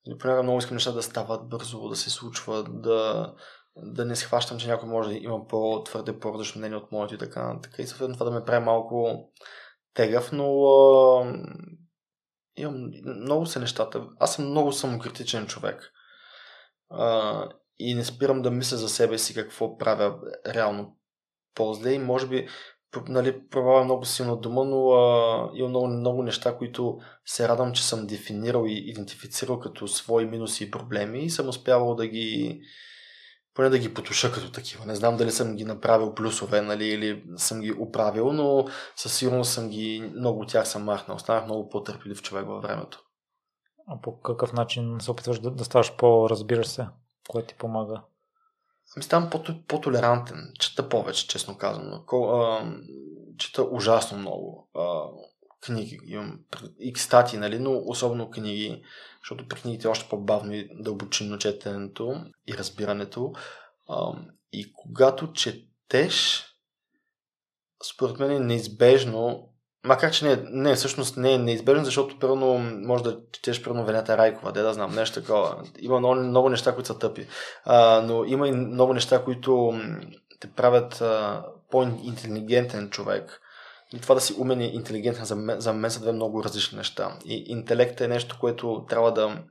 Или 0.06 0.18
понякога 0.18 0.42
много 0.42 0.58
искам 0.58 0.74
неща 0.74 0.92
да 0.92 1.02
стават 1.02 1.48
бързо, 1.48 1.88
да 1.88 1.96
се 1.96 2.10
случват, 2.10 2.82
да, 2.82 3.34
да 3.76 4.04
не 4.04 4.16
схващам, 4.16 4.58
че 4.58 4.68
някой 4.68 4.88
може 4.88 5.08
да 5.08 5.14
има 5.16 5.46
по-твърде, 5.46 6.20
по-различно 6.20 6.58
мнение 6.58 6.76
от 6.76 6.92
моето 6.92 7.14
и 7.14 7.18
така. 7.18 7.58
така 7.62 7.82
и 7.82 7.86
съответно 7.86 8.14
това 8.14 8.24
да 8.24 8.38
ме 8.38 8.44
прави 8.44 8.64
малко 8.64 9.28
тегав, 9.94 10.32
но 10.32 10.64
а, 10.64 11.34
имам 12.56 12.90
много 13.04 13.46
се 13.46 13.58
нещата. 13.58 14.06
Аз 14.20 14.34
съм 14.34 14.50
много 14.50 14.72
самокритичен 14.72 15.46
човек. 15.46 15.92
А, 16.90 17.48
и 17.78 17.94
не 17.94 18.04
спирам 18.04 18.42
да 18.42 18.50
мисля 18.50 18.76
за 18.76 18.88
себе 18.88 19.18
си 19.18 19.34
какво 19.34 19.78
правя 19.78 20.18
реално 20.46 20.96
по-зле 21.54 21.92
и 21.92 21.98
може 21.98 22.26
би 22.26 22.48
нали, 23.08 23.48
проваля 23.48 23.84
много 23.84 24.04
силно 24.04 24.32
от 24.32 24.40
дома, 24.40 24.64
но 24.64 24.92
а, 24.92 25.50
има 25.54 25.68
много, 25.68 25.86
много 25.86 26.22
неща, 26.22 26.56
които 26.56 26.98
се 27.24 27.48
радвам, 27.48 27.72
че 27.72 27.84
съм 27.84 28.06
дефинирал 28.06 28.64
и 28.66 28.90
идентифицирал 28.90 29.60
като 29.60 29.88
свои 29.88 30.24
минуси 30.24 30.64
и 30.64 30.70
проблеми 30.70 31.24
и 31.24 31.30
съм 31.30 31.48
успявал 31.48 31.94
да 31.94 32.06
ги 32.06 32.60
поне 33.56 33.68
да 33.68 33.78
ги 33.78 33.94
потуша 33.94 34.32
като 34.32 34.52
такива. 34.52 34.86
Не 34.86 34.94
знам 34.94 35.16
дали 35.16 35.30
съм 35.30 35.56
ги 35.56 35.64
направил 35.64 36.14
плюсове, 36.14 36.60
нали, 36.60 36.86
или 36.86 37.24
съм 37.36 37.60
ги 37.60 37.72
оправил, 37.72 38.32
но 38.32 38.66
със 38.96 39.14
сигурност 39.14 39.52
съм 39.52 39.68
ги, 39.68 40.12
много 40.16 40.40
от 40.40 40.48
тях 40.48 40.68
съм 40.68 40.84
махнал. 40.84 41.18
Станах 41.18 41.44
много 41.44 41.68
по-търпелив 41.68 42.22
човек 42.22 42.46
във 42.46 42.62
времето. 42.62 43.02
А 43.88 44.00
по 44.00 44.20
какъв 44.20 44.52
начин 44.52 44.96
се 45.00 45.10
опитваш 45.10 45.38
да, 45.38 45.50
да 45.50 45.64
ставаш 45.64 45.96
по-разбираш 45.96 46.66
се? 46.66 46.86
Кое 47.28 47.42
ти 47.42 47.54
помага? 47.54 48.02
Ами 48.96 49.04
ставам 49.04 49.30
по-толерантен, 49.68 50.52
чета 50.58 50.88
повече, 50.88 51.28
честно 51.28 51.58
казано. 51.58 52.04
Чета 53.38 53.62
ужасно 53.62 54.18
много 54.18 54.70
книги, 55.60 55.98
имам 56.06 56.40
и 56.78 56.94
стати, 56.96 57.36
нали, 57.36 57.58
но 57.58 57.82
особено 57.86 58.30
книги, 58.30 58.82
защото 59.20 59.48
при 59.48 59.60
книгите 59.60 59.88
е 59.88 59.90
още 59.90 60.08
по-бавно 60.08 60.54
и 60.54 60.68
дълбочинно 60.74 61.38
четенето 61.38 62.24
и 62.46 62.54
разбирането. 62.54 63.32
И 64.52 64.72
когато 64.72 65.32
четеш, 65.32 66.44
според 67.94 68.18
мен 68.18 68.30
е 68.30 68.40
неизбежно 68.40 69.52
Макар, 69.84 70.10
че 70.10 70.24
не, 70.24 70.44
не, 70.50 70.74
всъщност 70.74 71.16
не 71.16 71.32
е 71.32 71.38
неизбежно, 71.38 71.84
защото 71.84 72.18
първо 72.18 72.58
може 72.58 73.04
да 73.04 73.18
четеш 73.32 73.62
първо 73.62 73.84
Венета 73.84 74.18
Райкова, 74.18 74.52
де 74.52 74.62
да 74.62 74.74
знам, 74.74 74.94
нещо 74.94 75.20
такова. 75.20 75.62
Има 75.78 75.98
много, 75.98 76.14
много 76.14 76.48
неща, 76.48 76.74
които 76.74 76.86
са 76.86 76.98
тъпи. 76.98 77.26
А, 77.64 78.00
но 78.00 78.24
има 78.24 78.48
и 78.48 78.52
много 78.52 78.94
неща, 78.94 79.24
които 79.24 79.80
те 80.40 80.50
правят 80.52 81.00
а, 81.00 81.44
по-интелигентен 81.70 82.90
човек. 82.90 83.40
И 83.94 84.00
това 84.00 84.14
да 84.14 84.20
си 84.20 84.34
умен 84.38 84.60
и 84.60 84.74
интелигентен 84.74 85.24
за 85.24 85.36
мен, 85.36 85.60
за 85.60 85.72
мен 85.72 85.90
са 85.90 86.00
две 86.00 86.12
много 86.12 86.44
различни 86.44 86.78
неща. 86.78 87.18
И 87.24 87.44
интелект 87.46 88.00
е 88.00 88.08
нещо, 88.08 88.36
което 88.40 88.84
трябва 88.88 89.12
да... 89.12 89.42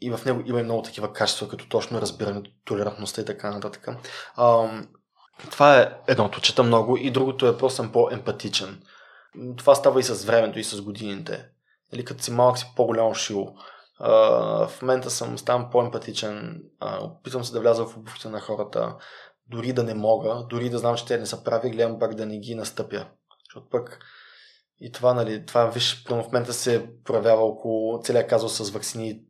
И 0.00 0.10
в 0.10 0.20
него 0.24 0.42
има 0.46 0.60
и 0.60 0.64
много 0.64 0.82
такива 0.82 1.12
качества, 1.12 1.48
като 1.48 1.68
точно 1.68 2.00
разбиране, 2.00 2.42
толерантността 2.64 3.20
и 3.20 3.24
така 3.24 3.50
нататък. 3.50 3.88
А, 4.36 4.70
това 5.50 5.80
е 5.80 5.92
едното, 6.06 6.40
чета 6.40 6.62
много 6.62 6.96
и 6.96 7.10
другото 7.10 7.46
е 7.46 7.58
просто 7.58 7.76
съм 7.76 7.92
по-емпатичен 7.92 8.82
това 9.56 9.74
става 9.74 10.00
и 10.00 10.02
с 10.02 10.24
времето, 10.24 10.58
и 10.58 10.64
с 10.64 10.82
годините. 10.82 11.48
Нали, 11.92 12.04
като 12.04 12.22
си 12.22 12.30
малък 12.30 12.58
си 12.58 12.72
по-голямо 12.76 13.14
шило. 13.14 13.54
Uh, 14.00 14.68
в 14.68 14.82
момента 14.82 15.10
съм, 15.10 15.38
ставам 15.38 15.70
по-емпатичен, 15.70 16.62
опитвам 17.00 17.44
се 17.44 17.52
да 17.52 17.60
вляза 17.60 17.86
в 17.86 17.96
обувките 17.96 18.28
на 18.28 18.40
хората, 18.40 18.96
дори 19.50 19.72
да 19.72 19.82
не 19.82 19.94
мога, 19.94 20.46
дори 20.50 20.70
да 20.70 20.78
знам, 20.78 20.96
че 20.96 21.06
те 21.06 21.18
не 21.18 21.26
са 21.26 21.44
прави, 21.44 21.70
гледам 21.70 21.98
пак 21.98 22.14
да 22.14 22.26
не 22.26 22.38
ги 22.38 22.54
настъпя. 22.54 23.06
Защото 23.44 23.68
пък 23.70 23.98
и 24.80 24.92
това, 24.92 25.14
нали, 25.14 25.46
това 25.46 25.66
виж, 25.66 26.04
в 26.08 26.10
момента 26.10 26.52
се 26.52 26.88
проявява 27.04 27.42
около 27.42 28.00
целият 28.02 28.28
казус 28.28 28.56
с 28.56 28.70
вакцини, 28.70 29.22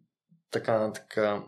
така 0.50 0.92
така. 0.94 1.42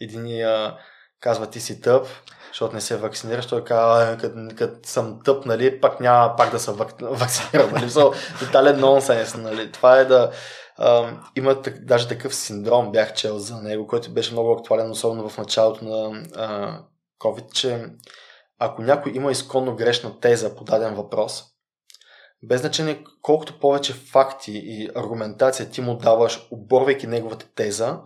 Единия 0.00 0.78
казва 1.26 1.46
ти 1.46 1.60
си 1.60 1.80
тъп, 1.80 2.06
защото 2.48 2.74
не 2.74 2.80
се 2.80 2.96
вакцинираш, 2.96 3.46
той 3.46 3.64
казва, 3.64 4.18
като 4.56 4.88
съм 4.88 5.20
тъп, 5.24 5.46
нали, 5.46 5.80
пак 5.80 6.00
няма 6.00 6.36
пак 6.36 6.50
да 6.50 6.58
се 6.58 6.72
вак... 6.72 6.94
вакцинирам. 7.00 7.72
Нали? 7.72 7.90
So, 7.90 8.14
тотален 8.38 8.80
нонсенс. 8.80 9.34
Нали? 9.34 9.72
Това 9.72 9.98
е 9.98 10.04
да... 10.04 10.30
А, 10.78 11.10
има 11.36 11.62
даже 11.80 12.08
такъв 12.08 12.34
синдром, 12.34 12.92
бях 12.92 13.14
чел 13.14 13.38
за 13.38 13.56
него, 13.56 13.86
който 13.86 14.10
беше 14.10 14.32
много 14.32 14.52
актуален, 14.52 14.90
особено 14.90 15.28
в 15.28 15.38
началото 15.38 15.84
на 15.84 16.22
а, 16.36 16.78
COVID, 17.20 17.52
че 17.52 17.86
ако 18.58 18.82
някой 18.82 19.12
има 19.12 19.32
изконно 19.32 19.76
грешна 19.76 20.20
теза 20.20 20.56
по 20.56 20.64
даден 20.64 20.94
въпрос, 20.94 21.44
без 22.42 22.60
значение 22.60 23.04
колкото 23.22 23.60
повече 23.60 23.92
факти 23.92 24.52
и 24.64 24.90
аргументация 24.94 25.70
ти 25.70 25.80
му 25.80 25.96
даваш, 25.96 26.48
оборвайки 26.50 27.06
неговата 27.06 27.46
теза, 27.54 28.00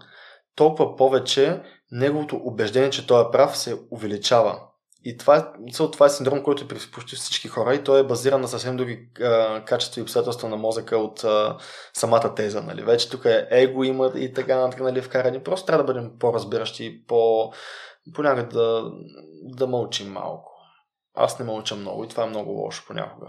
толкова 0.54 0.96
повече 0.96 1.60
неговото 1.92 2.40
убеждение, 2.44 2.90
че 2.90 3.06
той 3.06 3.22
е 3.22 3.30
прав, 3.32 3.58
се 3.58 3.78
увеличава. 3.90 4.60
И 5.04 5.16
това, 5.16 5.36
е, 5.36 5.72
това 5.72 6.06
е 6.06 6.10
синдром, 6.10 6.42
който 6.42 6.64
е 6.64 6.68
при 6.68 6.78
почти 6.92 7.16
всички 7.16 7.48
хора 7.48 7.74
и 7.74 7.84
той 7.84 8.00
е 8.00 8.06
базиран 8.06 8.40
на 8.40 8.48
съвсем 8.48 8.76
други 8.76 9.08
а, 9.20 9.64
качества 9.64 10.00
и 10.00 10.02
обстоятелства 10.02 10.48
на 10.48 10.56
мозъка 10.56 10.98
от 10.98 11.24
а, 11.24 11.58
самата 11.92 12.34
теза. 12.34 12.62
Нали? 12.62 12.82
Вече 12.82 13.10
тук 13.10 13.24
е 13.24 13.46
его 13.50 13.84
има 13.84 14.12
и 14.16 14.32
така 14.32 14.56
нататък 14.56 14.80
нали, 14.80 15.02
вкарани. 15.02 15.42
Просто 15.42 15.66
трябва 15.66 15.84
да 15.84 15.92
бъдем 15.92 16.18
по-разбиращи, 16.18 17.06
по, 17.06 17.52
понякога 18.14 18.48
да, 18.48 18.90
да 19.42 19.66
мълчим 19.66 20.12
малко. 20.12 20.52
Аз 21.14 21.38
не 21.38 21.44
мълча 21.44 21.76
много 21.76 22.04
и 22.04 22.08
това 22.08 22.22
е 22.22 22.28
много 22.28 22.50
лошо 22.50 22.84
понякога. 22.86 23.26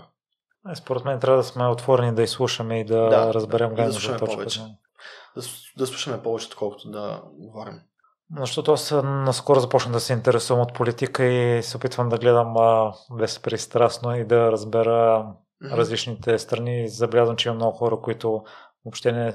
Е, 0.72 0.76
според 0.76 1.06
мен 1.06 1.20
трябва 1.20 1.38
да 1.38 1.44
сме 1.44 1.68
отворени 1.68 2.16
да 2.16 2.24
изслушаме 2.24 2.80
и 2.80 2.86
да, 2.86 3.10
да 3.10 3.34
разберем 3.34 3.70
да, 3.70 3.76
гледната 3.76 4.12
да 4.12 4.18
точка. 4.18 4.36
Повече. 4.36 4.60
Да, 5.36 5.42
да 5.78 5.88
слушаме 5.88 6.24
повече, 6.24 6.48
отколкото 6.48 6.92
да 6.92 7.22
говорим. 7.34 7.82
Защото 8.40 8.72
аз 8.72 8.92
наскоро 9.04 9.60
започна 9.60 9.92
да 9.92 10.00
се 10.00 10.14
интересувам 10.14 10.62
от 10.62 10.74
политика 10.74 11.26
и 11.26 11.64
се 11.64 11.78
опитвам 11.78 12.10
да 12.10 12.18
гледам 12.18 12.54
безпристрастно 13.18 14.16
и 14.16 14.26
да 14.26 14.52
разбера 14.52 15.26
mm-hmm. 15.62 15.76
различните 15.76 16.40
страни. 16.40 16.90
Забелязвам, 16.90 17.36
че 17.36 17.50
има 17.50 17.56
много 17.56 17.78
хора, 17.78 17.98
които 18.02 18.44
въобще 18.86 19.12
не, 19.12 19.34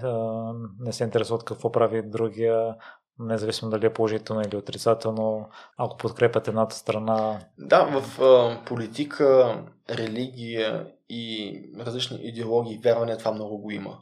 не 0.81 0.93
се 0.93 1.05
интересуват 1.05 1.45
какво 1.45 1.73
прави 1.73 2.03
другия, 2.03 2.75
независимо 3.19 3.71
дали 3.71 3.87
е 3.87 3.93
положително 3.93 4.43
или 4.43 4.57
отрицателно, 4.57 5.49
ако 5.77 5.97
подкрепят 5.97 6.49
едната 6.49 6.77
страна. 6.77 7.39
Да, 7.59 8.01
в 8.01 8.21
а, 8.23 8.65
политика, 8.65 9.59
религия 9.91 10.87
и 11.09 11.61
различни 11.81 12.19
идеологии, 12.23 12.81
вярвания 12.85 13.19
това 13.19 13.33
много 13.33 13.59
го 13.59 13.71
има. 13.71 13.99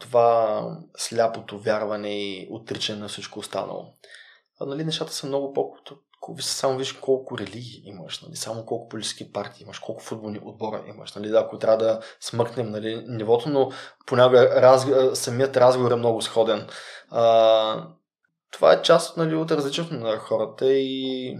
Това 0.00 0.62
сляпото 0.96 1.58
вярване 1.58 2.08
и 2.08 2.48
отричане 2.50 2.98
на 2.98 3.08
всичко 3.08 3.38
останало. 3.38 3.94
А, 4.60 4.66
нали, 4.66 4.84
нещата 4.84 5.12
са 5.12 5.26
много 5.26 5.52
по 5.52 5.76
само 6.40 6.78
виж 6.78 6.92
колко 6.92 7.38
религии 7.38 7.82
имаш, 7.84 8.22
нали, 8.22 8.36
само 8.36 8.66
колко 8.66 8.88
политически 8.88 9.32
партии 9.32 9.62
имаш, 9.62 9.78
колко 9.78 10.02
футболни 10.02 10.40
отбора 10.44 10.84
имаш. 10.86 11.12
Нали, 11.14 11.36
ако 11.36 11.58
трябва 11.58 11.76
да 11.76 12.00
смъкнем 12.20 12.70
нали, 12.70 13.04
нивото, 13.08 13.48
но 13.48 13.70
понякога 14.06 14.62
раз, 14.62 14.86
самият 15.18 15.56
разговор 15.56 15.90
е 15.90 15.96
много 15.96 16.22
сходен. 16.22 16.68
А, 17.10 17.88
това 18.52 18.72
е 18.72 18.82
част 18.82 19.16
нали, 19.16 19.34
от 19.34 19.50
различието 19.50 19.94
на 19.94 20.16
хората 20.16 20.72
и 20.72 21.36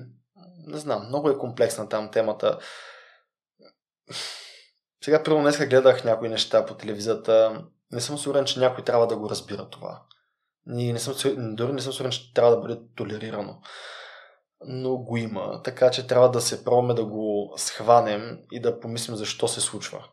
не 0.67 0.79
знам, 0.79 1.07
много 1.09 1.31
е 1.31 1.39
комплексна 1.39 1.89
там 1.89 2.11
темата. 2.11 2.59
Сега 5.05 5.23
първо 5.23 5.41
днес 5.41 5.59
гледах 5.59 6.05
някои 6.05 6.29
неща 6.29 6.67
по 6.67 6.75
телевизията. 6.75 7.65
Не 7.91 8.01
съм 8.01 8.19
сигурен, 8.19 8.45
че 8.45 8.61
някой 8.61 8.85
трябва 8.85 9.07
да 9.07 9.17
го 9.17 9.31
разбира 9.31 9.69
това. 9.69 10.03
И 10.77 10.93
не 10.93 10.99
съм, 10.99 11.15
дори 11.55 11.73
не 11.73 11.81
съм 11.81 11.93
сигурен, 11.93 12.13
че 12.13 12.35
трябва 12.35 12.51
да 12.51 12.61
бъде 12.61 12.81
толерирано. 12.97 13.61
Но 14.67 14.97
го 14.97 15.17
има, 15.17 15.63
така 15.63 15.91
че 15.91 16.07
трябва 16.07 16.31
да 16.31 16.41
се 16.41 16.65
пробваме 16.65 16.95
да 16.95 17.05
го 17.05 17.55
схванем 17.57 18.39
и 18.53 18.61
да 18.61 18.81
помислим 18.81 19.17
защо 19.17 19.49
се 19.49 19.61
случва. 19.61 20.05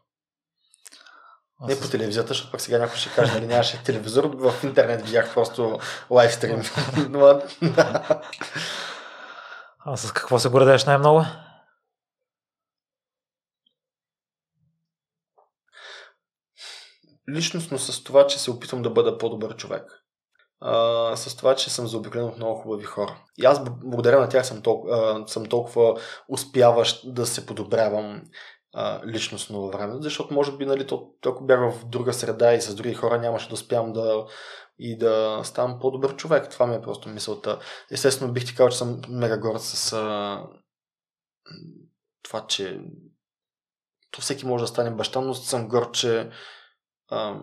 Не 1.62 1.80
по 1.80 1.90
телевизията, 1.90 2.28
защото 2.28 2.52
пък 2.52 2.62
сега 2.62 2.78
някой 2.78 2.98
ще 2.98 3.10
каже, 3.16 3.34
нали 3.34 3.48
нямаше 3.48 3.84
телевизор, 3.84 4.24
в 4.24 4.64
интернет 4.64 5.06
видях 5.06 5.34
просто 5.34 5.80
лайвстрим. 6.10 6.62
А 9.90 9.98
с 9.98 10.12
какво 10.12 10.40
се 10.40 10.50
гордееш 10.50 10.86
най-много? 10.86 11.26
Личностно 17.32 17.80
с 17.80 18.04
това, 18.04 18.28
че 18.28 18.40
се 18.40 18.52
опитвам 18.52 18.82
да 18.82 18.90
бъда 18.90 19.18
по-добър 19.18 19.56
човек. 19.56 20.04
А, 20.60 21.16
с 21.16 21.36
това, 21.36 21.56
че 21.56 21.70
съм 21.70 21.88
заобиколен 21.88 22.26
от 22.26 22.38
много 22.38 22.62
хубави 22.62 22.84
хора. 22.84 23.24
И 23.38 23.46
аз 23.46 23.64
благодаря 23.64 24.20
на 24.20 24.30
тях 24.30 24.46
съм 24.46 24.62
толкова, 24.62 25.24
съм 25.28 25.46
толкова 25.46 26.02
успяващ 26.30 27.14
да 27.14 27.26
се 27.26 27.46
подобрявам 27.46 28.22
а, 28.74 29.08
личностно 29.08 29.62
във 29.62 29.74
времето, 29.74 30.02
защото 30.02 30.34
може 30.34 30.58
би, 30.58 30.66
нали, 30.66 30.88
то, 30.88 31.12
ако 31.26 31.46
бях 31.46 31.60
в 31.60 31.86
друга 31.86 32.14
среда 32.14 32.54
и 32.54 32.62
с 32.62 32.76
други 32.76 32.94
хора, 32.94 33.22
нямаше 33.22 33.48
да 33.48 33.54
успявам 33.54 33.94
да 33.94 34.26
и 34.80 34.98
да 34.98 35.42
ставам 35.44 35.80
по-добър 35.80 36.16
човек. 36.16 36.50
Това 36.50 36.68
ми 36.68 36.76
е 36.76 36.82
просто 36.82 37.10
мисълта. 37.10 37.60
Естествено, 37.92 38.34
бих 38.34 38.46
ти 38.46 38.56
казал, 38.56 38.70
че 38.70 38.78
съм 38.78 39.02
мега 39.10 39.38
горд 39.38 39.62
с 39.62 39.94
а, 39.94 40.44
това, 42.24 42.48
че 42.48 42.80
то 44.12 44.22
всеки 44.22 44.46
може 44.46 44.64
да 44.64 44.68
стане 44.68 44.92
баща, 44.92 45.22
но 45.22 45.34
съм 45.34 45.68
горд, 45.68 45.94
че 45.94 46.30
а, 47.10 47.40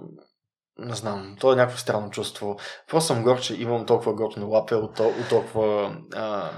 не 0.79 0.95
знам, 0.95 1.37
то 1.41 1.53
е 1.53 1.57
някакво 1.57 1.79
странно 1.79 2.11
чувство. 2.11 2.57
Просто 2.89 3.07
съм 3.07 3.23
горд, 3.23 3.43
че 3.43 3.55
имам 3.55 3.87
толкова 3.87 4.15
готно 4.15 4.51
лапе 4.51 4.75
от, 4.75 5.01
от 5.01 5.29
толкова 5.29 5.97
а, 6.15 6.51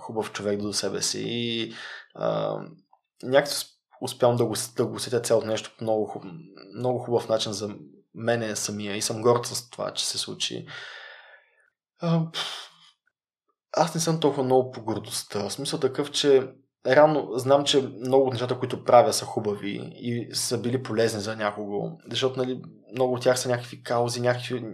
хубав 0.00 0.32
човек 0.32 0.60
до 0.60 0.72
себе 0.72 1.02
си 1.02 1.22
и 1.26 1.74
а, 2.14 2.58
някакси 3.22 3.66
успявам 4.00 4.36
да 4.36 4.44
го, 4.44 4.54
да 4.76 4.86
го 4.86 4.94
усетя 4.94 5.20
цялото 5.20 5.46
нещо 5.46 5.70
по 5.78 5.84
много, 5.84 6.22
много 6.76 6.98
хубав 6.98 7.28
начин 7.28 7.52
за 7.52 7.76
мене 8.14 8.56
самия 8.56 8.96
и 8.96 9.02
съм 9.02 9.22
горд 9.22 9.46
с 9.46 9.70
това, 9.70 9.90
че 9.90 10.06
се 10.06 10.18
случи. 10.18 10.66
А, 11.98 12.22
аз 13.72 13.94
не 13.94 14.00
съм 14.00 14.20
толкова 14.20 14.42
много 14.42 14.70
по 14.70 14.82
гордостта. 14.82 15.50
Смисъл 15.50 15.80
такъв, 15.80 16.10
че 16.10 16.52
реално 16.86 17.28
знам, 17.34 17.64
че 17.64 17.88
много 18.00 18.26
от 18.26 18.32
нещата, 18.32 18.58
които 18.58 18.84
правя 18.84 19.12
са 19.12 19.24
хубави 19.24 19.92
и 19.94 20.28
са 20.32 20.58
били 20.58 20.82
полезни 20.82 21.20
за 21.20 21.36
някого, 21.36 21.90
защото 22.10 22.38
нали, 22.38 22.60
много 22.92 23.14
от 23.14 23.22
тях 23.22 23.38
са 23.38 23.48
някакви 23.48 23.82
каузи, 23.82 24.20
някакви, 24.20 24.64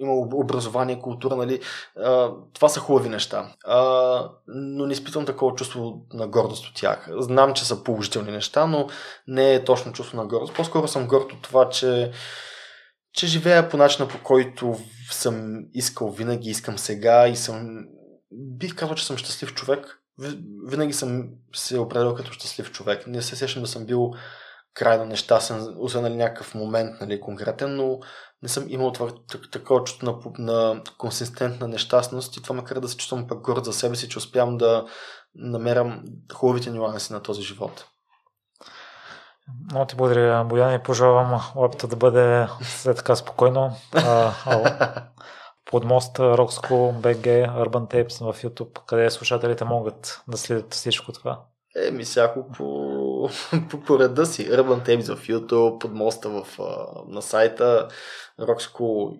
има 0.00 0.14
образование, 0.14 0.98
култура, 0.98 1.36
нали, 1.36 1.60
а, 1.96 2.30
това 2.54 2.68
са 2.68 2.80
хубави 2.80 3.08
неща. 3.08 3.54
А, 3.64 4.30
но 4.46 4.86
не 4.86 4.92
изпитвам 4.92 5.26
такова 5.26 5.54
чувство 5.54 6.06
на 6.12 6.28
гордост 6.28 6.66
от 6.66 6.74
тях. 6.74 7.08
Знам, 7.18 7.54
че 7.54 7.64
са 7.64 7.84
положителни 7.84 8.32
неща, 8.32 8.66
но 8.66 8.86
не 9.26 9.54
е 9.54 9.64
точно 9.64 9.92
чувство 9.92 10.16
на 10.16 10.26
гордост. 10.26 10.54
По-скоро 10.54 10.88
съм 10.88 11.06
горд 11.06 11.32
от 11.32 11.42
това, 11.42 11.68
че 11.68 12.12
че 13.12 13.26
живея 13.26 13.68
по 13.68 13.76
начина 13.76 14.08
по 14.08 14.22
който 14.22 14.76
съм 15.10 15.64
искал 15.74 16.10
винаги, 16.10 16.50
искам 16.50 16.78
сега 16.78 17.28
и 17.28 17.36
съм 17.36 17.84
бих 18.32 18.74
казал, 18.74 18.94
че 18.94 19.06
съм 19.06 19.16
щастлив 19.16 19.54
човек 19.54 19.99
винаги 20.66 20.92
съм 20.92 21.28
се 21.54 21.78
определил 21.78 22.14
като 22.14 22.32
щастлив 22.32 22.70
човек. 22.70 23.06
Не 23.06 23.22
се 23.22 23.36
сещам 23.36 23.62
да 23.62 23.68
съм 23.68 23.86
бил 23.86 24.12
крайно 24.74 25.04
нещастен, 25.04 25.74
освен 25.78 26.02
нали, 26.02 26.16
някакъв 26.16 26.54
момент 26.54 27.00
нали, 27.00 27.20
конкретен, 27.20 27.76
но 27.76 27.98
не 28.42 28.48
съм 28.48 28.64
имал 28.68 28.92
това, 28.92 29.08
такова 29.52 29.84
чувство 29.84 30.06
на, 30.06 30.18
на 30.38 30.82
консистентна 30.98 31.68
нещастност 31.68 32.36
и 32.36 32.42
това 32.42 32.54
ме 32.54 32.64
кара 32.64 32.80
да 32.80 32.88
се 32.88 32.96
чувствам 32.96 33.26
пък 33.26 33.40
горд 33.40 33.64
за 33.64 33.72
себе 33.72 33.96
си, 33.96 34.08
че 34.08 34.18
успявам 34.18 34.56
да 34.56 34.86
намерям 35.34 36.02
хубавите 36.32 36.70
нюанси 36.70 37.12
на 37.12 37.22
този 37.22 37.42
живот. 37.42 37.84
Много 39.70 39.86
ти 39.86 39.96
благодаря, 39.96 40.44
Боян, 40.44 40.74
и 40.74 40.82
пожелавам 40.82 41.40
опита 41.54 41.88
да 41.88 41.96
бъде 41.96 42.46
след 42.62 42.96
така 42.96 43.16
спокойно. 43.16 43.76
А, 43.92 44.32
а, 45.70 45.72
под 45.72 45.84
моста 45.84 46.38
Рокско, 46.38 46.94
БГ, 47.02 47.24
Urban 47.24 47.94
Tapes 47.94 48.32
в 48.32 48.42
YouTube, 48.42 48.84
къде 48.86 49.10
слушателите 49.10 49.64
могат 49.64 50.22
да 50.28 50.36
следят 50.36 50.74
всичко 50.74 51.12
това? 51.12 51.44
Еми, 51.86 52.04
всяко 52.04 52.52
по, 52.56 53.28
по, 53.70 53.80
по 53.80 53.98
реда 53.98 54.26
си. 54.26 54.50
Urban 54.50 54.86
Tapes 54.86 55.16
в 55.16 55.28
YouTube, 55.28 55.78
под 55.78 55.92
моста 55.92 56.28
в, 56.28 56.58
на 57.08 57.22
сайта, 57.22 57.88
Рокско 58.40 59.16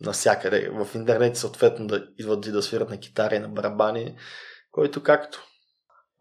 навсякъде. 0.00 0.70
В 0.70 0.94
интернет 0.94 1.36
съответно 1.36 1.86
да 1.86 2.06
идват 2.18 2.46
и 2.46 2.52
да 2.52 2.62
свират 2.62 2.90
на 2.90 3.00
китари 3.00 3.38
на 3.38 3.48
барабани, 3.48 4.16
който 4.70 5.02
както. 5.02 5.42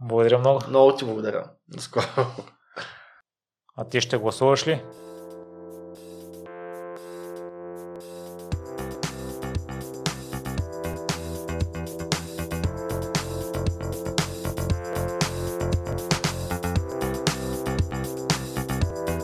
Благодаря 0.02 0.40
много. 0.40 0.60
Много 0.70 0.96
ти 0.96 1.06
благодаря. 1.06 1.52
До 1.68 1.82
скоро. 1.82 2.06
А 3.78 3.86
ти 3.90 4.02
ще 4.02 4.18
гласуваш 4.18 4.68
ли? 4.68 4.84